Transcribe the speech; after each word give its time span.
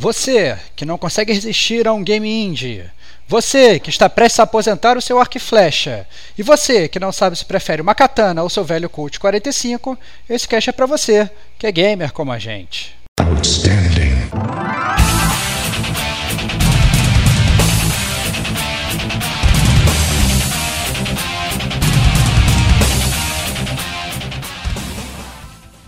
Você 0.00 0.56
que 0.74 0.86
não 0.86 0.96
consegue 0.96 1.30
resistir 1.30 1.86
a 1.86 1.92
um 1.92 2.02
game 2.02 2.26
indie. 2.26 2.86
Você 3.28 3.78
que 3.78 3.90
está 3.90 4.08
prestes 4.08 4.40
a 4.40 4.44
aposentar 4.44 4.96
o 4.96 5.00
seu 5.02 5.20
arco 5.20 5.36
e 5.36 5.38
flecha. 5.38 6.06
E 6.38 6.42
você 6.42 6.88
que 6.88 6.98
não 6.98 7.12
sabe 7.12 7.36
se 7.36 7.44
prefere 7.44 7.82
uma 7.82 7.94
katana 7.94 8.42
ou 8.42 8.48
seu 8.48 8.64
velho 8.64 8.88
Colt 8.88 9.18
45, 9.18 9.98
esse 10.26 10.48
cast 10.48 10.70
é 10.70 10.72
para 10.72 10.86
você, 10.86 11.28
que 11.58 11.66
é 11.66 11.70
gamer 11.70 12.14
como 12.14 12.32
a 12.32 12.38
gente. 12.38 12.96
Outstanding. 13.20 14.16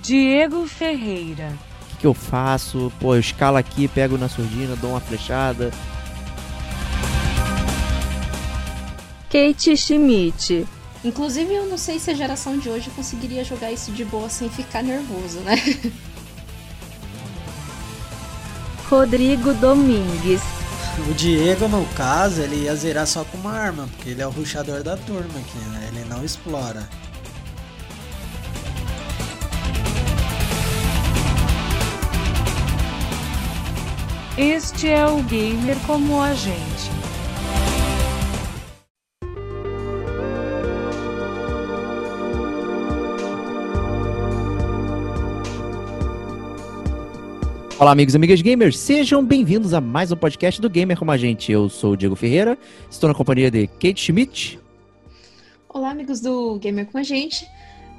Diego 0.02 0.66
Ferreira 0.68 1.71
que 2.02 2.06
eu 2.06 2.12
faço? 2.12 2.92
Pô, 2.98 3.14
eu 3.14 3.20
escalo 3.20 3.56
aqui, 3.56 3.86
pego 3.86 4.18
na 4.18 4.28
surdina, 4.28 4.74
dou 4.74 4.90
uma 4.90 5.00
flechada. 5.00 5.70
Kate 9.30 9.76
Schmidt. 9.76 10.66
Inclusive, 11.04 11.54
eu 11.54 11.66
não 11.66 11.78
sei 11.78 12.00
se 12.00 12.10
a 12.10 12.14
geração 12.14 12.58
de 12.58 12.68
hoje 12.68 12.90
conseguiria 12.90 13.44
jogar 13.44 13.70
isso 13.70 13.92
de 13.92 14.04
boa 14.04 14.28
sem 14.28 14.50
ficar 14.50 14.82
nervoso, 14.82 15.38
né? 15.40 15.54
Rodrigo 18.90 19.54
Domingues. 19.54 20.42
O 21.08 21.14
Diego, 21.14 21.68
no 21.68 21.86
caso, 21.94 22.42
ele 22.42 22.64
ia 22.64 22.74
zerar 22.74 23.06
só 23.06 23.24
com 23.24 23.38
uma 23.38 23.52
arma, 23.52 23.88
porque 23.92 24.10
ele 24.10 24.20
é 24.20 24.26
o 24.26 24.30
ruxador 24.30 24.82
da 24.82 24.96
turma 24.96 25.38
aqui, 25.38 25.58
né? 25.70 25.88
Ele 25.92 26.04
não 26.04 26.24
explora. 26.24 26.88
Este 34.38 34.88
é 34.88 35.06
o 35.06 35.22
gamer 35.24 35.76
como 35.86 36.18
a 36.18 36.32
gente. 36.32 36.90
Olá, 47.78 47.92
amigos 47.92 48.14
e 48.14 48.16
amigas 48.16 48.40
gamers, 48.40 48.78
sejam 48.78 49.22
bem-vindos 49.22 49.74
a 49.74 49.82
mais 49.82 50.10
um 50.10 50.16
podcast 50.16 50.62
do 50.62 50.70
Gamer 50.70 50.98
como 50.98 51.10
a 51.10 51.18
gente. 51.18 51.52
Eu 51.52 51.68
sou 51.68 51.92
o 51.92 51.96
Diego 51.96 52.16
Ferreira, 52.16 52.56
estou 52.90 53.08
na 53.08 53.14
companhia 53.14 53.50
de 53.50 53.66
Kate 53.66 54.00
Schmidt. 54.00 54.58
Olá, 55.68 55.90
amigos 55.90 56.22
do 56.22 56.58
Gamer 56.58 56.86
com 56.86 56.96
a 56.96 57.02
gente. 57.02 57.46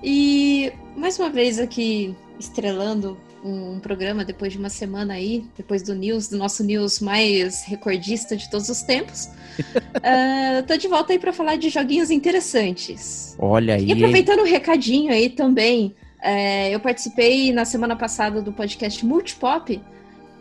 E 0.01 0.73
mais 0.97 1.19
uma 1.19 1.29
vez 1.29 1.59
aqui 1.59 2.15
estrelando 2.39 3.19
um, 3.43 3.79
programa 3.79 4.23
depois 4.23 4.51
de 4.51 4.57
uma 4.57 4.69
semana 4.69 5.15
aí, 5.15 5.45
depois 5.57 5.81
do 5.81 5.93
news, 5.93 6.27
do 6.27 6.37
nosso 6.37 6.63
news 6.63 6.99
mais 6.99 7.63
recordista 7.63 8.35
de 8.35 8.49
todos 8.49 8.69
os 8.69 8.81
tempos. 8.81 9.29
uh, 9.59 10.63
tô 10.67 10.77
de 10.77 10.87
volta 10.87 11.13
aí 11.13 11.19
para 11.19 11.33
falar 11.33 11.57
de 11.57 11.69
joguinhos 11.69 12.09
interessantes. 12.09 13.35
Olha 13.37 13.75
aí. 13.75 13.85
E 13.85 13.91
aproveitando 13.91 14.39
o 14.39 14.45
recadinho 14.45 15.11
aí 15.11 15.29
também, 15.29 15.93
é, 16.21 16.73
eu 16.73 16.79
participei 16.79 17.51
na 17.51 17.65
semana 17.65 17.95
passada 17.95 18.41
do 18.41 18.53
podcast 18.53 19.05
Multipop. 19.05 19.81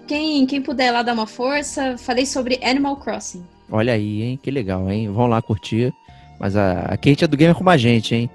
Quem, 0.06 0.46
quem 0.46 0.62
puder 0.62 0.90
lá 0.92 1.02
dar 1.02 1.14
uma 1.14 1.26
força, 1.26 1.96
falei 1.98 2.26
sobre 2.26 2.60
Animal 2.62 2.96
Crossing. 2.96 3.44
Olha 3.70 3.94
aí, 3.94 4.22
hein? 4.22 4.38
Que 4.40 4.50
legal, 4.50 4.90
hein? 4.90 5.10
Vão 5.10 5.26
lá 5.26 5.40
curtir. 5.40 5.92
Mas 6.38 6.56
a, 6.56 6.80
a 6.80 6.96
Kate 6.96 7.24
é 7.24 7.26
do 7.26 7.36
game 7.36 7.54
como 7.54 7.70
a 7.70 7.76
gente, 7.76 8.14
hein? 8.14 8.30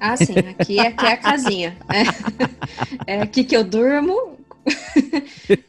Ah, 0.00 0.16
sim, 0.16 0.34
aqui, 0.38 0.78
aqui 0.78 1.06
é 1.06 1.12
a 1.12 1.16
casinha. 1.16 1.76
É, 3.06 3.14
é 3.14 3.22
aqui 3.22 3.44
que 3.44 3.56
eu 3.56 3.64
durmo. 3.64 4.38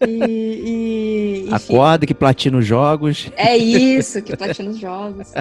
e, 0.08 1.47
e, 1.47 1.53
Acorda 1.53 2.05
que 2.05 2.13
platina 2.13 2.58
os 2.58 2.66
jogos. 2.66 3.31
É 3.36 3.58
isso, 3.58 4.21
que 4.21 4.36
platina 4.36 4.69
os 4.69 4.77
jogos. 4.77 5.31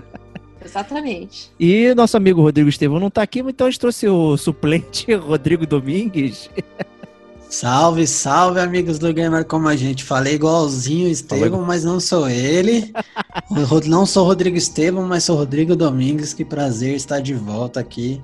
Exatamente. 0.64 1.50
E 1.58 1.94
nosso 1.94 2.16
amigo 2.16 2.42
Rodrigo 2.42 2.68
Estevão 2.68 3.00
não 3.00 3.08
está 3.08 3.22
aqui, 3.22 3.40
então 3.40 3.66
a 3.66 3.70
gente 3.70 3.80
trouxe 3.80 4.08
o 4.08 4.36
suplente 4.36 5.12
Rodrigo 5.14 5.66
Domingues. 5.66 6.50
Salve, 7.48 8.06
salve, 8.06 8.60
amigos 8.60 8.98
do 8.98 9.12
Gamer 9.12 9.44
Como 9.44 9.68
a 9.68 9.76
gente. 9.76 10.04
Falei 10.04 10.34
igualzinho 10.34 11.08
Estevão, 11.08 11.62
mas 11.62 11.82
não 11.82 11.98
sou 11.98 12.28
ele. 12.28 12.92
não 13.86 14.04
sou 14.04 14.26
Rodrigo 14.26 14.56
Estevão, 14.56 15.06
mas 15.06 15.24
sou 15.24 15.36
Rodrigo 15.36 15.74
Domingues. 15.74 16.34
Que 16.34 16.44
prazer 16.44 16.94
estar 16.94 17.20
de 17.20 17.32
volta 17.32 17.80
aqui 17.80 18.20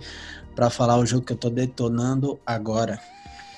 para 0.55 0.71
falar 0.71 0.97
o 0.97 1.07
jogo 1.07 1.25
que 1.25 1.33
eu 1.33 1.37
tô 1.37 1.51
detonando 1.51 2.39
agora. 2.47 2.99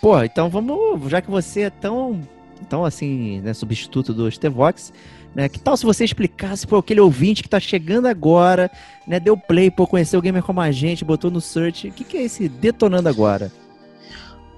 Pô, 0.00 0.22
então 0.22 0.48
vamos, 0.48 1.10
já 1.10 1.20
que 1.20 1.30
você 1.30 1.62
é 1.62 1.70
tão, 1.70 2.20
tão 2.68 2.84
assim, 2.84 3.40
né, 3.40 3.52
substituto 3.54 4.12
do 4.14 4.30
Stevox, 4.30 4.92
né, 5.34 5.48
que 5.48 5.58
tal 5.58 5.76
se 5.76 5.84
você 5.84 6.04
explicasse 6.04 6.66
para 6.66 6.78
aquele 6.78 7.00
ouvinte 7.00 7.42
que 7.42 7.48
tá 7.48 7.60
chegando 7.60 8.06
agora, 8.06 8.70
né, 9.06 9.18
deu 9.18 9.36
play, 9.36 9.70
pô, 9.70 9.86
conheceu 9.86 10.18
o 10.18 10.22
gamer 10.22 10.42
como 10.42 10.60
a 10.60 10.70
gente, 10.70 11.04
botou 11.04 11.30
no 11.30 11.40
search, 11.40 11.88
o 11.88 11.92
que, 11.92 12.04
que 12.04 12.16
é 12.16 12.22
esse 12.22 12.48
detonando 12.48 13.08
agora? 13.08 13.50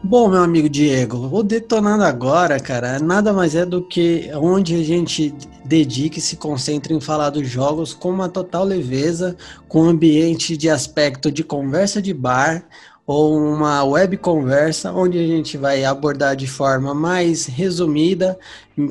Bom, 0.01 0.29
meu 0.29 0.41
amigo 0.41 0.69
Diego, 0.69 1.29
o 1.33 1.43
Detonando 1.43 2.05
Agora, 2.05 2.61
cara, 2.61 3.01
nada 3.01 3.33
mais 3.33 3.57
é 3.57 3.67
do 3.67 3.83
que 3.83 4.31
onde 4.33 4.77
a 4.77 4.85
gente 4.85 5.35
dedica 5.65 6.19
e 6.19 6.23
se 6.23 6.37
concentra 6.37 6.93
em 6.93 7.01
falar 7.01 7.31
dos 7.31 7.49
jogos 7.49 7.95
com 7.95 8.11
uma 8.11 8.29
total 8.29 8.63
leveza, 8.63 9.37
com 9.67 9.83
um 9.83 9.89
ambiente 9.89 10.57
de 10.57 10.71
aspecto 10.71 11.33
de 11.33 11.43
conversa 11.43 12.01
de 12.01 12.15
bar 12.15 12.65
ou 13.05 13.37
uma 13.37 13.83
web 13.83 14.17
conversa, 14.19 14.93
onde 14.93 15.19
a 15.19 15.27
gente 15.27 15.57
vai 15.59 15.85
abordar 15.85 16.37
de 16.37 16.47
forma 16.47 16.95
mais 16.95 17.47
resumida, 17.47 18.39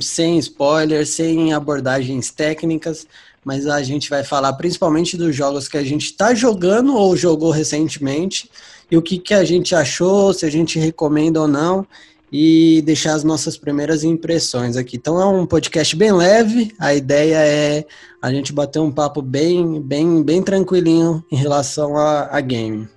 sem 0.02 0.38
spoilers, 0.40 1.10
sem 1.10 1.54
abordagens 1.54 2.32
técnicas, 2.32 3.08
mas 3.46 3.66
a 3.66 3.82
gente 3.82 4.10
vai 4.10 4.26
falar 4.26 4.52
principalmente 4.54 5.16
dos 5.16 5.34
jogos 5.34 5.70
que 5.70 5.78
a 5.78 5.84
gente 5.84 6.08
está 6.08 6.34
jogando 6.34 6.96
ou 6.98 7.16
jogou 7.16 7.50
recentemente 7.50 8.52
e 8.90 8.98
o 8.98 9.02
que, 9.02 9.18
que 9.18 9.34
a 9.34 9.44
gente 9.44 9.76
achou, 9.76 10.34
se 10.34 10.46
a 10.46 10.50
gente 10.50 10.80
recomenda 10.80 11.42
ou 11.42 11.48
não, 11.48 11.86
e 12.32 12.82
deixar 12.86 13.14
as 13.14 13.24
nossas 13.24 13.58
primeiras 13.58 14.04
impressões 14.04 14.76
aqui. 14.76 14.98
Então 14.98 15.20
é 15.20 15.26
um 15.26 15.46
podcast 15.46 15.96
bem 15.96 16.12
leve, 16.12 16.74
a 16.80 16.94
ideia 16.94 17.38
é 17.38 17.86
a 18.22 18.32
gente 18.32 18.52
bater 18.52 18.80
um 18.80 18.92
papo 18.92 19.22
bem, 19.22 19.82
bem, 19.82 20.22
bem 20.24 20.42
tranquilinho 20.42 21.24
em 21.32 21.36
relação 21.36 21.98
a, 21.98 22.28
a 22.32 22.42
game. 22.42 22.88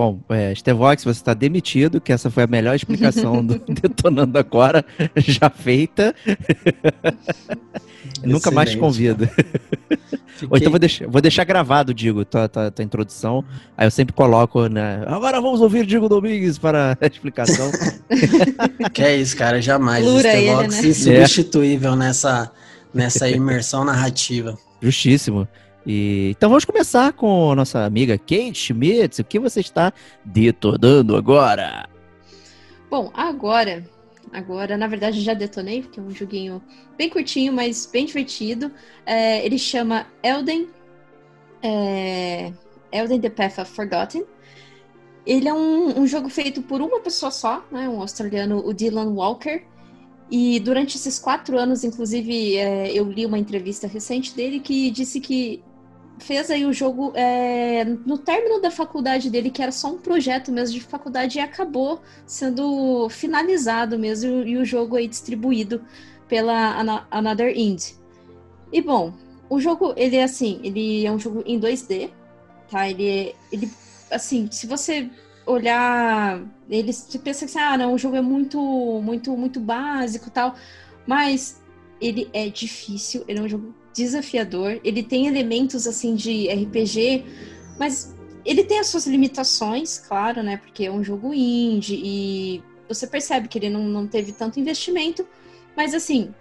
Bom, 0.00 0.18
é, 0.30 0.54
Stevox, 0.54 1.04
você 1.04 1.20
está 1.20 1.34
demitido, 1.34 2.00
que 2.00 2.10
essa 2.10 2.30
foi 2.30 2.44
a 2.44 2.46
melhor 2.46 2.74
explicação 2.74 3.44
do 3.44 3.58
Detonando 3.68 4.38
Agora, 4.38 4.82
já 5.14 5.50
feita. 5.50 6.14
Nunca 8.24 8.50
mais 8.50 8.70
te 8.70 8.78
convido. 8.78 9.26
Fiquei... 9.26 10.48
Ou 10.48 10.56
então 10.56 10.70
vou 10.70 10.78
deixar, 10.78 11.06
vou 11.06 11.20
deixar 11.20 11.44
gravado, 11.44 11.92
digo, 11.92 12.24
tua, 12.24 12.48
tua, 12.48 12.70
tua, 12.70 12.82
introdução. 12.82 13.44
Aí 13.76 13.86
eu 13.86 13.90
sempre 13.90 14.14
coloco, 14.14 14.68
né? 14.68 15.04
Agora 15.06 15.38
vamos 15.38 15.60
ouvir 15.60 15.84
Diego 15.84 16.08
Domingues 16.08 16.56
para 16.56 16.96
a 16.98 17.06
explicação. 17.06 17.70
que 18.94 19.02
é 19.02 19.16
isso, 19.16 19.36
cara, 19.36 19.60
jamais. 19.60 20.02
Lura 20.02 20.30
Stevox 20.30 20.78
ele, 20.78 20.82
né? 20.82 20.88
insubstituível 20.88 21.92
é. 21.92 21.96
nessa, 21.96 22.50
nessa 22.94 23.28
imersão 23.28 23.84
narrativa. 23.84 24.56
Justíssimo. 24.80 25.46
E, 25.86 26.30
então 26.36 26.50
vamos 26.50 26.64
começar 26.64 27.12
com 27.12 27.54
nossa 27.54 27.84
amiga 27.84 28.18
Kate 28.18 28.54
Schmitz. 28.54 29.18
O 29.18 29.24
que 29.24 29.38
você 29.38 29.60
está 29.60 29.92
detonando 30.24 31.16
agora? 31.16 31.88
Bom, 32.90 33.10
agora, 33.14 33.88
agora, 34.32 34.76
na 34.76 34.86
verdade 34.86 35.20
já 35.20 35.32
detonei, 35.32 35.82
porque 35.82 36.00
é 36.00 36.02
um 36.02 36.10
joguinho 36.10 36.62
bem 36.98 37.08
curtinho, 37.08 37.52
mas 37.52 37.86
bem 37.86 38.04
divertido. 38.04 38.70
É, 39.06 39.44
ele 39.44 39.58
chama 39.58 40.06
Elden, 40.22 40.68
é, 41.62 42.52
Elden 42.92 43.20
The 43.20 43.30
Path 43.30 43.58
of 43.58 43.72
Forgotten. 43.72 44.24
Ele 45.24 45.48
é 45.48 45.54
um, 45.54 46.00
um, 46.00 46.06
jogo 46.06 46.28
feito 46.28 46.62
por 46.62 46.80
uma 46.80 46.98
pessoa 47.00 47.30
só, 47.30 47.64
né, 47.70 47.88
um 47.88 48.00
australiano, 48.00 48.66
o 48.66 48.72
Dylan 48.72 49.10
Walker. 49.10 49.62
E 50.30 50.60
durante 50.60 50.96
esses 50.96 51.18
quatro 51.18 51.58
anos, 51.58 51.84
inclusive, 51.84 52.56
é, 52.56 52.92
eu 52.92 53.04
li 53.04 53.26
uma 53.26 53.38
entrevista 53.38 53.86
recente 53.86 54.34
dele 54.34 54.60
que 54.60 54.90
disse 54.90 55.20
que 55.20 55.62
fez 56.20 56.50
aí 56.50 56.64
o 56.64 56.72
jogo 56.72 57.12
é, 57.14 57.84
no 57.84 58.18
término 58.18 58.60
da 58.60 58.70
faculdade 58.70 59.30
dele, 59.30 59.50
que 59.50 59.62
era 59.62 59.72
só 59.72 59.88
um 59.88 59.98
projeto 59.98 60.52
mesmo 60.52 60.74
de 60.74 60.84
faculdade, 60.84 61.38
e 61.38 61.40
acabou 61.40 62.00
sendo 62.26 63.08
finalizado 63.08 63.98
mesmo 63.98 64.46
e 64.46 64.56
o 64.56 64.64
jogo 64.64 64.96
aí 64.96 65.08
distribuído 65.08 65.84
pela 66.28 67.06
Another 67.10 67.56
Indie. 67.56 67.94
E 68.72 68.80
bom, 68.80 69.12
o 69.48 69.58
jogo, 69.58 69.92
ele 69.96 70.16
é 70.16 70.22
assim, 70.22 70.60
ele 70.62 71.04
é 71.04 71.10
um 71.10 71.18
jogo 71.18 71.42
em 71.44 71.58
2D, 71.58 72.10
tá? 72.70 72.88
Ele, 72.88 73.34
ele 73.50 73.70
assim, 74.10 74.48
se 74.50 74.66
você 74.66 75.10
olhar, 75.44 76.40
ele 76.68 76.92
você 76.92 77.18
pensa 77.18 77.46
que 77.46 77.58
ah, 77.58 77.76
não, 77.76 77.94
o 77.94 77.98
jogo 77.98 78.16
é 78.16 78.20
muito, 78.20 78.60
muito, 79.02 79.36
muito 79.36 79.58
básico, 79.58 80.30
tal, 80.30 80.54
mas 81.06 81.60
ele 82.00 82.30
é 82.32 82.48
difícil, 82.48 83.24
ele 83.26 83.40
é 83.40 83.42
um 83.42 83.48
jogo 83.48 83.74
desafiador. 83.94 84.80
Ele 84.84 85.02
tem 85.02 85.26
elementos 85.26 85.86
assim 85.86 86.14
de 86.14 86.48
RPG, 86.48 87.24
mas 87.78 88.14
ele 88.44 88.64
tem 88.64 88.78
as 88.78 88.86
suas 88.86 89.06
limitações, 89.06 89.98
claro, 89.98 90.42
né? 90.42 90.56
Porque 90.56 90.84
é 90.84 90.90
um 90.90 91.02
jogo 91.04 91.32
indie 91.34 92.00
e 92.02 92.62
você 92.88 93.06
percebe 93.06 93.48
que 93.48 93.58
ele 93.58 93.70
não, 93.70 93.84
não 93.84 94.06
teve 94.06 94.32
tanto 94.32 94.58
investimento. 94.58 95.26
Mas 95.76 95.94
assim, 95.94 96.34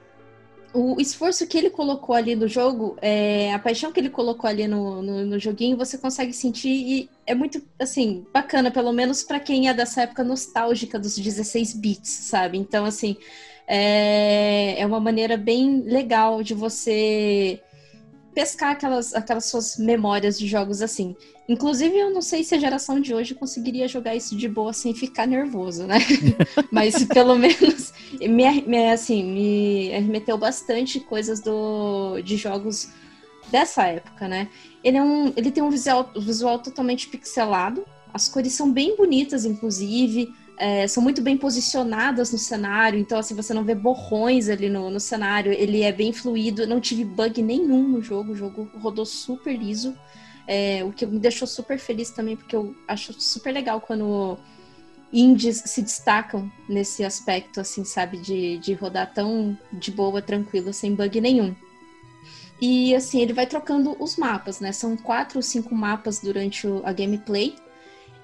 o 0.74 1.00
esforço 1.00 1.48
que 1.48 1.58
ele 1.58 1.70
colocou 1.70 2.16
ali 2.16 2.36
no 2.36 2.48
jogo, 2.48 2.96
é, 3.02 3.54
a 3.54 3.60
paixão 3.60 3.92
que 3.92 4.00
ele 4.00 4.10
colocou 4.10 4.48
ali 4.48 4.68
no, 4.68 5.02
no, 5.02 5.26
no, 5.26 5.40
joguinho, 5.40 5.78
você 5.78 5.98
consegue 5.98 6.32
sentir 6.32 6.70
e 6.70 7.10
é 7.26 7.34
muito, 7.34 7.62
assim, 7.80 8.26
bacana, 8.32 8.70
pelo 8.70 8.92
menos 8.92 9.24
para 9.24 9.40
quem 9.40 9.68
é 9.68 9.74
dessa 9.74 10.04
época 10.04 10.24
nostálgica 10.24 11.00
dos 11.00 11.18
16 11.18 11.74
bits, 11.74 12.10
sabe? 12.10 12.58
Então, 12.58 12.86
assim, 12.86 13.18
é, 13.72 14.82
é 14.82 14.86
uma 14.86 15.00
maneira 15.00 15.38
bem 15.38 15.82
legal 15.82 16.42
de 16.42 16.56
você 16.56 17.62
pescar 18.34 18.72
aquelas, 18.72 19.14
aquelas 19.14 19.46
suas 19.46 19.78
memórias 19.78 20.40
de 20.40 20.48
jogos 20.48 20.82
assim. 20.82 21.16
Inclusive, 21.48 21.96
eu 21.96 22.12
não 22.12 22.22
sei 22.22 22.44
se 22.44 22.56
a 22.56 22.60
geração 22.60 23.00
de 23.00 23.14
hoje 23.14 23.36
conseguiria 23.36 23.88
jogar 23.88 24.16
isso 24.16 24.36
de 24.36 24.48
boa 24.48 24.74
sem 24.74 24.96
ficar 24.96 25.28
nervoso, 25.28 25.86
né? 25.86 26.00
Mas 26.72 27.04
pelo 27.06 27.36
menos 27.36 27.94
me, 28.20 28.62
me, 28.62 28.92
assim, 28.92 29.24
me 29.24 29.90
remeteu 29.90 30.38
bastante 30.38 31.00
coisas 31.00 31.40
do, 31.40 32.22
de 32.22 32.38
jogos 32.38 32.90
dessa 33.52 33.86
época, 33.86 34.28
né? 34.28 34.48
Ele, 34.84 34.98
é 34.98 35.04
um, 35.04 35.34
ele 35.36 35.52
tem 35.52 35.62
um 35.62 35.70
visual, 35.70 36.12
visual 36.18 36.58
totalmente 36.60 37.08
pixelado, 37.08 37.86
as 38.12 38.28
cores 38.28 38.54
são 38.54 38.72
bem 38.72 38.96
bonitas, 38.96 39.46
inclusive 39.46 40.30
é, 40.60 40.86
são 40.88 41.02
muito 41.02 41.22
bem 41.22 41.38
posicionadas 41.38 42.32
no 42.34 42.38
cenário, 42.38 43.00
então 43.00 43.18
assim, 43.18 43.34
você 43.34 43.54
não 43.54 43.64
vê 43.64 43.74
borrões 43.74 44.50
ali 44.50 44.70
no, 44.70 44.90
no 44.90 45.00
cenário, 45.00 45.54
ele 45.54 45.82
é 45.84 45.92
bem 45.92 46.12
fluido, 46.12 46.68
não 46.68 46.82
tive 46.82 47.06
bug 47.06 47.42
nenhum 47.42 47.88
no 47.88 48.02
jogo, 48.02 48.34
o 48.34 48.36
jogo 48.36 48.70
rodou 48.78 49.06
super 49.06 49.56
liso, 49.56 49.96
é, 50.46 50.84
o 50.84 50.92
que 50.92 51.06
me 51.06 51.18
deixou 51.18 51.48
super 51.48 51.80
feliz 51.80 52.12
também, 52.12 52.36
porque 52.36 52.56
eu 52.56 52.76
acho 52.88 53.14
super 53.14 53.54
legal 53.54 53.80
quando 53.80 54.38
indies 55.14 55.64
se 55.66 55.82
destacam 55.82 56.52
nesse 56.68 57.06
aspecto, 57.06 57.62
assim, 57.62 57.86
sabe, 57.86 58.18
de, 58.18 58.58
de 58.58 58.74
rodar 58.74 59.14
tão 59.14 59.58
de 59.72 59.92
boa, 59.92 60.22
tranquilo, 60.22 60.74
sem 60.74 60.94
bug 60.94 61.22
nenhum. 61.22 61.56
E 62.62 62.94
assim, 62.94 63.22
ele 63.22 63.32
vai 63.32 63.48
trocando 63.48 63.96
os 64.00 64.18
mapas, 64.18 64.60
né? 64.60 64.72
São 64.72 64.98
quatro 64.98 65.40
ou 65.40 65.42
cinco 65.42 65.74
mapas 65.74 66.20
durante 66.20 66.68
a 66.84 66.92
gameplay. 66.92 67.56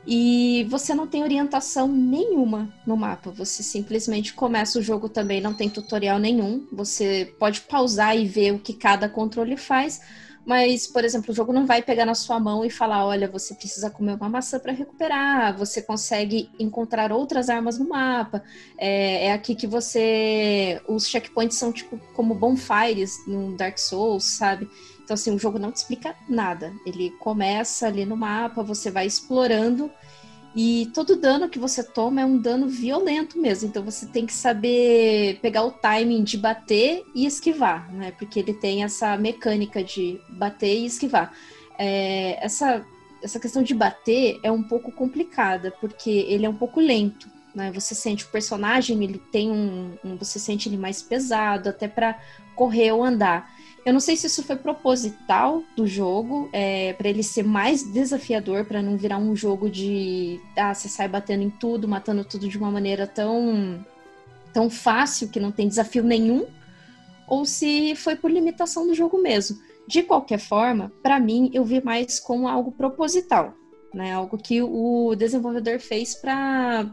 E 0.08 0.68
você 0.70 0.94
não 0.94 1.08
tem 1.08 1.24
orientação 1.24 1.88
nenhuma 1.88 2.72
no 2.86 2.96
mapa. 2.96 3.32
Você 3.32 3.64
simplesmente 3.64 4.34
começa 4.34 4.78
o 4.78 4.82
jogo 4.82 5.10
também, 5.10 5.42
não 5.42 5.54
tem 5.54 5.70
tutorial 5.70 6.20
nenhum. 6.20 6.68
Você 6.72 7.34
pode 7.40 7.62
pausar 7.62 8.16
e 8.16 8.26
ver 8.26 8.54
o 8.54 8.60
que 8.60 8.74
cada 8.74 9.10
controle 9.10 9.58
faz. 9.58 10.00
Mas, 10.46 10.86
por 10.86 11.04
exemplo, 11.04 11.32
o 11.32 11.36
jogo 11.36 11.52
não 11.52 11.66
vai 11.66 11.82
pegar 11.82 12.06
na 12.06 12.14
sua 12.14 12.40
mão 12.40 12.64
e 12.64 12.70
falar: 12.70 13.04
olha, 13.06 13.28
você 13.28 13.56
precisa 13.56 13.90
comer 13.90 14.14
uma 14.14 14.30
maçã 14.30 14.60
para 14.60 14.72
recuperar. 14.72 15.58
Você 15.58 15.82
consegue 15.82 16.52
encontrar 16.60 17.12
outras 17.12 17.50
armas 17.50 17.80
no 17.80 17.90
mapa. 17.90 18.44
É, 18.78 19.28
é, 19.28 19.34
aqui 19.34 19.56
que 19.56 19.66
você. 19.66 20.80
Os 20.88 21.08
checkpoints 21.08 21.58
são 21.58 21.72
tipo 21.72 22.00
como 22.14 22.36
bonfires 22.36 23.26
no 23.26 23.58
Dark 23.58 23.80
Souls, 23.80 24.24
sabe? 24.24 24.70
Então, 25.06 25.14
assim, 25.14 25.34
o 25.34 25.40
jogo 25.40 25.60
não 25.60 25.72
te 25.72 25.78
explica 25.78 26.16
nada. 26.28 26.74
Ele 26.86 27.12
começa 27.12 27.88
ali 27.88 28.06
no 28.06 28.18
mapa, 28.18 28.64
você 28.64 28.92
vai 28.92 29.06
explorando 29.06 29.90
e 30.56 30.90
todo 30.94 31.18
dano 31.18 31.50
que 31.50 31.60
você 31.60 31.84
toma 31.84 32.22
é 32.22 32.26
um 32.26 32.38
dano 32.38 32.68
violento 32.68 33.38
mesmo. 33.38 33.68
Então 33.68 33.84
você 33.84 34.06
tem 34.06 34.26
que 34.26 34.32
saber 34.32 35.38
pegar 35.42 35.66
o 35.66 35.72
timing 35.72 36.24
de 36.24 36.38
bater 36.38 37.04
e 37.14 37.26
esquivar, 37.26 37.92
né? 37.94 38.12
Porque 38.18 38.40
ele 38.40 38.54
tem 38.54 38.84
essa 38.84 39.18
mecânica 39.18 39.84
de 39.84 40.20
bater 40.30 40.74
e 40.74 40.86
esquivar. 40.86 41.34
É, 41.78 42.44
essa, 42.44 42.86
essa 43.22 43.38
questão 43.38 43.62
de 43.62 43.74
bater 43.74 44.40
é 44.42 44.50
um 44.50 44.64
pouco 44.64 44.94
complicada, 44.94 45.72
porque 45.82 46.10
ele 46.10 46.46
é 46.46 46.50
um 46.50 46.56
pouco 46.56 46.80
lento. 46.80 47.30
Né? 47.54 47.70
Você 47.74 47.94
sente 47.94 48.24
o 48.24 48.30
personagem, 48.30 49.04
ele 49.04 49.22
tem 49.32 49.52
um, 49.52 49.98
um 50.06 50.16
você 50.16 50.40
sente 50.40 50.70
ele 50.70 50.78
mais 50.78 51.02
pesado, 51.02 51.68
até 51.68 51.90
para 51.90 52.18
correr 52.56 52.94
ou 52.94 53.04
andar. 53.04 53.54
Eu 53.86 53.94
não 53.94 54.00
sei 54.00 54.18
se 54.18 54.26
isso 54.26 54.42
foi 54.42 54.56
proposital 54.56 55.62
do 55.76 55.86
jogo, 55.86 56.50
é, 56.52 56.94
para 56.94 57.08
ele 57.08 57.22
ser 57.22 57.44
mais 57.44 57.84
desafiador, 57.84 58.66
para 58.66 58.82
não 58.82 58.98
virar 58.98 59.20
um 59.20 59.36
jogo 59.36 59.70
de. 59.70 60.42
Ah, 60.58 60.74
você 60.74 60.90
sai 60.90 61.08
batendo 61.08 61.44
em 61.44 61.52
tudo, 61.52 61.88
matando 61.88 62.26
tudo 62.26 62.48
de 62.48 62.58
uma 62.58 62.72
maneira 62.72 63.06
tão, 63.06 63.86
tão 64.52 64.72
fácil 64.72 65.30
que 65.30 65.40
não 65.40 65.52
tem 65.52 65.68
desafio 65.68 66.04
nenhum, 66.04 66.48
ou 67.28 67.46
se 67.46 67.96
foi 67.96 68.16
por 68.16 68.32
limitação 68.32 68.88
do 68.88 68.96
jogo 68.96 69.22
mesmo. 69.22 69.60
De 69.88 70.02
qualquer 70.02 70.40
forma, 70.40 70.92
para 71.04 71.20
mim, 71.20 71.52
eu 71.54 71.64
vi 71.64 71.80
mais 71.80 72.20
como 72.20 72.48
algo 72.48 72.72
proposital, 72.72 73.54
né? 73.94 74.14
Algo 74.14 74.36
que 74.36 74.64
o 74.64 75.14
desenvolvedor 75.16 75.80
fez 75.80 76.16
para 76.16 76.90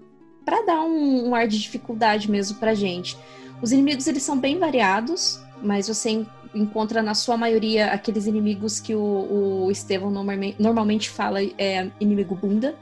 dar 0.67 0.83
um, 0.83 1.29
um 1.29 1.35
ar 1.35 1.49
de 1.49 1.59
dificuldade 1.59 2.31
mesmo 2.31 2.59
para 2.59 2.75
gente. 2.75 3.17
Os 3.63 3.73
inimigos 3.73 4.07
eles 4.07 4.23
são 4.23 4.39
bem 4.39 4.59
variados, 4.59 5.41
mas 5.63 5.89
você 5.89 6.27
encontra 6.55 7.03
na 7.03 7.15
sua 7.15 7.37
maioria 7.37 7.93
aqueles 7.93 8.27
inimigos 8.27 8.81
que 8.81 8.95
o, 8.95 9.65
o 9.67 9.71
Estevão 9.71 10.11
normalmente, 10.11 10.57
normalmente 10.59 11.11
fala 11.11 11.43
é 11.59 11.89
inimigo 12.01 12.35
bunda. 12.35 12.75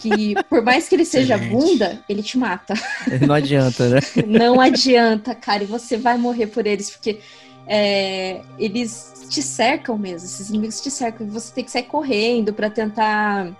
Que 0.00 0.34
por 0.48 0.62
mais 0.62 0.88
que 0.88 0.96
ele 0.96 1.04
seja 1.04 1.38
bunda, 1.38 2.00
ele 2.08 2.22
te 2.22 2.36
mata. 2.36 2.74
Não 3.24 3.34
adianta, 3.34 3.88
né? 3.88 4.00
Não 4.26 4.60
adianta, 4.60 5.32
cara, 5.34 5.62
e 5.62 5.66
você 5.66 5.96
vai 5.96 6.18
morrer 6.18 6.48
por 6.48 6.66
eles, 6.66 6.90
porque 6.90 7.20
é, 7.66 8.40
eles 8.58 9.28
te 9.28 9.40
cercam 9.40 9.96
mesmo, 9.96 10.26
esses 10.26 10.48
inimigos 10.48 10.80
te 10.80 10.90
cercam, 10.90 11.24
e 11.24 11.30
você 11.30 11.54
tem 11.54 11.64
que 11.64 11.70
sair 11.70 11.84
correndo 11.84 12.52
para 12.52 12.68
tentar 12.68 13.56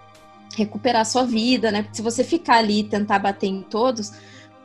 recuperar 0.57 1.03
a 1.03 1.05
sua 1.05 1.25
vida, 1.25 1.71
né? 1.71 1.83
Porque 1.83 1.97
se 1.97 2.03
você 2.03 2.25
ficar 2.25 2.57
ali 2.57 2.81
e 2.81 2.85
tentar 2.85 3.21
bater 3.21 3.47
em 3.47 3.63
todos, 3.63 4.13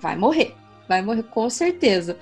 vai 0.01 0.15
morrer. 0.15 0.55
Vai 0.87 1.01
morrer 1.01 1.23
com 1.23 1.47
certeza. 1.49 2.17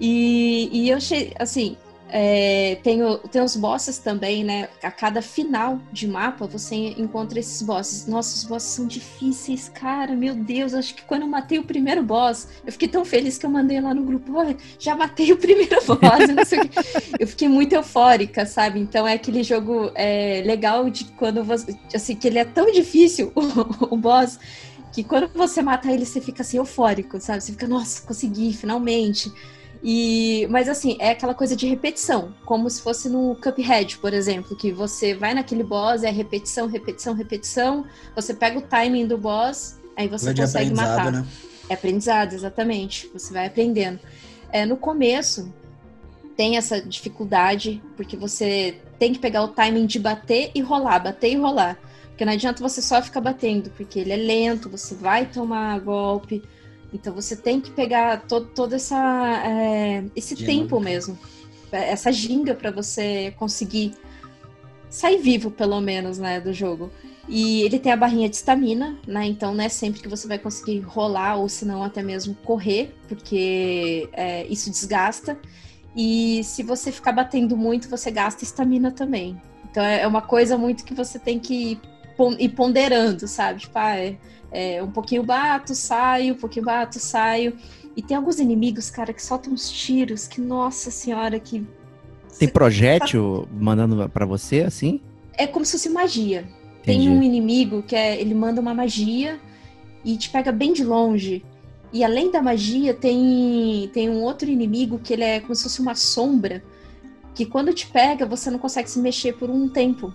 E, 0.00 0.68
e 0.72 0.90
eu 0.90 0.96
achei, 0.96 1.32
assim, 1.38 1.76
é, 2.14 2.76
tem, 2.82 3.02
o, 3.02 3.16
tem 3.16 3.40
os 3.40 3.56
bosses 3.56 3.96
também, 3.96 4.44
né? 4.44 4.68
A 4.82 4.90
cada 4.90 5.22
final 5.22 5.80
de 5.90 6.06
mapa 6.06 6.46
você 6.46 6.76
encontra 6.76 7.40
esses 7.40 7.62
bosses. 7.62 8.06
Nossa, 8.06 8.36
os 8.36 8.44
bosses 8.44 8.68
são 8.68 8.86
difíceis, 8.86 9.70
cara. 9.70 10.14
Meu 10.14 10.34
Deus, 10.34 10.74
acho 10.74 10.94
que 10.94 11.02
quando 11.04 11.22
eu 11.22 11.28
matei 11.28 11.58
o 11.58 11.64
primeiro 11.64 12.02
boss, 12.02 12.48
eu 12.66 12.70
fiquei 12.70 12.86
tão 12.86 13.02
feliz 13.02 13.38
que 13.38 13.46
eu 13.46 13.50
mandei 13.50 13.80
lá 13.80 13.94
no 13.94 14.04
grupo: 14.04 14.36
Olha, 14.36 14.54
já 14.78 14.94
matei 14.94 15.32
o 15.32 15.38
primeiro 15.38 15.76
boss. 15.88 16.52
Eu 17.18 17.26
fiquei 17.26 17.48
muito 17.48 17.72
eufórica, 17.72 18.44
sabe? 18.44 18.78
Então 18.78 19.08
é 19.08 19.14
aquele 19.14 19.42
jogo 19.42 19.90
é, 19.94 20.42
legal 20.44 20.90
de 20.90 21.06
quando 21.12 21.42
você. 21.42 21.74
Assim, 21.94 22.14
que 22.14 22.28
ele 22.28 22.38
é 22.38 22.44
tão 22.44 22.70
difícil, 22.70 23.32
o, 23.88 23.94
o 23.94 23.96
boss 23.96 24.38
que 24.92 25.02
quando 25.02 25.28
você 25.34 25.62
mata 25.62 25.90
ele, 25.90 26.04
você 26.04 26.20
fica 26.20 26.42
assim 26.42 26.58
eufórico, 26.58 27.18
sabe? 27.18 27.40
Você 27.40 27.52
fica, 27.52 27.66
nossa, 27.66 28.06
consegui, 28.06 28.52
finalmente. 28.52 29.32
E, 29.82 30.46
mas 30.48 30.68
assim, 30.68 30.96
é 31.00 31.10
aquela 31.10 31.34
coisa 31.34 31.56
de 31.56 31.66
repetição, 31.66 32.32
como 32.44 32.70
se 32.70 32.80
fosse 32.80 33.08
no 33.08 33.34
Cuphead, 33.34 33.98
por 33.98 34.14
exemplo, 34.14 34.56
que 34.56 34.70
você 34.70 35.12
vai 35.12 35.34
naquele 35.34 35.64
boss, 35.64 36.04
é 36.04 36.10
repetição, 36.10 36.68
repetição, 36.68 37.14
repetição, 37.14 37.84
você 38.14 38.32
pega 38.32 38.58
o 38.58 38.62
timing 38.62 39.08
do 39.08 39.18
boss, 39.18 39.76
aí 39.96 40.06
você 40.06 40.32
consegue 40.32 40.72
matar. 40.72 41.10
Né? 41.10 41.26
É 41.68 41.74
aprendizado, 41.74 42.32
exatamente. 42.32 43.10
Você 43.12 43.32
vai 43.32 43.46
aprendendo. 43.46 43.98
É, 44.52 44.64
no 44.64 44.76
começo, 44.76 45.52
tem 46.36 46.56
essa 46.56 46.80
dificuldade, 46.80 47.82
porque 47.96 48.16
você 48.16 48.78
tem 48.98 49.12
que 49.12 49.18
pegar 49.18 49.42
o 49.42 49.48
timing 49.48 49.86
de 49.86 49.98
bater 49.98 50.50
e 50.54 50.60
rolar, 50.60 51.00
bater 51.00 51.32
e 51.32 51.36
rolar. 51.36 51.76
Porque 52.08 52.24
não 52.24 52.32
adianta 52.32 52.62
você 52.62 52.80
só 52.80 53.02
ficar 53.02 53.20
batendo, 53.20 53.70
porque 53.70 53.98
ele 53.98 54.12
é 54.12 54.16
lento, 54.16 54.68
você 54.68 54.94
vai 54.94 55.26
tomar 55.26 55.80
golpe, 55.80 56.42
então 56.92 57.14
você 57.14 57.34
tem 57.34 57.60
que 57.60 57.70
pegar 57.70 58.22
todo, 58.26 58.46
todo 58.46 58.74
essa, 58.74 59.42
é, 59.46 60.04
esse 60.14 60.36
tempo 60.36 60.78
mesmo, 60.78 61.18
essa 61.70 62.12
ginga 62.12 62.54
para 62.54 62.70
você 62.70 63.32
conseguir 63.36 63.94
sair 64.90 65.18
vivo, 65.18 65.50
pelo 65.50 65.80
menos, 65.80 66.18
né, 66.18 66.38
do 66.38 66.52
jogo. 66.52 66.90
E 67.28 67.62
ele 67.62 67.78
tem 67.78 67.92
a 67.92 67.96
barrinha 67.96 68.28
de 68.28 68.36
estamina, 68.36 68.98
né? 69.06 69.24
Então 69.24 69.54
não 69.54 69.64
é 69.64 69.68
sempre 69.68 70.02
que 70.02 70.08
você 70.08 70.26
vai 70.26 70.38
conseguir 70.38 70.80
rolar 70.80 71.36
ou 71.36 71.48
se 71.48 71.64
não 71.64 71.82
até 71.82 72.02
mesmo 72.02 72.34
correr, 72.34 72.94
porque 73.08 74.08
é, 74.12 74.44
isso 74.48 74.68
desgasta. 74.70 75.38
E 75.96 76.42
se 76.44 76.62
você 76.62 76.90
ficar 76.90 77.12
batendo 77.12 77.56
muito, 77.56 77.88
você 77.88 78.10
gasta 78.10 78.44
estamina 78.44 78.90
também. 78.90 79.40
Então 79.70 79.82
é 79.82 80.06
uma 80.06 80.20
coisa 80.20 80.58
muito 80.58 80.84
que 80.84 80.92
você 80.92 81.18
tem 81.18 81.38
que 81.38 81.80
ir 82.38 82.48
ponderando, 82.50 83.26
sabe? 83.26 83.60
Tipo, 83.60 83.78
ah, 83.78 83.96
é, 83.96 84.16
é, 84.52 84.82
um 84.82 84.90
pouquinho 84.90 85.22
bato, 85.22 85.74
saio, 85.74 86.34
um 86.34 86.36
pouquinho 86.36 86.66
bato, 86.66 87.00
saio. 87.00 87.56
E 87.96 88.02
tem 88.02 88.16
alguns 88.16 88.38
inimigos, 88.38 88.90
cara, 88.90 89.12
que 89.12 89.22
soltam 89.22 89.52
uns 89.52 89.70
tiros 89.70 90.28
que, 90.28 90.40
nossa 90.40 90.90
senhora, 90.90 91.40
que. 91.40 91.66
Tem 92.38 92.48
projétil 92.48 93.48
mandando 93.52 94.08
para 94.08 94.26
você, 94.26 94.60
assim? 94.60 95.00
É 95.36 95.46
como 95.46 95.64
se 95.64 95.72
fosse 95.72 95.88
magia. 95.88 96.48
Entendi. 96.82 97.06
Tem 97.06 97.08
um 97.08 97.22
inimigo 97.22 97.82
que 97.82 97.94
é, 97.96 98.20
ele 98.20 98.34
manda 98.34 98.60
uma 98.60 98.74
magia 98.74 99.38
e 100.04 100.16
te 100.16 100.30
pega 100.30 100.52
bem 100.52 100.72
de 100.72 100.84
longe. 100.84 101.44
E 101.92 102.02
além 102.02 102.30
da 102.30 102.42
magia, 102.42 102.94
tem, 102.94 103.90
tem 103.92 104.08
um 104.08 104.22
outro 104.22 104.48
inimigo 104.48 104.98
que 104.98 105.12
ele 105.12 105.24
é 105.24 105.40
como 105.40 105.54
se 105.54 105.62
fosse 105.62 105.80
uma 105.80 105.94
sombra. 105.94 106.62
Que 107.34 107.46
quando 107.46 107.72
te 107.72 107.86
pega, 107.86 108.26
você 108.26 108.50
não 108.50 108.58
consegue 108.58 108.90
se 108.90 108.98
mexer 108.98 109.34
por 109.34 109.50
um 109.50 109.68
tempo. 109.68 110.12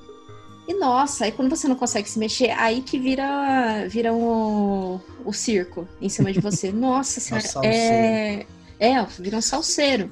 E 0.68 0.74
nossa, 0.74 1.26
aí 1.26 1.32
quando 1.32 1.50
você 1.50 1.68
não 1.68 1.76
consegue 1.76 2.10
se 2.10 2.20
mexer, 2.20 2.52
aí 2.52 2.82
que 2.82 3.00
vira, 3.00 3.88
vira 3.88 4.14
um, 4.14 5.00
o 5.24 5.32
circo 5.32 5.88
em 6.02 6.10
cima 6.10 6.32
de 6.32 6.42
você. 6.42 6.72
Nossa 6.74 7.22
senhora, 7.22 7.48
é, 7.66 8.46
é, 8.78 9.04
vira 9.18 9.38
um 9.38 9.42
salseiro. 9.42 10.12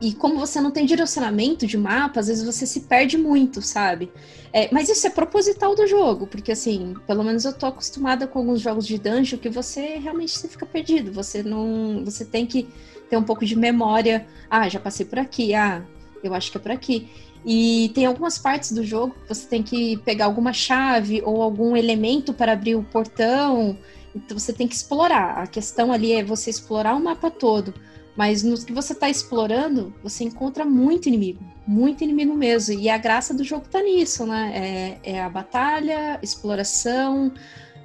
e 0.00 0.12
como 0.12 0.40
você 0.40 0.60
não 0.60 0.72
tem 0.72 0.84
direcionamento 0.84 1.68
de 1.68 1.78
mapa, 1.78 2.18
às 2.18 2.26
vezes 2.26 2.44
você 2.44 2.66
se 2.66 2.80
perde 2.80 3.16
muito, 3.16 3.62
sabe? 3.62 4.10
É, 4.52 4.68
mas 4.72 4.88
isso 4.88 5.04
é 5.04 5.10
proposital 5.10 5.74
do 5.74 5.84
jogo, 5.84 6.28
porque 6.28 6.52
assim, 6.52 6.94
pelo 7.08 7.24
menos 7.24 7.44
eu 7.44 7.52
tô 7.52 7.66
acostumada 7.66 8.24
com 8.26 8.38
alguns 8.38 8.60
jogos 8.60 8.86
de 8.86 8.98
dungeon 8.98 9.36
que 9.36 9.48
você 9.48 9.98
realmente 9.98 10.38
você 10.38 10.46
fica 10.46 10.64
perdido. 10.64 11.12
Você 11.12 11.42
não. 11.42 12.04
Você 12.04 12.24
tem 12.24 12.46
que 12.46 12.68
ter 13.10 13.16
um 13.16 13.22
pouco 13.22 13.44
de 13.44 13.56
memória. 13.56 14.26
Ah, 14.48 14.68
já 14.68 14.78
passei 14.78 15.06
por 15.06 15.18
aqui, 15.18 15.54
ah, 15.54 15.84
eu 16.22 16.32
acho 16.34 16.52
que 16.52 16.56
é 16.56 16.60
por 16.60 16.70
aqui. 16.70 17.08
E 17.44 17.90
tem 17.94 18.06
algumas 18.06 18.38
partes 18.38 18.72
do 18.72 18.82
jogo 18.82 19.14
que 19.22 19.34
você 19.34 19.46
tem 19.46 19.62
que 19.62 19.98
pegar 19.98 20.24
alguma 20.24 20.52
chave 20.52 21.22
ou 21.24 21.42
algum 21.42 21.76
elemento 21.76 22.32
para 22.32 22.52
abrir 22.52 22.74
o 22.74 22.82
portão. 22.82 23.76
Então 24.14 24.38
você 24.38 24.52
tem 24.52 24.66
que 24.66 24.74
explorar. 24.74 25.38
A 25.38 25.46
questão 25.46 25.92
ali 25.92 26.12
é 26.12 26.24
você 26.24 26.48
explorar 26.48 26.94
o 26.94 27.00
mapa 27.00 27.30
todo. 27.30 27.74
Mas 28.16 28.42
nos 28.42 28.64
que 28.64 28.72
você 28.72 28.92
está 28.92 29.10
explorando, 29.10 29.92
você 30.02 30.24
encontra 30.24 30.64
muito 30.64 31.08
inimigo, 31.08 31.44
muito 31.66 32.04
inimigo 32.04 32.32
mesmo. 32.34 32.78
E 32.78 32.88
a 32.88 32.96
graça 32.96 33.34
do 33.34 33.42
jogo 33.42 33.66
está 33.66 33.82
nisso, 33.82 34.24
né? 34.24 35.00
É, 35.04 35.12
é, 35.14 35.22
a 35.22 35.28
batalha, 35.28 36.18
exploração 36.22 37.32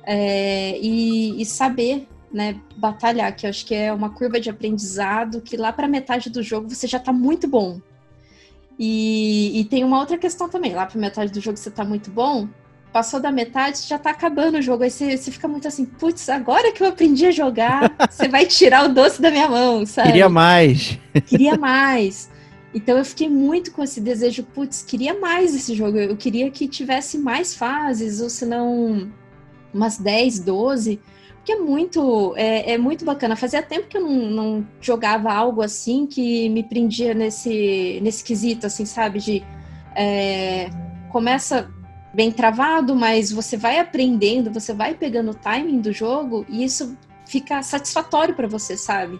é, 0.04 0.78
e, 0.80 1.42
e, 1.42 1.46
saber, 1.46 2.08
né? 2.32 2.62
Batalhar, 2.78 3.36
que 3.36 3.48
eu 3.48 3.50
acho 3.50 3.66
que 3.66 3.74
é 3.74 3.92
uma 3.92 4.12
curva 4.12 4.40
de 4.40 4.52
aprendizado 4.52 5.42
que 5.42 5.58
lá 5.58 5.74
para 5.74 5.88
metade 5.88 6.30
do 6.30 6.44
jogo 6.44 6.70
você 6.70 6.86
já 6.86 7.00
está 7.00 7.12
muito 7.12 7.48
bom. 7.48 7.82
E, 8.82 9.60
e, 9.60 9.66
tem 9.66 9.84
uma 9.84 10.00
outra 10.00 10.18
questão 10.18 10.48
também. 10.48 10.74
Lá 10.74 10.86
para 10.86 10.98
metade 10.98 11.34
do 11.34 11.42
jogo 11.42 11.58
você 11.58 11.68
está 11.68 11.84
muito 11.84 12.10
bom, 12.10 12.48
passou 12.94 13.20
da 13.20 13.30
metade, 13.30 13.80
já 13.86 14.00
tá 14.00 14.12
acabando 14.12 14.58
o 14.58 14.62
jogo. 14.62 14.84
Aí 14.84 14.90
você, 14.90 15.18
você 15.18 15.30
fica 15.32 15.50
muito 15.50 15.68
assim, 15.68 15.84
putz, 15.84 16.30
agora 16.30 16.72
que 16.72 16.82
eu 16.82 16.88
aprendi 16.88 17.26
a 17.26 17.32
jogar, 17.32 17.94
você 18.10 18.30
vai 18.30 18.46
tirar 18.46 18.86
o 18.86 18.94
doce 18.94 19.22
da 19.22 19.30
minha 19.30 19.50
mão, 19.50 19.86
sabe? 19.86 20.08
Queria 20.08 20.30
mais. 20.30 20.98
Queria 21.26 21.58
mais. 21.60 22.30
Então 22.74 22.98
eu 22.98 23.04
fiquei 23.04 23.28
muito 23.28 23.72
com 23.72 23.84
esse 23.84 24.00
desejo, 24.00 24.44
putz, 24.44 24.82
queria 24.82 25.20
mais 25.20 25.54
esse 25.54 25.76
jogo. 25.76 25.98
Eu 25.98 26.16
queria 26.16 26.50
que 26.50 26.66
tivesse 26.66 27.18
mais 27.18 27.54
fases, 27.54 28.22
ou 28.22 28.30
se 28.30 28.46
não 28.46 29.12
umas 29.74 29.98
10, 29.98 30.40
12. 30.40 31.02
Porque 31.40 31.54
é 31.54 31.56
muito, 31.56 32.34
é, 32.36 32.74
é, 32.74 32.78
muito 32.78 33.04
bacana. 33.04 33.36
Fazia 33.36 33.62
tempo 33.62 33.88
que 33.88 33.98
eu 33.98 34.02
não, 34.02 34.30
não 34.30 34.68
jogava 34.82 35.32
algo 35.32 35.62
assim 35.62 36.06
que 36.06 36.50
me 36.50 36.64
prendia 36.64 37.14
nesse, 37.14 38.00
nesse 38.02 38.24
quesito, 38.24 38.68
assim, 38.68 38.86
sabe? 38.86 39.20
De 39.20 39.44
é, 39.96 40.70
começa 41.10 41.72
bem 42.14 42.32
travado, 42.32 42.96
mas 42.96 43.32
você 43.32 43.56
vai 43.56 43.80
aprendendo, 43.80 44.52
você 44.52 44.74
vai 44.74 44.94
pegando 44.94 45.32
o 45.32 45.36
timing 45.36 45.80
do 45.80 45.92
jogo 45.92 46.46
e 46.50 46.64
isso 46.64 46.98
fica 47.26 47.62
satisfatório 47.62 48.36
para 48.36 48.48
você, 48.48 48.76
sabe? 48.76 49.20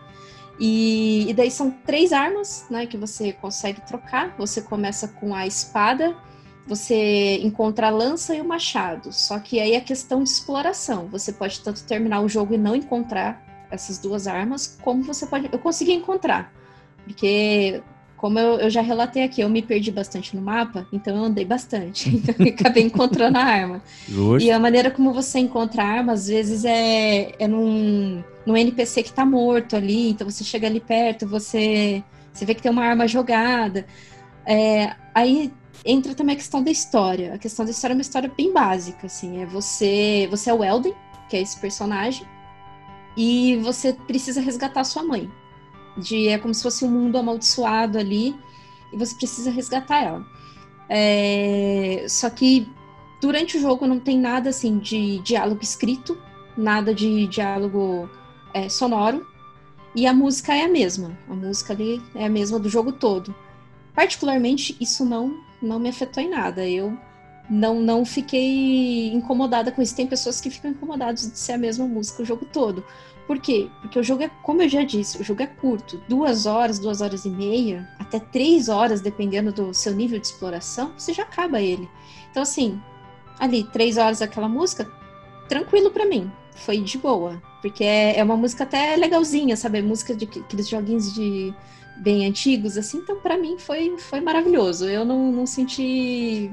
E, 0.60 1.30
e, 1.30 1.34
daí 1.34 1.50
são 1.50 1.72
três 1.72 2.12
armas, 2.12 2.66
né, 2.70 2.86
que 2.86 2.98
você 2.98 3.32
consegue 3.32 3.80
trocar. 3.82 4.36
Você 4.38 4.62
começa 4.62 5.08
com 5.08 5.34
a 5.34 5.48
espada, 5.48 6.18
você 6.70 7.40
encontra 7.40 7.88
a 7.88 7.90
lança 7.90 8.36
e 8.36 8.42
o 8.42 8.46
machado. 8.46 9.12
Só 9.12 9.40
que 9.40 9.60
aí 9.60 9.74
é 9.74 9.82
questão 9.82 10.24
de 10.24 10.30
exploração. 10.30 11.08
Você 11.08 11.34
pode 11.34 11.60
tanto 11.62 11.84
terminar 11.84 12.22
o 12.22 12.30
jogo 12.30 12.54
e 12.54 12.58
não 12.58 12.76
encontrar 12.76 13.44
essas 13.72 13.98
duas 13.98 14.28
armas, 14.28 14.78
como 14.82 15.04
você 15.04 15.26
pode. 15.26 15.50
Eu 15.52 15.60
consegui 15.60 15.94
encontrar, 15.94 16.54
porque 17.04 17.82
como 18.16 18.38
eu, 18.38 18.60
eu, 18.60 18.70
já 18.70 18.82
relatei 18.82 19.24
aqui, 19.24 19.42
eu 19.42 19.50
me 19.50 19.62
perdi 19.62 19.92
bastante 19.92 20.36
no 20.36 20.42
mapa, 20.42 20.86
então 20.92 21.16
eu 21.16 21.24
andei 21.24 21.46
bastante. 21.46 22.10
Então 22.20 22.36
eu 22.38 22.54
acabei 22.54 22.84
encontrando 22.84 23.38
a 23.38 23.44
arma. 23.44 23.82
Justo. 24.08 24.46
E 24.46 24.52
a 24.52 24.60
maneira 24.60 24.92
como 24.92 25.14
você 25.14 25.40
encontra 25.40 25.84
a 25.84 25.88
arma, 25.88 26.14
às 26.14 26.28
vezes, 26.28 26.66
é, 26.66 27.34
é 27.40 27.48
num, 27.48 28.24
num 28.46 28.58
NPC 28.58 29.04
que 29.04 29.14
tá 29.14 29.26
morto 29.26 29.76
ali. 29.76 30.10
Então 30.10 30.30
você 30.30 30.44
chega 30.44 30.68
ali 30.68 30.80
perto, 30.80 31.26
você, 31.26 32.04
você 32.32 32.46
vê 32.46 32.54
que 32.54 32.62
tem 32.62 32.72
uma 32.72 32.84
arma 32.84 33.08
jogada. 33.08 33.86
É, 34.46 34.96
aí 35.16 35.52
entra 35.86 36.14
também 36.16 36.34
a 36.34 36.38
questão 36.38 36.64
da 36.64 36.72
história. 36.72 37.34
A 37.34 37.38
questão 37.38 37.66
da 37.66 37.72
história 37.72 37.94
é 37.94 37.98
uma 37.98 38.02
história 38.02 38.32
bem 38.36 38.52
básica, 38.54 39.08
assim. 39.08 39.42
É 39.42 39.46
você, 39.46 40.28
você 40.30 40.50
é 40.50 40.54
o 40.54 40.64
Elden, 40.64 40.94
que 41.30 41.38
é 41.38 41.42
esse 41.42 41.60
personagem, 41.60 42.26
e 43.16 43.58
você 43.58 43.94
precisa 43.94 44.42
resgatar 44.42 44.84
sua 44.84 45.04
mãe 45.04 45.30
de 45.98 46.28
é 46.28 46.38
como 46.38 46.54
se 46.54 46.64
fosse 46.64 46.86
um 46.86 46.90
mundo 46.90 47.18
amaldiçoado 47.18 47.98
ali 47.98 48.36
e 48.92 48.98
você 48.98 49.16
precisa 49.16 49.52
resgatar 49.52 50.04
ela. 50.04 50.26
É, 50.88 52.06
só 52.08 52.30
que 52.30 52.68
durante 53.22 53.58
o 53.58 53.62
jogo 53.62 53.86
não 53.86 54.00
tem 54.00 54.18
nada 54.18 54.50
assim 54.50 54.80
de 54.80 55.20
diálogo 55.20 55.62
escrito, 55.62 56.18
nada 56.58 56.94
de 56.94 57.28
diálogo 57.28 58.10
é, 58.54 58.70
sonoro 58.70 59.26
e 59.96 60.08
a 60.08 60.14
música 60.14 60.56
é 60.56 60.64
a 60.64 60.70
mesma. 60.70 61.18
A 61.30 61.34
música 61.34 61.74
ali 61.74 62.02
é 62.16 62.26
a 62.26 62.30
mesma 62.30 62.58
do 62.58 62.70
jogo 62.70 62.92
todo. 62.92 63.36
Particularmente 63.94 64.76
isso 64.80 65.06
não 65.06 65.49
não 65.62 65.80
me 65.80 65.90
afetou 65.90 66.22
em 66.22 66.30
nada. 66.30 66.68
Eu 66.68 66.98
não 67.50 67.80
não 67.80 68.06
fiquei 68.06 69.12
incomodada 69.12 69.72
com 69.72 69.82
isso. 69.82 69.96
Tem 69.96 70.08
pessoas 70.08 70.40
que 70.40 70.50
ficam 70.50 70.72
incomodadas 70.72 71.32
de 71.32 71.38
ser 71.38 71.54
a 71.54 71.58
mesma 71.58 71.88
música 71.88 72.22
o 72.22 72.26
jogo 72.26 72.46
todo. 72.46 72.84
Por 73.30 73.40
quê? 73.40 73.70
Porque 73.82 74.00
o 74.00 74.04
jogo 74.04 74.24
é, 74.24 74.32
como 74.42 74.64
eu 74.64 74.68
já 74.68 74.84
disse, 74.84 75.22
o 75.22 75.24
jogo 75.24 75.44
é 75.44 75.48
curto. 75.48 76.02
Duas 76.10 76.48
horas, 76.48 76.80
duas 76.80 77.00
horas 77.00 77.26
e 77.26 77.30
meia, 77.30 77.88
até 78.00 78.20
três 78.20 78.70
horas, 78.70 79.02
dependendo 79.02 79.52
do 79.52 79.72
seu 79.72 79.94
nível 79.94 80.20
de 80.20 80.26
exploração, 80.26 80.94
você 80.98 81.14
já 81.14 81.22
acaba 81.22 81.62
ele. 81.62 81.88
Então, 82.32 82.42
assim, 82.42 82.82
ali, 83.40 83.64
três 83.66 83.98
horas 83.98 84.22
aquela 84.24 84.50
música, 84.50 84.92
tranquilo 85.48 85.92
para 85.92 86.06
mim. 86.06 86.32
Foi 86.56 86.80
de 86.80 86.98
boa. 86.98 87.40
Porque 87.62 87.84
é, 87.84 88.18
é 88.18 88.24
uma 88.24 88.36
música 88.36 88.64
até 88.64 88.96
legalzinha, 88.96 89.56
sabe? 89.56 89.80
Música 89.82 90.16
de 90.16 90.26
aqueles 90.26 90.68
joguinhos 90.68 91.14
de 91.14 91.54
bem 92.00 92.26
antigos, 92.26 92.78
assim. 92.78 92.98
Então, 92.98 93.20
para 93.20 93.38
mim, 93.38 93.58
foi, 93.58 93.98
foi 93.98 94.22
maravilhoso. 94.22 94.88
Eu 94.88 95.06
não, 95.06 95.32
não 95.32 95.46
senti 95.46 96.52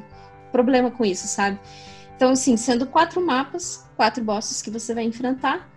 problema 0.52 0.90
com 0.90 1.04
isso, 1.04 1.26
sabe? 1.26 1.58
Então, 2.16 2.30
assim, 2.30 2.56
sendo 2.56 2.86
quatro 2.86 3.24
mapas, 3.24 3.86
quatro 3.96 4.24
bosses 4.24 4.62
que 4.62 4.70
você 4.70 4.94
vai 4.94 5.04
enfrentar, 5.04 5.68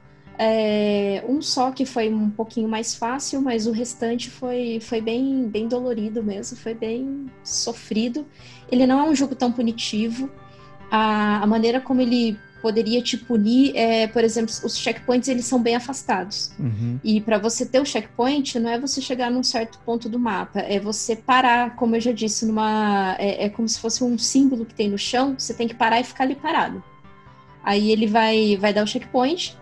é, 0.42 1.22
um 1.28 1.42
só 1.42 1.70
que 1.70 1.86
foi 1.86 2.08
um 2.08 2.30
pouquinho 2.30 2.70
mais 2.70 2.96
fácil, 2.96 3.42
mas 3.42 3.68
o 3.68 3.72
restante 3.72 4.30
foi, 4.30 4.80
foi 4.80 5.02
bem, 5.02 5.50
bem 5.50 5.68
dolorido 5.68 6.24
mesmo, 6.24 6.56
foi 6.56 6.74
bem 6.74 7.30
sofrido. 7.44 8.26
Ele 8.72 8.88
não 8.88 9.02
é 9.02 9.10
um 9.10 9.14
jogo 9.14 9.36
tão 9.36 9.52
punitivo. 9.52 10.30
A, 10.90 11.44
a 11.44 11.46
maneira 11.46 11.82
como 11.82 12.00
ele 12.00 12.40
poderia 12.62 13.02
te 13.02 13.18
punir 13.18 13.76
é, 13.76 14.08
por 14.08 14.24
exemplo, 14.24 14.54
os 14.64 14.78
checkpoints 14.78 15.28
eles 15.28 15.46
são 15.46 15.62
bem 15.62 15.76
afastados. 15.76 16.52
Uhum. 16.60 17.00
E 17.04 17.22
para 17.22 17.38
você 17.38 17.66
ter 17.66 17.80
o 17.80 17.86
checkpoint, 17.86 18.60
não 18.60 18.70
é 18.70 18.80
você 18.80 19.02
chegar 19.02 19.30
num 19.32 19.44
certo 19.44 19.80
ponto 19.80 20.08
do 20.10 20.20
mapa, 20.20 20.60
é 20.60 20.80
você 20.80 21.16
parar, 21.16 21.76
como 21.76 21.96
eu 21.96 22.02
já 22.02 22.12
disse, 22.12 22.46
numa 22.46 23.16
é, 23.18 23.46
é 23.46 23.50
como 23.50 23.68
se 23.68 23.80
fosse 23.80 24.04
um 24.04 24.18
símbolo 24.18 24.66
que 24.66 24.74
tem 24.74 24.90
no 24.90 24.98
chão, 24.98 25.36
você 25.38 25.54
tem 25.54 25.68
que 25.68 25.76
parar 25.76 26.00
e 26.00 26.04
ficar 26.04 26.24
ali 26.24 26.36
parado. 26.36 26.84
Aí 27.64 27.92
ele 27.92 28.08
vai, 28.08 28.58
vai 28.58 28.74
dar 28.74 28.84
o 28.84 28.88
checkpoint, 28.88 29.58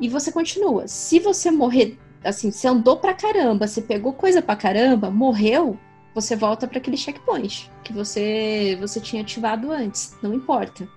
e 0.00 0.08
você 0.08 0.30
continua. 0.30 0.86
Se 0.86 1.18
você 1.18 1.50
morrer, 1.50 1.98
assim, 2.24 2.50
você 2.50 2.68
andou 2.68 2.96
pra 2.96 3.14
caramba, 3.14 3.66
você 3.66 3.82
pegou 3.82 4.12
coisa 4.12 4.40
pra 4.40 4.56
caramba, 4.56 5.10
morreu, 5.10 5.78
você 6.14 6.36
volta 6.36 6.66
para 6.66 6.78
aquele 6.78 6.96
checkpoint 6.96 7.70
que 7.84 7.92
você 7.92 8.76
você 8.80 9.00
tinha 9.00 9.22
ativado 9.22 9.70
antes, 9.70 10.16
não 10.22 10.34
importa. 10.34 10.88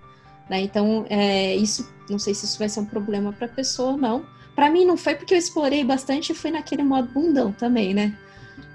Né? 0.52 0.64
Então, 0.64 1.06
é, 1.10 1.56
isso, 1.56 1.90
não 2.10 2.20
sei 2.20 2.34
se 2.34 2.44
isso 2.44 2.60
vai 2.60 2.68
ser 2.68 2.82
um 2.82 2.86
problema 2.86 3.32
para 3.32 3.46
a 3.46 3.50
pessoa 3.50 3.92
ou 3.92 3.98
não. 3.98 4.26
Para 4.54 4.70
mim 4.70 4.84
não 4.84 4.98
foi 4.98 5.16
porque 5.16 5.34
eu 5.34 5.38
explorei 5.38 5.82
bastante 5.82 6.34
e 6.34 6.36
fui 6.36 6.52
naquele 6.52 6.84
modo 6.84 7.08
bundão 7.08 7.54
também, 7.54 7.94
né? 7.94 8.14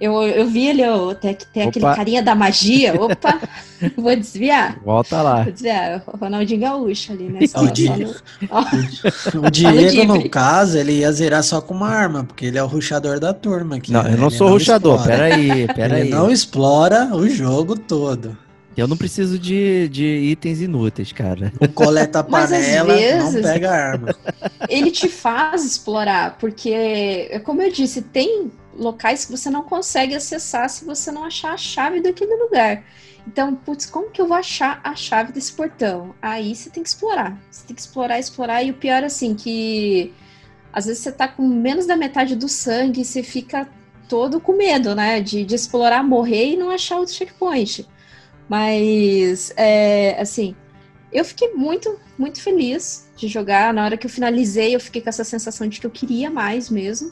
Eu, 0.01 0.23
eu 0.23 0.47
vi 0.47 0.69
ele, 0.69 0.87
ó, 0.89 1.13
tem, 1.13 1.37
tem 1.53 1.69
aquele 1.69 1.85
carinha 1.85 2.23
da 2.23 2.35
magia. 2.35 2.95
Opa, 2.99 3.41
vou 3.95 4.17
desviar. 4.17 4.79
Volta 4.83 5.21
lá. 5.21 5.43
Vou 5.43 5.53
desviar. 5.53 6.03
O 6.07 6.17
Ronaldinho 6.17 6.61
Gaúcho 6.61 7.13
ali, 7.13 7.29
né? 7.29 7.47
Só, 7.47 7.61
o, 7.61 7.71
Di... 7.71 7.91
no... 7.91 8.15
o, 9.47 9.51
Diego, 9.51 10.15
no 10.15 10.31
caso, 10.31 10.79
ele 10.79 11.01
ia 11.01 11.13
zerar 11.13 11.43
só 11.43 11.61
com 11.61 11.75
uma 11.75 11.91
arma, 11.91 12.25
porque 12.25 12.47
ele 12.47 12.57
é 12.57 12.63
o 12.63 12.67
ruxador 12.67 13.21
da 13.21 13.35
turma 13.35 13.77
aqui. 13.77 13.93
Não, 13.93 14.03
né? 14.03 14.15
eu 14.15 14.17
não 14.17 14.29
ele 14.29 14.37
sou 14.37 14.47
não 14.47 14.55
ruxador, 14.55 15.05
peraí, 15.05 15.67
peraí. 15.75 16.01
Ele 16.01 16.11
não 16.11 16.31
explora 16.31 17.15
o 17.15 17.29
jogo 17.29 17.79
todo. 17.79 18.46
Eu 18.77 18.87
não 18.87 18.97
preciso 18.97 19.39
de, 19.39 19.89
de 19.89 20.05
itens 20.05 20.61
inúteis, 20.61 21.11
cara. 21.11 21.53
O 21.59 21.67
coleta 21.67 22.23
panela, 22.25 22.95
vezes, 22.95 23.35
não 23.35 23.43
pega 23.43 23.71
arma. 23.71 24.15
Ele 24.69 24.91
te 24.91 25.09
faz 25.09 25.65
explorar, 25.65 26.37
porque, 26.39 27.41
como 27.45 27.63
eu 27.63 27.73
disse, 27.73 28.03
tem 28.03 28.51
locais 28.77 29.25
que 29.25 29.33
você 29.33 29.49
não 29.49 29.63
consegue 29.63 30.15
acessar 30.15 30.69
se 30.69 30.85
você 30.85 31.11
não 31.11 31.25
achar 31.25 31.55
a 31.55 31.57
chave 31.57 32.03
daquele 32.03 32.35
lugar. 32.37 32.85
Então, 33.27 33.55
putz, 33.57 33.87
como 33.87 34.11
que 34.11 34.21
eu 34.21 34.29
vou 34.29 34.37
achar 34.37 34.81
a 34.85 34.95
chave 34.95 35.33
desse 35.33 35.53
portão? 35.53 36.15
Aí 36.23 36.55
você 36.55 36.71
tem 36.71 36.83
que 36.83 36.89
explorar. 36.89 37.37
Você 37.51 37.67
tem 37.67 37.75
que 37.75 37.81
explorar, 37.81 38.19
explorar. 38.19 38.63
E 38.63 38.71
o 38.71 38.75
pior, 38.75 39.03
assim, 39.03 39.35
que 39.35 40.13
às 40.73 40.85
vezes 40.85 41.03
você 41.03 41.11
tá 41.11 41.27
com 41.27 41.43
menos 41.49 41.87
da 41.87 41.97
metade 41.97 42.37
do 42.37 42.49
sangue 42.49 43.01
e 43.01 43.05
você 43.05 43.23
fica 43.23 43.67
todo 44.09 44.39
com 44.39 44.53
medo, 44.53 44.95
né? 44.95 45.21
De, 45.21 45.45
de 45.45 45.55
explorar, 45.55 46.05
morrer 46.05 46.53
e 46.53 46.57
não 46.57 46.71
achar 46.71 46.99
outro 46.99 47.15
checkpoint. 47.15 47.89
Mas, 48.49 49.53
é, 49.57 50.21
assim, 50.21 50.55
eu 51.13 51.25
fiquei 51.25 51.53
muito, 51.55 51.99
muito 52.19 52.41
feliz 52.43 53.11
de 53.17 53.29
jogar. 53.29 53.73
Na 53.73 53.85
hora 53.85 53.97
que 53.97 54.07
eu 54.07 54.11
finalizei, 54.11 54.75
eu 54.75 54.81
fiquei 54.81 55.03
com 55.03 55.09
essa 55.09 55.25
sensação 55.25 55.67
de 55.69 55.81
que 55.81 55.87
eu 55.87 55.91
queria 55.91 56.31
mais 56.31 56.71
mesmo. 56.71 57.11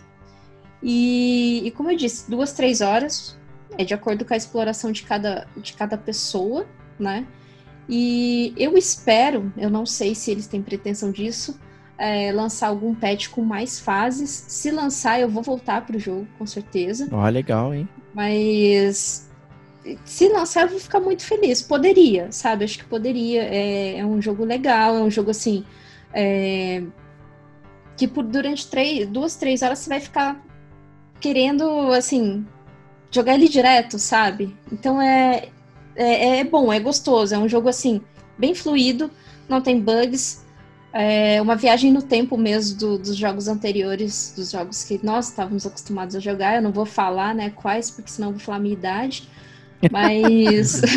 E, 0.82 1.62
e, 1.64 1.70
como 1.70 1.90
eu 1.90 1.96
disse, 1.96 2.30
duas, 2.30 2.52
três 2.52 2.80
horas 2.80 3.38
é 3.76 3.84
de 3.84 3.94
acordo 3.94 4.24
com 4.24 4.34
a 4.34 4.36
exploração 4.36 4.92
de 4.92 5.02
cada, 5.02 5.46
de 5.56 5.72
cada 5.72 5.96
pessoa, 5.96 6.66
né? 6.98 7.26
E 7.88 8.54
eu 8.56 8.76
espero, 8.78 9.52
eu 9.56 9.68
não 9.68 9.84
sei 9.84 10.14
se 10.14 10.30
eles 10.30 10.46
têm 10.46 10.62
pretensão 10.62 11.10
disso, 11.10 11.58
é, 11.98 12.32
lançar 12.32 12.68
algum 12.68 12.94
patch 12.94 13.28
com 13.28 13.42
mais 13.42 13.78
fases. 13.78 14.30
Se 14.48 14.70
lançar, 14.70 15.20
eu 15.20 15.28
vou 15.28 15.42
voltar 15.42 15.84
pro 15.84 15.98
jogo, 15.98 16.26
com 16.38 16.46
certeza. 16.46 17.08
Ó, 17.10 17.28
legal, 17.28 17.74
hein? 17.74 17.88
Mas 18.14 19.28
se 20.04 20.28
lançar, 20.28 20.62
eu 20.62 20.68
vou 20.70 20.80
ficar 20.80 21.00
muito 21.00 21.24
feliz. 21.24 21.60
Poderia, 21.62 22.30
sabe? 22.32 22.64
Acho 22.64 22.78
que 22.78 22.84
poderia. 22.84 23.42
É, 23.42 23.98
é 23.98 24.06
um 24.06 24.20
jogo 24.20 24.44
legal, 24.44 24.96
é 24.96 25.00
um 25.00 25.10
jogo 25.10 25.30
assim. 25.30 25.64
É, 26.12 26.82
que 27.96 28.08
por 28.08 28.24
durante 28.24 28.66
três, 28.68 29.06
duas, 29.08 29.36
três 29.36 29.62
horas 29.62 29.78
você 29.78 29.88
vai 29.88 30.00
ficar 30.00 30.42
querendo, 31.20 31.92
assim, 31.92 32.46
jogar 33.10 33.34
ele 33.34 33.48
direto, 33.48 33.98
sabe? 33.98 34.56
Então 34.72 35.00
é, 35.00 35.48
é, 35.94 36.38
é 36.38 36.44
bom, 36.44 36.72
é 36.72 36.80
gostoso. 36.80 37.34
É 37.34 37.38
um 37.38 37.48
jogo, 37.48 37.68
assim, 37.68 38.00
bem 38.38 38.54
fluido, 38.54 39.10
não 39.48 39.60
tem 39.60 39.80
bugs. 39.80 40.42
É 40.92 41.42
uma 41.42 41.56
viagem 41.56 41.92
no 41.92 42.02
tempo 42.02 42.36
mesmo 42.36 42.78
do, 42.78 42.98
dos 42.98 43.16
jogos 43.16 43.48
anteriores, 43.48 44.32
dos 44.36 44.52
jogos 44.52 44.84
que 44.84 45.00
nós 45.02 45.28
estávamos 45.28 45.66
acostumados 45.66 46.14
a 46.14 46.20
jogar. 46.20 46.56
Eu 46.56 46.62
não 46.62 46.72
vou 46.72 46.86
falar, 46.86 47.34
né, 47.34 47.50
quais, 47.50 47.90
porque 47.90 48.10
senão 48.10 48.28
eu 48.28 48.32
vou 48.34 48.40
falar 48.40 48.58
a 48.58 48.60
minha 48.60 48.74
idade. 48.74 49.28
Mas. 49.90 50.82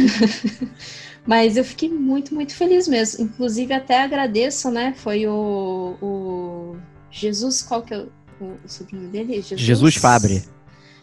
Mas 1.27 1.57
eu 1.57 1.65
fiquei 1.65 1.89
muito, 1.89 2.33
muito 2.33 2.55
feliz 2.55 2.87
mesmo. 2.87 3.25
Inclusive, 3.25 3.73
até 3.73 4.01
agradeço, 4.01 4.71
né? 4.71 4.93
Foi 4.95 5.27
o, 5.27 5.97
o 6.01 6.77
Jesus, 7.11 7.61
qual 7.61 7.83
que 7.83 7.93
é 7.93 8.05
o, 8.39 8.45
o 8.63 8.69
sobrinho 8.69 9.09
dele? 9.09 9.33
Jesus, 9.41 9.59
Jesus 9.59 9.95
Fabre. 9.95 10.43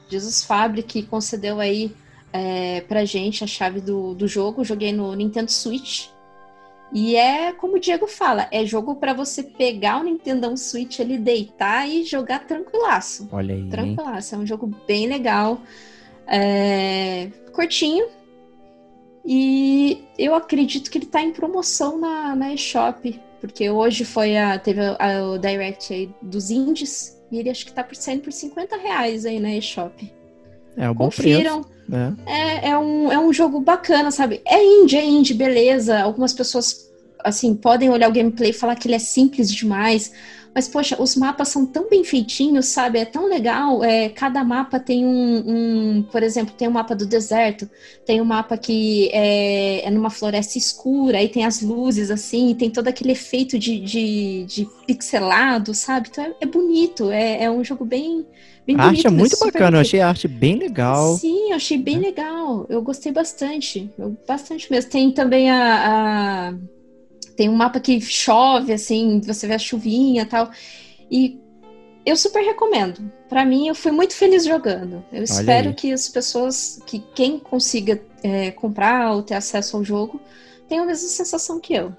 Jesus 0.08 0.42
Fabre, 0.42 0.82
que 0.82 1.02
concedeu 1.02 1.60
aí 1.60 1.94
é, 2.32 2.80
pra 2.80 3.04
gente 3.04 3.44
a 3.44 3.46
chave 3.46 3.82
do, 3.82 4.14
do 4.14 4.26
jogo. 4.26 4.64
Joguei 4.64 4.94
no 4.94 5.14
Nintendo 5.14 5.52
Switch. 5.52 6.06
E 6.90 7.16
é 7.16 7.52
como 7.52 7.76
o 7.76 7.80
Diego 7.80 8.06
fala, 8.06 8.48
é 8.50 8.64
jogo 8.64 8.94
para 8.94 9.12
você 9.12 9.42
pegar 9.42 10.00
o 10.00 10.04
Nintendo 10.04 10.56
Switch 10.56 11.00
ali, 11.00 11.18
deitar 11.18 11.86
e 11.86 12.02
jogar 12.02 12.46
tranquilaço. 12.46 13.28
Olha 13.30 13.54
aí. 13.54 13.68
Tranquilaço. 13.68 14.34
É 14.34 14.38
um 14.38 14.46
jogo 14.46 14.74
bem 14.86 15.06
legal. 15.06 15.60
É, 16.26 17.28
curtinho. 17.54 18.06
E 19.24 20.04
eu 20.18 20.34
acredito 20.34 20.90
que 20.90 20.98
ele 20.98 21.06
está 21.06 21.22
em 21.22 21.32
promoção 21.32 21.98
na, 21.98 22.36
na 22.36 22.52
eShop. 22.52 23.20
Porque 23.40 23.68
hoje 23.68 24.04
foi 24.04 24.36
a, 24.36 24.58
teve 24.58 24.80
a, 24.80 24.96
a, 24.98 25.24
o 25.30 25.38
direct 25.38 25.92
aí 25.92 26.10
dos 26.20 26.50
indies. 26.50 27.18
E 27.30 27.38
ele 27.38 27.50
acho 27.50 27.64
que 27.64 27.70
está 27.70 27.82
por, 27.82 27.96
saindo 27.96 28.22
por 28.22 28.32
50 28.32 28.76
reais 28.76 29.24
aí 29.24 29.40
na 29.40 29.54
eShop. 29.54 30.12
É 30.76 30.90
um 30.90 30.94
bom 30.94 31.04
Confiram. 31.06 31.62
preço. 31.62 31.74
Né? 31.88 32.16
É, 32.26 32.68
é, 32.70 32.78
um, 32.78 33.12
é 33.12 33.18
um 33.18 33.32
jogo 33.32 33.60
bacana, 33.60 34.10
sabe? 34.10 34.40
É 34.44 34.62
indie, 34.62 34.96
é 34.96 35.04
indie, 35.04 35.34
beleza. 35.34 36.00
Algumas 36.00 36.32
pessoas, 36.32 36.90
assim, 37.22 37.54
podem 37.54 37.90
olhar 37.90 38.08
o 38.08 38.12
gameplay 38.12 38.50
e 38.50 38.54
falar 38.54 38.76
que 38.76 38.88
ele 38.88 38.94
é 38.94 38.98
simples 38.98 39.52
demais. 39.52 40.12
Mas, 40.54 40.68
poxa, 40.68 40.96
os 41.02 41.16
mapas 41.16 41.48
são 41.48 41.66
tão 41.66 41.88
bem 41.88 42.04
feitinhos, 42.04 42.66
sabe? 42.66 43.00
É 43.00 43.04
tão 43.04 43.26
legal. 43.26 43.82
É, 43.82 44.08
cada 44.08 44.44
mapa 44.44 44.78
tem 44.78 45.04
um, 45.04 45.42
um, 45.46 46.02
Por 46.02 46.22
exemplo, 46.22 46.54
tem 46.56 46.68
um 46.68 46.70
mapa 46.70 46.94
do 46.94 47.04
deserto, 47.04 47.68
tem 48.06 48.20
um 48.20 48.24
mapa 48.24 48.56
que 48.56 49.10
é, 49.12 49.84
é 49.84 49.90
numa 49.90 50.10
floresta 50.10 50.56
escura, 50.56 51.18
aí 51.18 51.28
tem 51.28 51.44
as 51.44 51.60
luzes, 51.60 52.08
assim, 52.08 52.54
tem 52.54 52.70
todo 52.70 52.86
aquele 52.86 53.12
efeito 53.12 53.58
de, 53.58 53.80
de, 53.80 54.44
de 54.44 54.68
pixelado, 54.86 55.74
sabe? 55.74 56.08
Então 56.10 56.24
é, 56.24 56.34
é 56.40 56.46
bonito, 56.46 57.10
é, 57.10 57.44
é 57.44 57.50
um 57.50 57.64
jogo 57.64 57.84
bem. 57.84 58.24
Bem 58.64 58.76
a 58.78 58.84
arte 58.84 59.06
é 59.06 59.10
muito 59.10 59.38
bacana, 59.38 59.76
eu 59.76 59.80
achei 59.82 60.00
a 60.00 60.08
arte 60.08 60.26
bem 60.26 60.56
legal. 60.56 61.18
Sim, 61.18 61.50
eu 61.50 61.56
achei 61.56 61.76
bem 61.76 61.96
é. 61.96 62.00
legal. 62.00 62.64
Eu 62.70 62.80
gostei 62.80 63.12
bastante. 63.12 63.90
Eu, 63.98 64.16
bastante 64.26 64.70
mesmo. 64.70 64.90
Tem 64.90 65.10
também 65.10 65.50
a, 65.50 66.48
a 66.48 66.54
tem 67.36 67.48
um 67.48 67.54
mapa 67.54 67.80
que 67.80 68.00
chove, 68.00 68.72
assim, 68.72 69.20
você 69.20 69.46
vê 69.46 69.54
a 69.54 69.58
chuvinha 69.58 70.22
e 70.22 70.26
tal. 70.26 70.50
E 71.10 71.40
eu 72.04 72.16
super 72.16 72.42
recomendo. 72.42 73.10
Para 73.28 73.44
mim, 73.44 73.68
eu 73.68 73.74
fui 73.74 73.90
muito 73.90 74.14
feliz 74.14 74.44
jogando. 74.44 75.04
Eu 75.12 75.18
Olha 75.18 75.24
espero 75.24 75.68
aí. 75.68 75.74
que 75.74 75.92
as 75.92 76.08
pessoas, 76.08 76.80
que 76.86 77.02
quem 77.14 77.38
consiga 77.38 78.00
é, 78.22 78.50
comprar 78.50 79.12
ou 79.12 79.22
ter 79.22 79.34
acesso 79.34 79.76
ao 79.76 79.84
jogo, 79.84 80.20
tenha 80.68 80.82
a 80.82 80.86
mesma 80.86 81.08
sensação 81.08 81.58
que 81.58 81.74
eu. 81.74 81.92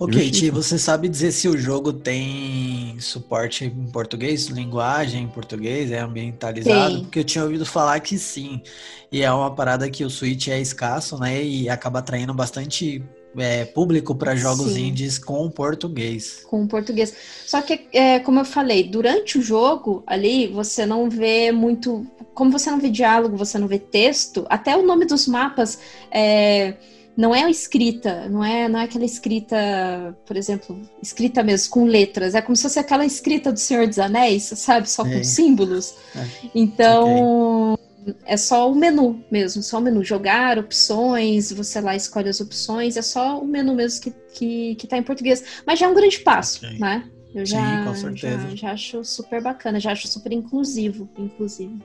Ok, 0.00 0.30
Ti, 0.30 0.48
você 0.48 0.78
sabe 0.78 1.08
dizer 1.08 1.32
se 1.32 1.48
o 1.48 1.58
jogo 1.58 1.92
tem 1.92 2.96
suporte 3.00 3.64
em 3.64 3.90
português, 3.90 4.46
linguagem 4.46 5.24
em 5.24 5.28
português, 5.28 5.90
é 5.90 5.98
ambientalizado? 5.98 6.94
Tem. 6.94 7.02
Porque 7.02 7.18
eu 7.18 7.24
tinha 7.24 7.42
ouvido 7.42 7.66
falar 7.66 7.98
que 7.98 8.16
sim. 8.16 8.62
E 9.10 9.22
é 9.22 9.32
uma 9.32 9.52
parada 9.52 9.90
que 9.90 10.04
o 10.04 10.10
Switch 10.10 10.46
é 10.46 10.60
escasso, 10.60 11.18
né? 11.18 11.42
E 11.42 11.68
acaba 11.68 11.98
atraindo 11.98 12.32
bastante 12.32 13.02
é, 13.36 13.64
público 13.64 14.14
para 14.14 14.34
jogos 14.34 14.72
Sim. 14.72 14.88
indies 14.88 15.18
com 15.18 15.48
português. 15.50 16.44
Com 16.48 16.66
português. 16.66 17.14
Só 17.46 17.60
que, 17.60 17.86
é, 17.92 18.18
como 18.20 18.40
eu 18.40 18.44
falei, 18.44 18.84
durante 18.84 19.38
o 19.38 19.42
jogo 19.42 20.02
ali 20.06 20.46
você 20.46 20.86
não 20.86 21.08
vê 21.10 21.52
muito. 21.52 22.06
Como 22.34 22.50
você 22.50 22.70
não 22.70 22.78
vê 22.78 22.88
diálogo, 22.88 23.36
você 23.36 23.58
não 23.58 23.66
vê 23.66 23.78
texto, 23.78 24.46
até 24.48 24.76
o 24.76 24.82
nome 24.82 25.04
dos 25.04 25.26
mapas 25.26 25.78
é, 26.10 26.74
não 27.16 27.34
é 27.34 27.50
escrita, 27.50 28.28
não 28.28 28.44
é, 28.44 28.68
não 28.68 28.78
é 28.78 28.84
aquela 28.84 29.04
escrita, 29.04 30.16
por 30.24 30.36
exemplo, 30.36 30.80
escrita 31.02 31.42
mesmo, 31.42 31.70
com 31.70 31.84
letras. 31.84 32.34
É 32.34 32.40
como 32.40 32.54
se 32.54 32.62
fosse 32.62 32.78
aquela 32.78 33.04
escrita 33.04 33.52
do 33.52 33.58
Senhor 33.58 33.88
dos 33.88 33.98
Anéis, 33.98 34.44
sabe? 34.44 34.88
Só 34.88 35.04
com 35.04 35.24
símbolos. 35.24 35.94
É. 36.14 36.26
Então. 36.54 37.72
Okay 37.74 37.87
é 38.24 38.36
só 38.36 38.70
o 38.70 38.74
menu 38.74 39.24
mesmo, 39.30 39.62
só 39.62 39.78
o 39.78 39.80
menu. 39.80 40.04
Jogar, 40.04 40.58
opções, 40.58 41.52
você 41.52 41.80
lá 41.80 41.96
escolhe 41.96 42.28
as 42.28 42.40
opções, 42.40 42.96
é 42.96 43.02
só 43.02 43.40
o 43.40 43.46
menu 43.46 43.74
mesmo 43.74 44.00
que, 44.00 44.14
que, 44.34 44.74
que 44.76 44.86
tá 44.86 44.96
em 44.96 45.02
português. 45.02 45.62
Mas 45.66 45.78
já 45.78 45.86
é 45.86 45.88
um 45.88 45.94
grande 45.94 46.20
passo, 46.20 46.64
okay. 46.64 46.78
né? 46.78 47.04
Eu 47.34 47.44
já, 47.44 47.58
Sim, 47.58 47.84
com 47.84 47.94
certeza. 47.94 48.50
Já, 48.50 48.56
já, 48.56 48.72
acho 48.72 49.04
super 49.04 49.42
bacana, 49.42 49.78
já 49.78 49.92
acho 49.92 50.08
super 50.08 50.32
inclusivo, 50.32 51.08
inclusive. 51.18 51.78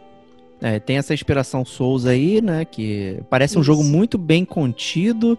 É, 0.62 0.79
tem 0.79 0.97
essa 0.97 1.13
inspiração 1.13 1.65
Souls 1.65 2.05
aí, 2.05 2.41
né? 2.41 2.63
Que 2.63 3.19
parece 3.29 3.53
Isso. 3.53 3.59
um 3.59 3.63
jogo 3.63 3.83
muito 3.83 4.17
bem 4.17 4.45
contido, 4.45 5.38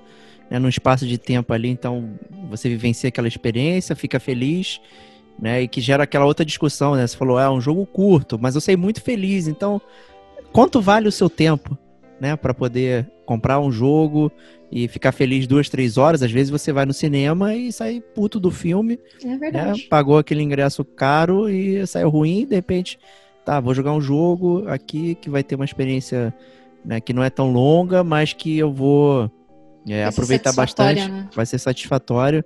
né, 0.51 0.59
num 0.59 0.69
espaço 0.69 1.07
de 1.07 1.17
tempo 1.17 1.53
ali, 1.53 1.69
então 1.69 2.11
você 2.51 2.69
vivencia 2.69 3.09
aquela 3.09 3.27
experiência, 3.27 3.97
fica 3.97 4.21
feliz, 4.21 4.81
né? 5.39 5.63
E 5.63 5.69
que 5.69 5.81
gera 5.81 6.05
aquela 6.05 6.27
outra 6.27 6.45
discussão, 6.45 6.95
né? 6.95 7.07
Você 7.07 7.17
falou, 7.17 7.41
é 7.41 7.49
um 7.49 7.61
jogo 7.61 7.87
curto, 7.87 8.39
mas 8.39 8.55
eu 8.55 8.61
sei 8.61 8.77
muito 8.77 9.01
feliz, 9.01 9.49
então 9.49 9.81
quanto 10.55 10.81
vale 10.81 11.09
o 11.09 11.13
seu 11.13 11.29
tempo, 11.29 11.77
né, 12.21 12.37
para 12.37 12.55
poder 12.55 13.11
comprar 13.27 13.59
um 13.59 13.73
jogo 13.73 14.31
e 14.71 14.87
ficar 14.87 15.11
feliz 15.11 15.49
duas, 15.49 15.69
três 15.69 15.99
horas. 15.99 16.23
Às 16.23 16.31
vezes 16.31 16.49
você 16.49 16.73
vai 16.73 16.87
no 16.87 16.93
cinema 16.93 17.55
e 17.57 17.73
sai 17.73 18.01
puto 18.15 18.39
do 18.39 18.53
filme. 18.53 18.99
É 19.23 19.27
né, 19.27 19.37
verdade. 19.37 19.83
Né, 19.83 19.89
pagou 19.91 20.17
aquele 20.17 20.43
ingresso 20.43 20.85
caro 20.85 21.49
e 21.51 21.85
saiu 21.89 22.09
ruim. 22.09 22.47
De 22.47 22.55
repente, 22.55 23.01
tá, 23.45 23.59
vou 23.59 23.75
jogar 23.75 23.93
um 23.93 24.01
jogo 24.01 24.65
aqui 24.69 25.17
que 25.17 25.29
vai 25.29 25.43
ter 25.43 25.57
uma 25.57 25.65
experiência 25.65 26.33
né, 26.85 27.01
que 27.01 27.13
não 27.13 27.25
é 27.25 27.31
tão 27.31 27.51
longa, 27.51 28.05
mas 28.05 28.33
que 28.33 28.57
eu 28.57 28.73
vou 28.73 29.29
é, 29.89 30.05
aproveitar 30.05 30.53
bastante. 30.53 31.11
Né? 31.11 31.29
Vai 31.35 31.47
ser 31.47 31.59
satisfatório. 31.59 32.45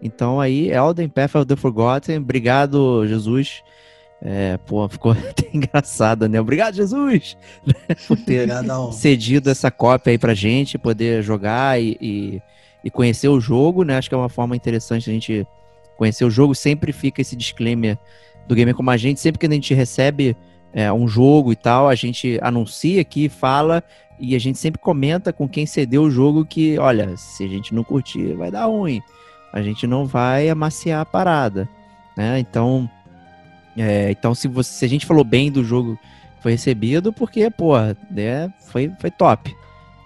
Então 0.00 0.40
aí, 0.40 0.70
Elden 0.70 1.08
Path 1.08 1.34
of 1.34 1.46
the 1.46 1.56
Forgotten. 1.56 2.18
Obrigado, 2.18 3.04
Jesus. 3.04 3.62
É, 4.20 4.56
pô, 4.66 4.88
ficou 4.88 5.12
até 5.30 5.48
engraçado, 5.52 6.28
né? 6.28 6.40
Obrigado, 6.40 6.74
Jesus! 6.74 7.36
Por 8.06 8.16
ter 8.18 8.42
Obrigadão. 8.42 8.92
cedido 8.92 9.50
essa 9.50 9.70
cópia 9.70 10.10
aí 10.12 10.18
pra 10.18 10.34
gente, 10.34 10.78
poder 10.78 11.22
jogar 11.22 11.80
e, 11.80 11.96
e, 12.00 12.42
e, 12.84 12.90
conhecer 12.90 13.28
o 13.28 13.40
jogo, 13.40 13.84
né? 13.84 13.96
Acho 13.96 14.08
que 14.08 14.14
é 14.14 14.18
uma 14.18 14.28
forma 14.28 14.56
interessante 14.56 15.08
a 15.08 15.12
gente 15.12 15.46
conhecer 15.96 16.24
o 16.24 16.30
jogo. 16.30 16.54
Sempre 16.54 16.92
fica 16.92 17.20
esse 17.20 17.36
disclaimer 17.36 17.96
do 18.46 18.54
Gamer 18.54 18.74
Como 18.74 18.90
a 18.90 18.96
gente, 18.96 19.20
sempre 19.20 19.38
que 19.38 19.46
a 19.46 19.50
gente 19.50 19.72
recebe 19.74 20.36
é, 20.72 20.92
um 20.92 21.06
jogo 21.06 21.52
e 21.52 21.56
tal, 21.56 21.88
a 21.88 21.94
gente 21.94 22.38
anuncia 22.42 23.00
aqui, 23.00 23.28
fala 23.28 23.82
e 24.18 24.34
a 24.34 24.38
gente 24.38 24.58
sempre 24.58 24.80
comenta 24.80 25.32
com 25.32 25.48
quem 25.48 25.64
cedeu 25.64 26.02
o 26.02 26.10
jogo 26.10 26.44
que, 26.44 26.78
olha, 26.78 27.16
se 27.16 27.44
a 27.44 27.48
gente 27.48 27.72
não 27.74 27.84
curtir, 27.84 28.34
vai 28.34 28.50
dar 28.50 28.64
ruim. 28.64 29.00
A 29.52 29.62
gente 29.62 29.86
não 29.86 30.06
vai 30.06 30.48
amaciar 30.48 31.00
a 31.00 31.06
parada, 31.06 31.68
né? 32.16 32.38
Então 32.38 32.90
é, 33.78 34.10
então, 34.10 34.34
se, 34.34 34.48
você, 34.48 34.72
se 34.72 34.84
a 34.84 34.88
gente 34.88 35.06
falou 35.06 35.24
bem 35.24 35.50
do 35.50 35.62
jogo 35.62 35.98
foi 36.40 36.52
recebido, 36.52 37.12
porque, 37.12 37.48
pô, 37.50 37.74
né, 38.10 38.52
foi, 38.66 38.92
foi 38.98 39.10
top. 39.10 39.54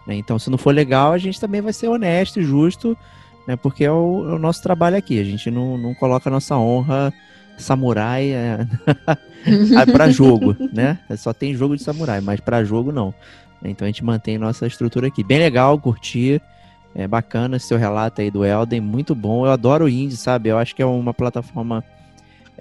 Né? 0.07 0.15
Então, 0.17 0.39
se 0.39 0.51
não 0.51 0.59
for 0.59 0.75
legal, 0.75 1.13
a 1.13 1.19
gente 1.19 1.41
também 1.41 1.61
vai 1.61 1.73
ser 1.73 1.89
honesto 1.89 2.41
e 2.41 2.45
justo, 2.45 2.97
né, 3.47 3.57
porque 3.57 3.85
é 3.85 3.91
o, 3.91 4.29
é 4.29 4.35
o 4.35 4.39
nosso 4.39 4.63
trabalho 4.63 4.97
aqui. 4.97 5.19
A 5.19 5.25
gente 5.25 5.51
não, 5.51 5.79
não 5.79 5.95
coloca 5.95 6.29
a 6.29 6.33
nossa 6.33 6.57
honra 6.57 7.13
samurai 7.57 8.31
é, 8.31 8.67
para 9.93 10.11
jogo, 10.11 10.57
né? 10.73 10.99
Só 11.17 11.33
tem 11.33 11.55
jogo 11.55 11.77
de 11.77 11.83
samurai, 11.83 12.21
mas 12.21 12.41
para 12.41 12.65
jogo 12.65 12.91
não. 12.91 13.15
Então 13.65 13.87
a 13.87 13.89
gente 13.89 14.05
mantém 14.05 14.39
nossa 14.39 14.67
estrutura 14.67 15.07
aqui. 15.07 15.23
Bem 15.23 15.39
legal, 15.39 15.79
curtir. 15.79 16.43
É 16.95 17.07
bacana 17.07 17.59
seu 17.59 17.79
relato 17.79 18.21
aí 18.21 18.31
do 18.31 18.45
Elden, 18.45 18.81
muito 18.81 19.15
bom. 19.15 19.47
Eu 19.47 19.53
adoro 19.53 19.85
o 19.87 19.89
indie, 19.89 20.17
sabe? 20.17 20.51
Eu 20.51 20.59
acho 20.59 20.75
que 20.75 20.83
é 20.83 20.87
uma 20.87 21.15
plataforma 21.15 21.83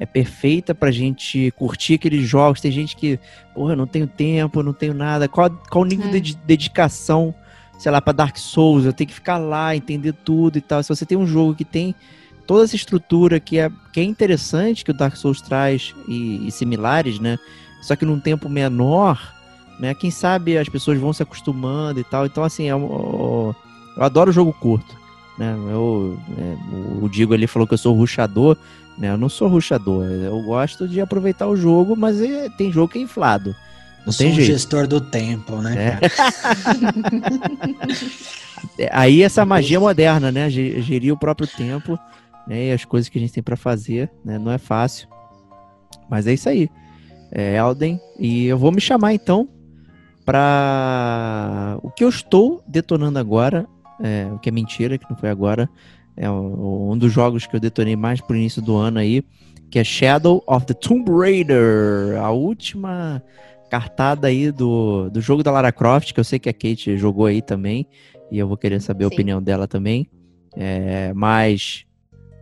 é 0.01 0.05
perfeita 0.07 0.73
pra 0.73 0.89
gente 0.89 1.51
curtir 1.55 1.93
aqueles 1.93 2.27
jogos. 2.27 2.59
Tem 2.59 2.71
gente 2.71 2.95
que, 2.95 3.19
porra, 3.53 3.75
não 3.75 3.85
tenho 3.85 4.07
tempo, 4.07 4.63
não 4.63 4.73
tenho 4.73 4.95
nada. 4.95 5.29
Qual, 5.29 5.47
qual 5.69 5.83
o 5.83 5.87
nível 5.87 6.09
É. 6.09 6.19
de 6.19 6.35
dedicação, 6.37 7.35
sei 7.77 7.91
lá, 7.91 8.01
pra 8.01 8.11
Dark 8.11 8.35
Souls? 8.37 8.83
Eu 8.83 8.93
tenho 8.93 9.07
que 9.07 9.13
ficar 9.13 9.37
lá, 9.37 9.75
entender 9.75 10.13
tudo 10.13 10.57
e 10.57 10.61
tal. 10.61 10.81
Se 10.81 10.89
você 10.89 11.05
tem 11.05 11.15
um 11.15 11.27
jogo 11.27 11.53
que 11.53 11.63
tem 11.63 11.93
toda 12.47 12.63
essa 12.63 12.75
estrutura 12.75 13.39
que 13.39 13.59
é, 13.59 13.69
que 13.93 13.99
é 13.99 14.03
interessante, 14.03 14.83
que 14.83 14.89
o 14.89 14.93
Dark 14.93 15.15
Souls 15.15 15.39
traz 15.39 15.93
e, 16.07 16.47
e 16.47 16.51
similares, 16.51 17.19
né? 17.19 17.37
Só 17.83 17.95
que 17.95 18.03
num 18.03 18.19
tempo 18.19 18.49
menor, 18.49 19.21
né? 19.79 19.93
Quem 19.93 20.09
sabe 20.09 20.57
as 20.57 20.67
pessoas 20.67 20.97
vão 20.99 21.13
se 21.13 21.21
acostumando 21.21 21.99
e 21.99 22.03
tal. 22.03 22.25
Então, 22.25 22.43
assim, 22.43 22.67
é 22.67 22.75
um- 22.75 23.53
eu 23.95 24.03
adoro 24.03 24.31
jogo 24.31 24.51
curto. 24.51 24.99
Né? 25.41 25.55
Eu, 25.71 26.19
é, 26.37 26.55
o 27.03 27.09
Digo 27.09 27.33
ali 27.33 27.47
falou 27.47 27.67
que 27.67 27.73
eu 27.73 27.77
sou 27.79 27.95
ruxador. 27.95 28.55
Né? 28.97 29.09
Eu 29.09 29.17
não 29.17 29.27
sou 29.29 29.47
ruxador. 29.47 30.05
Eu 30.05 30.39
gosto 30.43 30.87
de 30.87 31.01
aproveitar 31.01 31.47
o 31.47 31.55
jogo, 31.55 31.95
mas 31.95 32.21
é- 32.21 32.47
tem 32.49 32.71
jogo 32.71 32.91
que 32.93 32.99
é 32.99 33.01
inflado. 33.01 33.55
Não 34.01 34.07
Eu 34.07 34.11
sou 34.11 34.23
tem 34.25 34.31
um 34.33 34.35
jeito. 34.35 34.51
gestor 34.51 34.87
do 34.87 35.01
tempo, 35.01 35.55
né? 35.57 35.97
É. 38.77 38.83
É, 38.85 38.89
Aí 38.93 39.21
essa 39.23 39.43
magia 39.45 39.79
moderna, 39.79 40.31
né? 40.31 40.49
Ge- 40.49 40.81
Gerir 40.81 41.13
o 41.13 41.17
próprio 41.17 41.47
tempo, 41.47 41.97
né? 42.47 42.67
E 42.67 42.71
as 42.71 42.85
coisas 42.85 43.09
que 43.09 43.17
a 43.17 43.21
gente 43.21 43.33
tem 43.33 43.41
pra 43.43 43.55
fazer, 43.57 44.11
né? 44.23 44.37
Não 44.37 44.51
é 44.51 44.57
fácil. 44.57 45.07
Mas 46.09 46.27
é 46.27 46.33
isso 46.33 46.49
aí. 46.49 46.69
É 47.31 47.55
Elden. 47.57 47.99
E 48.19 48.45
eu 48.45 48.57
vou 48.57 48.71
me 48.71 48.81
chamar 48.81 49.13
então 49.13 49.47
pra 50.25 51.77
o 51.81 51.89
que 51.89 52.03
eu 52.03 52.09
estou 52.09 52.63
detonando 52.67 53.17
agora. 53.19 53.65
É, 54.03 54.27
o 54.31 54.39
que 54.39 54.49
é 54.49 54.51
mentira, 54.51 54.97
que 54.97 55.09
não 55.09 55.17
foi 55.17 55.29
agora. 55.29 55.69
É 56.15 56.29
um 56.29 56.97
dos 56.97 57.11
jogos 57.11 57.45
que 57.45 57.55
eu 57.55 57.59
detonei 57.59 57.95
mais 57.95 58.19
pro 58.21 58.35
início 58.35 58.61
do 58.61 58.75
ano 58.75 58.99
aí. 58.99 59.23
Que 59.69 59.79
é 59.79 59.83
Shadow 59.83 60.43
of 60.45 60.65
the 60.65 60.73
Tomb 60.73 61.09
Raider. 61.09 62.19
A 62.21 62.31
última 62.31 63.23
cartada 63.69 64.27
aí 64.27 64.51
do, 64.51 65.09
do 65.09 65.21
jogo 65.21 65.41
da 65.43 65.51
Lara 65.51 65.71
Croft, 65.71 66.13
que 66.13 66.19
eu 66.19 66.23
sei 66.23 66.37
que 66.37 66.49
a 66.49 66.53
Kate 66.53 66.97
jogou 66.97 67.25
aí 67.25 67.41
também. 67.41 67.87
E 68.29 68.37
eu 68.37 68.47
vou 68.47 68.57
querer 68.57 68.81
saber 68.81 69.05
a 69.05 69.07
Sim. 69.07 69.13
opinião 69.13 69.41
dela 69.41 69.67
também. 69.67 70.09
É, 70.55 71.13
mas, 71.13 71.85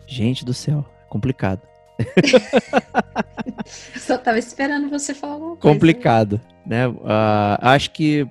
gente 0.08 0.44
do 0.44 0.54
céu, 0.54 0.86
é 1.06 1.10
complicado. 1.10 1.62
Só 3.96 4.18
tava 4.18 4.40
esperando 4.40 4.90
você 4.90 5.14
falar 5.14 5.34
alguma 5.34 5.56
coisa. 5.56 5.74
Complicado, 5.74 6.42
né? 6.66 6.84
Ah, 7.06 7.60
acho 7.74 7.92
que 7.92 8.28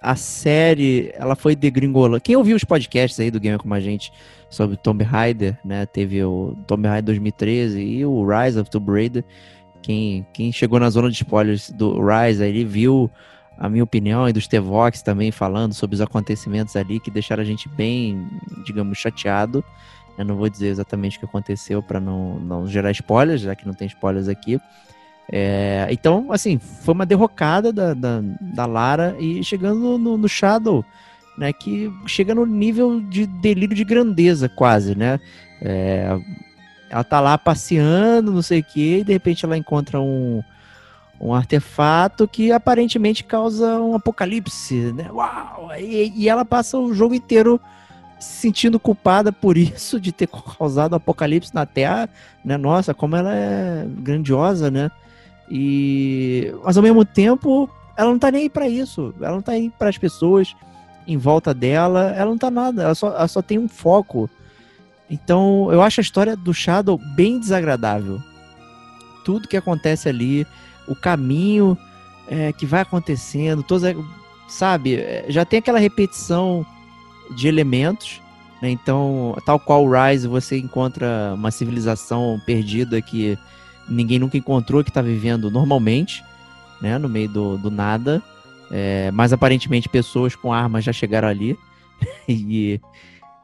a 0.00 0.14
série, 0.14 1.10
ela 1.14 1.34
foi 1.34 1.56
degringolando. 1.56 2.20
Quem 2.20 2.36
ouviu 2.36 2.56
os 2.56 2.64
podcasts 2.64 3.18
aí 3.18 3.30
do 3.30 3.40
Gamer 3.40 3.58
Como 3.58 3.74
a 3.74 3.80
Gente 3.80 4.12
sobre 4.48 4.76
Tomb 4.76 5.02
Raider, 5.04 5.58
né? 5.64 5.86
Teve 5.86 6.22
o 6.22 6.56
Tomb 6.66 6.86
Raider 6.86 7.04
2013 7.04 7.80
e 7.80 8.06
o 8.06 8.26
Rise 8.26 8.58
of 8.58 8.70
Tomb 8.70 8.90
Raider. 8.92 9.24
Quem, 9.82 10.26
quem 10.32 10.52
chegou 10.52 10.78
na 10.78 10.90
zona 10.90 11.10
de 11.10 11.16
spoilers 11.16 11.70
do 11.70 12.00
Rise 12.00 12.42
aí 12.42 12.64
viu 12.64 13.10
a 13.58 13.68
minha 13.68 13.82
opinião 13.82 14.28
e 14.28 14.32
dos 14.32 14.46
T-Vox 14.46 15.02
também 15.02 15.32
falando 15.32 15.74
sobre 15.74 15.94
os 15.94 16.00
acontecimentos 16.00 16.76
ali 16.76 17.00
que 17.00 17.10
deixaram 17.10 17.42
a 17.42 17.46
gente 17.46 17.68
bem, 17.68 18.28
digamos, 18.64 18.98
chateado. 18.98 19.64
Eu 20.16 20.24
não 20.24 20.36
vou 20.36 20.48
dizer 20.48 20.68
exatamente 20.68 21.16
o 21.16 21.20
que 21.20 21.26
aconteceu 21.26 21.82
para 21.82 22.00
não, 22.00 22.38
não 22.38 22.66
gerar 22.66 22.90
spoilers, 22.92 23.40
já 23.40 23.54
que 23.54 23.66
não 23.66 23.74
tem 23.74 23.88
spoilers 23.88 24.28
aqui. 24.28 24.60
É, 25.30 25.86
então, 25.90 26.32
assim, 26.32 26.58
foi 26.58 26.94
uma 26.94 27.04
derrocada 27.04 27.72
da, 27.72 27.92
da, 27.92 28.20
da 28.40 28.66
Lara 28.66 29.14
e 29.18 29.44
chegando 29.44 29.98
no, 29.98 30.16
no 30.16 30.28
Shadow, 30.28 30.84
né? 31.36 31.52
Que 31.52 31.92
chega 32.06 32.34
no 32.34 32.46
nível 32.46 33.00
de 33.00 33.26
delírio 33.26 33.76
de 33.76 33.84
grandeza, 33.84 34.48
quase, 34.48 34.96
né? 34.96 35.20
É, 35.60 36.18
ela 36.88 37.04
tá 37.04 37.20
lá 37.20 37.36
passeando, 37.36 38.32
não 38.32 38.42
sei 38.42 38.60
o 38.60 38.64
que, 38.64 38.98
e 38.98 39.04
de 39.04 39.12
repente 39.12 39.44
ela 39.44 39.56
encontra 39.56 40.00
um, 40.00 40.42
um 41.20 41.34
artefato 41.34 42.26
que 42.26 42.50
aparentemente 42.50 43.22
causa 43.22 43.78
um 43.80 43.94
apocalipse, 43.94 44.92
né? 44.94 45.10
Uau! 45.12 45.70
E, 45.78 46.12
e 46.16 46.28
ela 46.28 46.44
passa 46.44 46.78
o 46.78 46.94
jogo 46.94 47.14
inteiro 47.14 47.60
se 48.18 48.40
sentindo 48.40 48.80
culpada 48.80 49.30
por 49.30 49.58
isso, 49.58 50.00
de 50.00 50.10
ter 50.10 50.28
causado 50.58 50.94
um 50.94 50.96
apocalipse 50.96 51.54
na 51.54 51.66
Terra, 51.66 52.08
né? 52.42 52.56
Nossa, 52.56 52.94
como 52.94 53.14
ela 53.14 53.34
é 53.34 53.86
grandiosa, 53.86 54.70
né? 54.70 54.90
E 55.50 56.52
mas 56.64 56.76
ao 56.76 56.82
mesmo 56.82 57.04
tempo, 57.04 57.68
ela 57.96 58.10
não 58.10 58.18
tá 58.18 58.30
nem 58.30 58.42
aí 58.42 58.50
pra 58.50 58.68
isso. 58.68 59.14
Ela 59.20 59.32
não 59.32 59.42
tá 59.42 59.52
aí 59.52 59.70
para 59.78 59.88
as 59.88 59.98
pessoas 59.98 60.54
em 61.06 61.16
volta 61.16 61.54
dela, 61.54 62.12
ela 62.14 62.30
não 62.30 62.36
tá 62.36 62.50
nada, 62.50 62.82
ela 62.82 62.94
só, 62.94 63.08
ela 63.08 63.28
só 63.28 63.40
tem 63.40 63.58
um 63.58 63.66
foco. 63.66 64.28
Então, 65.10 65.72
eu 65.72 65.80
acho 65.80 66.00
a 66.00 66.02
história 66.02 66.36
do 66.36 66.52
Shadow 66.52 67.00
bem 67.16 67.40
desagradável. 67.40 68.20
Tudo 69.24 69.48
que 69.48 69.56
acontece 69.56 70.06
ali, 70.06 70.46
o 70.86 70.94
caminho 70.94 71.78
é, 72.28 72.52
que 72.52 72.66
vai 72.66 72.82
acontecendo, 72.82 73.62
todas, 73.62 73.96
sabe, 74.48 74.96
é, 74.96 75.24
já 75.28 75.46
tem 75.46 75.60
aquela 75.60 75.78
repetição 75.78 76.64
de 77.34 77.48
elementos, 77.48 78.20
né? 78.60 78.70
Então, 78.70 79.34
tal 79.46 79.58
qual 79.58 79.84
o 79.84 79.90
Rise, 79.90 80.28
você 80.28 80.58
encontra 80.58 81.32
uma 81.34 81.50
civilização 81.50 82.40
perdida 82.44 83.00
que 83.00 83.38
ninguém 83.88 84.18
nunca 84.18 84.36
encontrou, 84.36 84.82
que 84.82 84.90
está 84.90 85.02
vivendo 85.02 85.50
normalmente, 85.50 86.24
né? 86.80 86.98
No 86.98 87.08
meio 87.08 87.28
do, 87.28 87.58
do 87.58 87.70
nada. 87.70 88.22
É, 88.70 89.10
mas 89.12 89.32
aparentemente 89.32 89.88
pessoas 89.88 90.34
com 90.34 90.52
armas 90.52 90.84
já 90.84 90.92
chegaram 90.92 91.28
ali. 91.28 91.58
e 92.28 92.80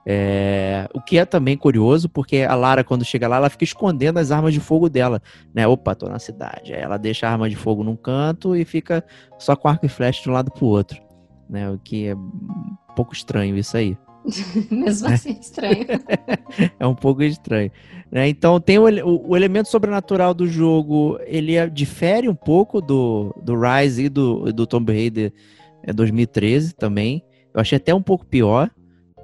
é, 0.06 0.86
o 0.92 1.00
que 1.00 1.16
é 1.16 1.24
também 1.24 1.56
curioso, 1.56 2.08
porque 2.08 2.42
a 2.42 2.54
Lara, 2.54 2.84
quando 2.84 3.04
chega 3.04 3.26
lá, 3.26 3.36
ela 3.36 3.48
fica 3.48 3.64
escondendo 3.64 4.18
as 4.18 4.30
armas 4.30 4.52
de 4.52 4.60
fogo 4.60 4.88
dela, 4.88 5.22
né? 5.52 5.66
Opa, 5.66 5.94
tô 5.94 6.08
na 6.08 6.18
cidade. 6.18 6.74
Aí 6.74 6.80
ela 6.80 6.98
deixa 6.98 7.26
a 7.26 7.32
arma 7.32 7.48
de 7.48 7.56
fogo 7.56 7.82
num 7.82 7.96
canto 7.96 8.54
e 8.54 8.64
fica 8.64 9.02
só 9.38 9.56
com 9.56 9.68
arco 9.68 9.86
e 9.86 9.88
flecha 9.88 10.22
de 10.22 10.28
um 10.28 10.32
lado 10.32 10.50
pro 10.50 10.66
outro, 10.66 11.00
né? 11.48 11.70
O 11.70 11.78
que 11.78 12.08
é 12.08 12.14
um 12.14 12.76
pouco 12.94 13.14
estranho 13.14 13.56
isso 13.56 13.76
aí. 13.76 13.96
Mesmo 14.70 15.08
assim, 15.08 15.30
é 15.30 15.40
estranho. 15.40 15.86
é 16.78 16.86
um 16.86 16.94
pouco 16.94 17.22
estranho. 17.22 17.70
Né? 18.10 18.28
Então 18.28 18.60
tem 18.60 18.78
o, 18.78 18.84
o- 19.06 19.30
o 19.30 19.36
elemento 19.36 19.68
sobrenatural 19.68 20.32
do 20.34 20.46
jogo, 20.46 21.18
ele 21.26 21.54
é- 21.56 21.68
difere 21.68 22.28
um 22.28 22.34
pouco 22.34 22.80
do, 22.80 23.34
do 23.42 23.54
Rise 23.58 24.04
e 24.04 24.08
do, 24.08 24.52
do 24.52 24.66
Tomb 24.66 24.92
Raider 24.92 25.32
é, 25.82 25.92
2013 25.92 26.74
também. 26.74 27.22
Eu 27.52 27.60
achei 27.60 27.76
até 27.76 27.94
um 27.94 28.02
pouco 28.02 28.24
pior. 28.26 28.70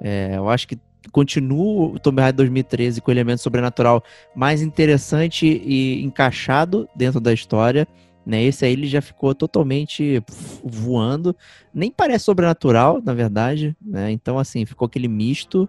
É, 0.01 0.33
eu 0.35 0.49
acho 0.49 0.67
que 0.67 0.77
continua 1.11 1.87
o 1.95 1.99
Tomb 1.99 2.21
Raider 2.21 2.37
2013 2.37 3.01
com 3.01 3.09
o 3.09 3.13
elemento 3.13 3.41
sobrenatural 3.41 4.03
mais 4.35 4.61
interessante 4.61 5.45
e 5.65 6.03
encaixado 6.03 6.87
dentro 6.95 7.19
da 7.19 7.33
história. 7.33 7.87
Né? 8.25 8.43
Esse 8.43 8.65
aí 8.65 8.73
ele 8.73 8.87
já 8.87 9.01
ficou 9.01 9.33
totalmente 9.33 10.23
voando. 10.63 11.35
Nem 11.73 11.91
parece 11.91 12.25
sobrenatural, 12.25 13.01
na 13.03 13.13
verdade. 13.13 13.75
Né? 13.81 14.11
Então, 14.11 14.37
assim, 14.37 14.65
ficou 14.65 14.85
aquele 14.85 15.07
misto 15.07 15.67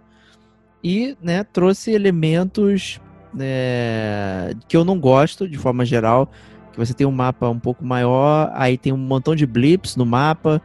e 0.83 1.17
né, 1.23 1.45
trouxe 1.45 1.93
elementos 1.93 3.01
né, 3.33 4.55
que 4.69 4.77
eu 4.77 4.85
não 4.85 4.99
gosto 4.99 5.49
de 5.49 5.59
forma 5.59 5.85
geral. 5.85 6.31
Que 6.73 6.79
você 6.79 6.95
tem 6.95 7.07
um 7.07 7.13
mapa 7.13 7.49
um 7.49 7.59
pouco 7.59 7.85
maior, 7.85 8.51
aí 8.55 8.79
tem 8.79 8.93
um 8.93 8.99
montão 8.99 9.35
de 9.35 9.47
blips 9.47 9.95
no 9.95 10.07
mapa 10.07 10.61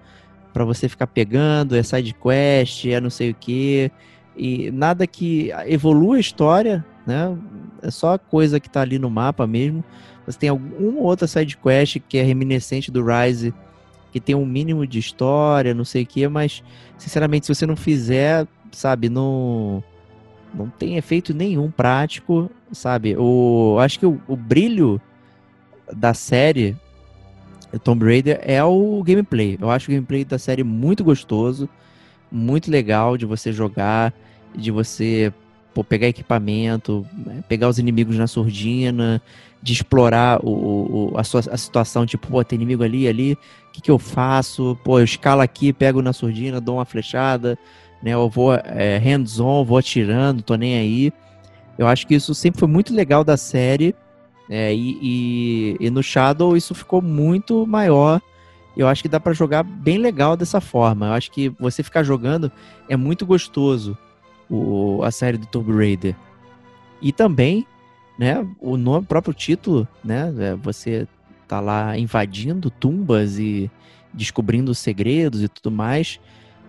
para 0.53 0.65
você 0.65 0.89
ficar 0.89 1.05
pegando, 1.05 1.75
é 1.75 1.83
side 1.83 2.15
quest, 2.15 2.85
é 2.85 2.99
não 2.99 3.09
sei 3.09 3.29
o 3.29 3.35
que, 3.35 3.91
e 4.35 4.71
nada 4.71 5.05
que 5.05 5.51
evolua 5.65 6.15
a 6.15 6.19
história, 6.19 6.85
né? 7.05 7.37
É 7.81 7.91
só 7.91 8.17
coisa 8.17 8.59
que 8.59 8.69
tá 8.69 8.81
ali 8.81 8.97
no 8.97 9.09
mapa 9.09 9.45
mesmo. 9.45 9.83
Você 10.27 10.37
tem 10.37 10.49
alguma 10.49 10.99
outra 11.01 11.25
side 11.25 11.57
quest 11.57 11.99
que 12.07 12.17
é 12.17 12.21
reminiscente 12.21 12.91
do 12.91 13.03
Rise, 13.03 13.53
que 14.11 14.19
tem 14.19 14.35
um 14.35 14.45
mínimo 14.45 14.85
de 14.85 14.99
história, 14.99 15.73
não 15.73 15.85
sei 15.85 16.03
o 16.03 16.05
que, 16.05 16.27
mas 16.27 16.61
sinceramente, 16.97 17.45
se 17.45 17.55
você 17.55 17.65
não 17.65 17.77
fizer, 17.77 18.45
sabe, 18.71 19.09
não 19.09 19.83
não 20.53 20.69
tem 20.69 20.97
efeito 20.97 21.33
nenhum 21.33 21.69
prático, 21.69 22.49
sabe? 22.71 23.15
O 23.17 23.77
acho 23.79 23.99
que 23.99 24.05
o, 24.05 24.19
o 24.27 24.35
brilho 24.35 24.99
da 25.93 26.13
série 26.13 26.75
Tomb 27.83 28.03
Raider 28.05 28.39
é 28.43 28.63
o 28.63 29.01
gameplay. 29.03 29.57
Eu 29.61 29.69
acho 29.69 29.89
o 29.89 29.93
gameplay 29.93 30.25
da 30.25 30.37
série 30.37 30.63
muito 30.63 31.03
gostoso, 31.03 31.69
muito 32.31 32.69
legal 32.69 33.17
de 33.17 33.25
você 33.25 33.51
jogar, 33.53 34.13
de 34.55 34.71
você 34.71 35.33
pô, 35.73 35.83
pegar 35.83 36.07
equipamento, 36.07 37.05
né, 37.13 37.43
pegar 37.47 37.69
os 37.69 37.77
inimigos 37.77 38.17
na 38.17 38.27
surdina, 38.27 39.21
de 39.61 39.73
explorar 39.73 40.39
o, 40.45 41.11
o- 41.13 41.17
a, 41.17 41.23
sua, 41.23 41.41
a 41.51 41.57
situação, 41.57 42.05
tipo, 42.05 42.27
pô, 42.27 42.43
tem 42.43 42.55
inimigo 42.57 42.83
ali, 42.83 43.07
ali, 43.07 43.33
o 43.33 43.71
que, 43.73 43.81
que 43.81 43.91
eu 43.91 43.99
faço? 43.99 44.77
Pô, 44.83 44.99
eu 44.99 45.03
escalo 45.03 45.41
aqui, 45.41 45.73
pego 45.73 46.01
na 46.01 46.13
surdina, 46.13 46.61
dou 46.61 46.75
uma 46.77 46.85
flechada, 46.85 47.57
né? 48.01 48.11
Eu 48.11 48.29
vou 48.29 48.53
é, 48.53 48.97
hands-on, 48.97 49.65
vou 49.65 49.77
atirando, 49.77 50.41
tô 50.43 50.55
nem 50.55 50.77
aí. 50.77 51.11
Eu 51.77 51.87
acho 51.87 52.07
que 52.07 52.15
isso 52.15 52.33
sempre 52.35 52.59
foi 52.59 52.67
muito 52.67 52.93
legal 52.93 53.23
da 53.23 53.37
série. 53.37 53.93
É, 54.49 54.73
e, 54.73 54.97
e- 55.01 55.77
e 55.79 55.89
no 55.89 56.01
Shadow 56.01 56.55
isso 56.55 56.73
ficou 56.73 57.01
muito 57.01 57.67
maior. 57.67 58.21
Eu 58.77 58.87
acho 58.87 59.01
que 59.01 59.09
dá 59.09 59.19
pra 59.19 59.33
jogar 59.33 59.63
bem 59.63 59.97
legal 59.97 60.37
dessa 60.37 60.61
forma. 60.61 61.07
Eu 61.07 61.13
acho 61.13 61.31
que 61.31 61.49
você 61.59 61.81
ficar 61.83 62.03
jogando 62.03 62.51
é 62.87 62.95
muito 62.95 63.25
gostoso 63.25 63.97
o, 64.49 65.01
a 65.03 65.11
série 65.11 65.37
do 65.37 65.47
Tomb 65.47 65.71
Raider. 65.75 66.15
E 67.01 67.11
também 67.11 67.65
né? 68.17 68.45
O 68.59 68.77
nome, 68.77 69.05
próprio 69.05 69.33
título, 69.33 69.87
né? 70.03 70.33
É, 70.39 70.55
você 70.55 71.07
tá 71.47 71.59
lá 71.59 71.97
invadindo 71.97 72.69
tumbas 72.69 73.39
e 73.39 73.71
descobrindo 74.13 74.73
segredos 74.73 75.43
e 75.43 75.47
tudo 75.47 75.71
mais. 75.71 76.19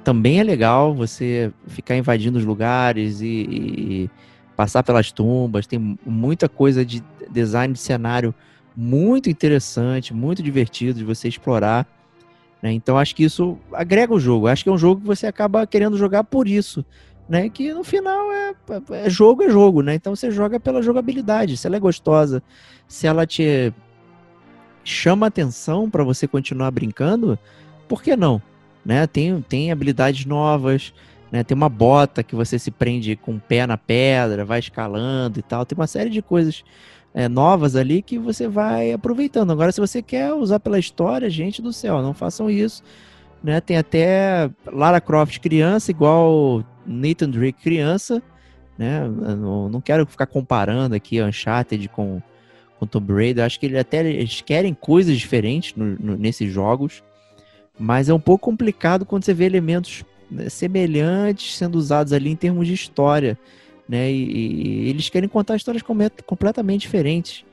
Também 0.04 0.38
é 0.38 0.42
legal 0.42 0.94
você 0.94 1.52
ficar 1.66 1.96
invadindo 1.96 2.38
os 2.38 2.44
lugares 2.44 3.20
e, 3.20 3.26
e 3.26 4.10
passar 4.56 4.82
pelas 4.82 5.10
tumbas. 5.10 5.66
Tem 5.66 5.98
muita 6.04 6.48
coisa 6.48 6.84
de 6.84 7.02
design 7.30 7.74
de 7.74 7.80
cenário 7.80 8.34
muito 8.76 9.28
interessante, 9.28 10.14
muito 10.14 10.42
divertido 10.42 10.98
de 10.98 11.04
você 11.04 11.28
explorar. 11.28 11.86
Né? 12.62 12.72
Então 12.72 12.98
acho 12.98 13.14
que 13.14 13.24
isso 13.24 13.58
agrega 13.72 14.14
o 14.14 14.20
jogo. 14.20 14.46
Acho 14.46 14.62
que 14.62 14.70
é 14.70 14.72
um 14.72 14.78
jogo 14.78 15.00
que 15.00 15.06
você 15.06 15.26
acaba 15.26 15.66
querendo 15.66 15.96
jogar 15.96 16.24
por 16.24 16.46
isso. 16.46 16.84
Né, 17.28 17.50
que 17.50 17.74
no 17.74 17.84
final 17.84 18.32
é, 18.32 18.54
é 19.04 19.10
jogo 19.10 19.42
é 19.42 19.50
jogo, 19.50 19.82
né? 19.82 19.94
Então 19.94 20.16
você 20.16 20.30
joga 20.30 20.58
pela 20.58 20.80
jogabilidade. 20.80 21.58
Se 21.58 21.66
ela 21.66 21.76
é 21.76 21.80
gostosa, 21.80 22.42
se 22.86 23.06
ela 23.06 23.26
te 23.26 23.70
chama 24.82 25.26
atenção 25.26 25.90
para 25.90 26.02
você 26.02 26.26
continuar 26.26 26.70
brincando, 26.70 27.38
por 27.86 28.02
que 28.02 28.16
não? 28.16 28.40
Né? 28.84 29.06
Tem, 29.06 29.40
tem 29.42 29.70
habilidades 29.70 30.24
novas, 30.24 30.94
né? 31.30 31.44
tem 31.44 31.54
uma 31.54 31.68
bota 31.68 32.22
que 32.22 32.34
você 32.34 32.58
se 32.58 32.70
prende 32.70 33.14
com 33.14 33.34
o 33.36 33.40
pé 33.40 33.66
na 33.66 33.76
pedra, 33.76 34.46
vai 34.46 34.58
escalando 34.58 35.38
e 35.38 35.42
tal. 35.42 35.66
Tem 35.66 35.76
uma 35.76 35.86
série 35.86 36.08
de 36.08 36.22
coisas 36.22 36.64
é, 37.12 37.28
novas 37.28 37.76
ali 37.76 38.00
que 38.00 38.18
você 38.18 38.48
vai 38.48 38.92
aproveitando. 38.92 39.50
Agora, 39.50 39.72
se 39.72 39.80
você 39.80 40.00
quer 40.00 40.32
usar 40.32 40.60
pela 40.60 40.78
história, 40.78 41.28
gente 41.28 41.60
do 41.60 41.72
céu, 41.72 42.00
não 42.00 42.14
façam 42.14 42.48
isso. 42.48 42.82
Né? 43.42 43.60
Tem 43.60 43.76
até 43.76 44.50
Lara 44.66 45.00
Croft 45.00 45.38
criança, 45.38 45.90
igual 45.90 46.64
Nathan 46.88 47.30
Drake 47.30 47.62
criança. 47.62 48.22
Né? 48.76 49.06
Não, 49.08 49.68
não 49.68 49.80
quero 49.80 50.06
ficar 50.06 50.26
comparando 50.26 50.94
aqui 50.94 51.20
Uncharted 51.22 51.88
com 51.88 52.22
com 52.78 52.86
Tomb 52.86 53.12
Raider. 53.12 53.44
Acho 53.44 53.58
que 53.58 53.66
ele 53.66 53.78
até 53.78 54.06
eles 54.08 54.40
querem 54.40 54.72
coisas 54.72 55.18
diferentes 55.18 55.74
no, 55.74 55.96
no, 55.98 56.16
nesses 56.16 56.50
jogos, 56.52 57.02
mas 57.78 58.08
é 58.08 58.14
um 58.14 58.20
pouco 58.20 58.44
complicado 58.44 59.04
quando 59.04 59.24
você 59.24 59.34
vê 59.34 59.44
elementos 59.44 60.04
né, 60.30 60.48
semelhantes 60.48 61.56
sendo 61.56 61.76
usados 61.76 62.12
ali 62.12 62.30
em 62.30 62.36
termos 62.36 62.66
de 62.66 62.74
história, 62.74 63.38
né? 63.88 64.10
E, 64.10 64.86
e 64.86 64.88
eles 64.88 65.08
querem 65.08 65.28
contar 65.28 65.56
histórias 65.56 65.82
completamente 66.26 66.82
diferentes. 66.82 67.44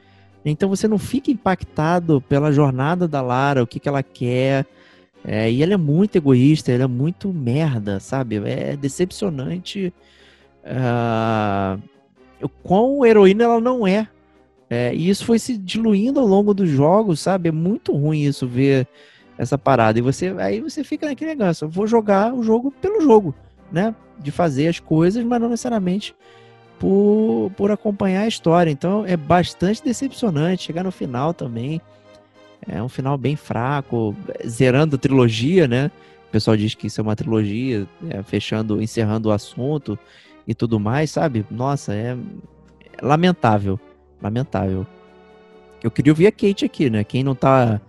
Então 0.44 0.70
você 0.70 0.88
não 0.88 1.00
fica 1.00 1.32
impactado 1.32 2.22
pela 2.22 2.52
jornada 2.52 3.08
da 3.08 3.22
Lara, 3.22 3.64
o 3.64 3.68
que, 3.68 3.80
que 3.80 3.90
ela 3.90 4.04
quer. 4.04 4.66
É, 5.28 5.52
e 5.52 5.64
ela 5.64 5.74
é 5.74 5.78
muito 5.78 6.16
egoísta, 6.18 6.72
ela 6.72 6.84
é 6.84 6.88
muito 6.88 7.34
merda, 7.34 8.00
sabe? 8.00 8.36
É 8.46 8.78
decepcionante 8.78 9.92
uh, 10.64 11.82
o 12.42 12.48
quão 12.48 13.04
heroína 13.04 13.46
ela 13.46 13.60
não 13.60 13.88
é. 13.88 14.08
É, 14.70 14.94
e 14.94 15.10
isso 15.10 15.26
foi 15.26 15.40
se 15.40 15.58
diluindo 15.58 16.20
ao 16.20 16.28
longo 16.28 16.54
dos 16.54 16.70
jogos, 16.70 17.20
sabe? 17.20 17.50
É 17.50 17.52
muito 17.52 17.92
ruim 17.92 18.22
isso 18.22 18.48
ver 18.48 18.88
essa 19.38 19.58
parada. 19.58 19.98
E 19.98 20.02
você 20.02 20.36
aí 20.38 20.62
você 20.62 20.84
fica 20.84 21.08
naquele 21.08 21.36
negócio, 21.36 21.66
eu 21.66 21.70
vou 21.70 21.88
jogar 21.88 22.34
o 22.34 22.44
jogo 22.44 22.72
pelo 22.72 23.02
jogo, 23.02 23.34
né? 23.72 23.96
De 24.20 24.32
fazer 24.32 24.68
as 24.68 24.80
coisas, 24.80 25.24
mas 25.24 25.42
não 25.42 25.50
necessariamente 25.50 26.16
por, 26.80 27.52
por 27.58 27.72
acompanhar 27.72 28.22
a 28.22 28.28
história. 28.28 28.70
Então 28.70 29.04
é 29.06 29.18
bastante 29.18 29.84
decepcionante 29.84 30.64
chegar 30.64 30.84
no 30.84 30.92
final 30.92 31.34
também. 31.34 31.82
É 32.68 32.82
um 32.82 32.90
final 32.90 33.18
bem 33.18 33.36
fraco, 33.36 34.16
zerando 34.46 34.96
a 34.96 35.00
trilogia, 35.00 35.68
né? 35.68 35.92
O 36.28 36.32
pessoal 36.32 36.58
diz 36.58 36.74
que 36.74 36.88
isso 36.88 37.00
é 37.00 37.04
uma 37.04 37.16
trilogia, 37.16 37.88
é, 38.10 38.24
fechando, 38.24 38.82
encerrando 38.82 39.30
o 39.30 39.32
assunto 39.32 39.98
e 40.48 40.54
tudo 40.54 40.80
mais, 40.80 41.12
sabe? 41.12 41.46
Nossa, 41.50 41.94
é 41.94 42.18
lamentável. 43.02 43.80
Lamentável. 44.22 44.86
Eu 45.84 45.92
queria 45.92 46.12
ouvir 46.12 46.28
a 46.28 46.32
Kate 46.32 46.66
aqui, 46.66 46.90
né? 46.90 47.04
Quem 47.04 47.24
não 47.24 47.36
tá 47.36 47.80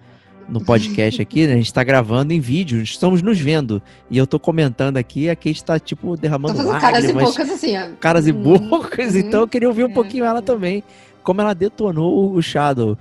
no 0.48 0.60
podcast 0.60 1.20
aqui, 1.20 1.46
né? 1.46 1.54
A 1.54 1.56
gente 1.56 1.72
tá 1.72 1.82
gravando 1.82 2.32
em 2.32 2.40
vídeo, 2.40 2.80
estamos 2.80 3.22
nos 3.22 3.38
vendo. 3.38 3.82
E 4.10 4.16
eu 4.16 4.26
tô 4.26 4.38
comentando 4.38 4.96
aqui, 4.96 5.28
a 5.28 5.36
Kate 5.36 5.64
tá, 5.64 5.78
tipo, 5.78 6.16
derramando 6.16 6.58
lágrimas. 6.58 6.80
caras 6.80 7.04
e 7.04 7.12
bocas 7.12 7.50
assim, 7.50 7.76
ó. 7.76 7.88
Caras 7.98 8.26
e 8.26 8.32
uhum. 8.32 8.68
bocas, 8.68 9.14
uhum. 9.14 9.20
então 9.20 9.40
eu 9.40 9.48
queria 9.48 9.68
ouvir 9.68 9.84
um 9.84 9.90
é. 9.90 9.94
pouquinho 9.94 10.24
ela 10.24 10.42
também. 10.42 10.82
Como 11.22 11.40
ela 11.40 11.54
detonou 11.54 12.32
o 12.32 12.40
Shadow. 12.40 12.96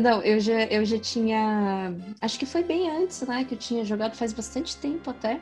Não, 0.00 0.22
eu 0.22 0.40
já, 0.40 0.64
eu 0.64 0.84
já 0.84 0.98
tinha. 0.98 1.94
Acho 2.20 2.38
que 2.38 2.46
foi 2.46 2.64
bem 2.64 2.90
antes, 2.90 3.20
né? 3.22 3.44
Que 3.44 3.54
eu 3.54 3.58
tinha 3.58 3.84
jogado 3.84 4.16
faz 4.16 4.32
bastante 4.32 4.76
tempo 4.76 5.10
até. 5.10 5.40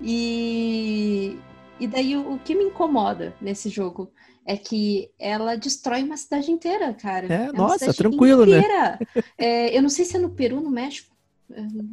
E, 0.00 1.38
e 1.78 1.86
daí 1.86 2.16
o, 2.16 2.34
o 2.34 2.38
que 2.38 2.54
me 2.54 2.64
incomoda 2.64 3.34
nesse 3.40 3.68
jogo 3.68 4.10
é 4.46 4.56
que 4.56 5.10
ela 5.18 5.56
destrói 5.56 6.02
uma 6.02 6.16
cidade 6.16 6.50
inteira, 6.50 6.94
cara. 6.94 7.26
É, 7.26 7.46
é 7.48 7.52
nossa, 7.52 7.92
tranquilo, 7.92 8.46
né? 8.46 8.58
inteira. 8.58 8.98
né? 9.14 9.22
É, 9.36 9.76
eu 9.76 9.82
não 9.82 9.90
sei 9.90 10.04
se 10.04 10.16
é 10.16 10.18
no 10.18 10.30
Peru, 10.30 10.60
no 10.60 10.70
México. 10.70 11.14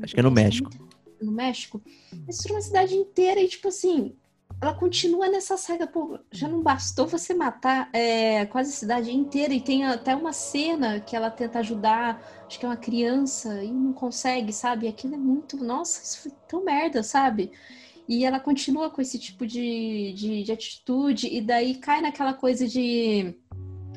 Acho 0.01 0.13
que 0.13 0.19
é 0.19 0.23
no 0.23 0.31
México. 0.31 0.69
No 1.21 1.31
México. 1.31 1.81
Destrói 2.13 2.55
uma 2.55 2.61
cidade 2.61 2.95
inteira 2.95 3.41
e, 3.41 3.47
tipo 3.47 3.67
assim, 3.67 4.15
ela 4.61 4.73
continua 4.73 5.27
nessa 5.27 5.57
saga. 5.57 5.85
Pô, 5.87 6.19
já 6.31 6.47
não 6.47 6.61
bastou 6.61 7.07
você 7.07 7.33
matar 7.33 7.89
é, 7.93 8.45
quase 8.45 8.71
a 8.71 8.75
cidade 8.75 9.11
inteira 9.11 9.53
e 9.53 9.61
tem 9.61 9.85
até 9.85 10.15
uma 10.15 10.33
cena 10.33 10.99
que 10.99 11.15
ela 11.15 11.29
tenta 11.29 11.59
ajudar, 11.59 12.21
acho 12.47 12.59
que 12.59 12.65
é 12.65 12.69
uma 12.69 12.77
criança, 12.77 13.63
e 13.63 13.71
não 13.71 13.93
consegue, 13.93 14.51
sabe? 14.53 14.87
Aquilo 14.87 15.15
é 15.15 15.17
muito. 15.17 15.57
Nossa, 15.57 16.01
isso 16.03 16.21
foi 16.21 16.31
tão 16.47 16.63
merda, 16.63 17.03
sabe? 17.03 17.51
E 18.07 18.23
ela 18.23 18.39
continua 18.39 18.89
com 18.89 19.01
esse 19.01 19.17
tipo 19.17 19.45
de, 19.47 20.13
de, 20.15 20.43
de 20.43 20.51
atitude, 20.51 21.27
e 21.27 21.41
daí 21.41 21.75
cai 21.75 22.01
naquela 22.01 22.33
coisa 22.33 22.67
de 22.67 23.35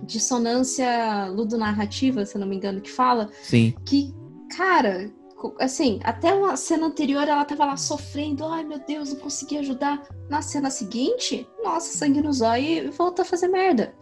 dissonância 0.03 1.27
ludonarrativa, 1.27 2.25
se 2.25 2.35
eu 2.35 2.40
não 2.40 2.49
me 2.49 2.57
engano, 2.57 2.81
que 2.81 2.90
fala. 2.90 3.31
Sim. 3.42 3.75
Que, 3.85 4.14
cara, 4.57 5.12
assim, 5.59 6.01
até 6.03 6.31
a 6.31 6.57
cena 6.57 6.87
anterior 6.87 7.27
ela 7.27 7.44
tava 7.44 7.64
lá 7.64 7.77
sofrendo, 7.77 8.44
ai 8.46 8.64
meu 8.64 8.79
Deus, 8.79 9.12
não 9.12 9.20
consegui 9.20 9.59
ajudar. 9.59 10.07
Na 10.29 10.42
cena 10.42 10.70
seguinte, 10.70 11.48
nossa, 11.62 11.96
sangue 11.96 12.20
no 12.20 12.33
zóio 12.33 12.64
e 12.64 12.90
volta 12.90 13.22
a 13.22 13.24
fazer 13.24 13.48
merda. 13.48 13.94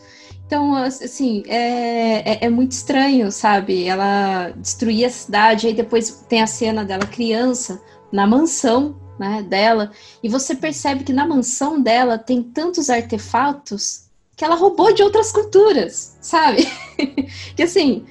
Então, 0.47 0.75
assim, 0.77 1.43
é, 1.47 2.33
é, 2.33 2.45
é, 2.47 2.49
muito 2.49 2.73
estranho, 2.73 3.31
sabe? 3.33 3.85
Ela 3.85 4.51
destruía 4.51 5.09
a 5.09 5.11
cidade, 5.11 5.67
aí 5.67 5.75
depois 5.75 6.25
tem 6.29 6.43
a 6.43 6.47
cena 6.47 6.85
dela 6.85 7.07
criança 7.07 7.81
na 8.13 8.27
mansão 8.27 8.97
né, 9.19 9.43
dela, 9.43 9.91
e 10.23 10.29
você 10.29 10.55
percebe 10.55 11.05
que 11.05 11.13
na 11.13 11.27
mansão 11.27 11.81
dela 11.81 12.19
tem 12.19 12.43
tantos 12.43 12.91
artefatos 12.91 14.07
que 14.37 14.45
ela 14.45 14.55
roubou 14.55 14.93
de 14.93 15.03
outras 15.03 15.33
culturas, 15.33 16.19
sabe? 16.21 16.69
que 17.57 17.63
assim, 17.63 18.05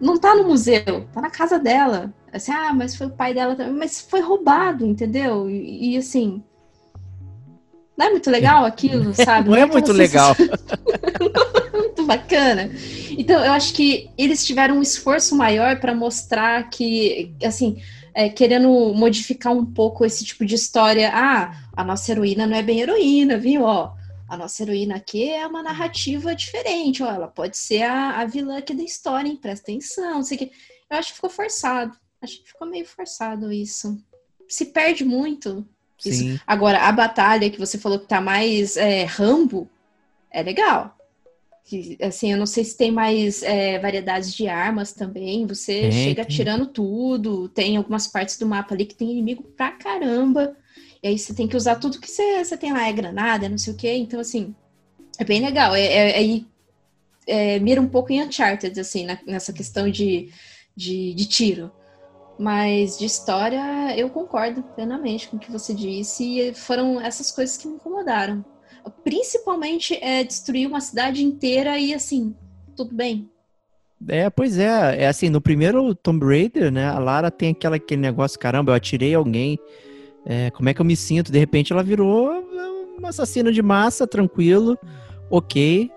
não 0.00 0.18
tá 0.18 0.34
no 0.34 0.44
museu, 0.48 1.06
tá 1.12 1.20
na 1.20 1.30
casa 1.30 1.58
dela. 1.58 2.12
Assim, 2.32 2.52
ah, 2.52 2.72
mas 2.72 2.94
foi 2.94 3.06
o 3.06 3.10
pai 3.10 3.32
dela 3.32 3.54
também, 3.54 3.72
mas 3.72 4.00
foi 4.00 4.20
roubado, 4.20 4.84
entendeu? 4.84 5.48
E, 5.48 5.94
e 5.94 5.96
assim, 5.96 6.42
não 7.96 8.06
é 8.06 8.10
muito 8.10 8.30
legal 8.30 8.64
aquilo, 8.64 9.14
sabe? 9.16 9.48
Não, 9.48 9.56
é 9.56 9.60
não 9.60 9.68
é, 9.68 9.72
muito 9.72 9.92
legal. 9.92 10.36
muito 11.72 12.04
bacana. 12.04 12.70
Então, 13.10 13.42
eu 13.42 13.52
acho 13.52 13.72
que 13.72 14.10
eles 14.18 14.44
tiveram 14.44 14.76
um 14.76 14.82
esforço 14.82 15.34
maior 15.34 15.80
para 15.80 15.94
mostrar 15.94 16.68
que, 16.68 17.34
assim, 17.42 17.78
é, 18.12 18.28
querendo 18.28 18.68
modificar 18.94 19.52
um 19.52 19.64
pouco 19.64 20.04
esse 20.04 20.24
tipo 20.24 20.44
de 20.44 20.54
história. 20.54 21.10
Ah, 21.12 21.54
a 21.74 21.82
nossa 21.82 22.12
heroína 22.12 22.46
não 22.46 22.56
é 22.56 22.62
bem 22.62 22.80
heroína, 22.80 23.38
viu? 23.38 23.62
Ó, 23.62 23.92
a 24.28 24.36
nossa 24.36 24.62
heroína 24.62 24.96
aqui 24.96 25.30
é 25.30 25.46
uma 25.46 25.62
narrativa 25.62 26.34
diferente, 26.34 27.02
ó, 27.02 27.10
ela 27.10 27.28
pode 27.28 27.56
ser 27.56 27.82
a, 27.82 28.18
a 28.18 28.24
vilã 28.24 28.58
aqui 28.58 28.74
da 28.74 28.82
história, 28.82 29.28
hein? 29.28 29.36
Presta 29.36 29.70
atenção, 29.70 30.14
não 30.16 30.22
sei 30.22 30.36
o 30.36 30.38
que. 30.40 30.52
Eu 30.90 30.98
acho 30.98 31.08
que 31.08 31.14
ficou 31.14 31.30
forçado. 31.30 31.96
Acho 32.20 32.42
que 32.42 32.48
ficou 32.48 32.66
meio 32.66 32.86
forçado 32.86 33.52
isso. 33.52 33.98
Se 34.48 34.66
perde 34.66 35.04
muito. 35.04 35.66
Agora, 36.46 36.80
a 36.86 36.92
batalha 36.92 37.50
que 37.50 37.58
você 37.58 37.78
falou 37.78 37.98
que 37.98 38.06
tá 38.06 38.20
mais 38.20 38.76
é, 38.76 39.04
Rambo 39.04 39.68
é 40.30 40.42
legal. 40.42 40.96
Que, 41.64 41.98
assim, 42.00 42.30
eu 42.30 42.38
não 42.38 42.46
sei 42.46 42.62
se 42.62 42.76
tem 42.76 42.92
mais 42.92 43.42
é, 43.42 43.78
variedades 43.78 44.32
de 44.34 44.46
armas 44.46 44.92
também. 44.92 45.46
Você 45.46 45.82
tem, 45.82 45.92
chega 45.92 46.24
tem. 46.24 46.36
tirando 46.36 46.66
tudo. 46.66 47.48
Tem 47.48 47.76
algumas 47.76 48.06
partes 48.06 48.38
do 48.38 48.46
mapa 48.46 48.74
ali 48.74 48.86
que 48.86 48.94
tem 48.94 49.10
inimigo 49.10 49.42
pra 49.42 49.72
caramba. 49.72 50.56
E 51.06 51.10
aí 51.10 51.18
você 51.18 51.32
tem 51.32 51.46
que 51.46 51.56
usar 51.56 51.76
tudo 51.76 52.00
que 52.00 52.10
você, 52.10 52.44
você 52.44 52.56
tem 52.56 52.72
lá, 52.72 52.88
é 52.88 52.92
granada, 52.92 53.48
não 53.48 53.56
sei 53.56 53.72
o 53.72 53.76
quê. 53.76 53.94
Então, 53.94 54.18
assim, 54.18 54.52
é 55.20 55.24
bem 55.24 55.40
legal. 55.40 55.72
É, 55.72 55.84
é, 55.84 56.20
é, 56.20 56.44
é 57.26 57.58
mira 57.60 57.80
um 57.80 57.88
pouco 57.88 58.12
em 58.12 58.20
Uncharted, 58.20 58.78
assim, 58.80 59.06
na, 59.06 59.16
nessa 59.24 59.52
questão 59.52 59.88
de, 59.88 60.30
de, 60.76 61.14
de 61.14 61.26
tiro. 61.26 61.70
Mas 62.36 62.98
de 62.98 63.06
história, 63.06 63.96
eu 63.96 64.10
concordo 64.10 64.64
plenamente 64.74 65.28
com 65.28 65.36
o 65.36 65.40
que 65.40 65.50
você 65.50 65.72
disse. 65.72 66.40
E 66.40 66.54
foram 66.54 67.00
essas 67.00 67.30
coisas 67.30 67.56
que 67.56 67.68
me 67.68 67.76
incomodaram 67.76 68.44
principalmente 68.90 69.98
é 70.02 70.24
destruir 70.24 70.66
uma 70.66 70.80
cidade 70.80 71.24
inteira 71.24 71.78
e 71.78 71.94
assim, 71.94 72.34
tudo 72.74 72.94
bem. 72.94 73.30
É, 74.08 74.28
pois 74.28 74.58
é, 74.58 75.04
é 75.04 75.08
assim, 75.08 75.30
no 75.30 75.40
primeiro 75.40 75.94
Tomb 75.94 76.24
Raider, 76.24 76.70
né, 76.70 76.86
a 76.86 76.98
Lara 76.98 77.30
tem 77.30 77.50
aquela, 77.50 77.76
aquele 77.76 78.00
negócio, 78.00 78.38
caramba, 78.38 78.72
eu 78.72 78.76
atirei 78.76 79.14
alguém, 79.14 79.58
é, 80.26 80.50
como 80.50 80.68
é 80.68 80.74
que 80.74 80.80
eu 80.80 80.84
me 80.84 80.96
sinto? 80.96 81.30
De 81.30 81.38
repente 81.38 81.72
ela 81.72 81.82
virou 81.82 82.44
uma 82.98 83.08
assassina 83.10 83.52
de 83.52 83.62
massa, 83.62 84.06
tranquilo, 84.06 84.76
ok, 85.30 85.90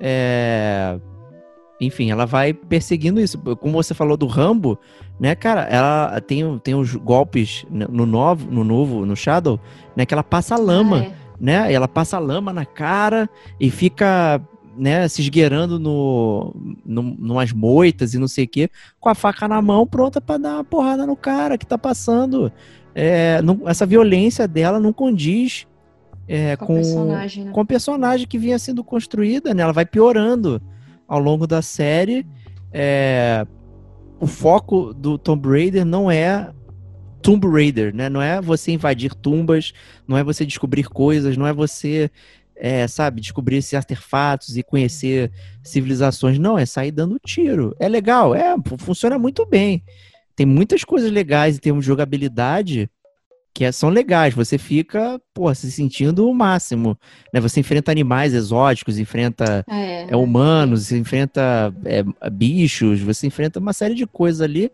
é, 0.00 0.98
enfim, 1.80 2.10
ela 2.10 2.24
vai 2.24 2.52
perseguindo 2.52 3.20
isso. 3.20 3.38
Como 3.38 3.74
você 3.74 3.94
falou 3.94 4.16
do 4.16 4.26
Rambo, 4.26 4.78
né, 5.18 5.34
cara, 5.34 5.62
ela 5.62 6.20
tem, 6.20 6.58
tem 6.58 6.74
os 6.74 6.94
golpes 6.94 7.64
no 7.70 8.06
novo, 8.06 8.50
no 8.50 8.64
novo, 8.64 9.04
no 9.04 9.16
Shadow, 9.16 9.60
né, 9.96 10.06
que 10.06 10.14
ela 10.14 10.24
passa 10.24 10.56
lama, 10.56 10.98
ah, 10.98 11.04
é. 11.04 11.12
né? 11.40 11.72
Ela 11.72 11.88
passa 11.88 12.18
lama 12.18 12.52
na 12.52 12.64
cara 12.64 13.28
e 13.60 13.70
fica, 13.70 14.40
né, 14.76 15.06
se 15.08 15.20
esgueirando 15.20 15.78
no, 15.78 16.54
no 16.84 17.02
numas 17.02 17.52
moitas 17.52 18.14
e 18.14 18.18
não 18.18 18.28
sei 18.28 18.44
o 18.44 18.48
quê, 18.48 18.70
com 19.00 19.08
a 19.08 19.14
faca 19.14 19.46
na 19.46 19.60
mão, 19.60 19.86
pronta 19.86 20.20
para 20.20 20.38
dar 20.38 20.54
uma 20.54 20.64
porrada 20.64 21.06
no 21.06 21.16
cara 21.16 21.58
que 21.58 21.66
tá 21.66 21.76
passando. 21.76 22.50
É, 22.94 23.42
não, 23.42 23.62
essa 23.66 23.84
violência 23.84 24.46
dela 24.46 24.78
não 24.78 24.92
condiz 24.92 25.66
é, 26.28 26.56
com, 26.56 26.66
com, 26.66 26.74
personagem, 26.74 27.44
né? 27.44 27.52
com 27.52 27.60
a 27.60 27.64
personagem 27.64 28.26
que 28.26 28.38
vinha 28.38 28.58
sendo 28.58 28.84
construída, 28.84 29.52
né? 29.52 29.62
Ela 29.62 29.72
vai 29.72 29.84
piorando 29.84 30.62
ao 31.06 31.18
longo 31.18 31.46
da 31.46 31.60
série. 31.60 32.26
É, 32.72 33.46
o 34.20 34.26
foco 34.26 34.94
do 34.94 35.18
Tomb 35.18 35.48
Raider 35.48 35.84
não 35.84 36.10
é 36.10 36.50
Tomb 37.20 37.46
Raider, 37.48 37.94
né? 37.94 38.08
Não 38.08 38.22
é 38.22 38.40
você 38.40 38.72
invadir 38.72 39.14
tumbas, 39.14 39.72
não 40.06 40.16
é 40.16 40.22
você 40.22 40.46
descobrir 40.46 40.84
coisas, 40.84 41.36
não 41.36 41.46
é 41.46 41.52
você, 41.52 42.10
é, 42.56 42.86
sabe, 42.86 43.20
descobrir 43.20 43.56
esses 43.56 43.74
artefatos 43.74 44.56
e 44.56 44.62
conhecer 44.62 45.30
civilizações. 45.62 46.38
Não, 46.38 46.58
é 46.58 46.64
sair 46.64 46.90
dando 46.90 47.18
tiro. 47.18 47.74
É 47.78 47.88
legal, 47.88 48.34
é, 48.34 48.54
funciona 48.78 49.18
muito 49.18 49.44
bem. 49.46 49.82
Tem 50.36 50.46
muitas 50.46 50.84
coisas 50.84 51.10
legais 51.10 51.56
em 51.56 51.60
termos 51.60 51.84
de 51.84 51.88
jogabilidade 51.88 52.90
que 53.54 53.64
é, 53.64 53.70
são 53.70 53.88
legais. 53.88 54.34
Você 54.34 54.58
fica, 54.58 55.20
pô, 55.32 55.54
se 55.54 55.70
sentindo 55.70 56.28
o 56.28 56.34
máximo. 56.34 56.98
Né? 57.32 57.40
Você 57.40 57.60
enfrenta 57.60 57.92
animais 57.92 58.34
exóticos, 58.34 58.98
enfrenta 58.98 59.64
é, 59.68 60.10
é 60.10 60.16
humanos, 60.16 60.90
enfrenta 60.90 61.72
é, 61.84 62.02
bichos, 62.30 63.00
você 63.00 63.28
enfrenta 63.28 63.60
uma 63.60 63.72
série 63.72 63.94
de 63.94 64.06
coisas 64.06 64.40
ali. 64.40 64.72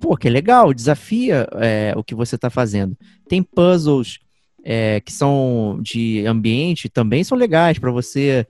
Pô, 0.00 0.16
que 0.16 0.26
é 0.26 0.30
legal, 0.30 0.74
desafia 0.74 1.48
é, 1.54 1.92
o 1.96 2.02
que 2.02 2.14
você 2.14 2.34
está 2.34 2.50
fazendo. 2.50 2.96
Tem 3.28 3.42
puzzles 3.42 4.18
é, 4.64 5.00
que 5.00 5.12
são 5.12 5.78
de 5.80 6.26
ambiente, 6.26 6.88
também 6.88 7.22
são 7.22 7.38
legais 7.38 7.78
para 7.78 7.90
você 7.90 8.46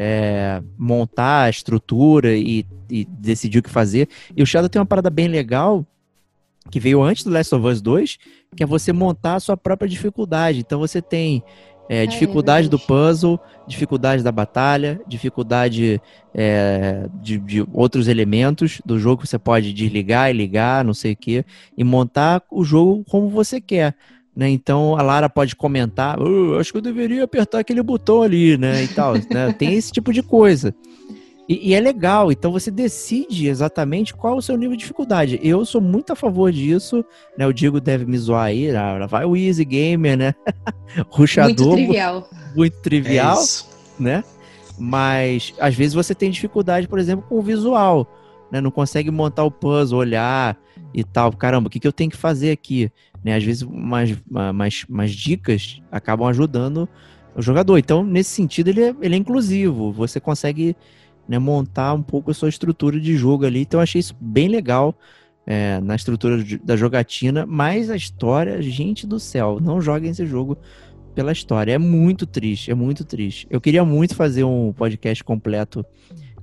é, 0.00 0.62
montar 0.78 1.42
a 1.42 1.50
estrutura 1.50 2.36
e, 2.36 2.64
e 2.88 3.04
decidir 3.04 3.58
o 3.58 3.62
que 3.62 3.68
fazer. 3.68 4.08
E 4.36 4.40
o 4.40 4.46
Shadow 4.46 4.68
tem 4.68 4.78
uma 4.78 4.86
parada 4.86 5.10
bem 5.10 5.26
legal 5.26 5.84
que 6.70 6.78
veio 6.78 7.02
antes 7.02 7.24
do 7.24 7.30
Last 7.30 7.52
of 7.52 7.66
Us 7.66 7.82
2, 7.82 8.18
que 8.54 8.62
é 8.62 8.66
você 8.66 8.92
montar 8.92 9.34
a 9.34 9.40
sua 9.40 9.56
própria 9.56 9.88
dificuldade. 9.88 10.60
Então 10.60 10.78
você 10.78 11.02
tem 11.02 11.42
é, 11.88 12.06
dificuldade 12.06 12.66
é 12.68 12.70
do 12.70 12.78
puzzle, 12.78 13.40
dificuldade 13.66 14.22
da 14.22 14.30
batalha, 14.30 15.00
dificuldade 15.06 16.00
é, 16.32 17.08
de, 17.14 17.38
de, 17.38 17.66
outros 17.72 18.06
elementos 18.06 18.80
do 18.84 18.98
jogo 19.00 19.22
que 19.22 19.28
você 19.28 19.38
pode 19.38 19.72
desligar 19.72 20.30
e 20.30 20.34
ligar, 20.34 20.84
não 20.84 20.94
sei 20.94 21.14
o 21.14 21.16
quê, 21.16 21.44
e 21.76 21.82
montar 21.82 22.42
o 22.50 22.62
jogo 22.62 23.02
como 23.08 23.28
você 23.30 23.60
quer. 23.60 23.96
Né? 24.38 24.48
Então 24.50 24.96
a 24.96 25.02
Lara 25.02 25.28
pode 25.28 25.56
comentar, 25.56 26.16
oh, 26.22 26.60
acho 26.60 26.70
que 26.70 26.78
eu 26.78 26.82
deveria 26.82 27.24
apertar 27.24 27.58
aquele 27.58 27.82
botão 27.82 28.22
ali, 28.22 28.56
né? 28.56 28.84
E 28.84 28.86
tal. 28.86 29.14
né? 29.28 29.52
Tem 29.52 29.74
esse 29.74 29.90
tipo 29.90 30.12
de 30.12 30.22
coisa. 30.22 30.72
E, 31.48 31.70
e, 31.70 31.74
é 31.74 31.80
legal, 31.80 32.30
então 32.30 32.52
você 32.52 32.70
decide 32.70 33.48
exatamente 33.48 34.14
qual 34.14 34.34
é 34.34 34.36
o 34.36 34.42
seu 34.42 34.56
nível 34.56 34.76
de 34.76 34.82
dificuldade. 34.82 35.40
Eu 35.42 35.64
sou 35.64 35.80
muito 35.80 36.12
a 36.12 36.16
favor 36.16 36.52
disso, 36.52 37.04
né? 37.36 37.48
O 37.48 37.52
Diego 37.52 37.80
deve 37.80 38.06
me 38.06 38.16
zoar 38.16 38.44
aí, 38.44 38.70
ah, 38.76 39.06
vai 39.08 39.24
o 39.24 39.36
Easy 39.36 39.64
Gamer, 39.64 40.16
né? 40.16 40.34
Ruxador. 41.10 41.70
Muito 41.70 41.86
trivial. 41.86 42.30
Muito 42.54 42.78
trivial, 42.80 43.42
é 43.42 44.02
né? 44.02 44.24
Mas 44.78 45.52
às 45.58 45.74
vezes 45.74 45.94
você 45.94 46.14
tem 46.14 46.30
dificuldade, 46.30 46.86
por 46.86 47.00
exemplo, 47.00 47.26
com 47.28 47.40
o 47.40 47.42
visual, 47.42 48.06
né? 48.52 48.60
Não 48.60 48.70
consegue 48.70 49.10
montar 49.10 49.42
o 49.42 49.50
puzzle, 49.50 49.98
olhar 49.98 50.56
e 50.92 51.04
tal. 51.04 51.32
Caramba, 51.32 51.68
o 51.68 51.70
que, 51.70 51.80
que 51.80 51.86
eu 51.86 51.92
tenho 51.92 52.10
que 52.10 52.16
fazer 52.16 52.50
aqui? 52.50 52.90
Né? 53.24 53.34
Às 53.34 53.44
vezes 53.44 53.62
umas, 53.62 54.10
umas, 54.30 54.84
umas 54.88 55.10
dicas 55.12 55.80
acabam 55.90 56.28
ajudando 56.28 56.88
o 57.34 57.42
jogador. 57.42 57.78
Então, 57.78 58.04
nesse 58.04 58.30
sentido, 58.30 58.68
ele 58.68 58.82
é, 58.82 58.94
ele 59.00 59.14
é 59.14 59.18
inclusivo. 59.18 59.92
Você 59.92 60.18
consegue 60.18 60.76
né, 61.28 61.38
montar 61.38 61.92
um 61.92 62.02
pouco 62.02 62.30
a 62.30 62.34
sua 62.34 62.48
estrutura 62.48 62.98
de 62.98 63.16
jogo 63.16 63.44
ali. 63.44 63.60
Então 63.60 63.78
eu 63.78 63.82
achei 63.82 64.00
isso 64.00 64.16
bem 64.18 64.48
legal 64.48 64.98
é, 65.46 65.80
na 65.80 65.94
estrutura 65.94 66.42
da 66.64 66.76
jogatina, 66.76 67.44
mas 67.46 67.90
a 67.90 67.96
história, 67.96 68.60
gente 68.62 69.06
do 69.06 69.20
céu, 69.20 69.58
não 69.60 69.80
joguem 69.80 70.10
esse 70.10 70.26
jogo 70.26 70.56
pela 71.14 71.32
história. 71.32 71.72
É 71.72 71.78
muito 71.78 72.26
triste, 72.26 72.70
é 72.70 72.74
muito 72.74 73.04
triste. 73.04 73.46
Eu 73.50 73.60
queria 73.60 73.84
muito 73.84 74.14
fazer 74.14 74.44
um 74.44 74.72
podcast 74.72 75.22
completo 75.22 75.84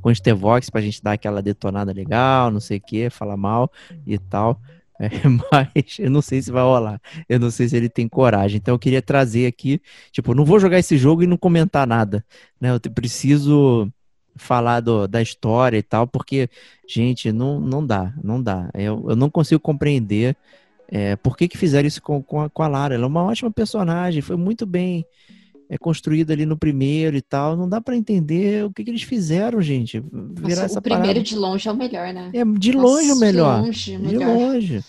com 0.05 0.11
o 0.11 0.15
Stevox 0.15 0.69
pra 0.69 0.81
gente 0.81 1.01
dar 1.01 1.13
aquela 1.13 1.41
detonada 1.41 1.91
legal, 1.91 2.51
não 2.51 2.59
sei 2.59 2.77
o 2.77 2.81
que, 2.81 3.09
falar 3.09 3.35
mal 3.35 3.71
e 4.05 4.19
tal. 4.19 4.61
É, 4.97 5.09
mas 5.51 5.99
eu 5.99 6.09
não 6.09 6.21
sei 6.21 6.41
se 6.41 6.49
vai 6.49 6.63
rolar. 6.63 7.01
Eu 7.27 7.37
não 7.37 7.51
sei 7.51 7.67
se 7.67 7.75
ele 7.75 7.89
tem 7.89 8.07
coragem. 8.07 8.55
Então 8.55 8.73
eu 8.73 8.79
queria 8.79 9.01
trazer 9.01 9.45
aqui, 9.45 9.81
tipo, 10.09 10.33
não 10.33 10.45
vou 10.45 10.57
jogar 10.57 10.79
esse 10.79 10.95
jogo 10.95 11.21
e 11.21 11.27
não 11.27 11.35
comentar 11.35 11.85
nada, 11.85 12.23
né? 12.61 12.69
Eu 12.73 12.79
preciso 12.91 13.91
falar 14.37 14.79
do, 14.79 15.05
da 15.05 15.21
história 15.21 15.77
e 15.77 15.83
tal, 15.83 16.07
porque, 16.07 16.49
gente, 16.87 17.29
não, 17.33 17.59
não 17.59 17.85
dá, 17.85 18.13
não 18.23 18.41
dá. 18.41 18.69
Eu, 18.73 19.05
eu 19.09 19.17
não 19.17 19.29
consigo 19.29 19.59
compreender 19.59 20.33
é, 20.87 21.17
por 21.17 21.35
que, 21.35 21.49
que 21.49 21.57
fizeram 21.57 21.89
isso 21.89 22.01
com, 22.01 22.23
com 22.23 22.39
a, 22.39 22.49
com, 22.49 22.63
a, 22.63 22.67
Lara. 22.69 22.95
Ela 22.95 23.03
é 23.03 23.07
uma 23.07 23.23
ótima 23.25 23.51
personagem, 23.51 24.21
foi 24.21 24.37
muito 24.37 24.65
bem 24.65 25.05
é, 25.69 25.77
construída 25.77 26.33
ali 26.33 26.45
no 26.45 26.57
primeiro 26.57 27.15
e 27.15 27.21
tal. 27.21 27.55
Não 27.55 27.67
dá 27.67 27.81
para 27.81 27.95
entender 27.95 28.65
o 28.65 28.71
que, 28.71 28.83
que 28.83 28.89
eles 28.89 29.03
fizeram, 29.03 29.61
gente. 29.61 29.99
Virar 29.99 30.49
Nossa, 30.49 30.65
essa 30.65 30.79
o 30.79 30.81
primeiro 30.81 31.07
parada. 31.07 31.23
de 31.23 31.35
longe 31.35 31.67
é 31.67 31.71
o 31.71 31.75
melhor, 31.75 32.13
né? 32.13 32.29
É, 32.33 32.43
de 32.43 32.71
Nossa, 32.73 32.87
longe 32.87 33.11
o 33.11 33.15
melhor. 33.17 33.61
De 33.61 33.65
longe. 33.65 33.97
De 33.97 34.17
longe. 34.17 34.83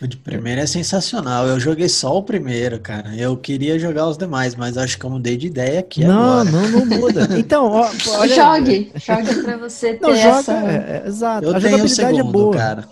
O 0.00 0.06
de 0.06 0.16
primeiro 0.16 0.62
é 0.62 0.66
sensacional. 0.66 1.46
Eu 1.46 1.60
joguei 1.60 1.88
só 1.88 2.16
o 2.16 2.22
primeiro, 2.22 2.80
cara. 2.80 3.14
Eu 3.14 3.36
queria 3.36 3.78
jogar 3.78 4.08
os 4.08 4.16
demais, 4.16 4.54
mas 4.54 4.78
acho 4.78 4.98
que 4.98 5.04
eu 5.04 5.10
mudei 5.10 5.36
de 5.36 5.48
ideia 5.48 5.80
aqui 5.80 6.04
não, 6.04 6.40
agora. 6.40 6.50
Não, 6.50 6.68
não 6.70 6.86
muda. 6.86 7.28
Então, 7.36 7.66
ó, 7.66 7.90
olha... 8.18 8.34
jogue. 8.34 8.92
Jogue 8.94 9.42
pra 9.42 9.58
você 9.58 9.94
ter 9.94 10.00
não, 10.00 10.16
joga, 10.16 10.38
essa... 10.38 10.52
É, 10.54 11.02
é, 11.04 11.08
exato. 11.08 11.44
Eu 11.44 11.54
a 11.54 11.60
jogabilidade 11.60 11.92
é 11.92 12.08
segundo, 12.08 12.28
é 12.28 12.32
boa. 12.32 12.56
Cara. 12.56 12.88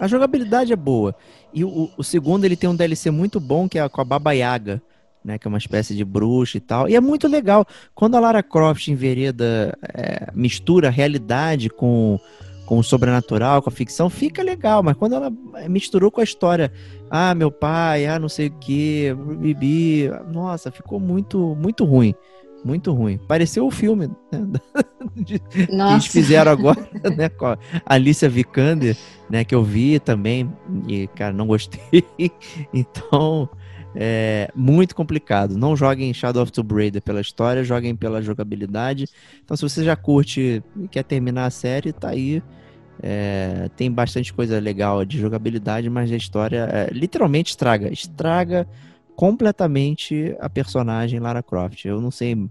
A 0.00 0.08
jogabilidade 0.08 0.72
é 0.72 0.76
boa. 0.76 1.14
E 1.52 1.62
o, 1.62 1.90
o, 1.96 2.02
segundo, 2.02 2.46
ele 2.46 2.56
tem 2.56 2.68
um 2.70 2.76
DLC 2.76 3.10
muito 3.10 3.38
bom, 3.38 3.68
que 3.68 3.78
é 3.78 3.86
com 3.88 4.00
a 4.00 4.04
Baba 4.04 4.32
Yaga. 4.32 4.80
Né, 5.26 5.38
que 5.38 5.48
é 5.48 5.50
uma 5.50 5.58
espécie 5.58 5.92
de 5.92 6.04
bruxa 6.04 6.56
e 6.56 6.60
tal. 6.60 6.88
E 6.88 6.94
é 6.94 7.00
muito 7.00 7.26
legal. 7.26 7.66
Quando 7.96 8.14
a 8.14 8.20
Lara 8.20 8.44
Croft 8.44 8.86
envereda, 8.86 9.76
é, 9.92 10.30
mistura 10.32 10.86
a 10.86 10.90
realidade 10.90 11.68
com 11.68 12.16
com 12.66 12.78
o 12.78 12.82
sobrenatural, 12.82 13.62
com 13.62 13.70
a 13.70 13.72
ficção, 13.72 14.10
fica 14.10 14.42
legal, 14.42 14.82
mas 14.82 14.96
quando 14.96 15.14
ela 15.14 15.32
misturou 15.70 16.10
com 16.10 16.20
a 16.20 16.24
história, 16.24 16.72
ah, 17.08 17.32
meu 17.32 17.50
pai, 17.50 18.06
ah, 18.06 18.18
não 18.18 18.28
sei 18.28 18.48
o 18.48 18.58
que, 18.58 19.14
Bibi, 19.38 20.10
nossa, 20.32 20.70
ficou 20.70 20.98
muito, 20.98 21.56
muito 21.56 21.84
ruim. 21.84 22.12
Muito 22.64 22.92
ruim. 22.92 23.18
Pareceu 23.28 23.64
o 23.64 23.70
filme 23.70 24.08
né, 24.32 24.40
que 25.24 25.40
eles 25.70 26.06
fizeram 26.06 26.50
agora, 26.50 26.88
né, 27.16 27.28
com 27.38 27.46
a 27.46 27.58
Alicia 27.86 28.28
Vikander, 28.28 28.96
né, 29.30 29.44
que 29.44 29.54
eu 29.54 29.62
vi 29.62 30.00
também, 30.00 30.52
e, 30.88 31.06
cara, 31.06 31.32
não 31.32 31.46
gostei. 31.46 32.04
Então, 32.74 33.48
é 33.96 34.50
muito 34.54 34.94
complicado. 34.94 35.56
Não 35.56 35.74
joguem 35.74 36.12
Shadow 36.12 36.42
of 36.42 36.52
Tomb 36.52 36.74
Raider 36.74 37.00
pela 37.00 37.20
história, 37.20 37.64
joguem 37.64 37.96
pela 37.96 38.20
jogabilidade. 38.20 39.06
Então, 39.42 39.56
se 39.56 39.62
você 39.62 39.82
já 39.82 39.96
curte 39.96 40.62
e 40.78 40.88
quer 40.88 41.02
terminar 41.02 41.46
a 41.46 41.50
série, 41.50 41.92
tá 41.92 42.10
aí 42.10 42.42
é, 43.02 43.70
tem 43.76 43.90
bastante 43.90 44.32
coisa 44.32 44.58
legal 44.58 45.04
de 45.04 45.18
jogabilidade, 45.18 45.88
mas 45.90 46.10
a 46.10 46.16
história 46.16 46.68
é, 46.70 46.88
literalmente 46.92 47.50
estraga. 47.50 47.92
Estraga 47.92 48.66
completamente 49.14 50.36
a 50.40 50.48
personagem 50.48 51.20
Lara 51.20 51.42
Croft. 51.42 51.84
Eu 51.84 52.00
não 52.00 52.10
sei. 52.10 52.48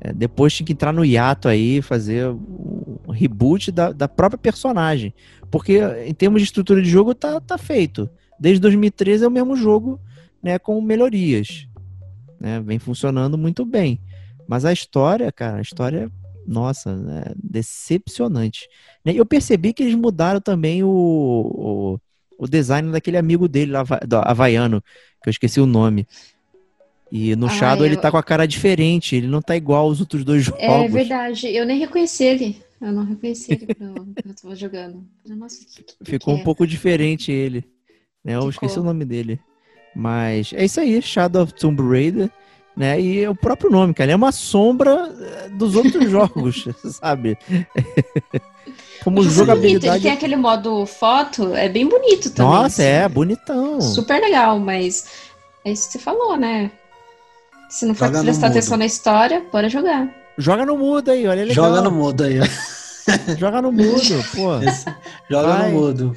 É, 0.00 0.12
depois 0.12 0.54
tinha 0.54 0.66
que 0.66 0.72
entrar 0.72 0.92
no 0.92 1.04
hiato 1.04 1.48
aí, 1.48 1.80
fazer 1.80 2.26
um 2.28 3.10
reboot 3.10 3.70
da, 3.70 3.92
da 3.92 4.08
própria 4.08 4.38
personagem. 4.38 5.14
Porque 5.50 5.80
em 6.06 6.14
termos 6.14 6.40
de 6.40 6.46
estrutura 6.46 6.82
de 6.82 6.88
jogo 6.88 7.14
tá, 7.14 7.40
tá 7.40 7.58
feito. 7.58 8.08
Desde 8.38 8.60
2013 8.60 9.24
é 9.24 9.28
o 9.28 9.30
mesmo 9.30 9.54
jogo, 9.54 10.00
né, 10.42 10.58
com 10.58 10.80
melhorias. 10.80 11.68
Né, 12.40 12.60
vem 12.60 12.78
funcionando 12.78 13.38
muito 13.38 13.64
bem. 13.64 14.00
Mas 14.48 14.64
a 14.64 14.72
história, 14.72 15.30
cara, 15.30 15.58
a 15.58 15.62
história 15.62 16.10
nossa, 16.46 16.90
é 16.90 17.32
decepcionante. 17.36 18.68
Né, 19.04 19.12
eu 19.14 19.24
percebi 19.24 19.72
que 19.72 19.82
eles 19.82 19.94
mudaram 19.94 20.40
também 20.40 20.82
o, 20.82 20.88
o, 20.88 22.00
o 22.38 22.48
design 22.48 22.90
daquele 22.90 23.16
amigo 23.16 23.48
dele, 23.48 23.72
lá, 23.72 23.82
do 23.82 24.16
Havaiano, 24.16 24.82
que 25.22 25.28
eu 25.28 25.30
esqueci 25.30 25.60
o 25.60 25.66
nome. 25.66 26.06
E 27.10 27.36
no 27.36 27.46
ah, 27.46 27.50
Shadow 27.50 27.84
eu... 27.84 27.92
ele 27.92 28.00
tá 28.00 28.10
com 28.10 28.16
a 28.16 28.22
cara 28.22 28.46
diferente, 28.46 29.14
ele 29.14 29.26
não 29.26 29.42
tá 29.42 29.54
igual 29.54 29.86
aos 29.86 30.00
outros 30.00 30.24
dois 30.24 30.42
é 30.42 30.66
jogos. 30.66 30.66
É 30.66 30.88
verdade, 30.88 31.46
eu 31.48 31.66
nem 31.66 31.78
reconheci 31.78 32.24
ele. 32.24 32.56
Eu 32.80 32.90
não 32.90 33.04
reconheci 33.04 33.52
ele 33.52 33.74
quando 33.74 34.14
eu 34.26 34.34
tava 34.34 34.56
jogando. 34.56 35.06
Nossa, 35.24 35.64
que, 35.64 35.82
que 35.84 35.94
Ficou 36.02 36.34
que 36.34 36.40
um 36.40 36.42
é? 36.42 36.44
pouco 36.44 36.66
diferente 36.66 37.30
ele. 37.30 37.64
Né? 38.24 38.34
Eu 38.34 38.40
Ficou. 38.40 38.50
esqueci 38.50 38.78
o 38.80 38.82
nome 38.82 39.04
dele. 39.04 39.38
Mas 39.94 40.52
é 40.54 40.64
isso 40.64 40.80
aí, 40.80 41.00
Shadow 41.02 41.42
of 41.42 41.54
Tomb 41.54 41.82
Raider. 41.82 42.30
né? 42.76 43.00
E 43.00 43.26
o 43.28 43.34
próprio 43.34 43.70
nome, 43.70 43.92
cara, 43.94 44.06
ele 44.06 44.12
é 44.12 44.16
uma 44.16 44.32
sombra 44.32 45.12
eh, 45.20 45.48
dos 45.50 45.76
outros 45.76 46.08
jogos, 46.10 46.66
sabe? 47.00 47.36
Como 49.04 49.20
Isso 49.20 49.42
é 49.42 49.44
bonito. 49.46 49.64
Ele 49.64 49.70
jogabilidade. 49.80 50.02
tem 50.02 50.12
aquele 50.12 50.36
modo 50.36 50.86
foto, 50.86 51.54
é 51.56 51.68
bem 51.68 51.88
bonito 51.88 52.30
também. 52.30 52.52
Nossa, 52.52 52.82
assim. 52.82 52.90
é 52.90 53.08
bonitão. 53.08 53.80
Super 53.80 54.20
legal, 54.20 54.58
mas 54.60 55.06
é 55.64 55.72
isso 55.72 55.86
que 55.88 55.92
você 55.94 55.98
falou, 55.98 56.36
né? 56.36 56.70
Se 57.68 57.84
não 57.84 57.94
for 57.94 58.06
Joga 58.06 58.22
prestar 58.22 58.46
atenção 58.48 58.76
na 58.76 58.86
história, 58.86 59.44
bora 59.50 59.68
jogar. 59.68 60.08
Joga 60.38 60.64
no 60.64 60.78
mudo 60.78 61.10
aí, 61.10 61.26
olha 61.26 61.40
é 61.40 61.44
legal. 61.44 61.66
Joga 61.66 61.82
no 61.82 61.90
mudo 61.90 62.22
aí. 62.24 62.38
Joga 63.38 63.60
no 63.60 63.72
mudo, 63.72 64.24
pô. 64.34 64.52
Joga 65.28 65.48
Vai. 65.48 65.72
no 65.72 65.78
mudo. 65.80 66.16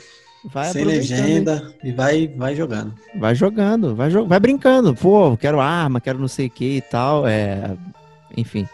Vai 0.51 0.71
sem 0.71 0.83
legenda 0.83 1.73
e 1.83 1.91
vai, 1.91 2.27
vai 2.27 2.55
jogando. 2.55 2.93
Vai 3.17 3.33
jogando, 3.35 3.95
vai, 3.95 4.09
jo 4.11 4.25
vai 4.25 4.39
brincando. 4.39 4.93
Pô, 4.93 5.35
quero 5.37 5.59
arma, 5.59 5.99
quero 5.99 6.19
não 6.19 6.27
sei 6.27 6.47
o 6.47 6.49
que 6.49 6.77
e 6.77 6.81
tal. 6.81 7.27
É... 7.27 7.75
Enfim. 8.37 8.67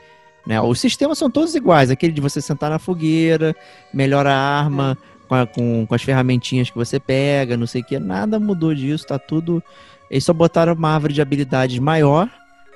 Né? 0.45 0.59
Os 0.59 0.80
sistemas 0.80 1.17
são 1.17 1.30
todos 1.30 1.55
iguais. 1.55 1.89
Aquele 1.91 2.11
de 2.13 2.22
você 2.22 2.41
sentar 2.41 2.69
na 2.69 2.80
fogueira, 2.80 3.55
melhora 3.93 4.32
a 4.34 4.38
arma 4.38 4.97
com, 5.28 5.36
a- 5.36 5.45
com, 5.47 5.86
com 5.86 5.95
as 5.95 6.01
ferramentinhas 6.01 6.69
que 6.69 6.76
você 6.78 6.99
pega, 6.99 7.55
não 7.55 7.67
sei 7.67 7.82
o 7.82 7.86
que. 7.86 7.99
Nada 7.99 8.39
mudou 8.39 8.74
disso, 8.74 9.05
tá 9.07 9.17
tudo. 9.19 9.63
Eles 10.09 10.24
só 10.26 10.34
botaram 10.34 10.74
uma 10.74 10.89
árvore 10.89 11.13
de 11.13 11.22
habilidades 11.22 11.80
maior, 11.80 12.30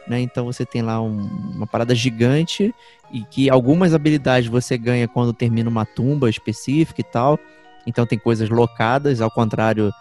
né? 0.07 0.21
Então 0.21 0.45
você 0.45 0.65
tem 0.65 0.81
lá 0.81 1.01
um- 1.01 1.27
uma 1.55 1.67
parada 1.67 1.93
gigante 1.95 2.73
e 3.11 3.21
que 3.25 3.49
algumas 3.49 3.93
habilidades 3.93 4.47
você 4.49 4.77
ganha 4.77 5.07
quando 5.07 5.33
termina 5.33 5.69
uma 5.69 5.85
tumba 5.85 6.29
específica 6.29 7.01
e 7.01 7.03
tal. 7.03 7.37
Então 7.85 8.05
tem 8.05 8.17
coisas 8.17 8.49
locadas, 8.49 9.21
ao 9.21 9.31
contrário 9.31 9.91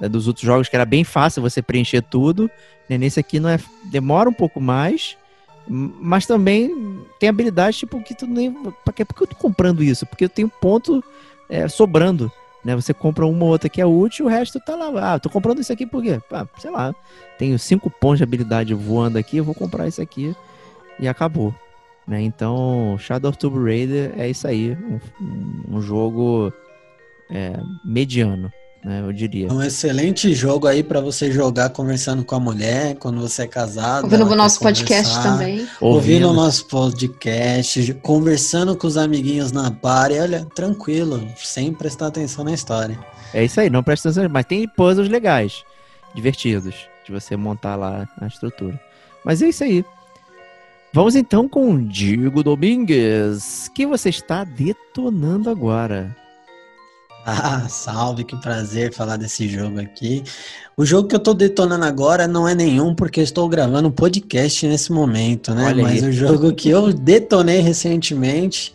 é, 0.00 0.08
dos 0.08 0.26
outros 0.26 0.44
jogos 0.44 0.68
que 0.68 0.76
era 0.76 0.84
bem 0.84 1.04
fácil 1.04 1.42
você 1.42 1.62
preencher 1.62 2.02
tudo. 2.02 2.50
né? 2.88 2.98
Nesse 2.98 3.20
aqui 3.20 3.38
não 3.38 3.48
é, 3.48 3.58
demora 3.84 4.28
um 4.28 4.32
pouco 4.32 4.60
mais, 4.60 5.16
mas 5.68 6.26
também 6.26 7.04
tem 7.18 7.28
habilidades 7.28 7.78
tipo 7.78 8.02
que 8.02 8.14
tu 8.14 8.26
nem. 8.26 8.52
Por 8.52 8.92
que 8.92 9.02
eu 9.02 9.26
tô 9.26 9.36
comprando 9.36 9.82
isso? 9.82 10.06
Porque 10.06 10.24
eu 10.24 10.28
tenho 10.28 10.48
ponto 10.48 11.02
é, 11.48 11.68
sobrando. 11.68 12.32
Né? 12.64 12.74
Você 12.76 12.92
compra 12.92 13.26
uma 13.26 13.44
ou 13.44 13.50
outra 13.50 13.68
que 13.68 13.80
é 13.80 13.86
útil, 13.86 14.26
o 14.26 14.28
resto 14.28 14.60
tá 14.60 14.74
lá. 14.74 15.14
Ah, 15.14 15.18
tô 15.18 15.30
comprando 15.30 15.60
isso 15.60 15.72
aqui 15.72 15.86
por 15.86 16.02
quê? 16.02 16.20
Ah, 16.30 16.46
sei 16.58 16.70
lá. 16.70 16.94
Tenho 17.38 17.58
cinco 17.58 17.90
pontos 17.90 18.18
de 18.18 18.24
habilidade 18.24 18.74
voando 18.74 19.18
aqui, 19.18 19.38
eu 19.38 19.44
vou 19.44 19.54
comprar 19.54 19.88
isso 19.88 20.02
aqui 20.02 20.34
e 20.98 21.08
acabou. 21.08 21.54
Né? 22.06 22.20
Então, 22.22 22.96
Shadow 22.98 23.30
of 23.30 23.38
Tomb 23.38 23.58
Raider 23.64 24.12
é 24.18 24.28
isso 24.28 24.46
aí. 24.46 24.76
Um, 25.20 25.76
um 25.76 25.80
jogo 25.80 26.52
é, 27.30 27.58
mediano, 27.84 28.50
né? 28.84 29.00
Eu 29.00 29.12
diria. 29.12 29.48
É 29.48 29.52
um 29.52 29.62
excelente 29.62 30.34
jogo 30.34 30.66
aí 30.66 30.82
pra 30.82 31.00
você 31.00 31.30
jogar 31.30 31.70
conversando 31.70 32.24
com 32.24 32.34
a 32.34 32.40
mulher, 32.40 32.96
quando 32.96 33.20
você 33.20 33.42
é 33.42 33.46
casado. 33.46 34.04
Ouvindo 34.04 34.24
o 34.26 34.36
nosso 34.36 34.60
podcast 34.60 35.22
também. 35.22 35.68
Ouvindo 35.80 36.30
o 36.30 36.32
nosso 36.32 36.66
podcast, 36.66 37.94
conversando 37.94 38.76
com 38.76 38.86
os 38.86 38.96
amiguinhos 38.96 39.52
na 39.52 39.70
par, 39.70 40.10
e 40.10 40.18
olha, 40.18 40.46
tranquilo, 40.54 41.26
sem 41.36 41.72
prestar 41.72 42.08
atenção 42.08 42.44
na 42.44 42.52
história. 42.52 42.98
É 43.32 43.44
isso 43.44 43.60
aí, 43.60 43.70
não 43.70 43.82
presta 43.82 44.08
atenção, 44.08 44.28
mas 44.30 44.46
tem 44.46 44.66
puzzles 44.66 45.08
legais, 45.08 45.62
divertidos, 46.14 46.74
de 47.06 47.12
você 47.12 47.36
montar 47.36 47.76
lá 47.76 48.08
a 48.20 48.26
estrutura. 48.26 48.80
Mas 49.24 49.42
é 49.42 49.48
isso 49.48 49.62
aí. 49.62 49.84
Vamos 50.92 51.14
então 51.14 51.48
com 51.48 51.72
o 51.72 51.80
Diego 51.80 52.42
Domingues, 52.42 53.70
que 53.72 53.86
você 53.86 54.08
está 54.08 54.42
detonando 54.42 55.48
agora. 55.48 56.16
Ah, 57.24 57.68
salve, 57.68 58.24
que 58.24 58.34
prazer 58.36 58.92
falar 58.92 59.16
desse 59.16 59.48
jogo 59.48 59.80
aqui. 59.80 60.24
O 60.76 60.84
jogo 60.84 61.08
que 61.08 61.14
eu 61.14 61.20
tô 61.20 61.34
detonando 61.34 61.84
agora 61.84 62.26
não 62.26 62.48
é 62.48 62.54
nenhum, 62.54 62.94
porque 62.94 63.20
eu 63.20 63.24
estou 63.24 63.48
gravando 63.48 63.88
um 63.88 63.92
podcast 63.92 64.66
nesse 64.66 64.90
momento, 64.90 65.54
né? 65.54 65.66
Olha 65.66 65.82
Mas 65.82 66.02
aí. 66.02 66.08
o 66.08 66.12
jogo 66.12 66.54
que 66.54 66.70
eu 66.70 66.92
detonei 66.92 67.60
recentemente 67.60 68.72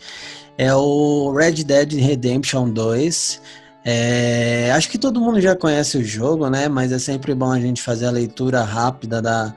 é 0.58 0.74
o 0.74 1.34
Red 1.34 1.64
Dead 1.64 1.94
Redemption 1.94 2.70
2. 2.70 3.42
É, 3.88 4.72
acho 4.74 4.90
que 4.90 4.98
todo 4.98 5.22
mundo 5.22 5.40
já 5.40 5.56
conhece 5.56 5.98
o 5.98 6.04
jogo, 6.04 6.50
né? 6.50 6.68
Mas 6.68 6.92
é 6.92 7.00
sempre 7.00 7.34
bom 7.36 7.52
a 7.52 7.60
gente 7.60 7.82
fazer 7.82 8.08
a 8.08 8.12
leitura 8.12 8.64
rápida 8.64 9.22
da, 9.22 9.54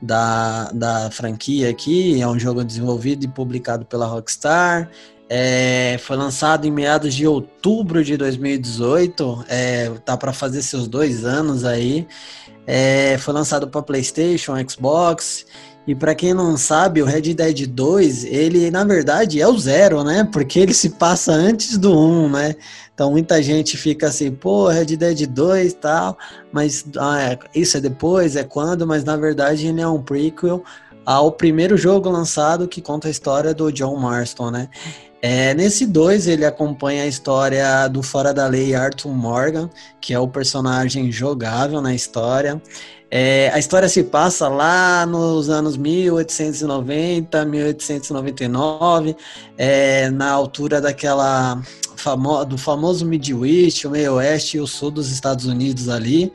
da, 0.00 0.70
da 0.72 1.10
franquia 1.10 1.70
aqui. 1.70 2.20
É 2.20 2.26
um 2.28 2.38
jogo 2.38 2.64
desenvolvido 2.64 3.24
e 3.24 3.28
publicado 3.28 3.84
pela 3.84 4.06
Rockstar. 4.06 4.88
É, 5.28 5.96
foi 6.00 6.16
lançado 6.16 6.66
em 6.66 6.70
meados 6.70 7.14
de 7.14 7.26
outubro 7.26 8.04
de 8.04 8.16
2018. 8.16 9.44
É, 9.48 9.90
tá 10.04 10.16
para 10.16 10.32
fazer 10.32 10.62
seus 10.62 10.86
dois 10.86 11.24
anos 11.24 11.64
aí. 11.64 12.06
É, 12.66 13.16
foi 13.18 13.34
lançado 13.34 13.68
para 13.68 13.82
PlayStation, 13.82 14.54
Xbox. 14.68 15.46
E 15.84 15.96
para 15.96 16.14
quem 16.14 16.32
não 16.32 16.56
sabe, 16.56 17.02
o 17.02 17.04
Red 17.04 17.34
Dead 17.34 17.66
2, 17.66 18.24
ele 18.24 18.70
na 18.70 18.84
verdade 18.84 19.40
é 19.40 19.48
o 19.48 19.58
zero, 19.58 20.04
né? 20.04 20.28
Porque 20.32 20.60
ele 20.60 20.72
se 20.72 20.90
passa 20.90 21.32
antes 21.32 21.76
do 21.76 21.98
1, 21.98 22.28
né? 22.30 22.54
Então 22.94 23.10
muita 23.10 23.42
gente 23.42 23.76
fica 23.76 24.06
assim, 24.06 24.30
pô, 24.30 24.68
Red 24.68 24.96
Dead 24.96 25.26
2 25.26 25.72
e 25.72 25.76
tal, 25.76 26.16
mas 26.52 26.84
ah, 26.96 27.20
é, 27.32 27.38
isso 27.52 27.76
é 27.76 27.80
depois, 27.80 28.36
é 28.36 28.44
quando, 28.44 28.86
mas 28.86 29.02
na 29.02 29.16
verdade 29.16 29.66
ele 29.66 29.80
é 29.80 29.88
um 29.88 30.00
prequel 30.00 30.62
ao 31.04 31.32
primeiro 31.32 31.76
jogo 31.76 32.08
lançado 32.08 32.68
que 32.68 32.80
conta 32.80 33.08
a 33.08 33.10
história 33.10 33.52
do 33.52 33.72
John 33.72 33.96
Marston, 33.96 34.52
né? 34.52 34.68
É, 35.24 35.54
nesse 35.54 35.86
2 35.86 36.26
ele 36.26 36.44
acompanha 36.44 37.04
a 37.04 37.06
história 37.06 37.86
do 37.86 38.02
fora 38.02 38.34
da 38.34 38.48
lei 38.48 38.74
Arthur 38.74 39.14
Morgan, 39.14 39.70
que 40.00 40.12
é 40.12 40.18
o 40.18 40.26
personagem 40.26 41.12
jogável 41.12 41.80
na 41.80 41.94
história. 41.94 42.60
É, 43.08 43.48
a 43.54 43.58
história 43.58 43.88
se 43.88 44.02
passa 44.02 44.48
lá 44.48 45.06
nos 45.06 45.48
anos 45.48 45.76
1890, 45.76 47.44
1899, 47.44 49.14
é, 49.56 50.10
na 50.10 50.30
altura 50.30 50.80
daquela 50.80 51.62
famo 51.94 52.44
do 52.44 52.58
famoso 52.58 53.06
Midwest, 53.06 53.86
o 53.86 53.90
meio 53.90 54.14
oeste 54.14 54.56
e 54.56 54.60
o 54.60 54.66
sul 54.66 54.90
dos 54.90 55.12
Estados 55.12 55.46
Unidos 55.46 55.88
ali. 55.88 56.32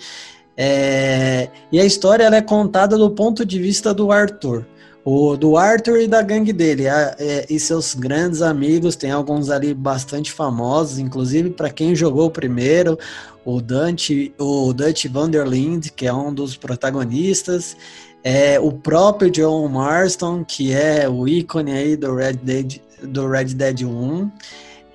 É, 0.55 1.49
e 1.71 1.79
a 1.79 1.83
história 1.83 2.23
é 2.23 2.41
contada 2.41 2.97
do 2.97 3.11
ponto 3.11 3.45
de 3.45 3.59
vista 3.59 3.93
do 3.93 4.13
Arthur. 4.13 4.65
O, 5.09 5.37
do 5.37 5.55
Arthur 5.55 6.01
e 6.01 6.05
da 6.05 6.21
gangue 6.21 6.51
dele, 6.51 6.85
a- 6.89 7.15
é, 7.17 7.45
e 7.49 7.57
seus 7.61 7.93
grandes 7.93 8.41
amigos, 8.41 8.97
tem 8.97 9.09
alguns 9.09 9.49
ali 9.49 9.73
bastante 9.73 10.33
famosos, 10.33 10.99
inclusive 10.99 11.51
para 11.51 11.69
quem 11.69 11.95
jogou 11.95 12.29
primeiro, 12.29 12.99
o 13.45 13.61
Dante, 13.61 14.33
o 14.37 14.73
Dutch 14.73 15.05
Vanderlind, 15.05 15.91
que 15.95 16.05
é 16.05 16.13
um 16.13 16.33
dos 16.33 16.57
protagonistas, 16.57 17.77
é, 18.21 18.59
o 18.59 18.73
próprio 18.73 19.31
John 19.31 19.65
Marston, 19.69 20.43
que 20.43 20.73
é 20.73 21.07
o 21.07 21.25
ícone 21.25 21.71
aí 21.71 21.95
do 21.95 22.13
Red 22.13 22.33
Dead, 22.33 22.81
do 23.01 23.29
Red 23.29 23.53
Dead 23.53 23.83
1. 23.83 24.29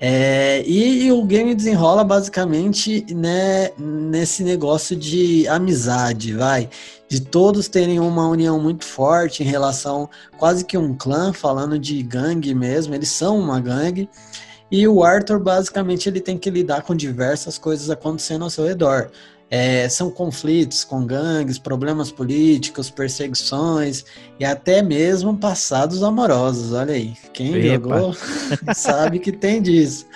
É, 0.05 0.61
e, 0.67 1.05
e 1.05 1.11
o 1.13 1.23
game 1.23 1.55
desenrola 1.55 2.03
basicamente 2.03 3.05
né, 3.15 3.69
nesse 3.77 4.43
negócio 4.43 4.97
de 4.97 5.47
amizade, 5.47 6.33
vai. 6.33 6.69
De 7.07 7.21
todos 7.21 7.69
terem 7.69 8.01
uma 8.01 8.27
união 8.27 8.59
muito 8.59 8.83
forte 8.83 9.43
em 9.43 9.45
relação, 9.45 10.09
quase 10.37 10.65
que 10.65 10.77
um 10.77 10.93
clã, 10.93 11.31
falando 11.31 11.79
de 11.79 12.03
gangue 12.03 12.53
mesmo, 12.53 12.93
eles 12.93 13.07
são 13.11 13.39
uma 13.39 13.61
gangue. 13.61 14.09
E 14.69 14.85
o 14.85 15.05
Arthur, 15.05 15.39
basicamente, 15.39 16.09
ele 16.09 16.19
tem 16.19 16.37
que 16.37 16.49
lidar 16.49 16.81
com 16.81 16.93
diversas 16.93 17.57
coisas 17.57 17.89
acontecendo 17.89 18.43
ao 18.43 18.49
seu 18.49 18.65
redor. 18.65 19.09
É, 19.55 19.87
são 19.87 20.09
conflitos 20.09 20.83
com 20.83 21.05
gangues, 21.05 21.59
problemas 21.59 22.11
políticos, 22.11 22.89
perseguições 22.89 24.03
e 24.39 24.43
até 24.43 24.81
mesmo 24.81 25.37
passados 25.37 26.01
amorosos. 26.01 26.73
Olha 26.73 26.95
aí, 26.95 27.13
quem 27.31 27.53
Epa. 27.57 27.67
jogou 27.67 28.15
sabe 28.73 29.19
que 29.19 29.31
tem 29.31 29.61
disso. 29.61 30.07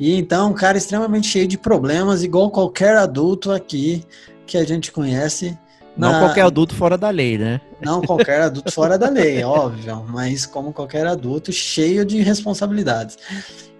E 0.00 0.14
então, 0.16 0.52
um 0.52 0.54
cara 0.54 0.78
extremamente 0.78 1.26
cheio 1.26 1.46
de 1.46 1.58
problemas, 1.58 2.22
igual 2.22 2.50
qualquer 2.50 2.96
adulto 2.96 3.52
aqui 3.52 4.02
que 4.46 4.56
a 4.56 4.64
gente 4.64 4.90
conhece. 4.90 5.58
Não 5.98 6.12
na- 6.12 6.20
qualquer 6.20 6.42
adulto 6.42 6.74
fora 6.74 6.96
da 6.96 7.10
lei, 7.10 7.36
né? 7.36 7.60
não 7.80 8.00
qualquer 8.00 8.40
adulto 8.42 8.72
fora 8.72 8.96
da 8.98 9.08
lei, 9.08 9.42
óbvio, 9.44 10.04
mas 10.08 10.46
como 10.46 10.72
qualquer 10.72 11.06
adulto 11.06 11.52
cheio 11.52 12.04
de 12.04 12.20
responsabilidades. 12.22 13.16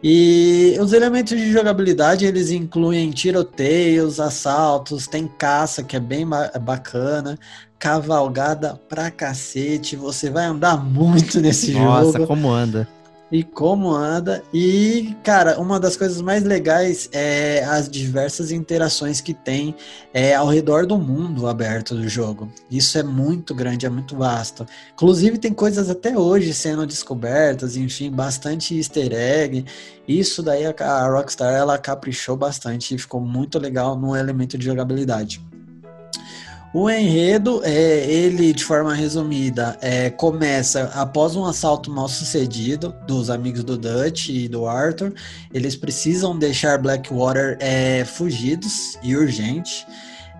E 0.02 0.76
os 0.80 0.92
elementos 0.92 1.36
de 1.36 1.50
jogabilidade 1.52 2.24
eles 2.24 2.50
incluem 2.50 3.10
tiroteios, 3.10 4.20
assaltos, 4.20 5.06
tem 5.08 5.26
caça 5.26 5.82
que 5.82 5.96
é 5.96 6.00
bem 6.00 6.26
ba- 6.26 6.52
bacana, 6.60 7.36
cavalgada 7.78 8.80
pra 8.88 9.10
cacete, 9.10 9.96
você 9.96 10.30
vai 10.30 10.44
andar 10.46 10.76
muito 10.84 11.40
nesse 11.40 11.72
Nossa, 11.72 12.12
jogo 12.12 12.26
como 12.26 12.50
anda. 12.50 12.86
E 13.30 13.42
como 13.42 13.90
anda. 13.90 14.42
E, 14.52 15.14
cara, 15.22 15.60
uma 15.60 15.78
das 15.78 15.96
coisas 15.96 16.20
mais 16.20 16.44
legais 16.44 17.08
é 17.12 17.64
as 17.64 17.88
diversas 17.88 18.50
interações 18.50 19.20
que 19.20 19.34
tem 19.34 19.74
é, 20.12 20.34
ao 20.34 20.46
redor 20.48 20.86
do 20.86 20.98
mundo 20.98 21.46
aberto 21.46 21.94
do 21.94 22.08
jogo. 22.08 22.50
Isso 22.70 22.98
é 22.98 23.02
muito 23.02 23.54
grande, 23.54 23.86
é 23.86 23.90
muito 23.90 24.16
vasto. 24.16 24.66
Inclusive, 24.92 25.38
tem 25.38 25.52
coisas 25.52 25.90
até 25.90 26.16
hoje 26.16 26.52
sendo 26.54 26.86
descobertas, 26.86 27.76
enfim, 27.76 28.10
bastante 28.10 28.76
easter 28.76 29.12
egg. 29.12 29.64
Isso 30.06 30.42
daí 30.42 30.64
a, 30.64 30.74
a 30.80 31.08
Rockstar 31.08 31.52
ela 31.52 31.76
caprichou 31.78 32.36
bastante 32.36 32.94
e 32.94 32.98
ficou 32.98 33.20
muito 33.20 33.58
legal 33.58 33.96
no 33.96 34.16
elemento 34.16 34.56
de 34.56 34.64
jogabilidade. 34.64 35.47
O 36.72 36.90
enredo, 36.90 37.62
é, 37.64 38.04
ele, 38.04 38.52
de 38.52 38.62
forma 38.62 38.94
resumida, 38.94 39.78
é, 39.80 40.10
começa 40.10 40.84
após 40.94 41.34
um 41.34 41.46
assalto 41.46 41.90
mal 41.90 42.08
sucedido 42.08 42.94
dos 43.06 43.30
amigos 43.30 43.64
do 43.64 43.78
Dutch 43.78 44.28
e 44.28 44.48
do 44.48 44.66
Arthur. 44.66 45.14
Eles 45.52 45.74
precisam 45.74 46.38
deixar 46.38 46.76
Blackwater 46.76 47.56
é, 47.58 48.04
fugidos 48.04 48.98
e 49.02 49.16
urgente. 49.16 49.86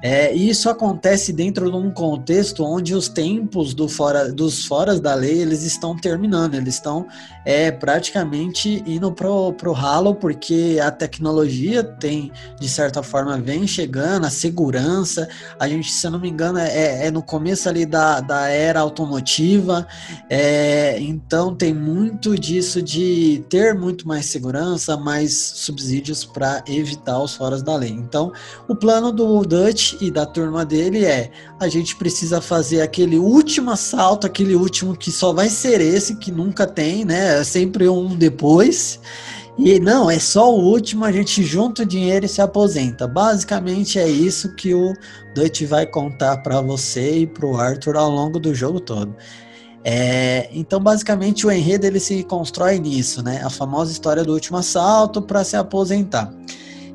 É, 0.01 0.33
isso 0.33 0.71
acontece 0.71 1.33
dentro 1.33 1.71
de 1.71 1.77
um 1.77 1.91
contexto 1.91 2.65
onde 2.65 2.95
os 2.95 3.09
tempos 3.09 3.75
do 3.75 3.89
fora, 3.89 4.33
dos 4.33 4.65
foras 4.65 5.01
da 5.01 5.15
lei 5.15 5.41
eles 5.41 5.65
estão 5.65 5.97
terminando, 5.97 6.55
eles 6.55 6.75
estão 6.75 7.07
é, 7.45 7.73
praticamente 7.73 8.83
indo 8.87 9.11
pro, 9.11 9.53
pro 9.55 9.73
ralo, 9.73 10.15
porque 10.15 10.79
a 10.81 10.91
tecnologia 10.91 11.83
tem, 11.83 12.31
de 12.61 12.69
certa 12.69 13.03
forma, 13.03 13.39
vem 13.39 13.67
chegando, 13.67 14.27
a 14.27 14.31
segurança, 14.31 15.29
a 15.59 15.69
gente, 15.69 15.91
se 15.91 16.07
eu 16.07 16.13
não 16.13 16.21
me 16.21 16.29
engano, 16.29 16.59
é, 16.59 17.07
é 17.07 17.11
no 17.11 17.23
começo 17.23 17.69
ali 17.69 17.85
da, 17.85 18.21
da 18.21 18.49
era 18.49 18.79
automotiva, 18.81 19.87
é, 20.31 20.97
então 21.01 21.55
tem 21.55 21.75
muito 21.75 22.39
disso 22.39 22.81
de 22.81 23.45
ter 23.49 23.75
muito 23.75 24.07
mais 24.07 24.27
segurança, 24.27 24.97
mais 24.97 25.41
subsídios 25.57 26.25
para 26.25 26.63
evitar 26.69 27.21
os 27.21 27.35
foras 27.35 27.63
da 27.63 27.75
lei. 27.75 27.91
Então, 27.91 28.33
o 28.69 28.77
plano 28.77 29.11
do 29.11 29.43
Dutch 29.43 29.88
e 30.01 30.11
da 30.11 30.27
turma 30.27 30.65
dele 30.65 31.05
é: 31.05 31.31
a 31.59 31.69
gente 31.69 31.97
precisa 31.97 32.41
fazer 32.41 32.83
aquele 32.83 33.19
último 33.19 33.71
assalto, 33.71 34.27
aquele 34.27 34.55
último 34.55 34.97
que 34.97 35.11
só 35.11 35.33
vai 35.33 35.49
ser 35.49 35.81
esse, 35.81 36.17
que 36.17 36.31
nunca 36.31 36.67
tem, 36.67 37.05
né? 37.05 37.41
É 37.41 37.45
sempre 37.45 37.89
um 37.89 38.17
depois. 38.17 39.01
E 39.59 39.81
não, 39.81 40.09
é 40.09 40.21
só 40.21 40.55
o 40.55 40.61
último, 40.61 41.05
a 41.05 41.11
gente 41.11 41.43
junta 41.43 41.83
o 41.83 41.87
dinheiro 41.87 42.25
e 42.25 42.29
se 42.29 42.41
aposenta. 42.41 43.09
Basicamente 43.09 43.99
é 43.99 44.09
isso 44.09 44.55
que 44.55 44.73
o 44.73 44.93
Dutch 45.35 45.63
vai 45.63 45.85
contar 45.85 46.37
para 46.39 46.61
você 46.61 47.21
e 47.21 47.27
para 47.27 47.45
o 47.45 47.57
Arthur 47.57 47.97
ao 47.97 48.09
longo 48.09 48.39
do 48.39 48.55
jogo 48.55 48.79
todo. 48.79 49.17
É, 49.83 50.49
então, 50.53 50.79
basicamente, 50.79 51.45
o 51.45 51.51
enredo 51.51 51.87
ele 51.87 51.99
se 51.99 52.23
constrói 52.23 52.79
nisso, 52.79 53.23
né? 53.23 53.41
A 53.43 53.51
famosa 53.51 53.91
história 53.91 54.23
do 54.23 54.33
último 54.33 54.59
assalto 54.59 55.21
para 55.21 55.43
se 55.43 55.57
aposentar. 55.57 56.33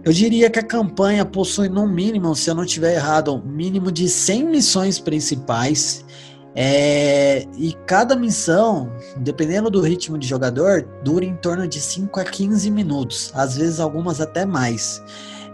Eu 0.06 0.12
diria 0.12 0.50
que 0.50 0.60
a 0.60 0.64
campanha 0.64 1.24
possui, 1.24 1.70
no 1.70 1.88
mínimo, 1.88 2.36
se 2.36 2.50
eu 2.50 2.56
não 2.56 2.66
estiver 2.66 2.96
errado, 2.96 3.36
um 3.36 3.42
mínimo 3.42 3.90
de 3.90 4.10
100 4.10 4.48
missões 4.48 5.00
principais. 5.00 6.04
É, 6.54 7.48
e 7.58 7.74
cada 7.88 8.14
missão, 8.14 8.92
dependendo 9.18 9.70
do 9.70 9.80
ritmo 9.80 10.18
de 10.18 10.28
jogador, 10.28 10.86
dura 11.04 11.24
em 11.24 11.36
torno 11.38 11.66
de 11.66 11.80
5 11.80 12.20
a 12.20 12.26
15 12.26 12.70
minutos, 12.70 13.32
às 13.34 13.56
vezes 13.56 13.80
algumas 13.80 14.20
até 14.20 14.46
mais. 14.46 15.02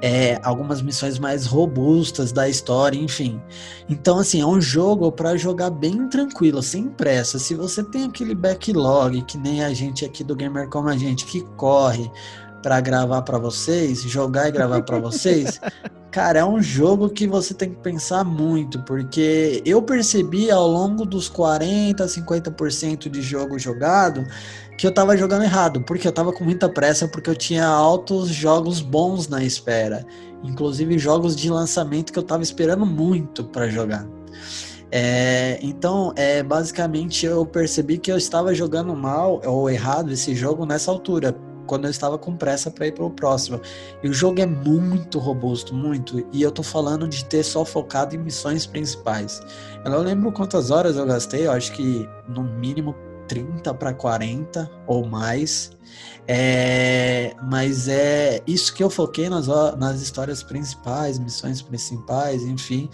É, 0.01 0.39
algumas 0.43 0.81
missões 0.81 1.19
mais 1.19 1.45
robustas 1.45 2.31
da 2.31 2.47
história, 2.47 2.97
enfim. 2.97 3.39
Então, 3.87 4.17
assim, 4.17 4.41
é 4.41 4.45
um 4.45 4.59
jogo 4.59 5.11
para 5.11 5.35
jogar 5.35 5.69
bem 5.69 6.07
tranquilo, 6.07 6.63
sem 6.63 6.87
pressa. 6.87 7.37
Se 7.37 7.53
você 7.53 7.83
tem 7.83 8.05
aquele 8.05 8.33
backlog, 8.33 9.21
que 9.23 9.37
nem 9.37 9.63
a 9.63 9.73
gente 9.73 10.05
aqui 10.05 10.23
do 10.23 10.37
Gamer 10.37 10.69
Como 10.69 10.87
a 10.87 10.97
gente, 10.97 11.25
que 11.25 11.41
corre, 11.57 12.09
para 12.61 12.79
gravar 12.81 13.21
para 13.21 13.37
vocês, 13.37 14.01
jogar 14.03 14.49
e 14.49 14.51
gravar 14.51 14.81
para 14.83 14.99
vocês, 14.99 15.59
cara, 16.11 16.39
é 16.39 16.45
um 16.45 16.61
jogo 16.61 17.09
que 17.09 17.27
você 17.27 17.53
tem 17.53 17.69
que 17.69 17.77
pensar 17.77 18.23
muito, 18.23 18.81
porque 18.83 19.61
eu 19.65 19.81
percebi 19.81 20.49
ao 20.51 20.67
longo 20.67 21.05
dos 21.05 21.29
40, 21.29 22.05
50% 22.05 23.09
de 23.09 23.21
jogo 23.21 23.57
jogado 23.59 24.25
que 24.77 24.87
eu 24.87 24.93
tava 24.93 25.17
jogando 25.17 25.43
errado, 25.43 25.81
porque 25.81 26.07
eu 26.07 26.11
tava 26.11 26.31
com 26.31 26.43
muita 26.43 26.69
pressa, 26.69 27.07
porque 27.07 27.29
eu 27.29 27.35
tinha 27.35 27.65
altos 27.65 28.29
jogos 28.29 28.81
bons 28.81 29.27
na 29.27 29.43
espera, 29.43 30.05
inclusive 30.43 30.97
jogos 30.97 31.35
de 31.35 31.49
lançamento 31.49 32.13
que 32.13 32.19
eu 32.19 32.23
tava 32.23 32.43
esperando 32.43 32.85
muito 32.85 33.43
para 33.43 33.67
jogar. 33.67 34.07
É, 34.91 35.59
então, 35.61 36.13
é, 36.15 36.41
basicamente, 36.41 37.25
eu 37.25 37.45
percebi 37.45 37.97
que 37.97 38.11
eu 38.11 38.17
estava 38.17 38.53
jogando 38.55 38.95
mal 38.95 39.41
ou 39.45 39.69
errado 39.69 40.11
esse 40.11 40.33
jogo 40.35 40.65
nessa 40.65 40.89
altura, 40.89 41.35
quando 41.69 41.85
eu 41.85 41.91
estava 41.91 42.17
com 42.17 42.35
pressa 42.35 42.71
para 42.71 42.87
ir 42.87 42.93
para 42.93 43.05
o 43.05 43.11
próximo. 43.11 43.61
E 44.01 44.09
o 44.09 44.13
jogo 44.13 44.41
é 44.41 44.45
muito 44.45 45.19
robusto, 45.19 45.71
muito. 45.71 46.27
E 46.33 46.41
eu 46.41 46.51
tô 46.51 46.63
falando 46.63 47.07
de 47.07 47.23
ter 47.23 47.43
só 47.43 47.63
focado 47.63 48.15
em 48.15 48.17
missões 48.17 48.65
principais. 48.65 49.39
Eu 49.85 49.91
não 49.91 49.99
lembro 49.99 50.31
quantas 50.31 50.71
horas 50.71 50.97
eu 50.97 51.05
gastei, 51.05 51.45
eu 51.45 51.51
acho 51.51 51.71
que 51.73 52.09
no 52.27 52.41
mínimo 52.41 52.95
30 53.27 53.71
para 53.75 53.93
40 53.93 54.69
ou 54.87 55.05
mais. 55.05 55.71
É, 56.27 57.35
mas 57.43 57.87
é 57.87 58.41
isso 58.47 58.73
que 58.73 58.83
eu 58.83 58.89
foquei 58.89 59.29
nas, 59.29 59.47
nas 59.77 60.01
histórias 60.01 60.41
principais, 60.41 61.19
missões 61.19 61.61
principais, 61.61 62.41
enfim. 62.43 62.89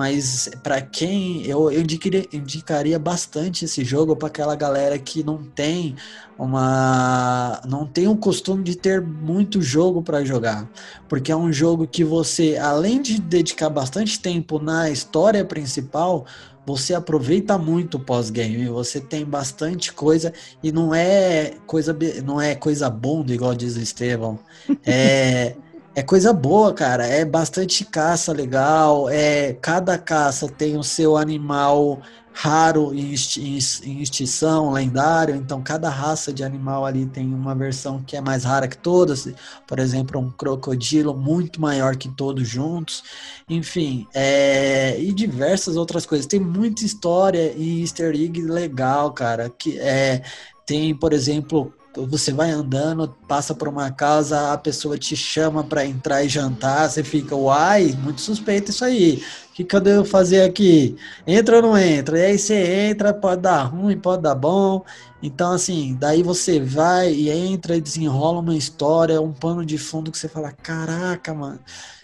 Mas 0.00 0.48
para 0.62 0.80
quem 0.80 1.44
eu, 1.44 1.70
eu 1.70 1.82
indicaria, 1.82 2.26
indicaria 2.32 2.98
bastante 2.98 3.66
esse 3.66 3.84
jogo 3.84 4.16
para 4.16 4.28
aquela 4.28 4.56
galera 4.56 4.98
que 4.98 5.22
não 5.22 5.44
tem 5.44 5.94
uma 6.38 7.60
não 7.68 7.86
tem 7.86 8.08
o 8.08 8.16
costume 8.16 8.64
de 8.64 8.76
ter 8.76 9.02
muito 9.02 9.60
jogo 9.60 10.02
para 10.02 10.24
jogar, 10.24 10.66
porque 11.06 11.30
é 11.30 11.36
um 11.36 11.52
jogo 11.52 11.86
que 11.86 12.02
você 12.02 12.56
além 12.56 13.02
de 13.02 13.20
dedicar 13.20 13.68
bastante 13.68 14.18
tempo 14.18 14.58
na 14.58 14.88
história 14.88 15.44
principal, 15.44 16.24
você 16.64 16.94
aproveita 16.94 17.58
muito 17.58 17.98
o 17.98 18.00
pós-game, 18.00 18.66
você 18.68 19.02
tem 19.02 19.22
bastante 19.26 19.92
coisa 19.92 20.32
e 20.62 20.72
não 20.72 20.94
é 20.94 21.56
coisa 21.66 21.94
não 22.24 22.40
é 22.40 22.54
coisa 22.54 22.88
bunda 22.88 23.34
igual 23.34 23.54
diz 23.54 23.76
o 23.76 23.80
Estevão. 23.80 24.38
É 24.86 25.56
é 25.94 26.02
coisa 26.02 26.32
boa, 26.32 26.72
cara. 26.72 27.06
É 27.06 27.24
bastante 27.24 27.84
caça 27.84 28.32
legal. 28.32 29.08
É 29.08 29.54
cada 29.54 29.98
caça 29.98 30.48
tem 30.48 30.76
o 30.76 30.84
seu 30.84 31.16
animal 31.16 32.00
raro 32.32 32.94
em, 32.94 33.12
extinção, 33.12 34.72
lendário. 34.72 35.34
Então, 35.34 35.60
cada 35.62 35.90
raça 35.90 36.32
de 36.32 36.44
animal 36.44 36.86
ali 36.86 37.06
tem 37.06 37.26
uma 37.26 37.54
versão 37.54 38.02
que 38.02 38.16
é 38.16 38.20
mais 38.20 38.44
rara 38.44 38.68
que 38.68 38.78
todas. 38.78 39.28
Por 39.66 39.78
exemplo, 39.78 40.20
um 40.20 40.30
crocodilo 40.30 41.14
muito 41.14 41.60
maior 41.60 41.96
que 41.96 42.08
todos 42.08 42.48
juntos. 42.48 43.02
Enfim, 43.48 44.06
é... 44.14 44.98
e 45.00 45.12
diversas 45.12 45.76
outras 45.76 46.06
coisas. 46.06 46.26
Tem 46.26 46.40
muita 46.40 46.84
história 46.84 47.52
e 47.56 47.80
easter 47.82 48.14
egg 48.14 48.40
legal, 48.42 49.12
cara. 49.12 49.50
Que 49.50 49.78
é... 49.80 50.22
Tem, 50.64 50.94
por 50.94 51.12
exemplo, 51.12 51.74
você 51.96 52.32
vai 52.32 52.50
andando, 52.50 53.08
passa 53.26 53.54
por 53.54 53.68
uma 53.68 53.90
casa, 53.90 54.52
a 54.52 54.58
pessoa 54.58 54.96
te 54.96 55.16
chama 55.16 55.64
para 55.64 55.84
entrar 55.84 56.22
e 56.24 56.28
jantar, 56.28 56.88
você 56.88 57.02
fica, 57.02 57.34
uai, 57.34 57.96
muito 58.02 58.20
suspeito 58.20 58.70
isso 58.70 58.84
aí. 58.84 59.22
O 59.50 59.54
que, 59.54 59.64
que 59.64 59.76
eu 59.76 59.80
devo 59.80 60.04
fazer 60.04 60.42
aqui? 60.42 60.96
Entra 61.26 61.56
ou 61.56 61.62
não 61.62 61.76
entra? 61.78 62.18
E 62.18 62.24
aí 62.24 62.38
você 62.38 62.88
entra, 62.90 63.12
pode 63.12 63.42
dar 63.42 63.64
ruim, 63.64 63.98
pode 63.98 64.22
dar 64.22 64.34
bom. 64.34 64.84
Então, 65.22 65.52
assim, 65.52 65.96
daí 65.98 66.22
você 66.22 66.60
vai 66.60 67.12
e 67.12 67.28
entra 67.28 67.76
e 67.76 67.80
desenrola 67.80 68.40
uma 68.40 68.56
história, 68.56 69.20
um 69.20 69.32
pano 69.32 69.64
de 69.66 69.76
fundo 69.76 70.10
que 70.10 70.18
você 70.18 70.28
fala, 70.28 70.52
caraca, 70.52 71.34
mano 71.34 71.60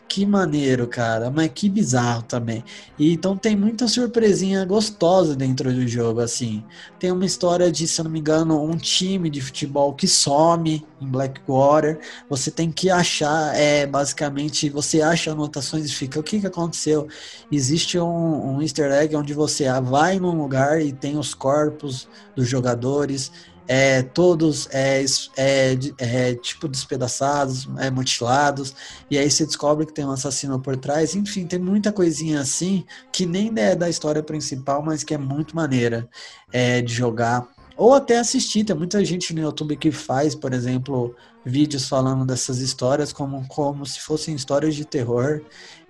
que 0.08 0.24
maneiro, 0.24 0.86
cara, 0.86 1.30
mas 1.30 1.50
que 1.54 1.68
bizarro 1.68 2.22
também. 2.22 2.64
E, 2.98 3.12
então 3.12 3.36
tem 3.36 3.56
muita 3.56 3.88
surpresinha 3.88 4.64
gostosa 4.64 5.34
dentro 5.34 5.72
do 5.72 5.86
jogo, 5.86 6.20
assim. 6.20 6.64
Tem 6.98 7.10
uma 7.10 7.26
história 7.26 7.70
de, 7.70 7.86
se 7.86 8.00
eu 8.00 8.04
não 8.04 8.10
me 8.10 8.20
engano, 8.20 8.62
um 8.62 8.76
time 8.76 9.28
de 9.28 9.40
futebol 9.40 9.94
que 9.94 10.06
some 10.06 10.86
em 11.00 11.06
Blackwater. 11.06 11.98
Você 12.28 12.50
tem 12.50 12.70
que 12.70 12.88
achar, 12.90 13.54
é 13.56 13.86
basicamente, 13.86 14.70
você 14.70 15.02
acha 15.02 15.32
anotações 15.32 15.86
e 15.86 15.94
fica, 15.94 16.20
o 16.20 16.22
que, 16.22 16.40
que 16.40 16.46
aconteceu? 16.46 17.08
Existe 17.50 17.98
um, 17.98 18.56
um 18.56 18.62
easter 18.62 18.90
egg 18.92 19.16
onde 19.16 19.34
você 19.34 19.66
vai 19.80 20.18
num 20.18 20.40
lugar 20.40 20.80
e 20.80 20.92
tem 20.92 21.18
os 21.18 21.34
corpos 21.34 22.08
dos 22.34 22.48
jogadores 22.48 23.32
é, 23.68 24.02
todos 24.02 24.68
é, 24.72 25.04
é, 25.36 25.78
é, 25.98 26.34
tipo 26.34 26.68
despedaçados, 26.68 27.68
é, 27.78 27.90
mutilados, 27.90 28.74
e 29.10 29.18
aí 29.18 29.30
você 29.30 29.44
descobre 29.44 29.86
que 29.86 29.92
tem 29.92 30.04
um 30.04 30.10
assassino 30.10 30.60
por 30.60 30.76
trás, 30.76 31.14
enfim, 31.14 31.46
tem 31.46 31.58
muita 31.58 31.92
coisinha 31.92 32.40
assim 32.40 32.84
que 33.12 33.26
nem 33.26 33.52
é 33.56 33.74
da 33.74 33.88
história 33.88 34.22
principal, 34.22 34.82
mas 34.82 35.02
que 35.02 35.14
é 35.14 35.18
muito 35.18 35.56
maneira 35.56 36.08
é, 36.52 36.80
de 36.80 36.92
jogar. 36.92 37.48
Ou 37.76 37.92
até 37.92 38.18
assistir, 38.18 38.64
tem 38.64 38.74
muita 38.74 39.04
gente 39.04 39.34
no 39.34 39.42
YouTube 39.42 39.76
que 39.76 39.92
faz, 39.92 40.34
por 40.34 40.54
exemplo, 40.54 41.14
vídeos 41.44 41.86
falando 41.86 42.24
dessas 42.24 42.58
histórias 42.58 43.12
como, 43.12 43.46
como 43.48 43.84
se 43.84 44.00
fossem 44.00 44.34
histórias 44.34 44.74
de 44.74 44.84
terror. 44.84 45.42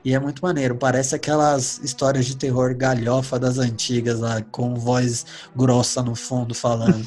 E 0.05 0.15
é 0.15 0.19
muito 0.19 0.41
maneiro. 0.41 0.77
Parece 0.77 1.15
aquelas 1.15 1.79
histórias 1.83 2.27
de 2.27 2.37
terror 2.37 2.75
galhofa 2.75 3.39
das 3.39 3.59
antigas 3.59 4.21
lá, 4.21 4.41
com 4.51 4.75
voz 4.75 5.27
grossa 5.55 6.03
no 6.03 6.15
fundo 6.15 6.55
falando. 6.55 7.03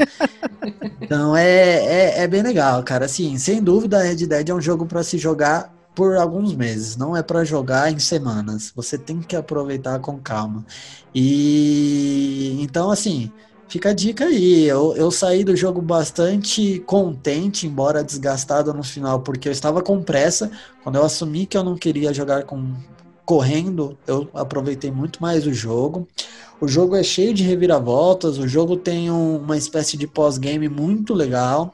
então 1.01 1.35
é, 1.35 1.49
é, 1.49 2.23
é, 2.23 2.27
bem 2.27 2.41
legal, 2.41 2.83
cara. 2.83 3.05
Assim, 3.05 3.37
sem 3.37 3.63
dúvida, 3.63 4.03
Red 4.03 4.27
Dead 4.27 4.49
é 4.49 4.53
um 4.53 4.61
jogo 4.61 4.85
para 4.85 5.03
se 5.03 5.17
jogar 5.17 5.73
por 5.95 6.15
alguns 6.15 6.55
meses, 6.55 6.95
não 6.95 7.15
é 7.15 7.21
para 7.21 7.43
jogar 7.43 7.91
em 7.91 7.99
semanas. 7.99 8.71
Você 8.75 8.97
tem 8.97 9.21
que 9.21 9.35
aproveitar 9.35 9.99
com 9.99 10.17
calma. 10.17 10.65
E 11.13 12.57
então, 12.61 12.91
assim, 12.91 13.31
fica 13.69 13.89
a 13.89 13.93
dica 13.93 14.25
aí. 14.25 14.65
Eu, 14.65 14.95
eu 14.95 15.09
saí 15.11 15.43
do 15.43 15.55
jogo 15.55 15.81
bastante 15.81 16.79
contente, 16.85 17.67
embora 17.67 18.03
desgastado 18.03 18.73
no 18.73 18.83
final, 18.83 19.21
porque 19.21 19.47
eu 19.47 19.51
estava 19.51 19.81
com 19.81 20.01
pressa. 20.01 20.51
Quando 20.83 20.95
eu 20.95 21.05
assumi 21.05 21.45
que 21.45 21.55
eu 21.55 21.63
não 21.63 21.75
queria 21.75 22.13
jogar 22.13 22.43
com 22.43 22.73
correndo, 23.23 23.95
eu 24.07 24.27
aproveitei 24.33 24.91
muito 24.91 25.21
mais 25.21 25.45
o 25.45 25.53
jogo. 25.53 26.07
O 26.59 26.67
jogo 26.67 26.95
é 26.95 27.03
cheio 27.03 27.31
de 27.31 27.43
reviravoltas, 27.43 28.39
o 28.39 28.47
jogo 28.47 28.75
tem 28.75 29.11
um, 29.11 29.37
uma 29.37 29.55
espécie 29.55 29.95
de 29.95 30.07
pós-game 30.07 30.67
muito 30.67 31.13
legal. 31.13 31.73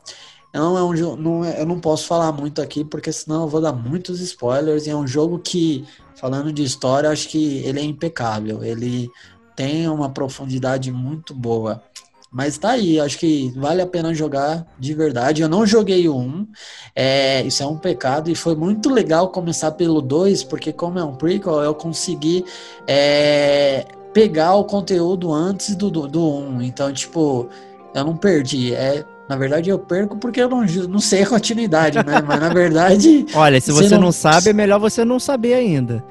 Não 0.54 0.78
é 0.78 0.84
um 0.84 1.16
não 1.16 1.46
é, 1.46 1.62
eu 1.62 1.66
não 1.66 1.80
posso 1.80 2.08
falar 2.08 2.32
muito 2.32 2.62
aqui 2.62 2.84
porque 2.84 3.12
senão 3.12 3.44
eu 3.44 3.48
vou 3.48 3.62
dar 3.62 3.74
muitos 3.74 4.20
spoilers. 4.20 4.86
E 4.86 4.90
é 4.90 4.96
um 4.96 5.08
jogo 5.08 5.40
que, 5.40 5.86
falando 6.16 6.52
de 6.52 6.64
história, 6.64 7.10
acho 7.10 7.30
que 7.30 7.60
ele 7.60 7.80
é 7.80 7.84
impecável. 7.84 8.64
Ele 8.64 9.10
tem 9.56 9.88
uma 9.88 10.10
profundidade 10.10 10.92
muito 10.92 11.34
boa. 11.34 11.82
Mas 12.32 12.58
tá 12.58 12.72
aí, 12.72 13.00
acho 13.00 13.18
que 13.18 13.54
vale 13.56 13.82
a 13.82 13.88
pena 13.88 14.14
jogar 14.14 14.68
de 14.78 14.94
verdade. 14.94 15.42
Eu 15.42 15.48
não 15.48 15.66
joguei 15.66 16.10
o 16.10 16.18
1, 16.18 16.48
é, 16.94 17.42
isso 17.44 17.64
é 17.64 17.66
um 17.66 17.78
pecado, 17.78 18.30
e 18.30 18.36
foi 18.36 18.56
muito 18.56 18.90
legal 18.90 19.30
começar 19.30 19.72
pelo 19.72 20.02
2, 20.02 20.44
porque 20.44 20.74
como 20.74 21.00
é 21.00 21.04
um 21.04 21.16
prequel, 21.16 21.62
eu 21.62 21.74
consegui 21.74 22.44
é, 22.86 23.86
pegar 24.14 24.56
o 24.56 24.66
conteúdo 24.66 25.32
antes 25.32 25.76
do, 25.76 25.90
do, 25.90 26.08
do 26.08 26.30
1. 26.30 26.62
Então, 26.64 26.92
tipo, 26.92 27.48
eu 27.94 28.04
não 28.04 28.18
perdi. 28.18 28.74
É, 28.74 29.06
na 29.30 29.38
verdade, 29.38 29.70
eu 29.70 29.80
perco 29.80 30.18
porque 30.18 30.42
eu 30.42 30.50
não, 30.50 30.66
não 30.90 31.00
sei 31.00 31.24
a 31.24 31.28
continuidade, 31.28 31.98
né? 31.98 32.22
Mas 32.26 32.40
na 32.40 32.50
verdade. 32.50 33.26
Olha, 33.34 33.62
se 33.62 33.72
você, 33.72 33.88
você 33.88 33.96
não... 33.96 34.06
não 34.06 34.12
sabe, 34.12 34.50
é 34.50 34.54
melhor 34.54 34.80
você 34.80 35.06
não 35.06 35.20
saber 35.20 35.54
ainda. 35.54 36.04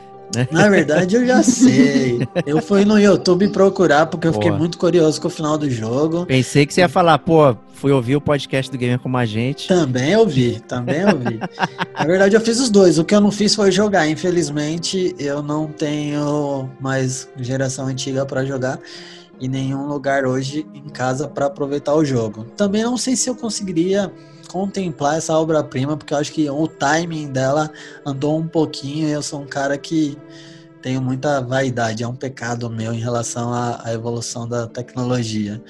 Na 0.51 0.69
verdade, 0.71 1.17
eu 1.17 1.27
já 1.27 1.43
sei. 1.43 2.27
Eu 2.47 2.61
fui 2.61 2.85
no 2.85 2.99
YouTube 2.99 3.49
procurar 3.49 4.07
porque 4.07 4.27
eu 4.27 4.33
fiquei 4.33 4.51
muito 4.51 4.79
curioso 4.79 5.21
com 5.21 5.29
o 5.29 5.31
final 5.31 5.57
do 5.57 5.71
jogo. 5.71 6.27
Pensei 6.27 6.67
que 6.67 6.75
você 6.75 6.81
ia 6.81 6.89
falar, 6.89 7.19
pô, 7.19 7.57
fui 7.75 7.93
ouvir 7.93 8.17
o 8.17 8.21
podcast 8.21 8.71
do 8.71 8.79
Gamer 8.79 8.99
como 8.99 9.17
a 9.17 9.27
gente. 9.27 9.69
Também 9.69 10.17
ouvi, 10.17 10.61
também 10.61 11.05
ouvi. 11.05 11.39
Na 11.97 12.05
verdade, 12.05 12.35
eu 12.35 12.41
fiz 12.41 12.61
os 12.61 12.71
dois. 12.71 12.99
O 12.99 13.05
que 13.05 13.15
eu 13.15 13.21
não 13.21 13.31
fiz 13.31 13.55
foi 13.55 13.71
jogar. 13.71 14.09
Infelizmente, 14.09 15.15
eu 15.19 15.43
não 15.43 15.67
tenho 15.67 16.69
mais 16.81 17.29
geração 17.37 17.87
antiga 17.87 18.25
para 18.25 18.45
jogar 18.45 18.79
e 19.41 19.49
nenhum 19.49 19.87
lugar 19.87 20.25
hoje 20.25 20.67
em 20.75 20.89
casa 20.89 21.29
para 21.29 21.47
aproveitar 21.47 21.95
o 21.95 22.05
jogo. 22.05 22.45
Também 22.57 22.83
não 22.83 22.97
sei 22.97 23.17
se 23.17 23.29
eu 23.29 23.35
conseguiria 23.35 24.13
contemplar 24.55 25.19
essa 25.19 25.37
obra-prima, 25.37 25.97
porque 25.97 26.15
eu 26.15 26.19
acho 26.19 26.33
que 26.33 26.49
o 26.49 26.69
timing 26.69 27.33
dela 27.33 27.69
andou 28.07 28.39
um 28.39 28.47
pouquinho 28.47 29.09
eu 29.09 29.21
sou 29.21 29.43
um 29.43 29.47
cara 29.47 29.77
que 29.77 30.17
tenho 30.81 31.03
muita 31.03 31.41
vaidade, 31.41 32.05
é 32.05 32.07
um 32.07 32.15
pecado 32.15 32.71
meu 32.71 32.95
em 32.95 33.01
relação 33.01 33.53
à, 33.53 33.81
à 33.85 33.93
evolução 33.93 34.47
da 34.49 34.69
tecnologia. 34.69 35.61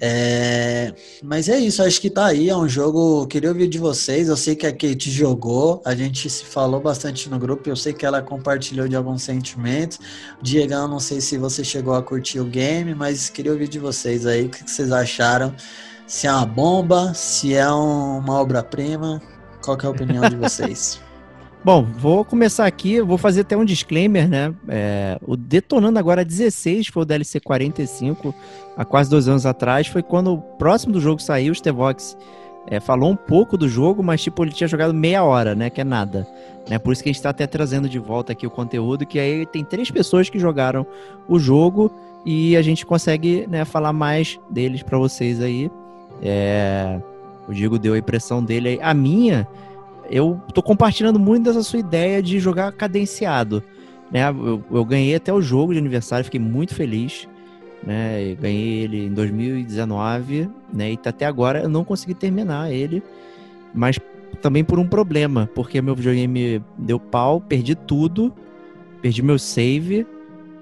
É, 0.00 0.94
mas 1.22 1.46
é 1.46 1.58
isso, 1.58 1.82
acho 1.82 2.00
que 2.00 2.08
tá 2.08 2.26
aí, 2.26 2.48
é 2.48 2.56
um 2.56 2.66
jogo. 2.66 3.26
Queria 3.26 3.50
ouvir 3.50 3.68
de 3.68 3.78
vocês. 3.78 4.28
Eu 4.28 4.36
sei 4.36 4.56
que 4.56 4.66
a 4.66 4.72
Kate 4.72 5.10
jogou, 5.10 5.82
a 5.84 5.94
gente 5.94 6.28
se 6.28 6.44
falou 6.44 6.80
bastante 6.80 7.28
no 7.28 7.38
grupo. 7.38 7.68
Eu 7.68 7.76
sei 7.76 7.92
que 7.92 8.04
ela 8.04 8.20
compartilhou 8.20 8.88
de 8.88 8.96
alguns 8.96 9.22
sentimentos. 9.22 10.00
Diegão, 10.42 10.88
não 10.88 10.98
sei 10.98 11.20
se 11.20 11.36
você 11.36 11.62
chegou 11.62 11.94
a 11.94 12.02
curtir 12.02 12.40
o 12.40 12.44
game, 12.44 12.94
mas 12.96 13.30
queria 13.30 13.52
ouvir 13.52 13.68
de 13.68 13.78
vocês 13.78 14.26
aí 14.26 14.46
o 14.46 14.48
que 14.48 14.68
vocês 14.68 14.90
acharam 14.90 15.54
se 16.06 16.26
é 16.26 16.32
uma 16.32 16.46
bomba, 16.46 17.14
se 17.14 17.54
é 17.54 17.68
uma 17.68 18.40
obra-prima. 18.40 19.20
Qual 19.62 19.78
é 19.82 19.86
a 19.86 19.90
opinião 19.90 20.28
de 20.28 20.36
vocês? 20.36 21.00
Bom, 21.64 21.84
vou 21.84 22.24
começar 22.24 22.66
aqui, 22.66 23.00
vou 23.00 23.16
fazer 23.16 23.42
até 23.42 23.56
um 23.56 23.64
disclaimer, 23.64 24.28
né? 24.28 24.52
É, 24.68 25.16
o 25.24 25.36
Detonando 25.36 25.96
Agora 25.96 26.24
16 26.24 26.88
foi 26.88 27.02
o 27.04 27.06
DLC 27.06 27.38
45, 27.38 28.34
há 28.76 28.84
quase 28.84 29.08
dois 29.08 29.28
anos 29.28 29.46
atrás. 29.46 29.86
Foi 29.86 30.02
quando 30.02 30.38
próximo 30.58 30.92
do 30.92 31.00
jogo 31.00 31.22
saiu, 31.22 31.52
o 31.52 31.54
Stevox 31.54 32.16
é, 32.66 32.80
falou 32.80 33.10
um 33.10 33.16
pouco 33.16 33.56
do 33.56 33.68
jogo, 33.68 34.02
mas 34.02 34.20
tipo, 34.20 34.42
ele 34.42 34.50
tinha 34.50 34.66
jogado 34.66 34.92
meia 34.92 35.22
hora, 35.22 35.54
né? 35.54 35.70
Que 35.70 35.80
é 35.80 35.84
nada. 35.84 36.26
Né? 36.68 36.80
Por 36.80 36.92
isso 36.92 37.02
que 37.02 37.08
a 37.08 37.12
gente 37.12 37.18
está 37.18 37.30
até 37.30 37.46
trazendo 37.46 37.88
de 37.88 37.98
volta 38.00 38.32
aqui 38.32 38.44
o 38.44 38.50
conteúdo, 38.50 39.06
que 39.06 39.20
aí 39.20 39.46
tem 39.46 39.64
três 39.64 39.88
pessoas 39.88 40.28
que 40.28 40.40
jogaram 40.40 40.84
o 41.28 41.38
jogo 41.38 41.92
e 42.26 42.56
a 42.56 42.62
gente 42.62 42.84
consegue 42.84 43.46
né, 43.48 43.64
falar 43.64 43.92
mais 43.92 44.38
deles 44.50 44.82
para 44.82 44.98
vocês 44.98 45.40
aí. 45.40 45.70
É, 46.22 47.00
o 47.48 47.52
Diego 47.52 47.78
deu 47.78 47.94
a 47.94 47.98
impressão 47.98 48.42
dele 48.42 48.68
aí. 48.68 48.78
A 48.80 48.94
minha, 48.94 49.46
eu 50.08 50.40
tô 50.54 50.62
compartilhando 50.62 51.18
muito 51.18 51.44
dessa 51.44 51.62
sua 51.62 51.78
ideia 51.78 52.22
de 52.22 52.38
jogar 52.38 52.70
cadenciado. 52.72 53.62
Né? 54.10 54.28
Eu, 54.28 54.62
eu 54.70 54.84
ganhei 54.84 55.14
até 55.14 55.32
o 55.32 55.42
jogo 55.42 55.72
de 55.72 55.78
aniversário, 55.78 56.24
fiquei 56.24 56.40
muito 56.40 56.74
feliz. 56.74 57.28
Né? 57.84 58.36
ganhei 58.40 58.84
ele 58.84 59.06
em 59.06 59.12
2019, 59.12 60.48
né? 60.72 60.92
E 60.92 60.98
até 61.04 61.26
agora 61.26 61.62
eu 61.62 61.68
não 61.68 61.82
consegui 61.82 62.14
terminar 62.14 62.72
ele, 62.72 63.02
mas 63.74 63.98
também 64.40 64.62
por 64.62 64.78
um 64.78 64.86
problema, 64.86 65.50
porque 65.52 65.82
meu 65.82 65.96
videogame 65.96 66.62
deu 66.78 67.00
pau, 67.00 67.40
perdi 67.40 67.74
tudo, 67.74 68.32
perdi 69.00 69.20
meu 69.20 69.36
save 69.36 70.06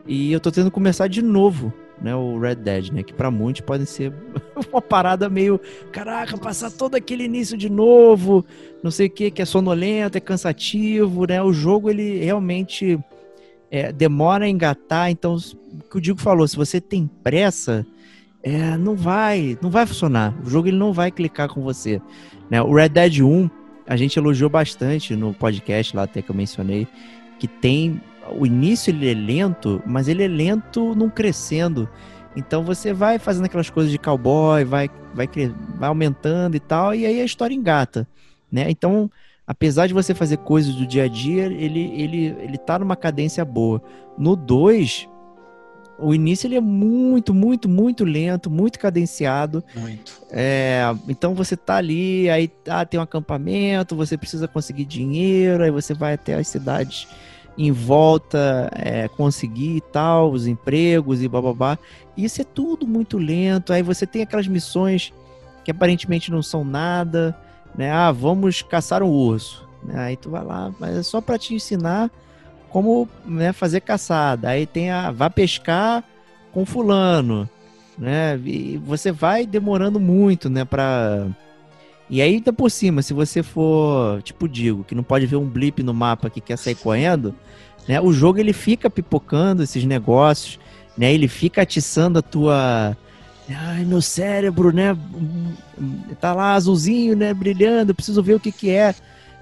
e 0.06 0.32
eu 0.32 0.40
tô 0.40 0.50
tendo 0.50 0.66
que 0.66 0.70
começar 0.70 1.08
de 1.08 1.20
novo 1.20 1.70
né, 2.00 2.14
o 2.14 2.38
Red 2.38 2.56
Dead, 2.56 2.90
né, 2.90 3.02
que 3.02 3.12
para 3.12 3.30
muitos 3.30 3.60
pode 3.60 3.86
ser 3.86 4.12
uma 4.72 4.80
parada 4.80 5.28
meio, 5.28 5.60
caraca, 5.92 6.36
passar 6.38 6.70
todo 6.70 6.94
aquele 6.94 7.24
início 7.24 7.56
de 7.56 7.70
novo, 7.70 8.44
não 8.82 8.90
sei 8.90 9.06
o 9.06 9.10
que, 9.10 9.30
que 9.30 9.42
é 9.42 9.44
sonolento, 9.44 10.16
é 10.16 10.20
cansativo, 10.20 11.26
né? 11.26 11.42
O 11.42 11.52
jogo 11.52 11.90
ele 11.90 12.24
realmente 12.24 12.98
é, 13.70 13.92
demora 13.92 14.46
a 14.46 14.48
engatar, 14.48 15.10
então 15.10 15.36
o 15.36 15.88
que 15.88 15.98
o 15.98 16.00
Diego 16.00 16.20
falou, 16.20 16.48
se 16.48 16.56
você 16.56 16.80
tem 16.80 17.08
pressa, 17.22 17.86
é, 18.42 18.76
não 18.76 18.96
vai, 18.96 19.58
não 19.60 19.70
vai 19.70 19.86
funcionar. 19.86 20.34
O 20.44 20.48
jogo 20.48 20.68
ele 20.68 20.78
não 20.78 20.92
vai 20.92 21.10
clicar 21.10 21.48
com 21.48 21.60
você, 21.60 22.00
né? 22.48 22.62
O 22.62 22.74
Red 22.74 22.88
Dead 22.88 23.20
1 23.20 23.50
a 23.86 23.96
gente 23.96 24.18
elogiou 24.18 24.48
bastante 24.48 25.16
no 25.16 25.34
podcast 25.34 25.96
lá 25.96 26.04
até 26.04 26.22
que 26.22 26.30
eu 26.30 26.34
mencionei 26.34 26.86
que 27.40 27.48
tem 27.48 28.00
o 28.32 28.46
início 28.46 28.90
ele 28.90 29.10
é 29.10 29.14
lento, 29.14 29.82
mas 29.86 30.08
ele 30.08 30.22
é 30.22 30.28
lento 30.28 30.94
num 30.94 31.08
crescendo. 31.08 31.88
Então 32.36 32.62
você 32.62 32.92
vai 32.92 33.18
fazendo 33.18 33.46
aquelas 33.46 33.70
coisas 33.70 33.90
de 33.90 33.98
cowboy, 33.98 34.64
vai, 34.64 34.88
vai, 35.14 35.28
vai 35.78 35.88
aumentando 35.88 36.56
e 36.56 36.60
tal, 36.60 36.94
e 36.94 37.04
aí 37.04 37.20
a 37.20 37.24
história 37.24 37.54
engata, 37.54 38.06
né? 38.50 38.70
Então, 38.70 39.10
apesar 39.46 39.86
de 39.86 39.94
você 39.94 40.14
fazer 40.14 40.36
coisas 40.38 40.74
do 40.74 40.86
dia 40.86 41.04
a 41.04 41.08
dia, 41.08 41.46
ele, 41.46 41.92
ele, 41.94 42.26
ele 42.38 42.58
tá 42.58 42.78
numa 42.78 42.96
cadência 42.96 43.44
boa. 43.44 43.82
No 44.16 44.36
2, 44.36 45.08
o 45.98 46.14
início 46.14 46.46
ele 46.46 46.56
é 46.56 46.60
muito, 46.60 47.34
muito, 47.34 47.68
muito 47.68 48.04
lento, 48.04 48.48
muito 48.48 48.78
cadenciado. 48.78 49.62
Muito. 49.74 50.20
É, 50.30 50.82
então 51.08 51.34
você 51.34 51.56
tá 51.56 51.76
ali, 51.76 52.30
aí 52.30 52.50
ah, 52.68 52.86
tem 52.86 52.98
um 52.98 53.02
acampamento, 53.02 53.96
você 53.96 54.16
precisa 54.16 54.46
conseguir 54.48 54.84
dinheiro, 54.84 55.62
aí 55.62 55.70
você 55.70 55.92
vai 55.92 56.14
até 56.14 56.34
as 56.34 56.48
cidades 56.48 57.08
em 57.56 57.72
volta 57.72 58.70
é, 58.74 59.08
conseguir 59.08 59.76
e 59.76 59.80
tal, 59.80 60.30
os 60.32 60.46
empregos 60.46 61.22
e 61.22 61.28
bababá. 61.28 61.78
Isso 62.16 62.40
é 62.40 62.44
tudo 62.44 62.86
muito 62.86 63.18
lento. 63.18 63.72
Aí 63.72 63.82
você 63.82 64.06
tem 64.06 64.22
aquelas 64.22 64.46
missões 64.46 65.12
que 65.64 65.70
aparentemente 65.70 66.30
não 66.30 66.42
são 66.42 66.64
nada, 66.64 67.36
né? 67.76 67.90
Ah, 67.90 68.10
vamos 68.12 68.62
caçar 68.62 69.02
um 69.02 69.10
urso. 69.10 69.68
Né? 69.82 69.98
Aí 69.98 70.16
tu 70.16 70.30
vai 70.30 70.44
lá, 70.44 70.72
mas 70.78 70.96
é 70.96 71.02
só 71.02 71.20
para 71.20 71.38
te 71.38 71.54
ensinar 71.54 72.10
como 72.70 73.08
né, 73.26 73.52
fazer 73.52 73.80
caçada. 73.80 74.48
Aí 74.48 74.66
tem 74.66 74.90
a 74.90 75.10
vá 75.10 75.28
pescar 75.28 76.04
com 76.52 76.64
fulano, 76.64 77.48
né? 77.98 78.38
E 78.44 78.78
você 78.78 79.12
vai 79.12 79.46
demorando 79.46 80.00
muito, 80.00 80.48
né, 80.48 80.64
para 80.64 81.26
e 82.10 82.20
aí, 82.20 82.34
ainda 82.34 82.52
por 82.52 82.70
cima, 82.70 83.02
se 83.02 83.14
você 83.14 83.42
for, 83.42 84.20
tipo, 84.22 84.48
digo, 84.48 84.84
que 84.84 84.94
não 84.94 85.02
pode 85.02 85.26
ver 85.26 85.36
um 85.36 85.46
blip 85.46 85.82
no 85.82 85.94
mapa 85.94 86.28
que 86.28 86.40
quer 86.40 86.58
sair 86.58 86.74
correndo, 86.74 87.34
né? 87.88 88.00
O 88.00 88.12
jogo 88.12 88.38
ele 88.38 88.52
fica 88.52 88.90
pipocando 88.90 89.62
esses 89.62 89.84
negócios, 89.84 90.58
né? 90.98 91.12
Ele 91.12 91.28
fica 91.28 91.62
atiçando 91.62 92.18
a 92.18 92.22
tua 92.22 92.96
Ai, 93.56 93.84
meu 93.84 94.00
cérebro, 94.00 94.72
né? 94.72 94.96
Tá 96.20 96.32
lá 96.32 96.54
azulzinho, 96.54 97.16
né, 97.16 97.34
brilhando, 97.34 97.94
preciso 97.94 98.22
ver 98.22 98.34
o 98.34 98.40
que 98.40 98.52
que 98.52 98.70
é. 98.70 98.94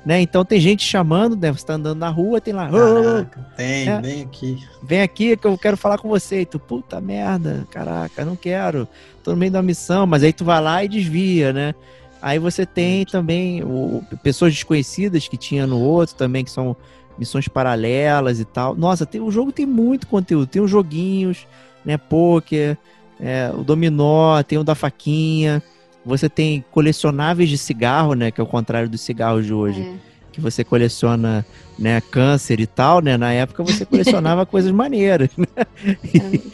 Né? 0.07 0.21
Então 0.21 0.45
tem 0.45 0.61
gente 0.61 0.83
chamando, 0.85 1.37
né? 1.37 1.53
Você 1.53 1.67
tá 1.67 1.75
andando 1.75 1.99
na 1.99 2.09
rua, 2.09 2.41
tem 2.41 2.55
lá. 2.55 2.71
Caraca, 2.71 3.47
tem, 3.57 3.89
é, 3.89 4.01
vem 4.01 4.23
aqui. 4.23 4.59
Vem 4.83 5.03
aqui 5.03 5.37
que 5.37 5.47
eu 5.47 5.59
quero 5.59 5.77
falar 5.77 5.99
com 5.99 6.09
você. 6.09 6.43
E 6.43 6.47
tu, 6.47 6.59
puta 6.59 7.01
merda, 7.01 7.67
caraca, 7.71 8.25
não 8.25 8.37
quero. 8.37 8.89
Tô 9.23 9.33
no 9.33 9.37
meio 9.37 9.53
da 9.53 9.61
missão, 9.61 10.07
mas 10.07 10.23
aí 10.23 10.33
tu 10.33 10.45
vai 10.45 10.63
lá 10.63 10.83
e 10.83 10.89
desvia, 10.89 11.53
né? 11.53 11.75
Aí 12.21 12.39
você 12.39 12.67
tem 12.67 13.05
também 13.05 13.63
o, 13.63 14.03
pessoas 14.23 14.53
desconhecidas 14.53 15.29
que 15.29 15.37
tinha 15.37 15.67
no 15.67 15.81
outro 15.81 16.15
também, 16.15 16.45
que 16.45 16.51
são 16.51 16.77
missões 17.19 17.49
paralelas 17.49 18.41
e 18.41 18.45
tal. 18.45 18.75
Nossa, 18.75 19.05
tem, 19.05 19.21
o 19.21 19.31
jogo 19.31 19.53
tem 19.53 19.67
muito 19.67 20.07
conteúdo. 20.07 20.47
Tem 20.47 20.63
os 20.63 20.71
joguinhos, 20.71 21.47
né? 21.85 21.97
Poker, 21.97 22.77
é, 23.21 23.51
o 23.55 23.63
dominó, 23.63 24.43
tem 24.43 24.59
o 24.59 24.65
da 24.65 24.75
faquinha. 24.75 25.63
Você 26.05 26.29
tem 26.29 26.65
colecionáveis 26.71 27.49
de 27.49 27.59
cigarro, 27.59 28.15
né? 28.15 28.31
Que 28.31 28.41
é 28.41 28.45
o 28.45 28.47
contrário 28.47 28.89
dos 28.89 29.01
cigarros 29.01 29.45
de 29.47 29.53
hoje. 29.53 29.83
É. 29.83 30.08
Que 30.39 30.43
você 30.43 30.63
coleciona 30.63 31.45
né, 31.77 32.01
câncer 32.01 32.61
e 32.61 32.67
tal, 32.67 33.01
né? 33.01 33.17
Na 33.17 33.33
época 33.33 33.65
você 33.65 33.85
colecionava 33.85 34.47
coisas 34.47 34.71
maneiras. 34.71 35.29
Né? 35.37 35.47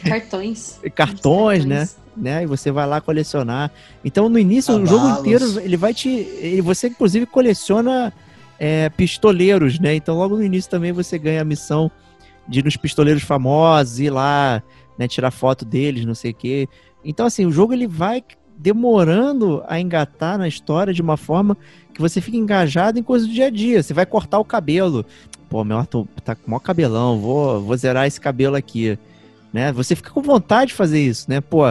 Cartões. 0.03 0.79
Cartões, 0.81 0.93
cartões, 0.95 1.65
né? 1.65 1.87
né? 2.17 2.41
E 2.43 2.45
você 2.47 2.71
vai 2.71 2.87
lá 2.87 2.99
colecionar. 2.99 3.71
Então, 4.03 4.27
no 4.27 4.39
início, 4.39 4.73
Cavalos. 4.73 4.91
o 4.91 4.95
jogo 4.95 5.19
inteiro, 5.19 5.59
ele 5.59 5.77
vai 5.77 5.93
te. 5.93 6.09
Ele, 6.09 6.61
você, 6.61 6.87
inclusive, 6.87 7.27
coleciona 7.27 8.11
é, 8.57 8.89
pistoleiros, 8.89 9.79
né? 9.79 9.93
Então, 9.93 10.17
logo 10.17 10.35
no 10.35 10.43
início 10.43 10.71
também 10.71 10.91
você 10.91 11.19
ganha 11.19 11.41
a 11.43 11.45
missão 11.45 11.91
de 12.47 12.59
ir 12.59 12.65
nos 12.65 12.75
pistoleiros 12.75 13.21
famosos, 13.21 13.99
ir 13.99 14.09
lá, 14.09 14.63
né, 14.97 15.07
tirar 15.07 15.29
foto 15.29 15.63
deles, 15.63 16.05
não 16.05 16.15
sei 16.15 16.31
o 16.31 16.35
quê. 16.35 16.67
Então, 17.03 17.25
assim, 17.27 17.45
o 17.45 17.51
jogo 17.51 17.71
ele 17.71 17.87
vai 17.87 18.23
demorando 18.57 19.63
a 19.67 19.79
engatar 19.79 20.37
na 20.37 20.47
história 20.47 20.93
de 20.93 21.01
uma 21.01 21.17
forma 21.17 21.57
que 21.95 22.01
você 22.01 22.19
fica 22.19 22.35
engajado 22.35 22.99
em 22.99 23.03
coisas 23.03 23.25
do 23.25 23.33
dia 23.33 23.47
a 23.47 23.49
dia. 23.49 23.81
Você 23.81 23.93
vai 23.93 24.05
cortar 24.05 24.37
o 24.37 24.45
cabelo. 24.45 25.05
Pô, 25.49 25.63
meu 25.63 25.77
Arthur 25.77 26.05
tá 26.25 26.35
com 26.35 26.45
o 26.45 26.49
maior 26.49 26.59
cabelão, 26.59 27.19
vou, 27.19 27.61
vou 27.61 27.77
zerar 27.77 28.05
esse 28.05 28.19
cabelo 28.19 28.57
aqui. 28.57 28.99
Né? 29.53 29.71
Você 29.71 29.95
fica 29.95 30.11
com 30.11 30.21
vontade 30.21 30.69
de 30.69 30.73
fazer 30.73 31.01
isso, 31.01 31.29
né? 31.29 31.39
Pô, 31.39 31.61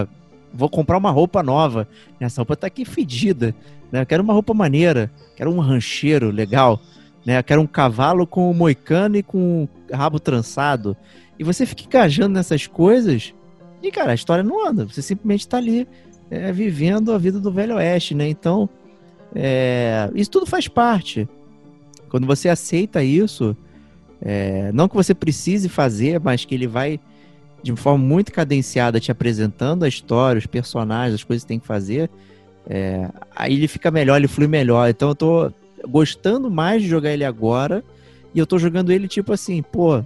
vou 0.52 0.70
comprar 0.70 0.96
uma 0.96 1.10
roupa 1.10 1.42
nova. 1.42 1.86
Essa 2.18 2.40
roupa 2.40 2.56
tá 2.56 2.66
aqui 2.66 2.86
fedida. 2.86 3.54
Né? 3.92 4.00
Eu 4.00 4.06
quero 4.06 4.22
uma 4.22 4.32
roupa 4.32 4.54
maneira, 4.54 5.10
quero 5.36 5.52
um 5.52 5.60
rancheiro 5.60 6.30
legal. 6.30 6.80
Né? 7.26 7.38
Eu 7.38 7.44
quero 7.44 7.60
um 7.60 7.66
cavalo 7.66 8.26
com 8.26 8.50
moicano 8.54 9.16
e 9.16 9.22
com 9.22 9.68
rabo 9.92 10.18
trançado. 10.18 10.96
E 11.38 11.44
você 11.44 11.66
fica 11.66 11.84
engajando 11.84 12.32
nessas 12.32 12.66
coisas 12.66 13.34
e, 13.82 13.90
cara, 13.90 14.12
a 14.12 14.14
história 14.14 14.42
não 14.42 14.66
anda. 14.66 14.86
Você 14.86 15.02
simplesmente 15.02 15.46
tá 15.46 15.58
ali 15.58 15.86
é, 16.30 16.50
vivendo 16.50 17.12
a 17.12 17.18
vida 17.18 17.38
do 17.38 17.52
Velho 17.52 17.74
Oeste, 17.74 18.14
né? 18.14 18.26
Então, 18.26 18.70
é, 19.34 20.10
isso 20.14 20.30
tudo 20.30 20.46
faz 20.46 20.68
parte. 20.68 21.28
Quando 22.08 22.26
você 22.26 22.48
aceita 22.48 23.02
isso, 23.02 23.56
é, 24.22 24.70
não 24.72 24.88
que 24.88 24.94
você 24.94 25.14
precise 25.14 25.68
fazer, 25.68 26.20
mas 26.20 26.44
que 26.44 26.54
ele 26.54 26.66
vai 26.66 27.00
de 27.62 27.74
forma 27.76 28.04
muito 28.04 28.30
cadenciada 28.30 29.00
te 29.00 29.10
apresentando 29.10 29.84
a 29.84 29.88
história, 29.88 30.38
os 30.38 30.46
personagens, 30.46 31.14
as 31.14 31.24
coisas 31.24 31.44
que 31.44 31.48
tem 31.48 31.58
que 31.58 31.66
fazer, 31.66 32.10
é, 32.68 33.08
aí 33.34 33.54
ele 33.54 33.66
fica 33.66 33.90
melhor, 33.90 34.16
ele 34.16 34.28
flui 34.28 34.46
melhor. 34.46 34.88
Então 34.88 35.08
eu 35.08 35.14
tô 35.14 35.52
gostando 35.88 36.50
mais 36.50 36.82
de 36.82 36.88
jogar 36.88 37.10
ele 37.10 37.24
agora 37.24 37.82
e 38.34 38.38
eu 38.38 38.46
tô 38.46 38.58
jogando 38.58 38.92
ele 38.92 39.08
tipo 39.08 39.32
assim, 39.32 39.62
pô, 39.62 40.02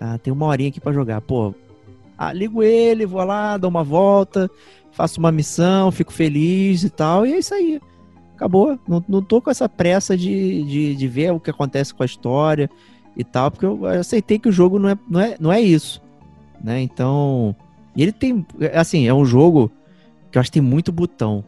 ah, 0.00 0.18
tem 0.18 0.32
uma 0.32 0.46
horinha 0.46 0.68
aqui 0.68 0.80
para 0.80 0.92
jogar, 0.92 1.20
pô, 1.20 1.54
ah, 2.18 2.32
ligo 2.32 2.62
ele, 2.62 3.06
vou 3.06 3.22
lá, 3.24 3.56
dou 3.56 3.70
uma 3.70 3.84
volta, 3.84 4.50
faço 4.92 5.18
uma 5.20 5.32
missão, 5.32 5.90
fico 5.90 6.12
feliz 6.12 6.82
e 6.82 6.90
tal, 6.90 7.24
e 7.24 7.32
é 7.32 7.38
isso 7.38 7.54
aí. 7.54 7.80
Acabou. 8.40 8.78
Não, 8.88 9.04
não 9.08 9.22
tô 9.22 9.40
com 9.40 9.50
essa 9.50 9.68
pressa 9.68 10.16
de, 10.16 10.62
de, 10.64 10.94
de 10.94 11.08
ver 11.08 11.32
o 11.32 11.40
que 11.40 11.50
acontece 11.50 11.92
com 11.92 12.02
a 12.02 12.06
história 12.06 12.70
e 13.16 13.22
tal, 13.22 13.50
porque 13.50 13.66
eu 13.66 13.84
aceitei 13.86 14.38
que 14.38 14.48
o 14.48 14.52
jogo 14.52 14.78
não 14.78 14.88
é, 14.88 14.98
não 15.08 15.20
é, 15.20 15.36
não 15.38 15.52
é 15.52 15.60
isso 15.60 16.00
né? 16.62 16.80
Então, 16.80 17.54
ele 17.96 18.12
tem, 18.12 18.44
assim, 18.74 19.08
é 19.08 19.14
um 19.14 19.24
jogo 19.24 19.70
que 20.30 20.38
eu 20.38 20.40
acho 20.40 20.50
que 20.50 20.60
tem 20.60 20.62
muito 20.62 20.92
botão. 20.92 21.42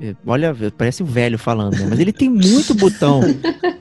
É, 0.00 0.14
olha, 0.26 0.54
parece 0.76 1.02
um 1.02 1.06
velho 1.06 1.38
falando, 1.38 1.78
né? 1.78 1.86
mas 1.88 1.98
ele 1.98 2.12
tem 2.12 2.28
muito 2.28 2.74
botão. 2.74 3.20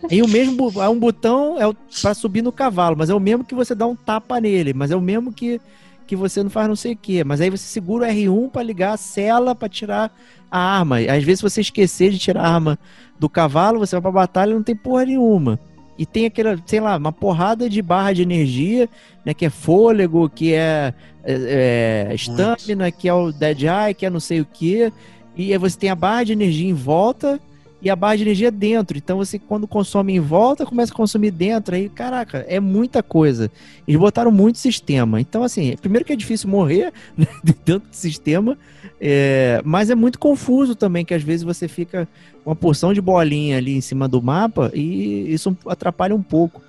E 0.10 0.22
o 0.22 0.28
mesmo, 0.28 0.70
é 0.82 0.90
um 0.90 1.00
botão 1.00 1.56
é 1.58 1.74
para 2.02 2.14
subir 2.14 2.42
no 2.42 2.52
cavalo, 2.52 2.98
mas 2.98 3.10
é 3.10 3.16
o 3.16 3.20
mesmo 3.20 3.46
que 3.46 3.56
você 3.56 3.74
dá 3.74 3.88
um 3.88 3.96
tapa 3.96 4.42
nele, 4.42 4.74
mas 4.74 4.92
é 4.92 4.96
o 4.96 5.00
mesmo 5.00 5.32
que 5.32 5.62
que 6.08 6.16
você 6.16 6.44
não 6.44 6.50
faz 6.50 6.68
não 6.68 6.76
sei 6.76 6.94
o 6.94 6.98
que, 6.98 7.24
mas 7.24 7.42
aí 7.42 7.50
você 7.50 7.64
segura 7.64 8.08
o 8.08 8.10
R1 8.10 8.50
para 8.50 8.64
ligar 8.64 8.94
a 8.94 8.98
cela 8.98 9.56
para 9.56 9.70
tirar 9.70 10.12
a 10.50 10.60
arma. 10.80 10.98
Às 11.00 11.24
vezes 11.24 11.42
você 11.42 11.62
esquecer 11.62 12.12
de 12.12 12.20
tirar 12.20 12.44
a 12.44 12.54
arma 12.54 12.80
do 13.20 13.30
cavalo, 13.30 13.80
você 13.80 13.96
vai 13.96 14.02
para 14.02 14.12
batalha 14.12 14.52
e 14.52 14.56
não 14.56 14.64
tem 14.64 14.76
porra 14.76 15.06
nenhuma 15.06 15.60
e 16.02 16.06
tem 16.06 16.26
aquela, 16.26 16.58
sei 16.66 16.80
lá, 16.80 16.98
uma 16.98 17.12
porrada 17.12 17.70
de 17.70 17.80
barra 17.80 18.14
de 18.14 18.24
energia, 18.24 18.90
né? 19.24 19.36
Que 19.36 19.46
é 19.46 19.50
fôlego, 19.52 20.28
que 20.28 20.52
é, 20.52 20.96
é, 21.24 22.08
é 22.10 22.16
estamina, 22.16 22.90
que 22.90 23.08
é 23.08 23.14
o 23.14 23.32
Dead 23.32 23.62
Eye, 23.62 23.94
que 23.94 24.06
é 24.06 24.10
não 24.10 24.20
sei 24.20 24.42
o 24.42 24.46
que. 24.46 24.92
E 25.36 25.52
aí 25.52 25.58
você 25.60 25.78
tem 25.78 25.92
a 25.92 25.96
barra 25.96 26.24
de 26.24 26.34
energia 26.34 26.68
em 26.68 26.74
volta 26.74 27.40
e 27.82 27.90
a 27.90 27.96
barra 27.96 28.18
de 28.18 28.24
energia 28.24 28.52
dentro. 28.52 28.98
Então 28.98 29.18
você, 29.18 29.40
quando 29.40 29.68
consome 29.68 30.14
em 30.14 30.20
volta, 30.20 30.66
começa 30.66 30.94
a 30.94 30.96
consumir 30.96 31.32
dentro. 31.32 31.76
Aí, 31.76 31.90
caraca, 31.90 32.46
é 32.48 32.60
muita 32.60 33.02
coisa. 33.02 33.50
Eles 33.88 34.00
botaram 34.00 34.32
muito 34.32 34.60
sistema. 34.60 35.20
Então, 35.20 35.44
assim, 35.44 35.76
primeiro 35.78 36.06
que 36.06 36.14
é 36.14 36.16
difícil 36.16 36.50
morrer 36.50 36.94
né, 37.18 37.28
de 37.44 37.54
tanto 37.54 37.88
sistema, 37.92 38.58
é, 39.00 39.62
mas 39.66 39.90
é 39.90 39.96
muito 39.96 40.20
confuso 40.20 40.76
também, 40.76 41.04
que 41.04 41.14
às 41.14 41.24
vezes 41.24 41.44
você 41.44 41.68
fica 41.68 42.08
uma 42.46 42.56
porção 42.56 42.94
de 42.94 43.02
bolinha 43.02 43.58
ali 43.58 43.76
em 43.76 43.82
cima 43.82 44.08
do 44.08 44.22
mapa 44.22 44.72
e 44.74 45.34
isso 45.34 45.56
atrapalha 45.66 46.16
um 46.16 46.22
pouco. 46.22 46.62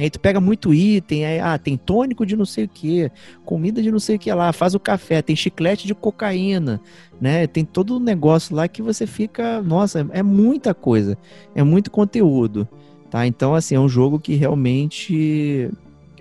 Aí 0.00 0.08
tu 0.08 0.18
pega 0.18 0.40
muito 0.40 0.72
item, 0.72 1.26
aí, 1.26 1.38
ah, 1.40 1.58
tem 1.58 1.76
tônico 1.76 2.24
de 2.24 2.34
não 2.34 2.46
sei 2.46 2.64
o 2.64 2.68
que, 2.68 3.10
comida 3.44 3.82
de 3.82 3.92
não 3.92 3.98
sei 3.98 4.16
o 4.16 4.18
que 4.18 4.32
lá, 4.32 4.50
faz 4.50 4.74
o 4.74 4.80
café, 4.80 5.20
tem 5.20 5.36
chiclete 5.36 5.86
de 5.86 5.94
cocaína, 5.94 6.80
né? 7.20 7.46
Tem 7.46 7.66
todo 7.66 7.96
um 7.96 8.00
negócio 8.00 8.56
lá 8.56 8.66
que 8.66 8.80
você 8.80 9.06
fica, 9.06 9.60
nossa, 9.60 10.08
é 10.12 10.22
muita 10.22 10.72
coisa, 10.72 11.18
é 11.54 11.62
muito 11.62 11.90
conteúdo, 11.90 12.66
tá? 13.10 13.26
Então, 13.26 13.54
assim, 13.54 13.74
é 13.74 13.80
um 13.80 13.90
jogo 13.90 14.18
que 14.18 14.34
realmente 14.34 15.70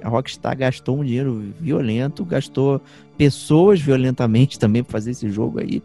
a 0.04 0.10
Rockstar 0.10 0.58
gastou 0.58 1.00
um 1.00 1.04
dinheiro 1.06 1.54
violento, 1.58 2.26
gastou 2.26 2.82
pessoas 3.18 3.80
violentamente 3.80 4.58
também 4.60 4.84
para 4.84 4.92
fazer 4.92 5.12
esse 5.12 5.30
jogo 5.30 5.60
aí 5.60 5.82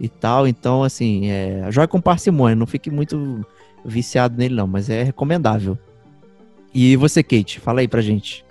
e 0.00 0.08
tal. 0.08 0.48
Então, 0.48 0.82
assim, 0.82 1.28
é, 1.28 1.66
joga 1.70 1.88
com 1.88 2.00
parcimônia, 2.00 2.56
não 2.56 2.66
fique 2.66 2.90
muito 2.90 3.44
viciado 3.84 4.36
nele, 4.38 4.54
não, 4.54 4.66
mas 4.66 4.88
é 4.88 5.02
recomendável. 5.02 5.78
E 6.74 6.96
você, 6.96 7.22
Kate, 7.22 7.60
fala 7.60 7.80
aí 7.80 7.88
pra 7.88 8.02
gente. 8.02 8.44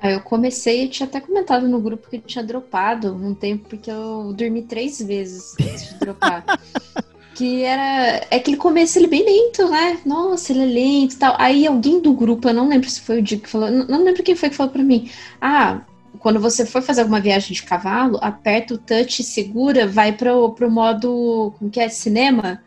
Ah, 0.00 0.10
eu 0.10 0.20
comecei, 0.20 0.84
eu 0.84 0.88
tinha 0.88 1.06
até 1.06 1.20
comentado 1.20 1.68
no 1.68 1.80
grupo 1.80 2.08
que 2.08 2.16
eu 2.16 2.20
tinha 2.20 2.42
dropado 2.42 3.14
um 3.14 3.34
tempo, 3.34 3.68
porque 3.68 3.90
eu 3.90 4.32
dormi 4.32 4.62
três 4.62 5.00
vezes 5.00 5.54
antes 5.60 5.90
de 5.90 5.98
dropar. 6.00 6.44
que 7.36 7.62
era. 7.62 8.26
É 8.30 8.36
aquele 8.36 8.56
começo 8.56 8.98
ele 8.98 9.06
bem 9.06 9.24
lento, 9.24 9.68
né? 9.68 10.00
Nossa, 10.04 10.52
ele 10.52 10.62
é 10.62 10.66
lento 10.66 11.14
e 11.14 11.18
tal. 11.18 11.36
Aí 11.38 11.66
alguém 11.66 12.00
do 12.00 12.12
grupo, 12.12 12.48
eu 12.48 12.54
não 12.54 12.68
lembro 12.68 12.88
se 12.88 13.00
foi 13.00 13.20
o 13.20 13.22
Diego 13.22 13.44
que 13.44 13.48
falou, 13.48 13.70
não, 13.70 13.86
não 13.86 14.04
lembro 14.04 14.22
quem 14.22 14.34
foi 14.34 14.50
que 14.50 14.56
falou 14.56 14.72
pra 14.72 14.82
mim. 14.82 15.10
Ah, 15.40 15.82
quando 16.18 16.40
você 16.40 16.66
for 16.66 16.82
fazer 16.82 17.02
alguma 17.02 17.20
viagem 17.20 17.52
de 17.54 17.62
cavalo, 17.62 18.18
aperta 18.22 18.74
o 18.74 18.78
touch 18.78 19.20
e 19.20 19.24
segura, 19.24 19.86
vai 19.86 20.12
pro, 20.12 20.50
pro 20.50 20.70
modo. 20.70 21.54
Como 21.58 21.70
que 21.70 21.80
é? 21.80 21.88
Cinema. 21.88 22.62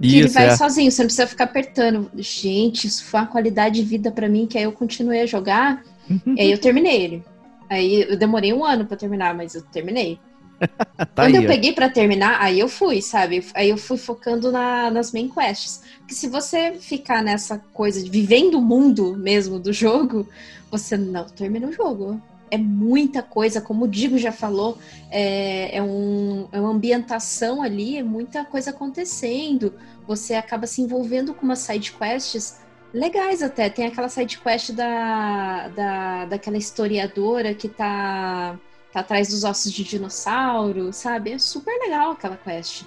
Que 0.00 0.06
isso, 0.06 0.16
ele 0.16 0.28
vai 0.28 0.46
é. 0.46 0.56
sozinho, 0.56 0.90
você 0.90 1.02
não 1.02 1.06
precisa 1.06 1.26
ficar 1.26 1.44
apertando. 1.44 2.10
Gente, 2.16 2.86
isso 2.86 3.04
foi 3.04 3.20
uma 3.20 3.26
qualidade 3.26 3.76
de 3.76 3.82
vida 3.82 4.10
para 4.10 4.28
mim, 4.28 4.46
que 4.46 4.56
aí 4.56 4.64
eu 4.64 4.72
continuei 4.72 5.20
a 5.20 5.26
jogar, 5.26 5.82
e 6.26 6.40
aí 6.40 6.50
eu 6.50 6.58
terminei 6.58 7.02
ele. 7.02 7.24
Aí 7.68 8.06
eu 8.08 8.16
demorei 8.16 8.52
um 8.52 8.64
ano 8.64 8.86
para 8.86 8.96
terminar, 8.96 9.34
mas 9.34 9.54
eu 9.54 9.62
terminei. 9.62 10.18
tá 10.96 11.06
Quando 11.14 11.36
aí, 11.36 11.44
eu 11.44 11.46
peguei 11.46 11.72
para 11.72 11.88
terminar, 11.88 12.40
aí 12.40 12.58
eu 12.58 12.68
fui, 12.68 13.00
sabe? 13.00 13.44
Aí 13.54 13.68
eu 13.70 13.76
fui 13.76 13.96
focando 13.96 14.50
na, 14.50 14.90
nas 14.90 15.12
main 15.12 15.28
quests. 15.28 15.82
Porque 15.98 16.14
se 16.14 16.28
você 16.28 16.72
ficar 16.72 17.22
nessa 17.22 17.58
coisa 17.72 18.02
de 18.02 18.10
vivendo 18.10 18.54
o 18.54 18.62
mundo 18.62 19.16
mesmo 19.16 19.58
do 19.58 19.72
jogo, 19.72 20.26
você 20.70 20.96
não 20.96 21.24
termina 21.26 21.68
o 21.68 21.72
jogo 21.72 22.20
é 22.50 22.58
muita 22.58 23.22
coisa, 23.22 23.60
como 23.60 23.84
o 23.84 23.88
Digo 23.88 24.18
já 24.18 24.32
falou, 24.32 24.78
é, 25.10 25.76
é, 25.76 25.82
um, 25.82 26.48
é 26.52 26.60
uma 26.60 26.70
ambientação 26.70 27.62
ali, 27.62 27.98
é 27.98 28.02
muita 28.02 28.44
coisa 28.44 28.70
acontecendo. 28.70 29.74
Você 30.06 30.34
acaba 30.34 30.66
se 30.66 30.82
envolvendo 30.82 31.32
com 31.32 31.44
umas 31.44 31.60
side 31.60 31.92
quests 31.92 32.60
legais 32.92 33.42
até. 33.42 33.70
Tem 33.70 33.86
aquela 33.86 34.08
side 34.08 34.38
quest 34.38 34.72
da, 34.72 35.68
da, 35.68 36.24
daquela 36.26 36.56
historiadora 36.56 37.54
que 37.54 37.68
tá, 37.68 38.58
tá 38.92 39.00
atrás 39.00 39.28
dos 39.28 39.44
ossos 39.44 39.72
de 39.72 39.84
dinossauro, 39.84 40.92
sabe? 40.92 41.32
É 41.32 41.38
super 41.38 41.72
legal 41.78 42.12
aquela 42.12 42.36
quest. 42.36 42.84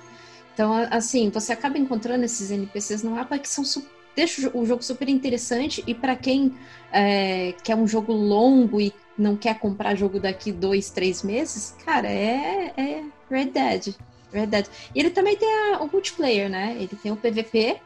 Então, 0.53 0.74
assim, 0.91 1.30
você 1.30 1.53
acaba 1.53 1.78
encontrando 1.78 2.26
esses 2.26 2.51
NPCs 2.51 3.01
no 3.01 3.11
mapa 3.11 3.39
que 3.39 3.49
são 3.49 3.64
super 3.64 3.89
deixa 4.16 4.49
o 4.53 4.66
jogo 4.66 4.84
super 4.84 5.09
interessante 5.09 5.84
e 5.88 5.93
para 5.93 6.16
quem 6.16 6.53
é, 6.91 7.53
quer 7.64 7.76
um 7.76 7.88
jogo 7.88 8.14
longo 8.14 8.80
e 8.80 8.93
não 9.18 9.36
quer 9.36 9.59
comprar 9.59 9.95
jogo 9.95 10.20
daqui 10.20 10.51
dois, 10.51 10.89
três 10.89 11.24
meses, 11.24 11.76
cara, 11.86 12.07
é, 12.07 12.74
é 12.78 13.03
Red 13.30 13.45
Dead. 13.45 13.95
Red 14.32 14.47
Dead. 14.47 14.66
E 14.93 14.99
ele 14.99 15.09
também 15.09 15.36
tem 15.38 15.49
a, 15.49 15.80
o 15.82 15.89
multiplayer, 15.91 16.49
né? 16.49 16.76
Ele 16.78 16.95
tem 17.01 17.11
o 17.11 17.16
PVP 17.16 17.80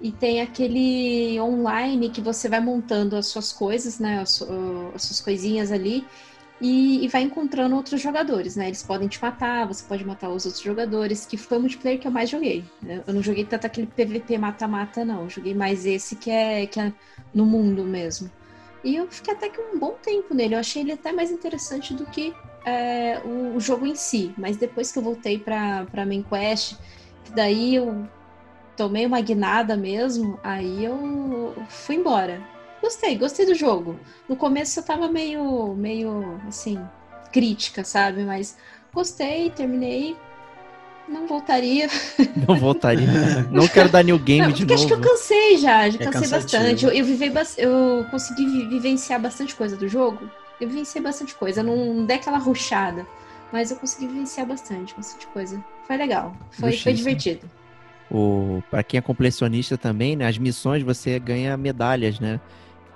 e 0.00 0.10
tem 0.12 0.40
aquele 0.40 1.38
online 1.40 2.10
que 2.10 2.20
você 2.20 2.48
vai 2.48 2.60
montando 2.60 3.16
as 3.16 3.26
suas 3.26 3.52
coisas, 3.52 3.98
né? 3.98 4.20
As, 4.20 4.42
as 4.94 5.02
suas 5.02 5.20
coisinhas 5.20 5.70
ali 5.70 6.04
e, 6.60 7.04
e, 7.04 7.08
vai 7.08 7.22
encontrando 7.22 7.76
outros 7.76 8.00
jogadores, 8.00 8.56
né? 8.56 8.68
Eles 8.68 8.82
podem 8.82 9.08
te 9.08 9.20
matar, 9.20 9.66
você 9.66 9.84
pode 9.86 10.04
matar 10.04 10.30
os 10.30 10.46
outros 10.46 10.62
jogadores, 10.62 11.26
que 11.26 11.36
foi 11.36 11.58
o 11.58 11.60
multiplayer 11.60 12.00
que 12.00 12.08
eu 12.08 12.10
mais 12.10 12.30
joguei. 12.30 12.64
Né? 12.80 13.02
Eu 13.06 13.12
não 13.12 13.22
joguei 13.22 13.44
tanto 13.44 13.66
aquele 13.66 13.86
PVP 13.86 14.38
mata-mata, 14.38 15.04
não. 15.04 15.22
Eu 15.22 15.30
joguei 15.30 15.54
mais 15.54 15.84
esse 15.84 16.16
que 16.16 16.30
é, 16.30 16.66
que 16.66 16.80
é 16.80 16.92
no 17.34 17.44
mundo 17.44 17.84
mesmo. 17.84 18.30
E 18.82 18.96
eu 18.96 19.06
fiquei 19.10 19.34
até 19.34 19.50
que 19.50 19.60
um 19.60 19.78
bom 19.78 19.96
tempo 20.02 20.32
nele. 20.32 20.54
Eu 20.54 20.60
achei 20.60 20.80
ele 20.80 20.92
até 20.92 21.12
mais 21.12 21.30
interessante 21.30 21.92
do 21.92 22.06
que 22.06 22.34
é, 22.64 23.20
o, 23.22 23.56
o, 23.56 23.60
jogo 23.60 23.84
em 23.84 23.94
si. 23.94 24.32
Mas 24.38 24.56
depois 24.56 24.90
que 24.90 24.98
eu 24.98 25.02
voltei 25.02 25.38
pra, 25.38 25.84
pra 25.86 26.06
Main 26.06 26.22
Quest, 26.22 26.76
daí 27.34 27.74
eu 27.74 28.08
tomei 28.76 29.04
uma 29.04 29.20
guinada 29.20 29.76
mesmo, 29.76 30.38
aí 30.42 30.84
eu 30.84 31.54
fui 31.68 31.96
embora 31.96 32.55
gostei, 32.86 33.18
gostei 33.18 33.44
do 33.46 33.54
jogo. 33.54 33.98
No 34.28 34.36
começo 34.36 34.78
eu 34.78 34.84
tava 34.84 35.08
meio, 35.08 35.74
meio, 35.74 36.40
assim, 36.46 36.80
crítica, 37.32 37.82
sabe? 37.82 38.22
Mas 38.22 38.56
gostei, 38.94 39.50
terminei. 39.50 40.16
não 41.08 41.26
voltaria. 41.26 41.88
Não 42.46 42.56
voltaria. 42.56 43.06
Não 43.50 43.66
quero 43.66 43.88
dar 43.88 44.04
new 44.04 44.18
game 44.18 44.46
Não, 44.46 44.52
de 44.52 44.60
porque 44.64 44.74
acho 44.74 44.86
que 44.86 44.92
eu 44.92 44.98
novo. 44.98 45.10
cansei 45.10 45.56
já, 45.56 45.88
já 45.88 45.98
É 45.98 46.04
cansei 46.04 46.20
cansativo. 46.28 46.62
bastante. 46.62 46.84
Eu, 46.84 46.92
eu, 46.92 47.04
vivei 47.04 47.32
eu 47.58 48.06
consegui 48.10 48.44
vi- 48.46 48.68
vivenciar 48.68 49.20
bastante 49.20 49.54
coisa 49.54 49.76
do 49.76 49.88
jogo. 49.88 50.30
Eu 50.60 50.68
vivenciei 50.68 51.02
bastante 51.02 51.34
coisa, 51.34 51.62
não 51.62 52.04
dei 52.04 52.16
aquela 52.16 52.38
ruchada. 52.38 53.06
Mas 53.52 53.70
eu 53.70 53.76
consegui 53.76 54.06
vivenciar 54.08 54.46
bastante, 54.46 54.94
bastante 54.94 55.26
coisa. 55.28 55.62
Foi 55.86 55.96
legal, 55.96 56.34
foi, 56.50 56.76
foi 56.76 56.92
divertido. 56.92 57.48
O, 58.10 58.62
pra 58.70 58.82
quem 58.82 58.98
é 58.98 59.00
completionista 59.00 59.76
também, 59.78 60.14
né? 60.16 60.26
As 60.26 60.38
missões 60.38 60.82
você 60.82 61.18
ganha 61.18 61.56
medalhas, 61.56 62.20
né? 62.20 62.40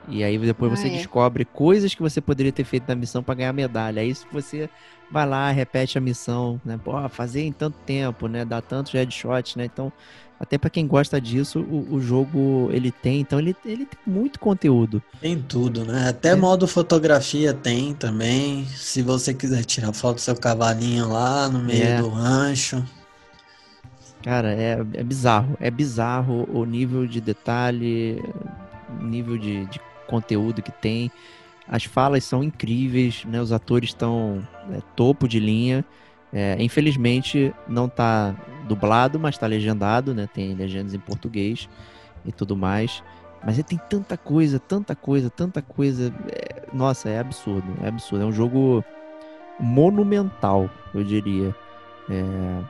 E 0.09 0.25
aí 0.25 0.39
depois 0.39 0.73
Ah, 0.73 0.77
você 0.77 0.89
é. 0.89 0.91
descobre 0.91 1.45
coisas 1.45 1.95
que 1.95 2.03
você 2.03 2.21
poderia 2.21 2.53
ter 2.53 2.65
feito 2.65 2.89
na 2.89 2.95
missão 2.95 3.23
pra 3.23 3.35
ganhar 3.35 3.53
medalha. 3.53 4.03
Aí 4.03 4.15
você 4.33 4.69
vai 5.11 5.27
lá, 5.27 5.51
repete 5.51 5.99
a 5.99 6.01
missão, 6.01 6.61
né? 6.65 6.79
Pô, 6.83 7.09
fazer 7.09 7.43
em 7.43 7.53
tanto 7.53 7.77
tempo, 7.87 8.27
né? 8.29 8.45
Dar 8.45 8.63
tantos 8.63 8.93
headshots, 8.93 9.57
né? 9.57 9.65
Então, 9.67 9.93
até 10.39 10.57
pra 10.57 10.71
quem 10.71 10.87
gosta 10.87 11.21
disso, 11.21 11.61
o, 11.61 11.95
o 11.97 12.01
jogo 12.01 12.71
ele 12.73 12.91
tem, 12.91 13.21
então 13.21 13.39
ele, 13.39 13.55
ele 13.65 13.85
tem 13.85 13.99
muito 14.07 14.41
conteúdo. 14.41 15.03
Tem 15.21 15.39
tudo, 15.41 15.85
né? 15.85 16.09
Até 16.09 16.31
É. 16.31 16.35
modo 16.35 16.67
fotografia 16.67 17.53
tem 17.53 17.93
também. 17.95 18.65
Se 18.67 19.03
você 19.03 19.35
quiser 19.35 19.65
tirar 19.65 19.93
foto 19.93 20.15
do 20.17 20.21
seu 20.21 20.35
cavalinho 20.37 21.09
lá 21.09 21.49
no 21.49 21.59
meio 21.61 21.85
É. 21.85 22.01
do 22.01 22.09
rancho. 22.09 22.83
Cara, 24.23 24.53
é, 24.53 24.79
é 24.95 25.03
bizarro. 25.03 25.57
É 25.61 25.71
bizarro 25.71 26.49
o 26.53 26.65
nível 26.65 27.07
de 27.07 27.21
detalhe, 27.21 28.23
o 29.01 29.05
nível 29.05 29.39
de, 29.39 29.65
de 29.67 29.81
conteúdo 30.11 30.61
que 30.63 30.73
tem. 30.73 31.11
As 31.69 31.85
falas 31.85 32.25
são 32.25 32.43
incríveis, 32.43 33.25
né? 33.25 33.41
Os 33.41 33.53
atores 33.53 33.91
estão 33.91 34.47
é, 34.73 34.81
topo 34.97 35.29
de 35.29 35.39
linha. 35.39 35.85
É, 36.33 36.57
infelizmente 36.61 37.53
não 37.67 37.89
tá 37.89 38.35
dublado, 38.69 39.19
mas 39.19 39.39
tá 39.39 39.47
legendado, 39.47 40.15
né? 40.15 40.29
Tem 40.33 40.55
legendas 40.55 40.95
em 40.95 40.99
português 40.99 41.69
e 42.25 42.33
tudo 42.33 42.57
mais. 42.57 43.03
Mas 43.45 43.57
ele 43.57 43.69
tem 43.69 43.81
tanta 43.89 44.17
coisa, 44.17 44.59
tanta 44.59 44.95
coisa, 44.95 45.31
tanta 45.31 45.63
coisa. 45.63 46.13
É, 46.29 46.67
nossa, 46.73 47.09
é 47.09 47.19
absurdo, 47.19 47.67
é 47.83 47.89
absurdo. 47.89 48.25
É 48.25 48.27
um 48.27 48.33
jogo 48.33 48.85
monumental, 49.59 50.69
eu 50.95 51.05
diria. 51.05 51.55
É, 52.09 52.63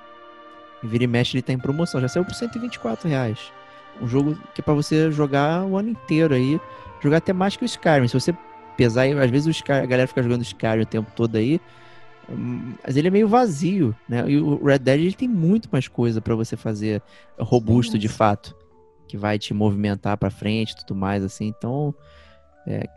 vira 0.82 1.04
e 1.04 1.06
mexe 1.06 1.36
ele 1.36 1.42
tá 1.42 1.52
em 1.52 1.58
promoção. 1.58 2.00
Já 2.00 2.08
saiu 2.08 2.24
por 2.24 2.34
124 2.34 3.08
reais. 3.08 3.52
Um 4.00 4.06
jogo 4.06 4.36
que 4.54 4.60
é 4.60 4.64
pra 4.64 4.74
você 4.74 5.10
jogar 5.10 5.64
o 5.64 5.76
ano 5.76 5.90
inteiro 5.90 6.34
aí. 6.34 6.60
Jogar 7.02 7.18
até 7.18 7.32
mais 7.32 7.56
que 7.56 7.64
o 7.64 7.66
Skyrim. 7.66 8.08
Se 8.08 8.14
você 8.14 8.34
pesar 8.76 9.06
às 9.06 9.30
vezes 9.30 9.46
o 9.46 9.50
Sky, 9.50 9.72
a 9.72 9.86
galera 9.86 10.06
fica 10.08 10.22
jogando 10.22 10.42
Skyrim 10.42 10.82
o 10.82 10.86
tempo 10.86 11.10
todo 11.14 11.36
aí. 11.36 11.60
hum, 12.30 12.74
Mas 12.84 12.96
ele 12.96 13.08
é 13.08 13.10
meio 13.10 13.28
vazio, 13.28 13.94
né? 14.08 14.24
E 14.28 14.38
o 14.38 14.64
Red 14.64 14.78
Dead 14.78 15.00
ele 15.00 15.14
tem 15.14 15.28
muito 15.28 15.68
mais 15.70 15.88
coisa 15.88 16.20
pra 16.20 16.34
você 16.34 16.56
fazer 16.56 17.02
robusto 17.38 17.98
de 17.98 18.08
fato. 18.08 18.56
Que 19.08 19.16
vai 19.16 19.38
te 19.38 19.52
movimentar 19.52 20.16
pra 20.16 20.30
frente 20.30 20.70
e 20.70 20.76
tudo 20.76 20.94
mais, 20.94 21.24
assim. 21.24 21.46
Então, 21.48 21.94
é, 22.66 22.88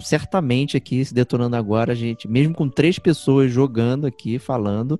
certamente 0.00 0.76
aqui, 0.76 1.04
se 1.04 1.12
detonando 1.12 1.56
agora, 1.56 1.92
a 1.92 1.94
gente, 1.94 2.26
mesmo 2.26 2.54
com 2.54 2.68
três 2.68 2.98
pessoas 2.98 3.52
jogando 3.52 4.06
aqui, 4.06 4.38
falando, 4.38 4.98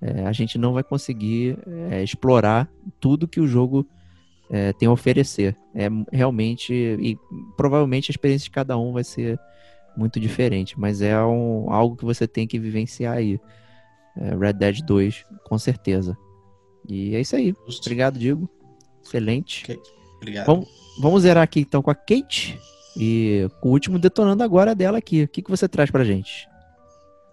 é, 0.00 0.26
a 0.26 0.32
gente 0.32 0.58
não 0.58 0.74
vai 0.74 0.82
conseguir 0.82 1.58
é, 1.90 2.02
explorar 2.02 2.68
tudo 3.00 3.26
que 3.26 3.40
o 3.40 3.46
jogo 3.46 3.86
é, 4.50 4.72
tem 4.74 4.86
a 4.86 4.92
oferecer. 4.92 5.56
É 5.74 5.88
realmente, 6.12 6.72
e 6.74 7.18
provavelmente 7.56 8.10
a 8.10 8.12
experiência 8.12 8.44
de 8.44 8.50
cada 8.50 8.76
um 8.76 8.92
vai 8.92 9.04
ser 9.04 9.40
muito 9.96 10.20
diferente, 10.20 10.78
mas 10.78 11.00
é 11.00 11.18
um, 11.24 11.70
algo 11.72 11.96
que 11.96 12.04
você 12.04 12.26
tem 12.26 12.46
que 12.46 12.58
vivenciar 12.58 13.16
aí. 13.16 13.40
É, 14.16 14.36
Red 14.36 14.52
Dead 14.54 14.82
2, 14.82 15.24
com 15.44 15.58
certeza. 15.58 16.16
E 16.88 17.14
é 17.14 17.20
isso 17.20 17.34
aí. 17.36 17.54
Obrigado, 17.80 18.18
Diego. 18.18 18.48
Excelente. 19.02 19.64
Ok. 19.64 19.80
Obrigado. 20.16 20.46
Vamos, 20.46 20.68
vamos 21.00 21.22
zerar 21.22 21.42
aqui 21.42 21.60
então 21.60 21.82
com 21.82 21.90
a 21.90 21.94
Kate. 21.94 22.58
E 22.96 23.48
com 23.60 23.70
o 23.70 23.72
último 23.72 23.98
detonando 23.98 24.42
agora 24.42 24.74
dela 24.74 24.98
aqui. 24.98 25.22
O 25.22 25.28
que, 25.28 25.42
que 25.42 25.50
você 25.50 25.66
traz 25.66 25.90
pra 25.90 26.04
gente? 26.04 26.46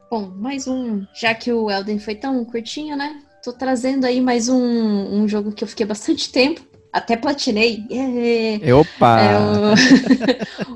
Bom, 0.10 0.30
mais 0.30 0.68
um. 0.68 1.06
Já 1.14 1.36
que 1.36 1.52
o 1.52 1.70
Elden 1.70 2.00
foi 2.00 2.16
tão 2.16 2.44
curtinho, 2.46 2.96
né? 2.96 3.22
Tô 3.44 3.54
trazendo 3.54 4.06
aí 4.06 4.22
mais 4.22 4.50
um, 4.50 4.60
um 4.60 5.28
jogo 5.28 5.52
que 5.52 5.64
eu 5.64 5.68
fiquei 5.68 5.86
bastante 5.86 6.32
tempo. 6.34 6.62
Até 6.92 7.16
platinei. 7.16 7.86
Yeah. 7.90 8.76
Opa! 8.76 9.22
É 9.22 9.38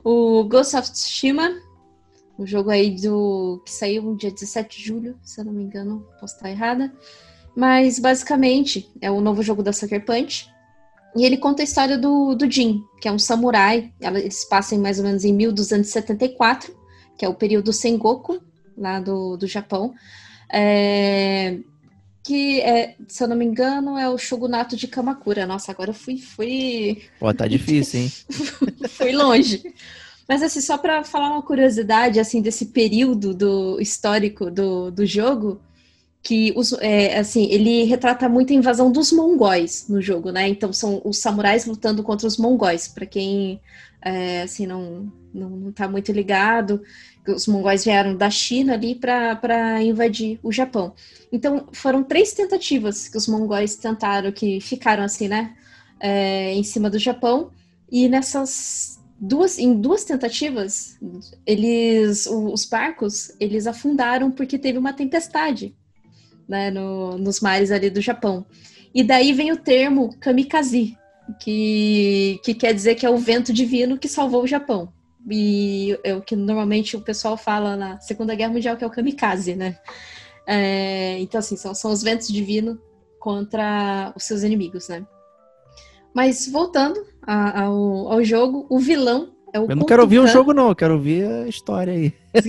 o, 0.03 0.41
o 0.41 0.43
Ghost 0.45 0.75
of 0.75 0.91
Tsushima. 0.91 1.51
O 2.37 2.45
jogo 2.45 2.69
aí 2.69 2.95
do. 2.95 3.61
que 3.65 3.71
saiu 3.71 4.03
no 4.03 4.17
dia 4.17 4.31
17 4.31 4.77
de 4.77 4.87
julho, 4.87 5.19
se 5.23 5.39
eu 5.39 5.45
não 5.45 5.53
me 5.53 5.63
engano, 5.63 6.05
posso 6.19 6.35
estar 6.35 6.49
errada. 6.49 6.91
Mas 7.55 7.99
basicamente 7.99 8.91
é 8.99 9.11
o 9.11 9.21
novo 9.21 9.43
jogo 9.43 9.61
da 9.61 9.71
Sucker 9.71 10.03
Punch. 10.03 10.51
E 11.15 11.25
ele 11.25 11.37
conta 11.37 11.61
a 11.61 11.63
história 11.63 11.95
do, 11.97 12.33
do 12.33 12.49
Jin, 12.49 12.83
que 12.99 13.07
é 13.07 13.11
um 13.11 13.19
samurai. 13.19 13.93
Eles 14.01 14.45
passam 14.45 14.79
mais 14.79 14.97
ou 14.97 15.05
menos 15.05 15.23
em 15.23 15.31
1274, 15.31 16.75
que 17.15 17.23
é 17.23 17.29
o 17.29 17.35
período 17.35 17.71
Sengoku, 17.71 18.41
lá 18.75 18.99
do, 18.99 19.37
do 19.37 19.45
Japão. 19.45 19.93
É, 20.51 21.59
que, 22.23 22.61
é, 22.61 22.95
se 23.07 23.21
eu 23.23 23.27
não 23.27 23.35
me 23.35 23.45
engano, 23.45 23.97
é 23.97 24.09
o 24.09 24.17
shogunato 24.17 24.77
de 24.77 24.87
Kamakura. 24.87 25.45
Nossa, 25.45 25.71
agora 25.71 25.89
eu 25.89 25.93
fui, 25.93 26.17
fui 26.17 27.03
Pô, 27.19 27.33
tá 27.33 27.45
difícil, 27.45 28.01
hein? 28.01 28.11
Fui 28.89 29.11
longe. 29.11 29.61
Mas 30.27 30.41
assim, 30.41 30.61
só 30.61 30.77
para 30.77 31.03
falar 31.03 31.29
uma 31.31 31.41
curiosidade 31.41 32.19
assim 32.19 32.41
desse 32.41 32.67
período 32.67 33.33
do 33.33 33.79
histórico 33.81 34.49
do, 34.49 34.89
do 34.89 35.05
jogo, 35.05 35.61
que 36.21 36.53
os, 36.55 36.71
é, 36.79 37.19
assim 37.19 37.51
ele 37.51 37.83
retrata 37.83 38.29
muito 38.29 38.53
a 38.53 38.55
invasão 38.55 38.89
dos 38.89 39.11
mongóis 39.11 39.87
no 39.89 40.01
jogo, 40.01 40.31
né? 40.31 40.47
Então 40.47 40.71
são 40.71 41.01
os 41.03 41.17
samurais 41.17 41.65
lutando 41.65 42.01
contra 42.01 42.25
os 42.25 42.37
mongóis. 42.37 42.87
Para 42.87 43.05
quem 43.05 43.59
é, 44.01 44.43
assim 44.43 44.65
não, 44.65 45.11
não 45.33 45.49
não 45.49 45.71
tá 45.73 45.89
muito 45.89 46.11
ligado, 46.13 46.81
os 47.31 47.47
mongóis 47.47 47.85
vieram 47.85 48.15
da 48.15 48.29
China 48.29 48.73
ali 48.73 48.95
para 48.95 49.81
invadir 49.83 50.39
o 50.43 50.51
Japão. 50.51 50.93
Então 51.31 51.67
foram 51.71 52.03
três 52.03 52.33
tentativas 52.33 53.07
que 53.07 53.17
os 53.17 53.27
mongóis 53.27 53.75
tentaram, 53.75 54.31
que 54.31 54.59
ficaram 54.59 55.03
assim, 55.03 55.27
né? 55.27 55.55
é, 56.03 56.53
em 56.53 56.63
cima 56.63 56.89
do 56.89 56.99
Japão. 56.99 57.49
E 57.89 58.09
nessas 58.09 58.99
duas, 59.17 59.57
em 59.57 59.73
duas 59.73 60.03
tentativas, 60.03 60.99
eles, 61.45 62.27
os 62.27 62.65
barcos, 62.65 63.31
eles 63.39 63.65
afundaram 63.65 64.29
porque 64.29 64.59
teve 64.59 64.77
uma 64.77 64.91
tempestade, 64.91 65.73
né, 66.47 66.69
no- 66.69 67.17
nos 67.17 67.39
mares 67.39 67.71
ali 67.71 67.89
do 67.89 68.01
Japão. 68.01 68.45
E 68.93 69.01
daí 69.03 69.31
vem 69.31 69.51
o 69.51 69.57
termo 69.57 70.13
kamikaze, 70.19 70.97
que, 71.39 72.39
que 72.43 72.53
quer 72.53 72.73
dizer 72.73 72.95
que 72.95 73.05
é 73.05 73.09
o 73.09 73.17
vento 73.17 73.53
divino 73.53 73.97
que 73.97 74.09
salvou 74.09 74.43
o 74.43 74.47
Japão. 74.47 74.91
E 75.29 75.97
é 76.03 76.13
o 76.15 76.21
que 76.21 76.35
normalmente 76.35 76.95
o 76.97 77.01
pessoal 77.01 77.37
fala 77.37 77.75
na 77.75 77.99
Segunda 77.99 78.35
Guerra 78.35 78.51
Mundial, 78.53 78.75
que 78.77 78.83
é 78.83 78.87
o 78.87 78.91
kamikaze, 78.91 79.55
né? 79.55 79.77
É, 80.45 81.17
então, 81.19 81.39
assim, 81.39 81.55
são, 81.55 81.73
são 81.73 81.91
os 81.91 82.03
ventos 82.03 82.27
divinos 82.27 82.77
contra 83.19 84.11
os 84.15 84.23
seus 84.23 84.43
inimigos, 84.43 84.89
né? 84.89 85.05
Mas 86.13 86.47
voltando 86.47 87.01
a- 87.21 87.63
ao, 87.63 88.11
ao 88.11 88.23
jogo, 88.23 88.65
o 88.69 88.77
vilão 88.79 89.31
é 89.53 89.59
o 89.59 89.65
Eu 89.69 89.75
não 89.75 89.85
quero 89.85 90.03
ouvir 90.03 90.19
o 90.19 90.27
jogo, 90.27 90.53
não. 90.53 90.69
Eu 90.69 90.75
quero 90.75 90.95
ouvir 90.95 91.25
a 91.25 91.47
história 91.47 91.93
aí. 91.93 92.13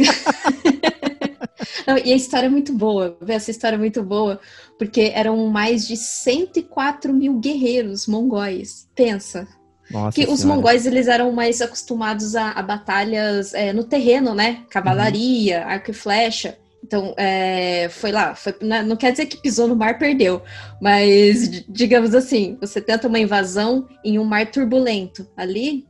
Não, 1.87 1.97
e 1.99 2.13
a 2.13 2.17
história 2.17 2.47
é 2.47 2.51
muito 2.51 2.73
boa, 2.73 3.17
essa 3.29 3.51
história 3.51 3.77
é 3.77 3.79
muito 3.79 4.03
boa, 4.03 4.41
porque 4.79 5.13
eram 5.15 5.47
mais 5.49 5.87
de 5.87 5.97
104 5.97 7.13
mil 7.13 7.39
guerreiros 7.39 8.07
mongóis. 8.07 8.89
Pensa. 8.95 9.47
Nossa 9.91 10.15
Que 10.15 10.27
os 10.31 10.41
Senhora. 10.41 10.57
mongóis 10.57 10.87
eles 10.87 11.09
eram 11.09 11.31
mais 11.33 11.61
acostumados 11.61 12.35
a, 12.37 12.53
a 12.53 12.63
batalhas 12.63 13.53
é, 13.55 13.73
no 13.73 13.85
terreno, 13.85 14.35
né? 14.35 14.63
Cavalaria, 14.71 15.61
Uhum. 15.61 15.69
arco 15.69 15.91
e 15.91 15.95
flecha. 15.95 16.57
Então, 16.83 17.15
é, 17.17 17.89
foi 17.91 18.13
lá. 18.13 18.35
Foi, 18.35 18.55
não 18.61 18.83
não 18.89 18.97
quer 18.97 19.11
dizer 19.13 19.27
que 19.27 19.39
pisou 19.39 19.67
no 19.67 19.75
mar, 19.77 19.99
perdeu. 19.99 20.43
Mas, 20.81 21.65
digamos 21.69 22.15
assim, 22.15 22.57
você 22.61 22.81
tenta 22.81 23.09
uma 23.09 23.19
invasão 23.19 23.89
em 24.05 24.19
um 24.19 24.25
mar 24.25 24.51
turbulento. 24.51 25.27
Ali 25.37 25.87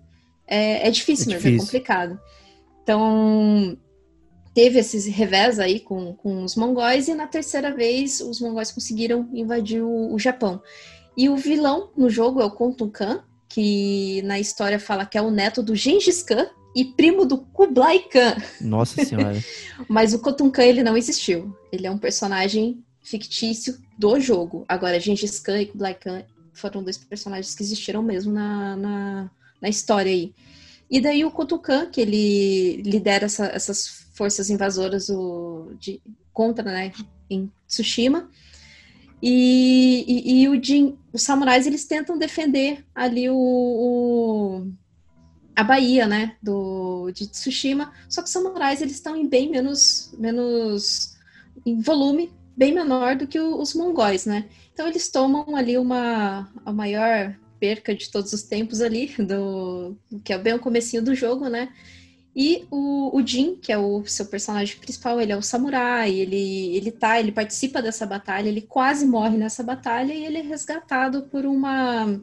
é, 0.47 0.86
é 0.86 0.90
difícil 0.90 1.26
É 1.32 1.34
mesmo, 1.34 1.49
é 1.49 1.51
difícil. 1.53 1.66
complicado. 1.66 2.20
Então, 2.82 3.76
teve 4.55 4.78
esses 4.78 5.07
revés 5.07 5.59
aí 5.59 5.80
com, 5.80 6.14
com 6.14 6.42
os 6.45 6.55
mongóis. 6.55 7.09
E 7.09 7.14
na 7.14 7.26
terceira 7.26 7.72
vez, 7.74 8.20
os 8.20 8.40
mongóis 8.40 8.70
conseguiram 8.70 9.28
invadir 9.32 9.82
o, 9.82 10.12
o 10.14 10.18
Japão. 10.18 10.62
E 11.16 11.28
o 11.28 11.36
vilão 11.36 11.90
no 11.97 12.09
jogo 12.11 12.40
é 12.40 12.45
o 12.45 12.51
Khontu 12.51 12.88
Khan, 12.88 13.22
que 13.55 14.21
na 14.23 14.41
história 14.41 14.81
fala 14.81 15.07
que 15.07 15.17
é 15.17 15.23
o 15.23 15.31
neto 15.31 15.63
do 15.63 15.77
Gengis 15.77 16.25
Khan 16.25 16.49
e 16.75 16.85
primo 16.85 17.25
do 17.25 17.39
Kublai 17.39 18.01
Khan. 18.01 18.35
Nossa 18.61 19.05
Senhora. 19.05 19.41
Mas 19.89 20.13
o 20.13 20.19
Khotun 20.19 20.51
Khan 20.51 20.65
ele 20.65 20.83
não 20.83 20.97
existiu. 20.97 21.57
Ele 21.71 21.87
é 21.87 21.91
um 21.91 21.97
personagem 21.97 22.83
fictício 23.01 23.79
do 23.97 24.19
jogo. 24.19 24.65
Agora, 24.69 24.99
Gengis 24.99 25.39
Khan 25.39 25.61
e 25.61 25.67
Kublai 25.67 25.95
Khan 25.95 26.25
foram 26.53 26.83
dois 26.83 26.99
personagens 26.99 27.55
que 27.55 27.63
existiram 27.63 28.03
mesmo 28.03 28.33
na, 28.33 28.75
na, 28.75 29.31
na 29.63 29.69
história 29.69 30.11
aí. 30.11 30.35
E 30.91 31.01
daí 31.01 31.25
o 31.25 31.31
Khotun 31.31 31.59
Khan, 31.59 31.87
que 31.87 32.01
ele 32.01 32.83
lidera 32.83 33.27
essa- 33.27 33.47
essas 33.47 34.09
forças 34.15 34.51
invasoras 34.51 35.09
o, 35.11 35.71
de, 35.79 36.01
contra, 36.33 36.65
né, 36.65 36.91
em 37.31 37.49
Tsushima. 37.69 38.29
E, 39.27 40.05
e, 40.07 40.43
e 40.43 40.49
o 40.51 40.62
Jin, 40.62 40.99
os 41.11 41.22
samurais 41.22 41.66
eles 41.66 41.87
tentam 41.87 42.18
defender 42.18 42.85
ali 42.95 43.31
o, 43.31 43.35
o 43.35 44.70
a 45.57 45.64
Bahia, 45.64 46.07
né, 46.07 46.37
do 46.43 47.11
de 47.11 47.27
Tsushima. 47.27 47.91
Só 48.07 48.20
que 48.20 48.27
os 48.27 48.33
samurais 48.33 48.83
eles 48.83 48.93
estão 48.93 49.16
em 49.16 49.27
bem 49.27 49.51
menos 49.51 50.12
menos 50.18 51.16
em 51.64 51.81
volume 51.81 52.31
bem 52.55 52.75
menor 52.75 53.16
do 53.16 53.27
que 53.27 53.41
o, 53.41 53.59
os 53.59 53.75
mongóis, 53.75 54.27
né? 54.27 54.47
Então 54.75 54.87
eles 54.87 55.09
tomam 55.09 55.57
ali 55.57 55.79
uma 55.79 56.53
a 56.62 56.70
maior 56.70 57.35
perca 57.59 57.95
de 57.95 58.11
todos 58.11 58.31
os 58.35 58.43
tempos 58.43 58.83
ali 58.83 59.07
do 59.25 59.97
que 60.22 60.35
é 60.35 60.39
bem 60.39 60.53
o 60.53 60.61
comecinho 60.61 61.03
do 61.03 61.14
jogo, 61.14 61.49
né? 61.49 61.72
E 62.37 62.66
o, 62.68 63.16
o 63.16 63.24
Jin, 63.24 63.55
que 63.55 63.72
é 63.72 63.78
o 63.78 64.05
seu 64.07 64.26
personagem 64.26 64.76
principal, 64.76 65.20
ele 65.20 65.30
é 65.30 65.37
o 65.37 65.43
samurai, 65.43 66.12
ele, 66.12 66.76
ele 66.76 66.91
tá, 66.91 67.20
ele 67.20 67.30
participa 67.30 67.80
dessa 67.80 68.05
batalha, 68.05 68.49
ele 68.49 68.61
quase 68.61 69.07
morre 69.07 69.37
nessa 69.37 69.62
batalha 69.62 70.12
e 70.12 70.24
ele 70.24 70.39
é 70.39 70.43
resgatado 70.43 71.22
por 71.22 71.47
uma 71.47 72.20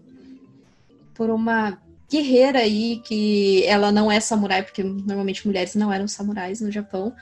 por 1.14 1.30
uma 1.30 1.78
guerreira 2.10 2.60
aí 2.60 3.02
que 3.06 3.64
ela 3.66 3.92
não 3.92 4.12
é 4.12 4.20
samurai, 4.20 4.64
porque 4.64 4.84
normalmente 4.84 5.46
mulheres 5.48 5.76
não 5.76 5.94
eram 5.94 6.08
samurais 6.08 6.60
no 6.60 6.72
Japão, 6.72 7.14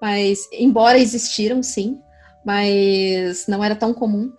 mas 0.00 0.48
embora 0.50 0.98
existiram 0.98 1.62
sim, 1.62 1.98
mas 2.44 3.46
não 3.46 3.62
era 3.62 3.76
tão 3.76 3.92
comum 3.92 4.32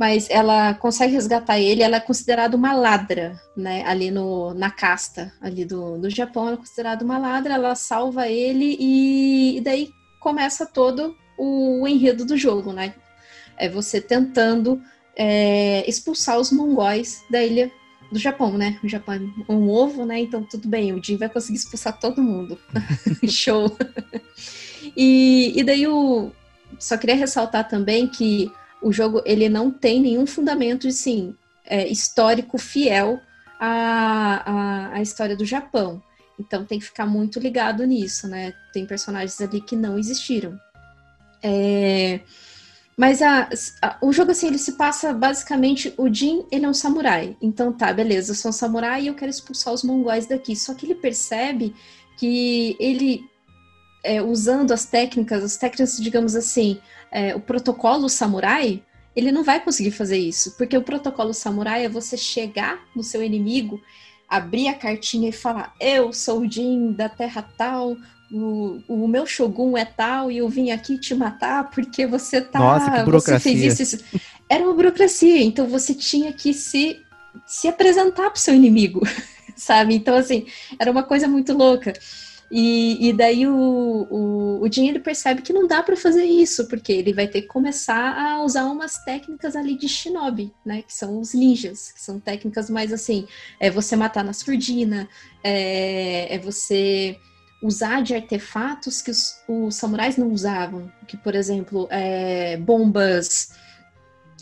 mas 0.00 0.30
ela 0.30 0.72
consegue 0.72 1.12
resgatar 1.12 1.60
ele, 1.60 1.82
ela 1.82 1.98
é 1.98 2.00
considerada 2.00 2.56
uma 2.56 2.72
ladra, 2.72 3.38
né, 3.54 3.84
ali 3.84 4.10
no, 4.10 4.54
na 4.54 4.70
casta 4.70 5.30
ali 5.42 5.62
do, 5.62 5.98
do 5.98 6.08
Japão, 6.08 6.46
ela 6.46 6.54
é 6.54 6.56
considerada 6.56 7.04
uma 7.04 7.18
ladra, 7.18 7.52
ela 7.52 7.74
salva 7.74 8.26
ele 8.26 8.78
e, 8.80 9.58
e 9.58 9.60
daí 9.60 9.90
começa 10.18 10.64
todo 10.64 11.14
o, 11.36 11.82
o, 11.82 11.86
enredo 11.86 12.24
do 12.24 12.34
jogo, 12.34 12.72
né, 12.72 12.94
é 13.58 13.68
você 13.68 14.00
tentando 14.00 14.80
é, 15.14 15.84
expulsar 15.86 16.40
os 16.40 16.50
mongóis 16.50 17.22
da 17.30 17.44
ilha 17.44 17.70
do 18.10 18.18
Japão, 18.18 18.56
né, 18.56 18.80
o 18.82 18.88
Japão 18.88 19.16
é 19.16 19.52
um 19.52 19.68
ovo, 19.68 20.06
né, 20.06 20.18
então 20.18 20.42
tudo 20.42 20.66
bem, 20.66 20.94
o 20.94 21.04
Jin 21.04 21.18
vai 21.18 21.28
conseguir 21.28 21.58
expulsar 21.58 22.00
todo 22.00 22.22
mundo, 22.22 22.58
show. 23.28 23.76
e, 24.96 25.52
e 25.54 25.62
daí 25.62 25.86
o, 25.86 26.32
só 26.78 26.96
queria 26.96 27.16
ressaltar 27.16 27.68
também 27.68 28.08
que 28.08 28.50
o 28.82 28.92
jogo 28.92 29.22
ele 29.24 29.48
não 29.48 29.70
tem 29.70 30.00
nenhum 30.00 30.26
fundamento 30.26 30.88
assim, 30.88 31.34
é, 31.66 31.86
histórico 31.88 32.58
fiel 32.58 33.20
à, 33.58 34.42
à, 34.44 34.94
à, 34.94 35.02
história 35.02 35.36
do 35.36 35.44
Japão. 35.44 36.02
Então 36.38 36.64
tem 36.64 36.78
que 36.78 36.86
ficar 36.86 37.06
muito 37.06 37.38
ligado 37.38 37.84
nisso, 37.84 38.26
né? 38.26 38.54
Tem 38.72 38.86
personagens 38.86 39.40
ali 39.40 39.60
que 39.60 39.76
não 39.76 39.98
existiram. 39.98 40.58
É, 41.42 42.20
mas 43.00 43.22
a, 43.22 43.48
a, 43.80 43.96
o 44.02 44.12
jogo, 44.12 44.32
assim, 44.32 44.48
ele 44.48 44.58
se 44.58 44.72
passa 44.72 45.14
basicamente. 45.14 45.94
O 45.96 46.12
Jin, 46.12 46.44
ele 46.52 46.66
é 46.66 46.68
um 46.68 46.74
samurai. 46.74 47.34
Então 47.40 47.72
tá, 47.72 47.90
beleza, 47.94 48.32
eu 48.32 48.34
sou 48.34 48.50
um 48.50 48.52
samurai 48.52 49.02
e 49.02 49.06
eu 49.06 49.14
quero 49.14 49.30
expulsar 49.30 49.72
os 49.72 49.82
mongóis 49.82 50.26
daqui. 50.26 50.54
Só 50.54 50.74
que 50.74 50.84
ele 50.84 50.94
percebe 50.94 51.74
que 52.18 52.76
ele, 52.78 53.24
é, 54.04 54.20
usando 54.20 54.72
as 54.72 54.84
técnicas, 54.84 55.42
as 55.42 55.56
técnicas, 55.56 55.96
digamos 55.96 56.36
assim, 56.36 56.78
é, 57.10 57.34
o 57.34 57.40
protocolo 57.40 58.08
samurai, 58.08 58.82
ele 59.14 59.32
não 59.32 59.42
vai 59.42 59.60
conseguir 59.60 59.90
fazer 59.90 60.18
isso, 60.18 60.56
porque 60.56 60.76
o 60.76 60.82
protocolo 60.82 61.34
samurai 61.34 61.84
é 61.84 61.88
você 61.88 62.16
chegar 62.16 62.80
no 62.94 63.02
seu 63.02 63.22
inimigo, 63.22 63.80
abrir 64.28 64.68
a 64.68 64.74
cartinha 64.74 65.28
e 65.28 65.32
falar: 65.32 65.74
Eu 65.80 66.12
sou 66.12 66.40
o 66.40 66.50
Jin 66.50 66.92
da 66.92 67.08
terra 67.08 67.42
tal, 67.56 67.96
o, 68.32 68.80
o 68.88 69.08
meu 69.08 69.26
shogun 69.26 69.76
é 69.76 69.84
tal, 69.84 70.30
e 70.30 70.38
eu 70.38 70.48
vim 70.48 70.70
aqui 70.70 70.98
te 70.98 71.14
matar 71.14 71.68
porque 71.70 72.06
você 72.06 72.40
tá. 72.40 72.58
Nossa, 72.58 72.90
que 72.90 73.02
burocracia. 73.02 73.38
Você 73.38 73.58
fez 73.58 73.80
isso, 73.80 73.96
isso. 73.96 74.04
Era 74.48 74.64
uma 74.64 74.74
burocracia, 74.74 75.42
então 75.42 75.66
você 75.66 75.94
tinha 75.94 76.32
que 76.32 76.54
se, 76.54 77.00
se 77.46 77.68
apresentar 77.68 78.30
pro 78.30 78.40
seu 78.40 78.54
inimigo, 78.54 79.00
sabe? 79.56 79.94
Então, 79.94 80.14
assim, 80.16 80.46
era 80.78 80.90
uma 80.90 81.02
coisa 81.02 81.26
muito 81.26 81.52
louca. 81.52 81.92
E, 82.50 83.08
e 83.08 83.12
daí 83.12 83.46
o, 83.46 83.54
o, 84.10 84.62
o 84.62 84.68
dinheiro 84.68 85.00
percebe 85.00 85.40
que 85.40 85.52
não 85.52 85.68
dá 85.68 85.82
para 85.84 85.96
fazer 85.96 86.24
isso, 86.24 86.66
porque 86.66 86.92
ele 86.92 87.12
vai 87.12 87.28
ter 87.28 87.42
que 87.42 87.46
começar 87.48 88.18
a 88.18 88.42
usar 88.42 88.64
umas 88.64 88.98
técnicas 89.04 89.54
ali 89.54 89.76
de 89.76 89.88
shinobi, 89.88 90.52
né? 90.64 90.82
Que 90.82 90.92
são 90.92 91.20
os 91.20 91.32
ninjas, 91.32 91.92
que 91.92 92.02
são 92.02 92.18
técnicas 92.18 92.68
mais 92.68 92.92
assim, 92.92 93.26
é 93.60 93.70
você 93.70 93.94
matar 93.94 94.24
na 94.24 94.32
surdina, 94.32 95.08
é, 95.44 96.34
é 96.34 96.38
você 96.40 97.16
usar 97.62 98.02
de 98.02 98.14
artefatos 98.14 99.00
que 99.00 99.12
os, 99.12 99.40
os, 99.46 99.76
samurais 99.76 100.16
não 100.16 100.32
usavam, 100.32 100.90
que 101.06 101.16
por 101.16 101.36
exemplo, 101.36 101.86
é, 101.90 102.56
bombas, 102.56 103.52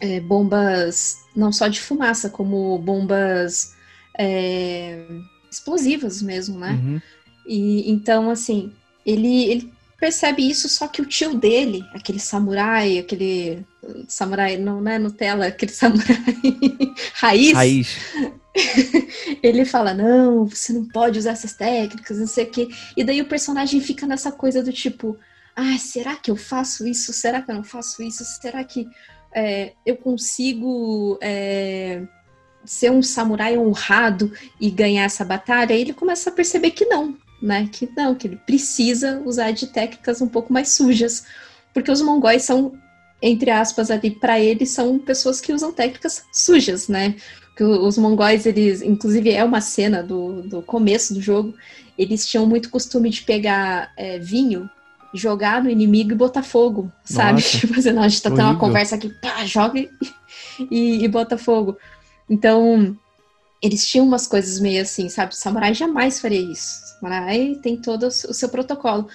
é, 0.01 0.19
bombas 0.21 1.17
não 1.37 1.53
só 1.53 1.69
de 1.69 1.81
fumaça, 1.81 2.31
como 2.31 2.79
bombas 2.79 3.77
é, 4.19 5.05
explosivas 5.51 6.23
mesmo, 6.23 6.59
né? 6.59 6.73
Uhum. 6.73 7.01
E 7.49 7.91
então, 7.91 8.31
assim, 8.31 8.71
ele, 9.07 9.45
ele 9.47 9.73
percebe 9.99 10.49
isso, 10.49 10.69
só 10.69 10.87
que 10.87 11.01
o 11.01 11.07
tio 11.07 11.35
dele, 11.35 11.83
aquele 11.95 12.21
samurai, 12.21 12.99
aquele 12.99 13.67
samurai, 14.07 14.59
não, 14.59 14.81
não 14.81 14.93
é 14.93 14.99
Nutella, 14.99 15.47
aquele 15.47 15.73
samurai 15.73 16.23
raiz, 17.15 17.53
raiz. 17.53 17.97
ele 19.43 19.65
fala, 19.65 19.95
não, 19.95 20.47
você 20.47 20.73
não 20.73 20.85
pode 20.85 21.19
usar 21.19 21.33
essas 21.33 21.55
técnicas, 21.55 22.19
não 22.19 22.27
sei 22.27 22.45
o 22.45 22.51
quê. 22.51 22.69
E 22.97 23.03
daí 23.03 23.21
o 23.21 23.29
personagem 23.29 23.81
fica 23.81 24.07
nessa 24.07 24.31
coisa 24.31 24.63
do 24.63 24.73
tipo, 24.73 25.17
ah, 25.57 25.77
será 25.79 26.17
que 26.17 26.31
eu 26.31 26.37
faço 26.37 26.87
isso? 26.87 27.13
Será 27.13 27.43
que 27.43 27.51
eu 27.51 27.55
não 27.55 27.65
faço 27.65 28.03
isso? 28.03 28.25
Será 28.25 28.63
que 28.63 28.87
é, 29.35 29.73
eu 29.85 29.97
consigo 29.97 31.19
é, 31.21 32.03
ser 32.65 32.93
um 32.93 33.03
samurai 33.03 33.59
honrado 33.59 34.33
e 34.61 34.71
ganhar 34.71 35.05
essa 35.05 35.25
batalha? 35.25 35.75
E 35.75 35.81
ele 35.81 35.93
começa 35.93 36.31
a 36.31 36.33
perceber 36.33 36.71
que 36.71 36.85
não, 36.85 37.17
né? 37.41 37.69
Que 37.71 37.89
não, 37.97 38.15
que 38.15 38.27
ele 38.27 38.37
precisa 38.37 39.23
usar 39.25 39.53
de 39.53 39.67
técnicas 39.67 40.21
um 40.21 40.29
pouco 40.29 40.53
mais 40.53 40.71
sujas, 40.71 41.25
porque 41.73 41.91
os 41.91 42.01
mongóis 42.01 42.43
são, 42.43 42.73
entre 43.23 43.51
aspas, 43.51 43.91
ali 43.91 44.11
para 44.11 44.41
eles 44.41 44.71
são 44.71 44.99
pessoas 44.99 45.41
que 45.41 45.53
usam 45.53 45.73
técnicas 45.73 46.25
sujas, 46.33 46.89
né? 46.89 47.15
Que 47.57 47.65
os 47.65 47.99
mongóis, 47.99 48.47
eles, 48.47 48.83
inclusive 48.83 49.31
é 49.31 49.43
uma 49.45 49.61
cena 49.61 50.03
do, 50.03 50.43
do 50.43 50.63
começo 50.63 51.15
do 51.15 51.21
jogo, 51.21 51.55
eles 51.97 52.27
tinham 52.27 52.47
muito 52.47 52.71
costume 52.71 53.11
de 53.11 53.23
pegar 53.23 53.93
é, 53.97 54.19
vinho, 54.19 54.71
jogar 55.13 55.63
no 55.63 55.71
inimigo 55.71 56.13
e 56.13 56.15
botar 56.15 56.43
fogo, 56.43 56.93
sabe? 57.05 57.43
Tipo 57.43 57.79
assim, 57.79 57.91
não, 57.93 58.03
a 58.03 58.09
gente 58.09 58.23
tá 58.23 58.31
tendo 58.31 58.43
uma 58.43 58.59
conversa 58.59 58.95
aqui, 58.95 59.09
pá, 59.21 59.45
joga 59.45 59.79
e, 59.81 59.91
e, 60.71 61.05
e 61.05 61.09
bota 61.09 61.37
fogo. 61.37 61.77
Então, 62.29 62.97
eles 63.63 63.87
tinham 63.87 64.07
umas 64.07 64.27
coisas 64.27 64.61
meio 64.61 64.83
assim, 64.83 65.09
sabe? 65.09 65.33
O 65.33 65.37
samurai 65.37 65.75
jamais 65.75 66.21
faria 66.21 66.41
isso. 66.41 66.81
O 66.85 67.01
samurai 67.01 67.59
tem 67.63 67.77
todo 67.77 68.05
o 68.05 68.11
seu 68.11 68.49
protocolo. 68.49 69.09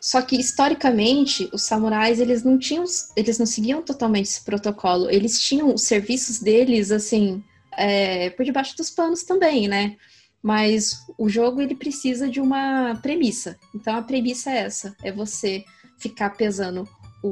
Só 0.00 0.20
que 0.20 0.38
historicamente, 0.38 1.48
os 1.52 1.62
samurais 1.62 2.20
eles 2.20 2.42
não 2.42 2.58
tinham, 2.58 2.84
eles 3.16 3.38
não 3.38 3.46
seguiam 3.46 3.82
totalmente 3.82 4.26
esse 4.26 4.44
protocolo. 4.44 5.08
Eles 5.08 5.40
tinham 5.40 5.72
os 5.72 5.82
serviços 5.82 6.40
deles 6.40 6.90
assim 6.90 7.42
é, 7.76 8.30
por 8.30 8.44
debaixo 8.44 8.76
dos 8.76 8.90
panos 8.90 9.22
também, 9.22 9.66
né? 9.66 9.96
Mas 10.42 11.06
o 11.16 11.28
jogo 11.28 11.62
ele 11.62 11.74
precisa 11.74 12.28
de 12.28 12.38
uma 12.38 12.98
premissa. 13.00 13.56
Então 13.74 13.96
a 13.96 14.02
premissa 14.02 14.50
é 14.50 14.58
essa: 14.58 14.94
é 15.02 15.10
você 15.10 15.64
ficar 15.98 16.30
pesando 16.30 16.86
o, 17.22 17.28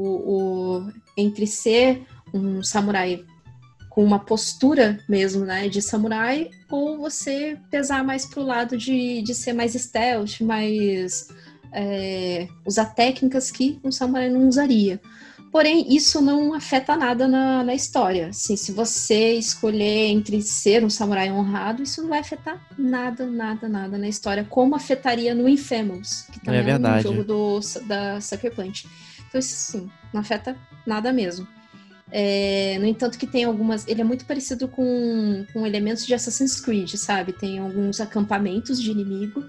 o 0.78 0.92
entre 1.16 1.46
ser 1.46 2.06
um 2.32 2.62
samurai 2.62 3.22
com 3.92 4.02
uma 4.02 4.18
postura 4.18 4.98
mesmo, 5.06 5.44
né, 5.44 5.68
de 5.68 5.82
samurai, 5.82 6.50
ou 6.70 6.96
você 6.96 7.58
pesar 7.70 8.02
mais 8.02 8.24
pro 8.24 8.42
lado 8.42 8.74
de, 8.74 9.20
de 9.20 9.34
ser 9.34 9.52
mais 9.52 9.74
stealth, 9.74 10.40
mais 10.40 11.28
é, 11.70 12.48
usar 12.64 12.86
técnicas 12.86 13.50
que 13.50 13.78
um 13.84 13.92
samurai 13.92 14.30
não 14.30 14.48
usaria. 14.48 14.98
Porém, 15.50 15.94
isso 15.94 16.22
não 16.22 16.54
afeta 16.54 16.96
nada 16.96 17.28
na, 17.28 17.62
na 17.62 17.74
história. 17.74 18.28
Assim, 18.28 18.56
se 18.56 18.72
você 18.72 19.34
escolher 19.34 20.06
entre 20.06 20.40
ser 20.40 20.82
um 20.82 20.88
samurai 20.88 21.30
honrado, 21.30 21.82
isso 21.82 22.00
não 22.00 22.08
vai 22.08 22.20
afetar 22.20 22.66
nada, 22.78 23.26
nada, 23.26 23.68
nada 23.68 23.98
na 23.98 24.08
história, 24.08 24.46
como 24.48 24.74
afetaria 24.74 25.34
no 25.34 25.46
Infamous, 25.46 26.24
que 26.32 26.40
também 26.40 26.60
é, 26.60 26.70
é 26.70 26.78
um 26.78 27.00
jogo 27.02 27.24
do, 27.24 27.60
da 27.86 28.18
Sucker 28.22 28.54
Punch. 28.54 28.88
Então, 29.28 29.38
isso 29.38 29.54
sim, 29.54 29.90
não 30.14 30.22
afeta 30.22 30.56
nada 30.86 31.12
mesmo. 31.12 31.46
É, 32.14 32.76
no 32.78 32.86
entanto, 32.86 33.16
que 33.16 33.26
tem 33.26 33.44
algumas. 33.44 33.88
Ele 33.88 34.02
é 34.02 34.04
muito 34.04 34.26
parecido 34.26 34.68
com, 34.68 35.46
com 35.50 35.66
elementos 35.66 36.04
de 36.04 36.12
Assassin's 36.12 36.60
Creed, 36.60 36.94
sabe? 36.96 37.32
Tem 37.32 37.58
alguns 37.58 38.02
acampamentos 38.02 38.80
de 38.80 38.90
inimigo 38.90 39.42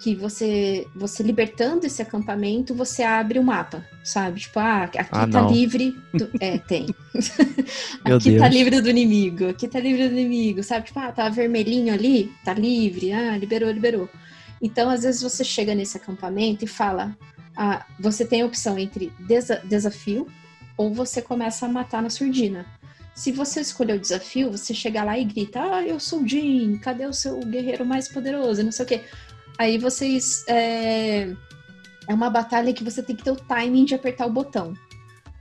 que 0.00 0.14
você, 0.14 0.86
você 0.94 1.22
libertando 1.22 1.86
esse 1.86 2.02
acampamento, 2.02 2.74
você 2.74 3.02
abre 3.02 3.38
o 3.38 3.42
mapa, 3.42 3.82
sabe? 4.02 4.40
Tipo, 4.40 4.58
ah, 4.60 4.82
aqui 4.82 4.98
ah, 5.10 5.26
tá 5.26 5.40
livre. 5.50 5.96
Do... 6.12 6.28
É, 6.40 6.58
tem. 6.58 6.94
aqui 8.04 8.36
tá 8.36 8.48
livre 8.48 8.82
do 8.82 8.90
inimigo, 8.90 9.48
aqui 9.48 9.66
tá 9.66 9.80
livre 9.80 10.06
do 10.06 10.18
inimigo, 10.18 10.62
sabe? 10.62 10.84
Tipo, 10.84 10.98
ah, 10.98 11.10
tá 11.10 11.30
vermelhinho 11.30 11.94
ali, 11.94 12.30
tá 12.44 12.52
livre, 12.52 13.12
ah, 13.12 13.38
liberou, 13.38 13.70
liberou. 13.70 14.10
Então, 14.60 14.90
às 14.90 15.04
vezes 15.04 15.22
você 15.22 15.42
chega 15.42 15.74
nesse 15.74 15.96
acampamento 15.96 16.66
e 16.66 16.68
fala, 16.68 17.16
ah, 17.56 17.86
você 17.98 18.26
tem 18.26 18.42
a 18.42 18.46
opção 18.46 18.78
entre 18.78 19.10
desa 19.20 19.62
desafio 19.64 20.26
ou 20.76 20.92
você 20.92 21.22
começa 21.22 21.66
a 21.66 21.68
matar 21.68 22.02
na 22.02 22.10
surdina. 22.10 22.66
Se 23.14 23.30
você 23.30 23.60
escolher 23.60 23.94
o 23.94 24.00
desafio, 24.00 24.50
você 24.50 24.74
chega 24.74 25.04
lá 25.04 25.16
e 25.18 25.24
grita: 25.24 25.60
Ah, 25.60 25.82
eu 25.82 26.00
sou 26.00 26.22
o 26.22 26.28
Jin, 26.28 26.78
cadê 26.78 27.06
o 27.06 27.12
seu 27.12 27.38
guerreiro 27.40 27.86
mais 27.86 28.08
poderoso? 28.08 28.62
Não 28.62 28.72
sei 28.72 28.84
o 28.84 28.88
quê. 28.88 29.04
Aí 29.56 29.78
vocês. 29.78 30.44
É... 30.48 31.28
é 32.08 32.14
uma 32.14 32.28
batalha 32.28 32.72
que 32.72 32.82
você 32.82 33.02
tem 33.02 33.14
que 33.14 33.22
ter 33.22 33.30
o 33.30 33.36
timing 33.36 33.84
de 33.84 33.94
apertar 33.94 34.26
o 34.26 34.32
botão. 34.32 34.74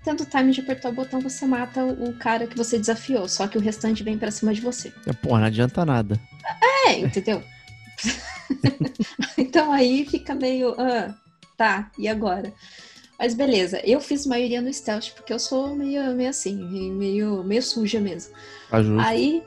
Tendo 0.03 0.21
o 0.21 0.25
timing 0.25 0.51
de 0.51 0.61
apertar 0.61 0.89
o 0.89 0.93
botão, 0.93 1.19
você 1.19 1.45
mata 1.45 1.83
o 1.83 2.13
cara 2.13 2.45
que 2.45 2.57
você 2.57 2.77
desafiou, 2.77 3.27
só 3.27 3.47
que 3.47 3.57
o 3.57 3.61
restante 3.61 4.03
vem 4.03 4.17
pra 4.17 4.31
cima 4.31 4.53
de 4.53 4.61
você. 4.61 4.91
Pô, 5.21 5.37
não 5.37 5.45
adianta 5.45 5.85
nada. 5.85 6.19
É, 6.85 6.99
entendeu? 6.99 7.41
então 9.37 9.71
aí 9.71 10.05
fica 10.05 10.35
meio. 10.35 10.75
Ah, 10.79 11.15
tá, 11.57 11.89
e 11.97 12.07
agora? 12.07 12.53
Mas 13.23 13.33
beleza, 13.33 13.79
eu 13.85 14.01
fiz 14.01 14.25
maioria 14.25 14.59
no 14.61 14.73
stealth 14.73 15.11
porque 15.15 15.31
eu 15.31 15.39
sou 15.39 15.73
meio, 15.73 16.13
meio 16.13 16.29
assim, 16.29 16.55
meio, 16.91 17.41
meio 17.41 17.61
suja 17.63 17.97
mesmo. 17.97 18.33
Tá 18.69 18.83
justo. 18.83 18.99
Aí 18.99 19.41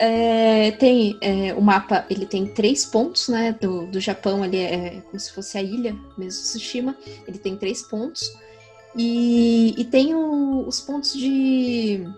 é, 0.00 0.70
tem 0.70 1.18
é, 1.20 1.52
o 1.52 1.60
mapa, 1.60 2.06
ele 2.08 2.24
tem 2.24 2.46
três 2.46 2.86
pontos, 2.86 3.28
né? 3.28 3.54
Do, 3.60 3.84
do 3.88 4.00
Japão 4.00 4.42
ali 4.42 4.56
é 4.56 5.02
como 5.10 5.20
se 5.20 5.30
fosse 5.30 5.58
a 5.58 5.62
ilha 5.62 5.94
mesmo, 6.16 6.42
Tsushima. 6.42 6.96
Ele 7.28 7.36
tem 7.36 7.54
três 7.54 7.82
pontos. 7.82 8.22
E, 8.96 9.74
e 9.76 9.84
tem 9.84 10.14
o- 10.14 10.66
os 10.66 10.80
pontos 10.80 11.12
de. 11.12 12.08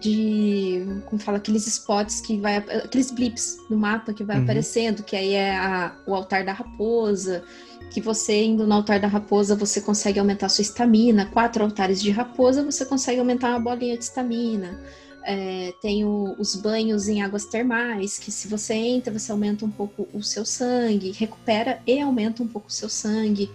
De. 0.00 0.84
Como 1.06 1.20
fala? 1.22 1.38
Aqueles 1.38 1.66
spots 1.66 2.20
que 2.20 2.38
vai. 2.40 2.56
Aqueles 2.56 3.10
blips 3.10 3.56
no 3.70 3.76
mapa 3.78 4.12
que 4.12 4.22
vai 4.24 4.36
Uhum. 4.36 4.42
aparecendo, 4.42 5.02
que 5.02 5.16
aí 5.16 5.32
é 5.32 5.56
a- 5.56 5.96
o 6.06 6.14
altar 6.14 6.44
da 6.44 6.52
raposa. 6.52 7.42
Que 7.90 8.00
você 8.00 8.42
indo 8.44 8.66
no 8.66 8.74
altar 8.74 8.98
da 8.98 9.06
raposa, 9.06 9.54
você 9.54 9.80
consegue 9.80 10.18
aumentar 10.18 10.48
sua 10.48 10.62
estamina. 10.62 11.26
Quatro 11.26 11.62
altares 11.62 12.02
de 12.02 12.10
raposa, 12.10 12.64
você 12.64 12.84
consegue 12.84 13.20
aumentar 13.20 13.50
uma 13.50 13.60
bolinha 13.60 13.96
de 13.96 14.02
estamina. 14.04 14.78
É, 15.26 15.72
tem 15.80 16.04
o- 16.04 16.34
os 16.38 16.54
banhos 16.56 17.08
em 17.08 17.22
águas 17.22 17.46
termais, 17.46 18.18
que 18.18 18.30
se 18.30 18.46
você 18.48 18.74
entra, 18.74 19.16
você 19.16 19.32
aumenta 19.32 19.64
um 19.64 19.70
pouco 19.70 20.06
o 20.12 20.22
seu 20.22 20.44
sangue, 20.44 21.12
recupera 21.12 21.80
e 21.86 21.98
aumenta 22.00 22.42
um 22.42 22.48
pouco 22.48 22.68
o 22.68 22.72
seu 22.72 22.88
sangue. 22.90 23.50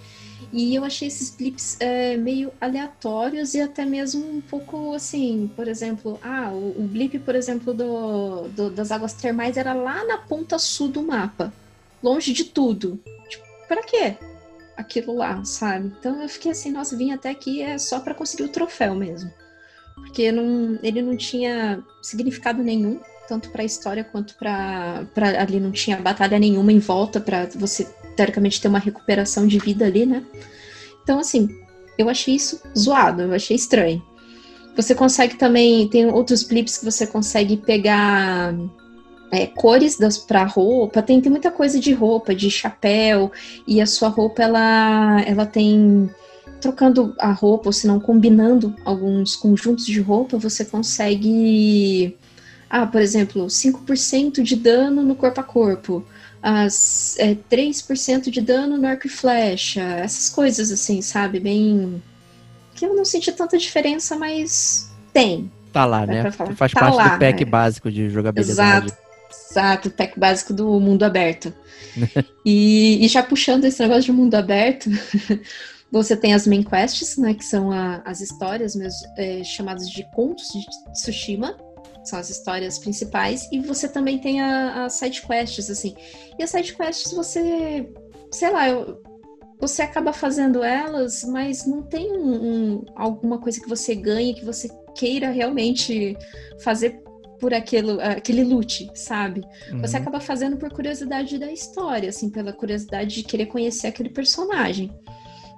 E 0.51 0.73
eu 0.73 0.84
achei 0.84 1.07
esses 1.09 1.30
clips 1.30 1.77
é, 1.80 2.17
meio 2.17 2.51
aleatórios 2.59 3.53
e 3.53 3.61
até 3.61 3.86
mesmo 3.86 4.25
um 4.27 4.41
pouco 4.41 4.93
assim, 4.95 5.51
por 5.55 5.67
exemplo, 5.67 6.17
ah, 6.23 6.49
o, 6.51 6.82
o 6.82 6.88
blip, 6.88 7.19
por 7.19 7.36
exemplo, 7.36 7.71
do, 7.71 8.47
do- 8.47 8.71
das 8.71 8.89
águas 8.91 9.13
termais 9.13 9.55
era 9.57 9.73
lá 9.73 10.03
na 10.05 10.17
ponta 10.17 10.57
sul 10.57 10.88
do 10.88 11.03
mapa, 11.03 11.53
longe 12.01 12.34
de 12.34 12.45
tudo. 12.45 12.99
Tipo, 13.30 13.43
pra 13.70 13.84
quê? 13.84 14.17
Aquilo 14.76 15.15
lá, 15.15 15.43
sabe? 15.45 15.93
Então 15.99 16.22
eu 16.22 16.28
fiquei 16.28 16.51
assim, 16.51 16.72
nossa, 16.72 16.97
vim 16.97 17.11
até 17.11 17.30
aqui 17.30 17.61
é 17.61 17.78
só 17.78 17.99
pra 17.99 18.15
conseguir 18.15 18.43
o 18.43 18.49
troféu 18.49 18.95
mesmo. 18.95 19.32
Porque 19.95 20.32
não, 20.32 20.80
ele 20.82 21.01
não 21.01 21.15
tinha 21.15 21.84
significado 22.01 22.63
nenhum, 22.63 22.99
tanto 23.28 23.49
pra 23.51 23.63
história 23.63 24.03
quanto 24.03 24.36
pra. 24.36 25.05
Ali 25.39 25.59
não 25.59 25.72
tinha 25.72 25.97
batalha 25.97 26.39
nenhuma 26.39 26.72
em 26.72 26.80
volta 26.80 27.20
pra 27.20 27.45
você 27.55 27.86
teoricamente 28.15 28.59
ter 28.59 28.67
uma 28.67 28.80
recuperação 28.80 29.45
de 29.45 29.59
vida 29.59 29.86
ali, 29.86 30.05
né? 30.05 30.26
Então, 31.03 31.20
assim, 31.20 31.49
eu 31.97 32.09
achei 32.09 32.36
isso 32.36 32.61
zoado, 32.78 33.22
eu 33.24 33.34
achei 33.34 33.55
estranho. 33.55 34.01
Você 34.76 34.95
consegue 34.95 35.36
também, 35.36 35.88
tem 35.89 36.05
outros 36.05 36.43
blips 36.43 36.78
que 36.78 36.86
você 36.86 37.05
consegue 37.05 37.57
pegar 37.57 38.53
é, 39.32 39.45
cores 39.47 39.97
das 39.97 40.17
pra 40.17 40.43
roupa, 40.43 41.01
tem, 41.01 41.21
tem 41.21 41.32
muita 41.32 41.51
coisa 41.51 41.80
de 41.80 41.93
roupa, 41.93 42.34
de 42.34 42.49
chapéu, 42.49 43.32
e 43.67 43.80
a 43.80 43.86
sua 43.86 44.09
roupa, 44.09 44.41
ela, 44.41 45.21
ela 45.25 45.45
tem, 45.45 46.09
trocando 46.59 47.15
a 47.19 47.32
roupa, 47.32 47.69
ou 47.69 47.73
se 47.73 47.88
não, 47.88 47.99
combinando 47.99 48.75
alguns 48.84 49.36
conjuntos 49.36 49.86
de 49.86 49.99
roupa, 49.99 50.38
você 50.38 50.65
consegue, 50.65 52.17
ah, 52.69 52.88
por 52.88 53.01
exemplo, 53.01 53.45
5% 53.45 54.41
de 54.41 54.55
dano 54.55 55.03
no 55.03 55.15
corpo 55.15 55.39
a 55.39 55.43
corpo, 55.43 56.03
as 56.41 57.17
é, 57.19 57.36
3% 57.36 58.30
de 58.30 58.41
dano 58.41 58.77
no 58.77 58.88
arco 58.88 59.07
e 59.07 59.09
flecha, 59.09 59.82
essas 59.82 60.30
coisas 60.30 60.71
assim, 60.71 61.01
sabe? 61.01 61.39
Bem. 61.39 62.01
Que 62.75 62.86
eu 62.86 62.95
não 62.95 63.03
senti 63.03 63.32
tanta 63.34 63.57
diferença, 63.57 64.15
mas 64.15 64.89
tem. 65.11 65.51
Tá 65.73 65.86
lá, 65.86 66.05
né? 66.05 66.32
Faz 66.32 66.71
Tá 66.71 66.80
parte 66.80 66.95
lá, 66.95 67.09
do 67.09 67.19
pack 67.19 67.43
é. 67.43 67.45
básico 67.45 67.91
de 67.91 68.09
jogabilidade. 68.09 68.88
Exato. 68.88 69.09
Exato, 69.30 69.89
pack 69.91 70.19
básico 70.19 70.53
do 70.53 70.80
mundo 70.80 71.03
aberto. 71.03 71.53
e, 72.45 73.03
e 73.03 73.07
já 73.07 73.21
puxando 73.23 73.65
esse 73.65 73.82
negócio 73.82 74.03
de 74.03 74.11
mundo 74.11 74.36
aberto, 74.36 74.89
você 75.91 76.15
tem 76.15 76.34
as 76.34 76.45
main 76.47 76.63
quests, 76.63 77.17
né? 77.17 77.34
Que 77.34 77.43
são 77.45 77.71
a- 77.71 78.01
as 78.05 78.21
histórias 78.21 78.75
mesmo, 78.75 78.99
é, 79.17 79.43
chamadas 79.43 79.89
de 79.89 80.03
contos 80.13 80.47
de 80.49 80.65
Tsushima. 80.93 81.55
São 82.03 82.17
as 82.17 82.30
histórias 82.30 82.80
principais. 82.80 83.47
E 83.51 83.59
você 83.59 83.88
também 83.88 84.17
tem 84.19 84.41
as 84.41 84.93
side 84.93 85.21
quests, 85.21 85.69
assim. 85.69 85.95
E 86.38 86.43
as 86.43 86.49
side 86.49 86.73
quests 86.75 87.11
você. 87.11 87.88
Sei 88.32 88.49
lá, 88.51 88.69
eu- 88.69 89.01
você 89.59 89.82
acaba 89.82 90.13
fazendo 90.13 90.63
elas, 90.63 91.23
mas 91.25 91.65
não 91.65 91.84
tem 91.84 92.11
um- 92.17 92.45
um- 92.77 92.86
alguma 92.95 93.38
coisa 93.39 93.59
que 93.59 93.67
você 93.67 93.93
ganhe 93.93 94.34
que 94.34 94.45
você 94.45 94.69
queira 94.95 95.30
realmente 95.30 96.17
fazer 96.63 97.01
por 97.40 97.54
aquilo, 97.54 98.00
aquele 98.02 98.44
loot, 98.44 98.90
sabe? 98.96 99.42
Você 99.82 99.96
Uhum. 99.98 100.02
acaba 100.02 100.20
fazendo 100.20 100.58
por 100.58 100.70
curiosidade 100.72 101.38
da 101.38 101.52
história, 101.52 102.10
assim, 102.10 102.30
pela 102.30 102.52
curiosidade 102.54 103.16
de 103.16 103.24
querer 103.24 103.46
conhecer 103.48 103.88
aquele 103.88 104.10
personagem. 104.10 104.92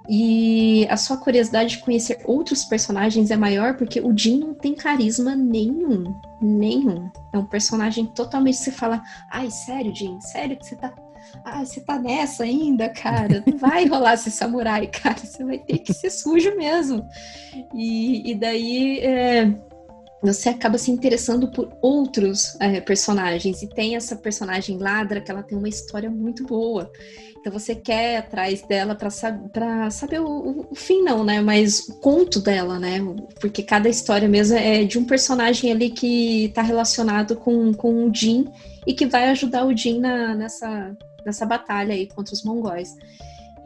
E 0.08 0.84
a 0.90 0.96
sua 0.96 1.16
curiosidade 1.16 1.76
de 1.76 1.78
conhecer 1.78 2.18
outros 2.24 2.64
personagens 2.64 3.30
é 3.30 3.36
maior 3.36 3.76
porque 3.76 4.00
o 4.00 4.16
Jin 4.16 4.38
não 4.40 4.54
tem 4.54 4.74
carisma 4.74 5.36
nenhum. 5.36 6.12
Nenhum. 6.40 7.08
É 7.32 7.38
um 7.38 7.46
personagem 7.46 8.06
totalmente. 8.06 8.56
Você 8.56 8.72
fala, 8.72 9.00
ai, 9.30 9.48
sério, 9.50 9.94
Jin? 9.94 10.20
Sério 10.20 10.56
que 10.56 10.66
você 10.66 10.74
tá. 10.74 10.92
Ai, 11.44 11.64
você 11.64 11.80
tá 11.80 12.00
nessa 12.00 12.42
ainda, 12.42 12.88
cara? 12.88 13.44
Não 13.46 13.56
vai 13.56 13.86
rolar 13.88 14.14
esse 14.14 14.30
samurai, 14.30 14.88
cara. 14.88 15.18
Você 15.18 15.44
vai 15.44 15.58
ter 15.58 15.78
que 15.78 15.94
ser 15.94 16.10
sujo 16.10 16.56
mesmo. 16.56 17.06
E, 17.72 18.28
e 18.32 18.34
daí. 18.34 18.98
é, 19.00 19.54
você 20.22 20.50
acaba 20.50 20.78
se 20.78 20.90
interessando 20.90 21.50
por 21.50 21.76
outros 21.82 22.56
é, 22.60 22.80
personagens. 22.80 23.62
E 23.62 23.66
tem 23.66 23.96
essa 23.96 24.14
personagem 24.14 24.78
ladra 24.78 25.20
que 25.20 25.30
ela 25.30 25.42
tem 25.42 25.58
uma 25.58 25.68
história 25.68 26.08
muito 26.08 26.44
boa. 26.46 26.90
Então 27.40 27.52
você 27.52 27.74
quer 27.74 28.18
atrás 28.18 28.62
dela 28.62 28.94
para 28.94 29.90
saber 29.90 30.20
o, 30.20 30.60
o- 30.70 30.74
fim, 30.76 31.02
não, 31.02 31.24
né? 31.24 31.40
Mas 31.40 31.88
o 31.88 31.98
conto 31.98 32.40
dela, 32.40 32.78
né? 32.78 32.98
Porque 33.40 33.64
cada 33.64 33.88
história 33.88 34.28
mesmo 34.28 34.56
é 34.56 34.84
de 34.84 34.96
um 34.96 35.04
personagem 35.04 35.72
ali 35.72 35.90
que 35.90 36.52
tá 36.54 36.62
relacionado 36.62 37.34
com, 37.34 37.72
com 37.74 38.06
o 38.06 38.14
Jin 38.14 38.46
e 38.86 38.94
que 38.94 39.06
vai 39.06 39.28
ajudar 39.30 39.66
o 39.66 39.76
Jin 39.76 39.98
na, 39.98 40.36
nessa, 40.36 40.96
nessa 41.26 41.44
batalha 41.44 41.92
aí 41.94 42.06
contra 42.06 42.32
os 42.32 42.44
mongóis. 42.44 42.94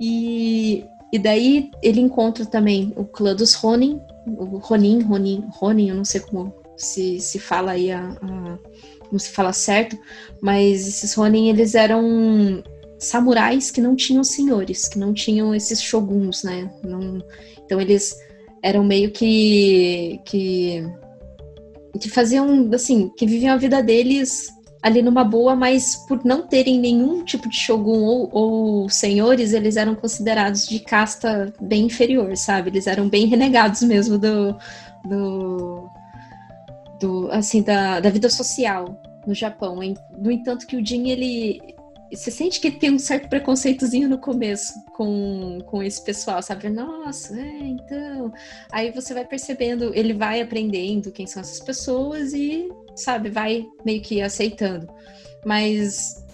E, 0.01 0.85
e 1.13 1.19
daí 1.19 1.71
ele 1.83 2.01
encontra 2.01 2.47
também 2.47 2.95
o 2.97 3.05
clã 3.05 3.35
dos 3.35 3.53
Ronin, 3.53 4.01
o 4.27 4.59
Ronin, 4.59 5.01
Ronin, 5.03 5.45
Ronin, 5.51 5.89
eu 5.91 5.95
não 5.95 6.05
sei 6.05 6.21
como 6.21 6.53
se, 6.77 7.21
se 7.21 7.39
fala 7.39 7.73
aí 7.73 7.91
a, 7.91 8.09
a- 8.09 8.59
como 9.09 9.19
se 9.21 9.31
fala 9.31 9.53
certo, 9.53 9.97
mas 10.43 10.87
esses 10.87 11.15
Ronin 11.15 11.49
eles 11.49 11.75
eram 11.75 12.63
samurais 12.99 13.71
que 13.71 13.81
não 13.81 13.95
tinham 13.95 14.25
senhores, 14.25 14.89
que 14.89 14.99
não 14.99 15.15
tinham 15.15 15.55
esses 15.55 15.81
shoguns, 15.81 16.43
né? 16.43 16.71
Não- 16.83 17.23
então 17.65 17.81
eles 17.81 18.17
eram 18.63 18.83
meio 18.85 19.11
que 19.13 20.21
que 20.25 20.85
que 22.01 22.11
faziam 22.11 22.69
assim, 22.75 23.11
que 23.17 23.27
viviam 23.27 23.55
a 23.55 23.57
vida 23.57 23.83
deles 23.83 24.49
ali 24.87 25.03
numa 25.03 25.25
boa, 25.25 25.57
mas 25.57 25.97
por 25.97 26.25
não 26.25 26.47
terem 26.47 26.79
nenhum 26.79 27.25
tipo 27.25 27.49
de 27.49 27.57
shogun 27.57 28.05
ou, 28.05 28.29
ou 28.33 28.89
senhores, 28.89 29.53
eles 29.53 29.77
eram 29.77 29.97
considerados 29.97 30.65
de 30.65 30.79
casta 30.79 31.53
bem 31.61 31.87
inferior, 31.87 32.37
sabe? 32.37 32.71
Eles 32.71 32.87
eram 32.87 33.09
bem 33.09 33.27
renegados 33.27 33.83
mesmo 33.83 34.17
do, 34.17 34.57
do, 35.05 35.91
do 37.01 37.29
assim 37.33 37.63
da, 37.63 37.99
da 37.99 38.11
vida 38.11 38.31
social 38.31 39.01
no 39.27 39.35
Japão. 39.35 39.81
No 40.17 40.31
entanto, 40.31 40.67
que 40.69 40.77
o 40.77 40.87
Jin 40.87 41.09
ele 41.09 41.61
você 42.13 42.31
sente 42.31 42.61
que 42.61 42.69
ele 42.69 42.77
tem 42.77 42.93
um 42.93 42.99
certo 43.01 43.29
preconceitozinho 43.29 44.09
no 44.09 44.19
começo 44.19 44.73
com, 44.97 45.59
com 45.67 45.83
esse 45.83 46.03
pessoal, 46.05 46.41
sabe? 46.41 46.69
Nossa, 46.69 47.37
é, 47.37 47.59
então. 47.59 48.33
Aí 48.71 48.93
você 48.93 49.13
vai 49.13 49.25
percebendo, 49.25 49.93
ele 49.93 50.13
vai 50.13 50.41
aprendendo 50.41 51.11
quem 51.11 51.27
são 51.27 51.41
essas 51.41 51.59
pessoas 51.59 52.33
e, 52.33 52.69
sabe, 52.97 53.29
vai 53.29 53.65
meio 53.85 54.01
que 54.01 54.21
aceitando. 54.21 54.89
Mas 55.45 56.25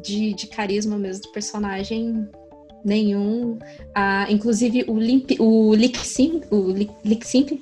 de, 0.00 0.32
de 0.32 0.46
carisma 0.46 0.96
mesmo 0.96 1.24
do 1.24 1.32
personagem, 1.32 2.28
nenhum. 2.84 3.58
Ah, 3.94 4.26
inclusive 4.30 4.84
o 4.88 4.98
Limp, 4.98 5.32
o 5.38 5.74
Lick 5.74 5.98
Sim, 5.98 6.40
o 6.50 6.70
Lick, 7.04 7.26
Simp, 7.26 7.60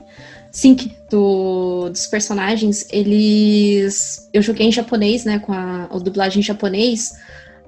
Sync 0.51 0.93
do, 1.11 1.89
dos 1.91 2.07
personagens, 2.07 2.87
eles. 2.91 4.29
Eu 4.33 4.43
joguei 4.43 4.67
em 4.67 4.73
japonês, 4.73 5.25
né? 5.25 5.39
Com 5.39 5.53
a, 5.53 5.85
a 5.85 5.99
dublagem 5.99 6.41
em 6.41 6.45
japonês. 6.45 7.13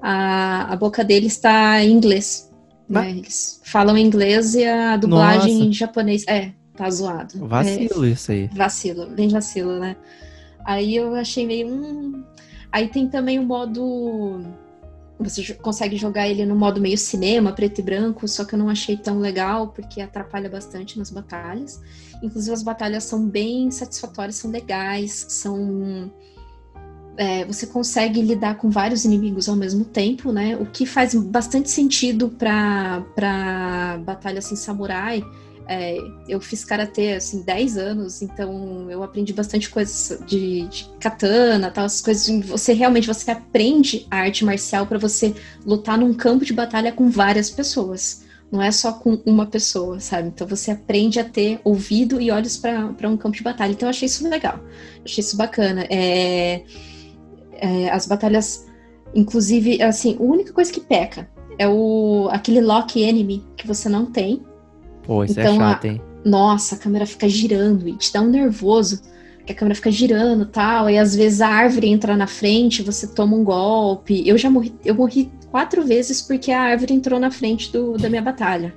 A, 0.01 0.73
a 0.73 0.75
boca 0.75 1.03
deles 1.03 1.33
está 1.33 1.83
em 1.83 1.91
inglês. 1.91 2.51
Né? 2.89 3.11
Eles 3.11 3.61
falam 3.63 3.97
inglês 3.97 4.53
e 4.53 4.65
a 4.65 4.97
dublagem 4.97 5.53
Nossa. 5.53 5.65
em 5.65 5.73
japonês. 5.73 6.25
É, 6.27 6.51
tá 6.75 6.89
zoado. 6.89 7.47
Vacilo 7.47 8.05
isso 8.05 8.31
aí. 8.31 8.49
É, 8.51 8.55
vacilo, 8.55 9.07
bem 9.07 9.29
vacilo, 9.29 9.79
né? 9.79 9.95
Aí 10.65 10.95
eu 10.95 11.15
achei 11.15 11.45
meio. 11.45 11.67
Hum... 11.67 12.23
Aí 12.71 12.87
tem 12.87 13.07
também 13.07 13.39
o 13.39 13.43
modo. 13.43 14.41
Você 15.19 15.53
consegue 15.53 15.95
jogar 15.95 16.27
ele 16.27 16.45
no 16.45 16.55
modo 16.55 16.81
meio 16.81 16.97
cinema, 16.97 17.53
preto 17.53 17.79
e 17.79 17.83
branco, 17.83 18.27
só 18.27 18.43
que 18.43 18.55
eu 18.55 18.59
não 18.59 18.67
achei 18.67 18.97
tão 18.97 19.19
legal, 19.19 19.67
porque 19.67 20.01
atrapalha 20.01 20.49
bastante 20.49 20.97
nas 20.97 21.11
batalhas. 21.11 21.79
Inclusive, 22.21 22.53
as 22.53 22.63
batalhas 22.63 23.03
são 23.03 23.25
bem 23.25 23.69
satisfatórias, 23.69 24.35
são 24.37 24.49
legais, 24.49 25.25
são. 25.29 26.11
É, 27.15 27.45
você 27.45 27.67
consegue 27.67 28.23
lidar 28.23 28.57
com 28.57 28.71
vários 28.71 29.05
inimigos 29.05 29.47
ao 29.47 29.55
mesmo 29.55 29.85
tempo, 29.85 30.31
né? 30.31 30.57
O 30.57 30.65
que 30.65 30.83
faz 30.83 31.13
bastante 31.13 31.69
sentido 31.69 32.29
para 32.29 33.99
batalha 34.03 34.39
assim, 34.39 34.55
samurai 34.55 35.23
é, 35.67 35.97
eu 36.27 36.41
fiz 36.41 36.65
karatê 36.65 37.13
assim 37.13 37.41
10 37.41 37.77
anos, 37.77 38.21
então 38.21 38.89
eu 38.89 39.01
aprendi 39.03 39.31
bastante 39.33 39.69
coisas 39.69 40.19
de, 40.25 40.67
de 40.67 40.89
katana, 40.99 41.71
tal, 41.71 41.85
essas 41.85 42.01
coisas. 42.01 42.45
Você 42.45 42.73
realmente 42.73 43.07
você 43.07 43.31
aprende 43.31 44.05
a 44.11 44.17
arte 44.17 44.43
marcial 44.43 44.85
para 44.85 44.97
você 44.97 45.33
lutar 45.65 45.97
num 45.97 46.13
campo 46.13 46.43
de 46.43 46.53
batalha 46.53 46.91
com 46.91 47.09
várias 47.09 47.49
pessoas. 47.49 48.23
Não 48.51 48.61
é 48.61 48.71
só 48.71 48.93
com 48.93 49.19
uma 49.25 49.47
pessoa, 49.47 49.99
sabe? 49.99 50.27
Então 50.27 50.45
você 50.45 50.71
aprende 50.71 51.19
a 51.19 51.23
ter 51.23 51.59
ouvido 51.63 52.21
e 52.21 52.29
olhos 52.29 52.55
para 52.57 53.09
um 53.09 53.17
campo 53.17 53.35
de 53.35 53.41
batalha. 53.41 53.71
Então 53.71 53.87
eu 53.87 53.91
achei 53.91 54.05
isso 54.05 54.27
legal, 54.27 54.59
achei 55.03 55.23
isso 55.23 55.35
bacana. 55.37 55.87
É, 55.89 56.61
é, 57.53 57.89
as 57.89 58.05
batalhas, 58.05 58.67
inclusive, 59.15 59.81
assim, 59.81 60.17
a 60.19 60.23
única 60.23 60.53
coisa 60.53 60.71
que 60.71 60.81
peca 60.81 61.27
é 61.57 61.67
o 61.67 62.27
aquele 62.31 62.61
lock 62.61 63.01
enemy 63.01 63.43
que 63.55 63.65
você 63.65 63.87
não 63.87 64.05
tem 64.05 64.43
Pô, 65.03 65.23
isso 65.23 65.39
é 65.39 65.43
então, 65.43 65.55
é 65.55 65.57
chato, 65.57 65.85
hein? 65.85 66.01
A... 66.25 66.29
Nossa, 66.29 66.75
a 66.75 66.77
câmera 66.77 67.05
fica 67.05 67.27
girando 67.27 67.87
e 67.87 67.97
te 67.97 68.11
dá 68.11 68.21
um 68.21 68.29
nervoso. 68.29 69.01
Que 69.45 69.51
a 69.51 69.55
câmera 69.55 69.75
fica 69.75 69.91
girando 69.91 70.45
tal, 70.45 70.89
e 70.89 70.97
às 70.97 71.13
vezes 71.13 71.41
a 71.41 71.49
árvore 71.49 71.89
entra 71.89 72.15
na 72.15 72.27
frente, 72.27 72.81
você 72.81 73.05
toma 73.05 73.35
um 73.35 73.43
golpe. 73.43 74.25
Eu 74.25 74.37
já 74.37 74.49
morri, 74.49 74.73
eu 74.85 74.95
morri 74.95 75.29
quatro 75.51 75.83
vezes 75.83 76.21
porque 76.21 76.49
a 76.49 76.61
árvore 76.61 76.93
entrou 76.93 77.19
na 77.19 77.29
frente 77.29 77.69
do, 77.69 77.97
da 77.97 78.09
minha 78.09 78.21
batalha. 78.21 78.73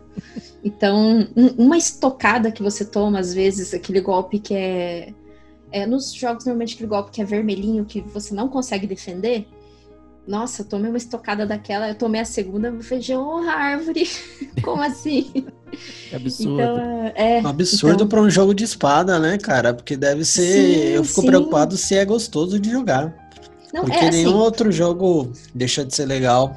Então, 0.65 1.29
um, 1.37 1.47
uma 1.57 1.79
estocada 1.79 2.51
que 2.51 2.61
você 2.61 2.85
toma, 2.85 3.21
às 3.21 3.33
vezes, 3.33 3.73
aquele 3.73 4.01
golpe 4.01 4.41
que 4.41 4.53
é, 4.53 5.15
é. 5.71 5.87
Nos 5.87 6.13
jogos, 6.13 6.45
normalmente, 6.45 6.75
aquele 6.75 6.89
golpe 6.89 7.13
que 7.13 7.23
é 7.23 7.25
vermelhinho, 7.25 7.85
que 7.85 8.01
você 8.01 8.35
não 8.35 8.49
consegue 8.49 8.85
defender, 8.85 9.47
nossa, 10.27 10.63
eu 10.63 10.67
tomei 10.67 10.91
uma 10.91 10.99
estocada 10.99 11.47
daquela, 11.47 11.89
eu 11.89 11.95
tomei 11.95 12.21
a 12.21 12.25
segunda, 12.25 12.69
eu 12.69 12.83
falei, 12.83 13.05
oh, 13.17 13.49
árvore, 13.49 14.09
como 14.63 14.83
assim? 14.83 15.47
Que 16.09 16.17
absurdo. 16.17 16.55
Então, 16.55 17.13
é, 17.15 17.43
um 17.43 17.49
absurdo 17.49 17.95
então... 17.97 18.09
para 18.09 18.23
um 18.23 18.31
jogo 18.31 18.55
de 18.55 18.65
espada, 18.65 19.19
né, 19.19 19.37
cara? 19.37 19.75
Porque 19.75 19.97
deve 19.97 20.25
ser. 20.25 20.43
Sim, 20.43 20.81
eu 20.95 21.05
fico 21.05 21.21
sim. 21.21 21.27
preocupado 21.27 21.77
se 21.77 21.97
é 21.97 22.05
gostoso 22.05 22.59
de 22.59 22.71
jogar. 22.71 23.13
Não, 23.75 23.83
Porque 23.83 23.99
é, 23.99 24.11
nenhum 24.11 24.31
assim, 24.31 24.39
outro 24.39 24.73
jogo 24.73 25.31
deixa 25.55 25.85
de 25.85 25.95
ser 25.95 26.07
legal. 26.07 26.57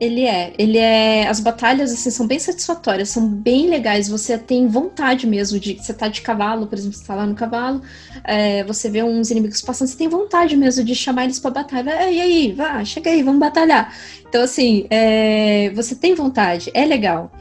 Ele 0.00 0.24
é, 0.24 0.52
ele 0.56 0.78
é. 0.78 1.26
As 1.26 1.40
batalhas 1.40 1.92
assim 1.92 2.10
são 2.10 2.26
bem 2.26 2.38
satisfatórias, 2.38 3.08
são 3.08 3.28
bem 3.28 3.68
legais. 3.68 4.08
Você 4.08 4.38
tem 4.38 4.68
vontade 4.68 5.26
mesmo 5.26 5.58
de. 5.58 5.74
Você 5.74 5.92
tá 5.92 6.06
de 6.08 6.20
cavalo, 6.20 6.66
por 6.66 6.78
exemplo, 6.78 6.96
você 6.96 7.04
tá 7.04 7.14
lá 7.14 7.26
no 7.26 7.34
cavalo, 7.34 7.82
é, 8.22 8.62
você 8.64 8.88
vê 8.88 9.02
uns 9.02 9.30
inimigos 9.30 9.60
passando, 9.60 9.88
você 9.88 9.96
tem 9.96 10.08
vontade 10.08 10.56
mesmo 10.56 10.84
de 10.84 10.94
chamar 10.94 11.24
eles 11.24 11.40
pra 11.40 11.50
batalha. 11.50 11.90
É, 11.90 12.12
e 12.12 12.20
aí, 12.20 12.52
vá, 12.52 12.84
chega 12.84 13.10
aí, 13.10 13.22
vamos 13.22 13.40
batalhar. 13.40 13.92
Então, 14.28 14.42
assim, 14.42 14.86
é, 14.88 15.70
você 15.74 15.96
tem 15.96 16.14
vontade, 16.14 16.70
é 16.74 16.84
legal. 16.84 17.32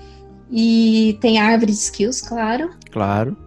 E 0.52 1.18
tem 1.22 1.40
árvore 1.40 1.72
de 1.72 1.78
skills, 1.78 2.22
claro. 2.22 2.72
Claro. 2.92 3.38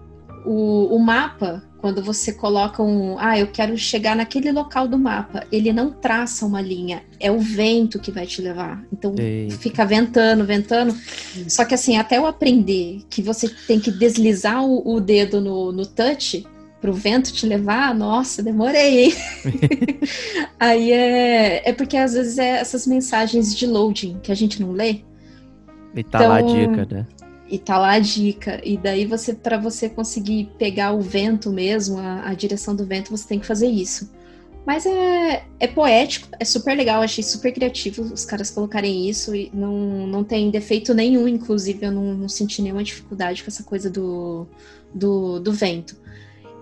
O, 0.44 0.94
o 0.94 0.98
mapa 0.98 1.62
quando 1.80 2.02
você 2.02 2.32
coloca 2.32 2.82
um, 2.82 3.18
ah, 3.18 3.38
eu 3.38 3.46
quero 3.46 3.76
chegar 3.76 4.14
naquele 4.14 4.52
local 4.52 4.86
do 4.86 4.98
mapa, 4.98 5.46
ele 5.50 5.72
não 5.72 5.90
traça 5.90 6.44
uma 6.44 6.60
linha, 6.60 7.02
é 7.18 7.30
o 7.30 7.38
vento 7.38 7.98
que 7.98 8.10
vai 8.10 8.26
te 8.26 8.42
levar. 8.42 8.84
Então 8.92 9.14
Eita. 9.18 9.56
fica 9.56 9.84
ventando, 9.84 10.44
ventando. 10.44 10.94
Só 11.48 11.64
que 11.64 11.74
assim, 11.74 11.96
até 11.96 12.18
eu 12.18 12.26
aprender 12.26 13.00
que 13.08 13.22
você 13.22 13.48
tem 13.66 13.80
que 13.80 13.90
deslizar 13.90 14.64
o, 14.64 14.94
o 14.94 15.00
dedo 15.00 15.40
no, 15.40 15.72
no 15.72 15.86
touch 15.86 16.46
para 16.80 16.90
o 16.90 16.94
vento 16.94 17.32
te 17.32 17.46
levar, 17.46 17.94
nossa, 17.94 18.42
demorei, 18.42 19.04
hein? 19.04 19.14
Aí 20.58 20.92
é, 20.92 21.68
é 21.68 21.72
porque 21.72 21.96
às 21.96 22.14
vezes 22.14 22.38
é 22.38 22.58
essas 22.58 22.86
mensagens 22.86 23.54
de 23.54 23.66
loading 23.66 24.18
que 24.22 24.32
a 24.32 24.34
gente 24.34 24.60
não 24.60 24.72
lê. 24.72 25.00
E 25.94 26.04
tá 26.04 26.18
então, 26.18 26.28
lá 26.28 26.36
a 26.36 26.40
então, 26.40 26.54
dica, 26.54 26.94
né? 26.94 27.06
E 27.50 27.58
tá 27.58 27.76
lá 27.76 27.92
a 27.92 27.98
dica. 27.98 28.60
E 28.64 28.76
daí 28.76 29.04
você, 29.04 29.34
para 29.34 29.58
você 29.58 29.88
conseguir 29.88 30.50
pegar 30.56 30.92
o 30.92 31.00
vento 31.00 31.50
mesmo, 31.50 31.98
a, 31.98 32.28
a, 32.28 32.34
direção 32.34 32.74
do 32.76 32.86
vento, 32.86 33.10
você 33.10 33.26
tem 33.26 33.40
que 33.40 33.46
fazer 33.46 33.66
isso. 33.66 34.10
Mas 34.64 34.86
é, 34.86 35.44
é 35.58 35.66
poético, 35.66 36.28
é 36.38 36.44
super 36.44 36.76
legal, 36.76 37.02
achei 37.02 37.24
super 37.24 37.52
criativo 37.52 38.02
os 38.02 38.24
caras 38.24 38.50
colocarem 38.50 39.08
isso 39.08 39.34
e 39.34 39.50
não, 39.52 40.06
não 40.06 40.22
tem 40.22 40.50
defeito 40.50 40.94
nenhum, 40.94 41.26
inclusive 41.26 41.86
eu 41.86 41.90
não, 41.90 42.14
não 42.14 42.28
senti 42.28 42.62
nenhuma 42.62 42.84
dificuldade 42.84 43.42
com 43.42 43.48
essa 43.48 43.64
coisa 43.64 43.90
do, 43.90 44.46
do, 44.94 45.40
do 45.40 45.52
vento. 45.52 45.96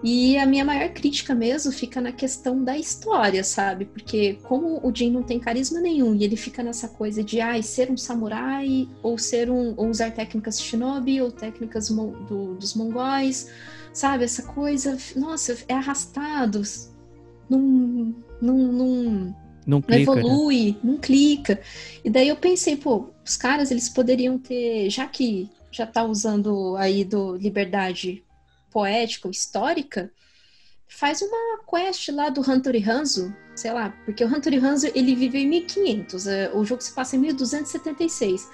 E 0.03 0.39
a 0.39 0.47
minha 0.47 0.65
maior 0.65 0.91
crítica 0.91 1.35
mesmo 1.35 1.73
fica 1.73 2.01
na 2.01 2.13
questão 2.13 2.63
da 2.63 2.79
história, 2.79 3.43
sabe? 3.43 3.85
Porque 3.85 4.35
como 4.45 4.79
o 4.87 4.95
Jin 4.95 5.11
não 5.11 5.25
tem 5.25 5.41
carisma 5.41 5.81
nenhum 5.81 6.15
e 6.15 6.23
ele 6.23 6.37
fica 6.37 6.63
nessa 6.63 6.89
coisa 6.89 7.23
de 7.25 7.41
ah, 7.41 7.61
ser 7.63 7.91
um 7.91 7.97
samurai 7.97 8.89
ou 9.03 9.19
ser 9.19 9.51
um 9.51 9.75
ou 9.77 9.89
usar 9.89 10.13
técnicas 10.13 10.61
shinobi 10.61 11.21
ou 11.21 11.33
técnicas 11.33 11.89
do, 11.89 12.55
dos 12.55 12.75
mongóis, 12.75 13.51
sabe? 13.93 14.25
Essa 14.25 14.45
coisa, 14.45 14.97
nossa, 15.17 15.57
é 15.67 15.75
arrastado, 15.75 16.63
não 17.51 18.15
não, 18.41 18.57
não, 18.57 19.37
não, 19.67 19.83
clica, 19.83 20.15
né? 20.15 20.21
evolui, 20.21 20.71
né? 20.71 20.79
não 20.85 20.97
clica. 20.97 21.61
E 22.05 22.09
daí 22.09 22.29
eu 22.29 22.37
pensei, 22.37 22.77
pô, 22.77 23.11
os 23.25 23.37
caras 23.37 23.73
eles 23.73 23.89
poderiam 23.89 24.39
ter, 24.39 24.89
já 24.91 25.07
que 25.07 25.51
já 25.73 25.87
tá 25.87 26.05
usando 26.05 26.77
aí 26.77 27.05
do 27.05 27.37
liberdade 27.37 28.23
poética 28.79 29.27
ou 29.27 29.33
histórica, 29.33 30.09
faz 30.87 31.21
uma 31.21 31.59
quest 31.69 32.11
lá 32.11 32.29
do 32.29 32.49
Hunter 32.49 32.89
Hanzo, 32.89 33.35
sei 33.57 33.73
lá, 33.73 33.93
porque 34.05 34.25
o 34.25 34.29
Hunter 34.29 34.65
Hanzo 34.65 34.87
ele 34.95 35.17
viveu 35.17 35.41
em 35.41 35.49
1500, 35.49 36.27
é, 36.29 36.51
o 36.55 36.65
jogo 36.65 36.81
se 36.81 36.95
passa 36.95 37.17
em 37.17 37.19
1276. 37.19 38.49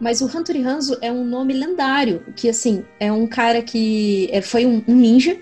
Mas 0.00 0.22
o 0.22 0.26
Hunter 0.26 0.66
Hanzo 0.66 0.96
é 1.02 1.12
um 1.12 1.24
nome 1.24 1.52
lendário, 1.52 2.24
que 2.34 2.48
assim, 2.48 2.84
é 2.98 3.12
um 3.12 3.26
cara 3.26 3.60
que 3.62 4.30
é, 4.32 4.40
foi 4.40 4.64
um 4.64 4.82
ninja 4.86 5.38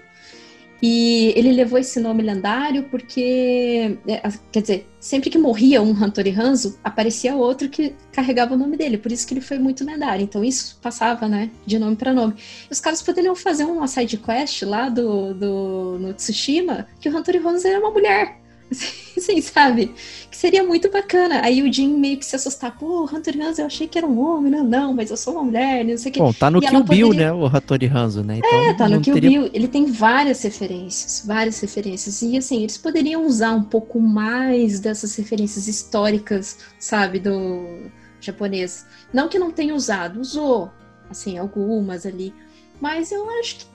e 0.82 1.32
ele 1.36 1.52
levou 1.52 1.78
esse 1.78 1.98
nome 1.98 2.22
lendário 2.22 2.84
porque, 2.84 3.98
é, 4.06 4.22
quer 4.52 4.60
dizer, 4.60 4.86
sempre 5.00 5.30
que 5.30 5.38
morria 5.38 5.80
um 5.80 5.92
Hantori 5.92 6.30
Hanzo, 6.30 6.78
aparecia 6.84 7.34
outro 7.34 7.68
que 7.68 7.94
carregava 8.12 8.54
o 8.54 8.58
nome 8.58 8.76
dele. 8.76 8.98
Por 8.98 9.10
isso 9.10 9.26
que 9.26 9.34
ele 9.34 9.40
foi 9.40 9.58
muito 9.58 9.84
lendário. 9.84 10.22
Então 10.22 10.44
isso 10.44 10.78
passava, 10.82 11.26
né, 11.28 11.50
de 11.64 11.78
nome 11.78 11.96
para 11.96 12.12
nome. 12.12 12.34
E 12.68 12.72
os 12.72 12.80
caras 12.80 13.02
poderiam 13.02 13.34
fazer 13.34 13.64
uma 13.64 13.88
side 13.88 14.18
quest 14.18 14.62
lá 14.62 14.88
do, 14.88 15.32
do 15.34 15.98
no 15.98 16.12
Tsushima 16.12 16.86
que 17.00 17.08
o 17.08 17.16
Hantori 17.16 17.38
Hanzo 17.38 17.66
era 17.66 17.80
uma 17.80 17.90
mulher. 17.90 18.45
Assim, 19.16 19.40
sabe? 19.40 19.94
Que 20.30 20.36
seria 20.36 20.62
muito 20.62 20.90
bacana. 20.90 21.40
Aí 21.42 21.62
o 21.62 21.72
Jim 21.72 21.96
meio 21.96 22.18
que 22.18 22.26
se 22.26 22.36
assustar. 22.36 22.76
Pô, 22.76 23.04
Hunter 23.04 23.40
Hanzo, 23.40 23.62
eu 23.62 23.66
achei 23.66 23.86
que 23.86 23.96
era 23.96 24.06
um 24.06 24.20
homem. 24.20 24.50
Não, 24.50 24.64
não, 24.64 24.94
mas 24.94 25.10
eu 25.10 25.16
sou 25.16 25.34
uma 25.34 25.44
mulher, 25.44 25.84
não 25.84 25.96
sei 25.96 26.10
o 26.10 26.12
que. 26.12 26.20
Bom, 26.20 26.32
tá 26.32 26.50
no 26.50 26.62
e 26.62 26.66
Kill 26.66 26.84
Bill, 26.84 27.12
né? 27.14 27.32
O 27.32 27.46
Hattori 27.46 27.86
Hanzo, 27.86 28.22
né? 28.22 28.38
Então, 28.38 28.64
é, 28.64 28.74
tá 28.74 28.88
no 28.88 29.00
Kill 29.00 29.14
teria... 29.14 29.30
Bill. 29.30 29.50
Ele 29.52 29.68
tem 29.68 29.86
várias 29.86 30.42
referências, 30.42 31.24
várias 31.26 31.60
referências. 31.60 32.20
E 32.22 32.36
assim, 32.36 32.62
eles 32.62 32.76
poderiam 32.76 33.24
usar 33.24 33.52
um 33.52 33.62
pouco 33.62 34.00
mais 34.00 34.80
dessas 34.80 35.14
referências 35.16 35.66
históricas, 35.66 36.58
sabe, 36.78 37.18
do 37.18 37.90
japonês. 38.20 38.86
Não 39.12 39.28
que 39.28 39.38
não 39.38 39.50
tenha 39.50 39.74
usado, 39.74 40.20
usou, 40.20 40.70
assim, 41.08 41.38
algumas 41.38 42.04
ali. 42.04 42.34
Mas 42.80 43.10
eu 43.12 43.28
acho 43.40 43.58
que 43.58 43.66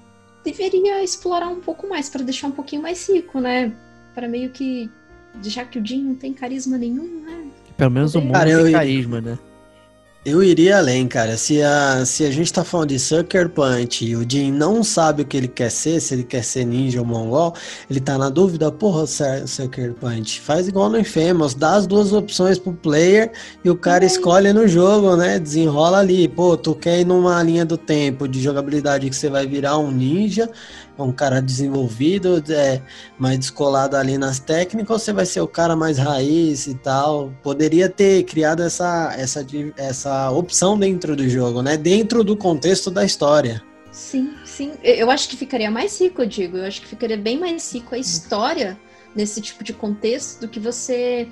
deveria 0.44 1.04
explorar 1.04 1.48
um 1.48 1.60
pouco 1.60 1.88
mais 1.88 2.10
para 2.10 2.24
deixar 2.24 2.48
um 2.48 2.52
pouquinho 2.52 2.82
mais 2.82 3.10
rico, 3.10 3.40
né? 3.40 3.74
Para 4.14 4.28
meio 4.28 4.50
que. 4.50 4.90
Já 5.44 5.64
que 5.64 5.80
o 5.80 5.86
Jim 5.86 6.04
não 6.04 6.16
tem 6.16 6.34
carisma 6.34 6.78
nenhum, 6.78 7.24
né? 7.24 7.46
Pelo 7.78 7.92
menos 7.92 8.16
o 8.16 8.22
mundo 8.22 8.34
tem 8.34 8.72
carisma, 8.72 9.22
né? 9.22 9.38
Eu 10.24 10.44
iria 10.44 10.78
além, 10.78 11.08
cara. 11.08 11.36
Se 11.36 11.64
a, 11.64 12.06
se 12.06 12.24
a 12.24 12.30
gente 12.30 12.54
tá 12.54 12.64
falando 12.64 12.90
de 12.90 13.00
Sucker 13.00 13.50
Punch 13.50 14.06
e 14.06 14.16
o 14.16 14.24
Jin 14.30 14.52
não 14.52 14.84
sabe 14.84 15.24
o 15.24 15.26
que 15.26 15.36
ele 15.36 15.48
quer 15.48 15.72
ser, 15.72 16.00
se 16.00 16.14
ele 16.14 16.24
quer 16.24 16.44
ser 16.44 16.64
ninja 16.64 17.00
ou 17.00 17.06
mongol, 17.06 17.56
ele 17.90 18.00
tá 18.00 18.20
na 18.20 18.30
dúvida, 18.30 18.72
porra, 18.72 19.08
Sucker 19.08 19.96
Punch. 19.96 20.40
Faz 20.40 20.68
igual 20.68 20.92
no 20.92 21.00
Infamous, 21.00 21.56
dá 21.56 21.74
as 21.74 21.88
duas 21.88 22.14
opções 22.14 22.60
pro 22.60 22.72
player 22.72 23.32
e 23.66 23.70
o 23.72 23.76
cara 23.76 24.04
é. 24.04 24.08
escolhe 24.08 24.54
no 24.54 24.68
jogo, 24.68 25.16
né? 25.16 25.40
Desenrola 25.40 25.98
ali. 25.98 26.28
Pô, 26.28 26.56
tu 26.56 26.76
quer 26.76 27.00
ir 27.00 27.06
numa 27.06 27.42
linha 27.42 27.66
do 27.66 27.76
tempo 27.76 28.28
de 28.28 28.40
jogabilidade 28.40 29.10
que 29.10 29.16
você 29.16 29.28
vai 29.28 29.48
virar 29.48 29.80
um 29.80 29.90
ninja, 29.90 30.48
um 30.98 31.12
cara 31.12 31.42
desenvolvido, 31.42 32.44
é, 32.50 32.82
mais 33.18 33.40
descolado 33.40 33.96
ali 33.96 34.18
nas 34.18 34.40
técnicas, 34.40 35.02
você 35.02 35.14
vai 35.14 35.26
ser 35.26 35.42
o 35.42 35.48
cara 35.48 35.76
mais 35.76 35.98
raiz 35.98 36.68
e 36.68 36.76
tal. 36.76 37.34
Poderia 37.42 37.90
ter 37.90 38.24
criado 38.24 38.62
essa, 38.62 39.14
essa, 39.18 39.46
essa 39.78 40.32
opção 40.32 40.78
dentro 40.78 41.16
do 41.16 41.28
jogo, 41.28 41.62
né? 41.62 41.78
Dentro 41.78 42.24
do 42.24 42.36
contexto 42.38 42.92
da 42.92 43.04
história. 43.06 43.64
Sim, 43.92 44.34
sim. 44.46 44.74
Eu 44.84 45.12
acho 45.12 45.28
que 45.28 45.36
ficaria 45.36 45.70
mais 45.70 46.00
rico, 46.00 46.22
eu 46.22 46.26
digo. 46.26 46.58
Eu 46.58 46.66
acho 46.66 46.82
que 46.82 46.88
ficaria 46.88 47.18
bem 47.18 47.40
mais 47.40 47.74
rico 47.74 47.94
a 47.94 47.98
história 47.98 48.80
nesse 49.16 49.42
tipo 49.42 49.64
de 49.64 49.74
contexto 49.74 50.42
do 50.42 50.48
que 50.48 50.60
você 50.60 51.28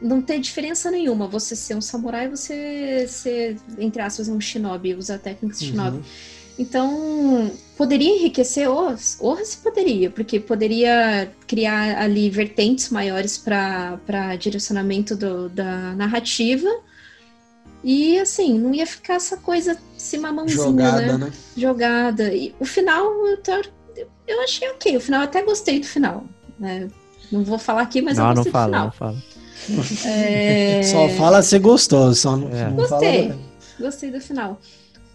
não 0.00 0.20
ter 0.20 0.40
diferença 0.40 0.90
nenhuma. 0.90 1.28
Você 1.28 1.54
ser 1.54 1.76
um 1.76 1.80
samurai, 1.80 2.28
você 2.28 3.06
ser, 3.08 3.56
entre 3.78 4.02
aspas, 4.02 4.28
um 4.28 4.40
shinobi, 4.40 4.94
usar 4.94 5.18
técnicas 5.18 5.60
de 5.60 5.66
shinobi. 5.66 6.02
Então, 6.58 7.50
poderia 7.76 8.08
enriquecer 8.16 8.68
Orras? 8.68 9.18
Orras 9.20 9.54
poderia, 9.54 10.10
porque 10.10 10.40
poderia 10.40 11.30
criar 11.46 11.98
ali 12.00 12.30
vertentes 12.30 12.88
maiores 12.88 13.36
para 13.36 14.36
direcionamento 14.38 15.14
do, 15.14 15.48
da 15.50 15.92
narrativa. 15.94 16.68
E 17.84 18.18
assim, 18.18 18.58
não 18.58 18.74
ia 18.74 18.86
ficar 18.86 19.14
essa 19.14 19.36
coisa 19.36 19.76
se 19.98 20.16
mamãozinha, 20.18 20.56
Jogada, 20.64 21.18
né? 21.18 21.18
né? 21.26 21.32
Jogada. 21.56 22.34
E 22.34 22.54
o 22.58 22.64
final, 22.64 23.04
eu, 23.26 24.06
eu 24.26 24.42
achei 24.42 24.68
ok. 24.70 24.96
O 24.96 25.00
final, 25.00 25.20
eu 25.20 25.24
até 25.24 25.42
gostei 25.42 25.78
do 25.78 25.86
final. 25.86 26.24
né? 26.58 26.88
Não 27.30 27.44
vou 27.44 27.58
falar 27.58 27.82
aqui, 27.82 28.00
mas 28.00 28.16
eu 28.16 28.24
não, 28.24 28.30
não 28.34 28.36
gostei 28.44 28.50
do 28.50 28.52
fala, 28.52 28.78
não 28.78 28.90
final. 28.90 29.12
fala. 29.12 29.22
É, 30.04 30.82
Só 30.84 31.08
fala 31.10 31.42
se 31.42 31.58
gostou, 31.58 32.14
só 32.14 32.36
não, 32.36 32.48
É. 32.54 32.68
não 32.68 32.76
Gostei. 32.76 33.28
fala. 33.28 33.40
Gostei 33.80 34.10
do 34.10 34.20
final. 34.20 34.58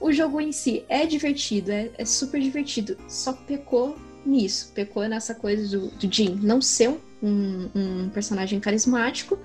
O 0.01 0.11
jogo 0.11 0.41
em 0.41 0.51
si 0.51 0.83
é 0.89 1.05
divertido, 1.05 1.71
é, 1.71 1.91
é 1.95 2.03
super 2.03 2.41
divertido. 2.41 2.97
Só 3.07 3.33
pecou 3.33 3.95
nisso. 4.25 4.71
Pecou 4.73 5.07
nessa 5.07 5.35
coisa 5.35 5.77
do, 5.77 5.89
do 5.89 6.11
Jin 6.11 6.39
não 6.41 6.59
ser 6.59 6.89
um, 7.21 7.69
um 7.75 8.09
personagem 8.09 8.59
carismático. 8.59 9.37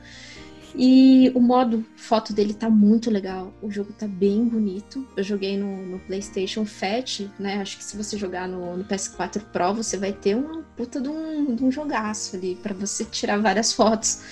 E 0.75 1.31
o 1.35 1.41
modo 1.41 1.85
foto 1.95 2.33
dele 2.33 2.55
tá 2.55 2.69
muito 2.69 3.11
legal. 3.11 3.53
O 3.63 3.71
jogo 3.71 3.93
tá 3.93 4.07
bem 4.07 4.45
bonito. 4.45 5.07
Eu 5.17 5.23
joguei 5.23 5.59
no, 5.59 5.87
no 5.87 5.99
PlayStation 6.01 6.65
Fat, 6.65 7.21
né? 7.39 7.61
Acho 7.61 7.77
que 7.77 7.85
se 7.85 7.97
você 7.97 8.17
jogar 8.17 8.49
no, 8.49 8.79
no 8.79 8.85
PS4 8.85 9.43
Pro, 9.53 9.75
você 9.75 9.97
vai 9.97 10.13
ter 10.13 10.37
uma 10.37 10.63
puta 10.77 11.01
de 11.01 11.09
um, 11.09 11.55
de 11.55 11.65
um 11.65 11.71
jogaço 11.71 12.37
ali 12.37 12.57
pra 12.57 12.75
você 12.75 13.05
tirar 13.05 13.39
várias 13.39 13.73
fotos. 13.73 14.23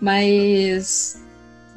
Mas, 0.00 1.20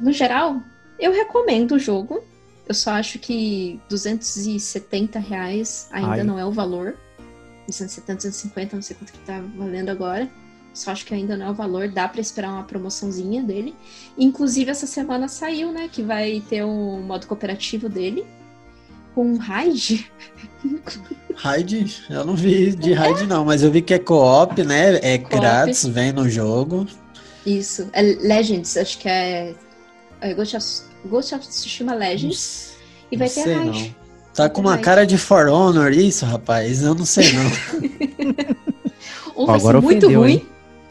no 0.00 0.12
geral, 0.12 0.62
eu 0.98 1.12
recomendo 1.12 1.72
o 1.72 1.78
jogo. 1.78 2.24
Eu 2.68 2.74
só 2.74 2.90
acho 2.92 3.18
que 3.18 3.80
270 3.88 5.18
reais 5.18 5.88
ainda 5.90 6.10
Ai. 6.10 6.22
não 6.22 6.38
é 6.38 6.44
o 6.44 6.52
valor. 6.52 6.96
270, 7.66 8.16
250, 8.16 8.76
não 8.76 8.82
sei 8.82 8.96
quanto 8.96 9.12
que 9.12 9.18
tá 9.20 9.42
valendo 9.56 9.88
agora. 9.88 10.28
Só 10.74 10.92
acho 10.92 11.04
que 11.04 11.14
ainda 11.14 11.36
não 11.36 11.46
é 11.46 11.50
o 11.50 11.54
valor, 11.54 11.88
dá 11.88 12.06
pra 12.06 12.20
esperar 12.20 12.52
uma 12.52 12.62
promoçãozinha 12.62 13.42
dele. 13.42 13.74
Inclusive, 14.16 14.70
essa 14.70 14.86
semana 14.86 15.28
saiu, 15.28 15.72
né? 15.72 15.88
Que 15.90 16.02
vai 16.02 16.42
ter 16.48 16.64
um 16.64 17.02
modo 17.02 17.26
cooperativo 17.26 17.88
dele. 17.88 18.24
Com 19.14 19.32
um 19.32 19.36
raid. 19.38 20.10
Raid, 21.34 22.04
eu 22.10 22.24
não 22.24 22.34
vi 22.34 22.74
de 22.74 22.92
raid 22.92 23.24
não, 23.24 23.44
mas 23.44 23.62
eu 23.62 23.70
vi 23.70 23.80
que 23.80 23.94
é 23.94 23.98
co-op, 23.98 24.60
né? 24.64 24.96
É 24.96 25.18
Co-op. 25.18 25.36
grátis, 25.36 25.86
vem 25.86 26.10
no 26.10 26.28
jogo. 26.28 26.84
Isso. 27.46 27.88
É 27.92 28.02
Legends, 28.02 28.76
acho 28.76 28.98
que 28.98 29.08
é. 29.08 29.54
é 30.20 30.34
Ghost, 30.34 30.56
of, 30.56 30.66
Ghost 31.06 31.34
of 31.34 31.46
Tsushima 31.46 31.94
Legends. 31.94 32.72
E 33.10 33.16
vai 33.16 33.28
não 33.28 33.34
ter 33.44 33.64
não. 33.64 33.72
Tá 34.34 34.44
Vai 34.44 34.50
com 34.50 34.60
uma 34.60 34.78
cara 34.78 35.04
de 35.06 35.16
For 35.18 35.48
Honor 35.48 35.92
isso, 35.92 36.24
rapaz? 36.24 36.82
Eu 36.82 36.94
não 36.94 37.04
sei 37.04 37.32
não. 37.32 37.50
Ou 39.34 39.44
Ó, 39.44 39.46
vai 39.46 39.56
agora 39.56 39.78
ser 39.78 39.84
muito 39.84 39.98
ofendeu, 40.06 40.20
ruim. 40.20 40.32
hein? 40.32 40.46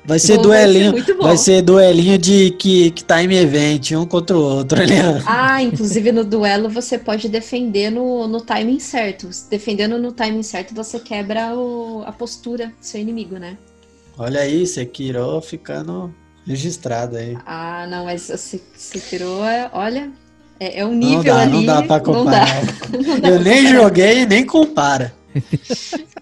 Vai 0.05 0.19
ser 0.19 0.37
ou 0.37 0.43
vai 0.47 0.63
duelinho, 0.63 0.91
muito 0.93 1.15
bom. 1.17 1.23
vai 1.23 1.35
ser 1.37 1.61
duelinho 1.61 2.17
de 2.17 2.51
que, 2.51 2.91
que 2.91 3.03
time 3.03 3.35
event, 3.35 3.91
um 3.91 4.05
contra 4.05 4.37
o 4.37 4.41
outro, 4.41 4.81
Elian. 4.81 5.21
Ah, 5.27 5.61
inclusive 5.61 6.13
no 6.13 6.23
duelo 6.23 6.69
você 6.69 6.97
pode 6.97 7.27
defender 7.27 7.89
no, 7.89 8.25
no 8.25 8.39
timing 8.39 8.79
certo. 8.79 9.27
Defendendo 9.49 9.97
no 9.99 10.13
timing 10.13 10.43
certo, 10.43 10.73
você 10.73 10.97
quebra 10.97 11.53
o- 11.55 12.03
a 12.05 12.11
postura 12.13 12.67
do 12.67 12.73
seu 12.79 13.01
inimigo, 13.01 13.35
né? 13.37 13.57
Olha 14.17 14.39
aí, 14.39 14.65
Sekiro 14.65 15.41
ficando 15.41 16.13
registrado 16.47 17.17
aí. 17.17 17.37
Ah, 17.45 17.85
não, 17.87 18.05
mas 18.05 18.23
você, 18.23 18.61
você 18.75 18.99
tirou, 18.99 19.43
é- 19.45 19.69
olha, 19.73 20.11
é, 20.59 20.79
é 20.79 20.85
um 20.85 20.91
Não 20.91 20.97
nível 20.97 21.35
dá, 21.35 21.41
ali. 21.41 21.51
não 21.51 21.65
dá 21.65 21.83
pra 21.83 21.97
não 21.97 22.03
comparar. 22.03 22.65
dá. 22.65 22.87
Não 22.97 23.19
dá 23.19 23.29
Eu 23.29 23.35
pra 23.35 23.43
nem 23.43 23.63
comparar. 23.63 23.83
joguei, 23.83 24.25
nem 24.25 24.45
compara. 24.45 25.13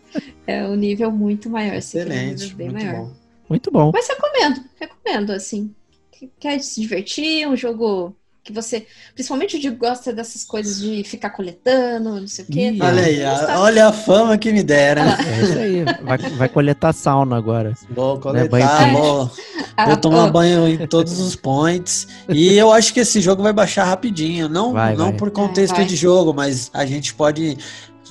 É 0.47 0.63
um 0.67 0.75
nível 0.75 1.11
muito 1.11 1.49
maior. 1.49 1.69
aqui 1.69 1.75
é 1.75 1.75
um 1.75 1.77
Excelente, 1.79 2.55
muito 2.55 2.73
maior. 2.73 2.95
bom. 3.05 3.11
Muito 3.49 3.71
bom. 3.71 3.91
Mas 3.93 4.07
recomendo, 4.07 4.63
recomendo, 4.79 5.31
assim. 5.31 5.73
Que- 6.11 6.31
Quer 6.39 6.59
se 6.61 6.79
divertir, 6.81 7.47
um 7.47 7.55
jogo 7.55 8.15
que 8.45 8.53
você. 8.53 8.85
Principalmente 9.15 9.57
o 9.57 9.59
Diego 9.59 9.75
gosta 9.75 10.13
dessas 10.13 10.43
coisas 10.45 10.79
de 10.79 11.03
ficar 11.03 11.31
coletando, 11.31 12.21
não 12.21 12.27
sei 12.27 12.45
o 12.45 12.47
quê. 12.47 12.69
Ih, 12.69 12.77
tá? 12.77 12.85
Olha 12.85 13.03
aí, 13.03 13.23
a- 13.25 13.59
olha 13.59 13.87
a 13.87 13.91
fama 13.91 14.37
que 14.37 14.53
me 14.53 14.61
deram. 14.63 15.01
É 15.03 15.41
isso 15.41 15.57
aí. 15.57 15.83
Vai, 16.03 16.17
vai 16.17 16.47
coletar 16.49 16.93
sauna 16.93 17.35
agora. 17.35 17.73
Vou 17.89 18.17
banho 18.19 18.47
coletar, 18.47 18.83
quente. 18.85 18.91
vou, 18.97 19.31
Ah, 19.75 19.85
vou 19.87 19.97
tomar 19.97 20.29
banho 20.31 20.67
em 20.67 20.87
todos 20.87 21.19
os 21.19 21.35
points. 21.35 22.07
E 22.29 22.53
eu 22.53 22.71
acho 22.71 22.93
que 22.93 22.99
esse 22.99 23.19
jogo 23.19 23.41
vai 23.41 23.51
baixar 23.51 23.83
rapidinho. 23.85 24.47
Não, 24.47 24.71
Vai, 24.73 24.95
não 24.95 25.05
vai. 25.09 25.13
por 25.17 25.31
contexto 25.31 25.81
É, 25.81 25.83
de 25.83 25.95
jogo, 25.95 26.31
mas 26.33 26.69
a 26.71 26.85
gente 26.85 27.13
pode. 27.15 27.57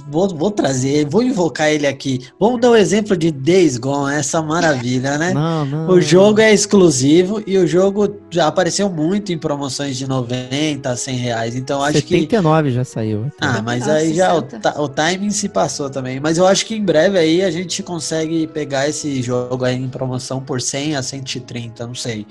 Vou, 0.08 0.28
vou 0.28 0.50
trazer, 0.50 1.06
vou 1.08 1.22
invocar 1.22 1.70
ele 1.70 1.86
aqui. 1.86 2.26
Vamos 2.38 2.60
dar 2.60 2.70
o 2.70 2.76
exemplo 2.76 3.16
de 3.16 3.30
Days 3.30 3.76
Gone, 3.78 4.14
essa 4.14 4.42
maravilha, 4.42 5.16
né? 5.18 5.32
Não, 5.32 5.64
não. 5.64 5.88
O 5.88 6.00
jogo 6.00 6.40
é 6.40 6.52
exclusivo 6.52 7.42
e 7.46 7.56
o 7.56 7.66
jogo 7.66 8.16
já 8.30 8.46
apareceu 8.46 8.90
muito 8.90 9.32
em 9.32 9.38
promoções 9.38 9.96
de 9.96 10.06
90 10.08 10.90
a 10.90 10.96
100 10.96 11.16
reais. 11.16 11.56
Então 11.56 11.82
acho 11.82 12.02
que. 12.02 12.14
79 12.14 12.70
já 12.70 12.84
saiu. 12.84 13.30
Ah, 13.40 13.62
mas 13.62 13.88
Ah, 13.88 13.94
aí 13.94 14.14
já 14.14 14.34
o, 14.34 14.40
60. 14.40 14.80
o 14.80 14.88
timing 14.88 15.30
se 15.30 15.48
passou 15.48 15.88
também. 15.88 16.18
Mas 16.20 16.38
eu 16.38 16.46
acho 16.46 16.66
que 16.66 16.74
em 16.74 16.84
breve 16.84 17.18
aí 17.18 17.42
a 17.42 17.50
gente 17.50 17.82
consegue 17.82 18.46
pegar 18.46 18.88
esse 18.88 19.22
jogo 19.22 19.64
aí 19.64 19.76
em 19.76 19.88
promoção 19.88 20.40
por 20.40 20.60
100 20.60 20.96
a 20.96 21.02
130, 21.02 21.86
não 21.86 21.94
sei. 21.94 22.26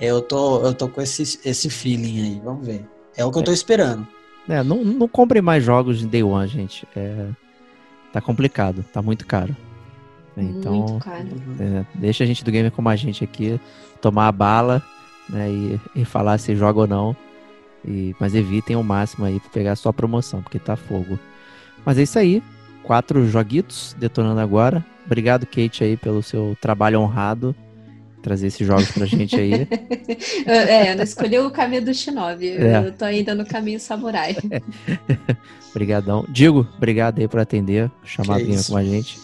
Eu 0.00 0.20
tô, 0.20 0.60
eu 0.60 0.74
tô 0.74 0.88
com 0.88 1.00
esse, 1.00 1.38
esse 1.44 1.70
feeling 1.70 2.22
aí, 2.22 2.40
vamos 2.44 2.66
ver. 2.66 2.84
É 3.16 3.24
o 3.24 3.30
que 3.30 3.38
eu 3.38 3.42
tô 3.42 3.52
esperando. 3.52 4.06
É, 4.48 4.62
não, 4.62 4.84
não 4.84 5.08
compre 5.08 5.40
mais 5.40 5.64
jogos 5.64 5.98
de 5.98 6.06
Day 6.06 6.22
One, 6.22 6.48
gente. 6.48 6.86
É, 6.94 7.28
tá 8.12 8.20
complicado, 8.20 8.84
tá 8.92 9.02
muito 9.02 9.26
caro. 9.26 9.54
Então, 10.36 10.74
Muito 10.74 11.02
caro. 11.02 11.26
é, 11.58 11.84
deixa 11.94 12.22
a 12.22 12.26
gente 12.26 12.44
do 12.44 12.50
gamer 12.50 12.70
como 12.70 12.90
a 12.90 12.96
gente 12.96 13.24
aqui 13.24 13.58
tomar 14.02 14.28
a 14.28 14.32
bala 14.32 14.82
né, 15.28 15.48
e, 15.50 15.80
e 15.94 16.04
falar 16.04 16.36
se 16.38 16.54
joga 16.54 16.80
ou 16.80 16.86
não. 16.86 17.16
E, 17.82 18.14
mas 18.20 18.34
evitem 18.34 18.76
ao 18.76 18.82
máximo 18.82 19.24
aí 19.24 19.40
pra 19.40 19.48
pegar 19.48 19.76
só 19.76 19.88
a 19.88 19.94
promoção, 19.94 20.42
porque 20.42 20.58
tá 20.58 20.76
fogo. 20.76 21.18
Mas 21.84 21.98
é 21.98 22.02
isso 22.02 22.18
aí. 22.18 22.42
Quatro 22.82 23.26
joguitos 23.26 23.96
detonando 23.98 24.40
agora. 24.40 24.84
Obrigado, 25.06 25.46
Kate, 25.46 25.82
aí, 25.84 25.96
pelo 25.96 26.22
seu 26.22 26.56
trabalho 26.60 27.00
honrado. 27.00 27.54
Trazer 28.26 28.48
esses 28.48 28.66
jogos 28.66 28.90
pra 28.90 29.06
gente 29.06 29.36
aí. 29.36 29.68
É, 30.46 30.90
eu 30.92 30.96
não 30.96 31.04
escolhi 31.04 31.38
o 31.38 31.48
caminho 31.48 31.84
do 31.84 31.94
Shinobi. 31.94 32.48
É. 32.56 32.78
Eu 32.86 32.92
tô 32.92 33.04
ainda 33.04 33.36
no 33.36 33.46
caminho 33.46 33.78
samurai. 33.78 34.36
Obrigadão. 35.70 36.24
Digo, 36.28 36.66
obrigado 36.76 37.20
aí 37.20 37.28
por 37.28 37.38
atender. 37.38 37.88
Chamar 38.04 38.38
o 38.38 38.40
isso. 38.40 38.72
com 38.72 38.78
a 38.78 38.82
gente. 38.84 39.16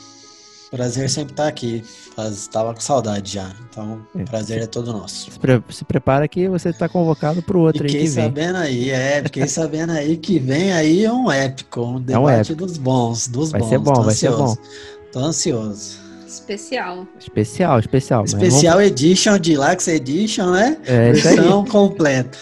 Prazer 0.71 1.11
sempre 1.11 1.33
estar 1.33 1.49
aqui. 1.49 1.83
Faz- 2.15 2.47
Tava 2.47 2.73
com 2.75 2.81
saudade 2.81 3.33
já. 3.35 3.51
Então, 3.69 4.07
É. 4.17 4.23
o 4.23 4.25
prazer 4.25 4.63
é 4.63 4.67
todo 4.67 4.93
nosso. 4.93 5.31
Se, 5.33 5.39
pre- 5.39 5.63
se 5.71 5.85
prepara 5.85 6.29
que 6.29 6.49
você 6.49 6.73
tá 6.73 6.89
convocado 6.89 7.43
pro 7.43 7.59
outro 7.61 7.83
aí 7.83 7.89
Fiquei 7.89 8.05
que 8.07 8.11
vem. 8.13 8.25
sabendo 8.25 8.57
aí, 8.59 8.91
é, 8.91 9.23
fiquei 9.25 9.49
sabendo 9.49 9.93
aí 9.93 10.17
que 10.17 10.39
vem 10.39 10.73
aí 10.73 11.09
um 11.09 11.31
épico, 11.31 11.81
um 11.83 11.95
É 11.95 11.97
um 11.97 12.01
debate 12.01 12.53
épico. 12.53 12.67
dos 12.67 12.79
bons, 12.79 13.27
dos 13.27 13.51
Vai 13.51 13.61
bons. 13.61 13.69
ser 13.69 13.79
bom, 13.79 13.93
Tô 13.95 14.03
vai 14.03 14.15
ser 14.15 14.29
ansioso. 14.29 14.55
bom. 14.57 14.63
Tô 15.13 15.19
ansioso. 15.19 16.02
Especial. 16.41 17.07
Especial, 17.19 17.79
especial. 17.79 18.25
Especial 18.25 18.81
Edition, 18.83 19.39
Deluxe 19.39 19.91
Edition, 19.91 20.51
né? 20.51 20.77
vamos- 20.85 20.89
É 20.89 21.13
isso 21.13 21.29
aí. 21.29 21.37
Versão 21.37 21.65
completa. 21.65 22.39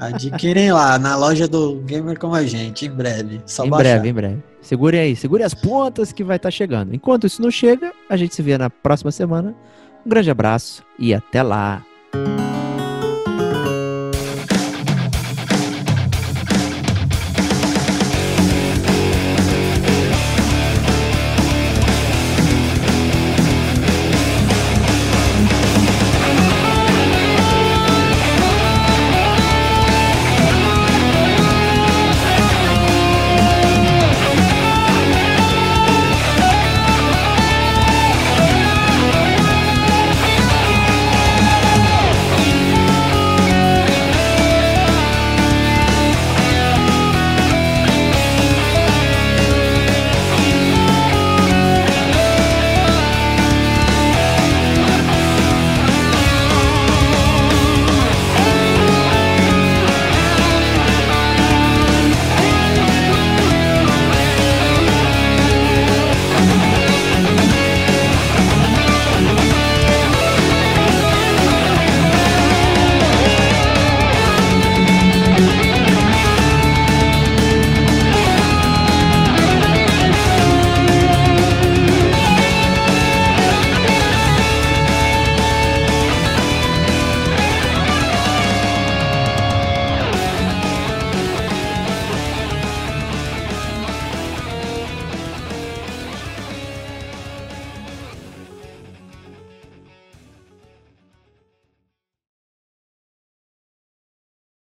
Adquirem 0.00 0.72
lá 0.72 0.98
na 0.98 1.16
loja 1.16 1.46
do 1.46 1.76
Gamer 1.86 2.18
Como 2.18 2.34
a 2.34 2.42
Gente, 2.44 2.86
em 2.86 2.90
breve. 2.90 3.40
Só 3.46 3.64
em 3.64 3.70
baixar. 3.70 3.82
breve, 3.84 4.08
em 4.08 4.12
breve. 4.12 4.42
Segurem 4.60 5.00
aí, 5.00 5.16
segure 5.16 5.42
as 5.42 5.54
pontas 5.54 6.12
que 6.12 6.24
vai 6.24 6.36
estar 6.36 6.50
chegando. 6.50 6.94
Enquanto 6.94 7.26
isso 7.26 7.40
não 7.40 7.50
chega, 7.50 7.92
a 8.08 8.16
gente 8.16 8.34
se 8.34 8.42
vê 8.42 8.58
na 8.58 8.68
próxima 8.68 9.10
semana. 9.12 9.54
Um 10.04 10.08
grande 10.08 10.30
abraço 10.30 10.82
e 10.98 11.14
até 11.14 11.42
lá. 11.42 11.84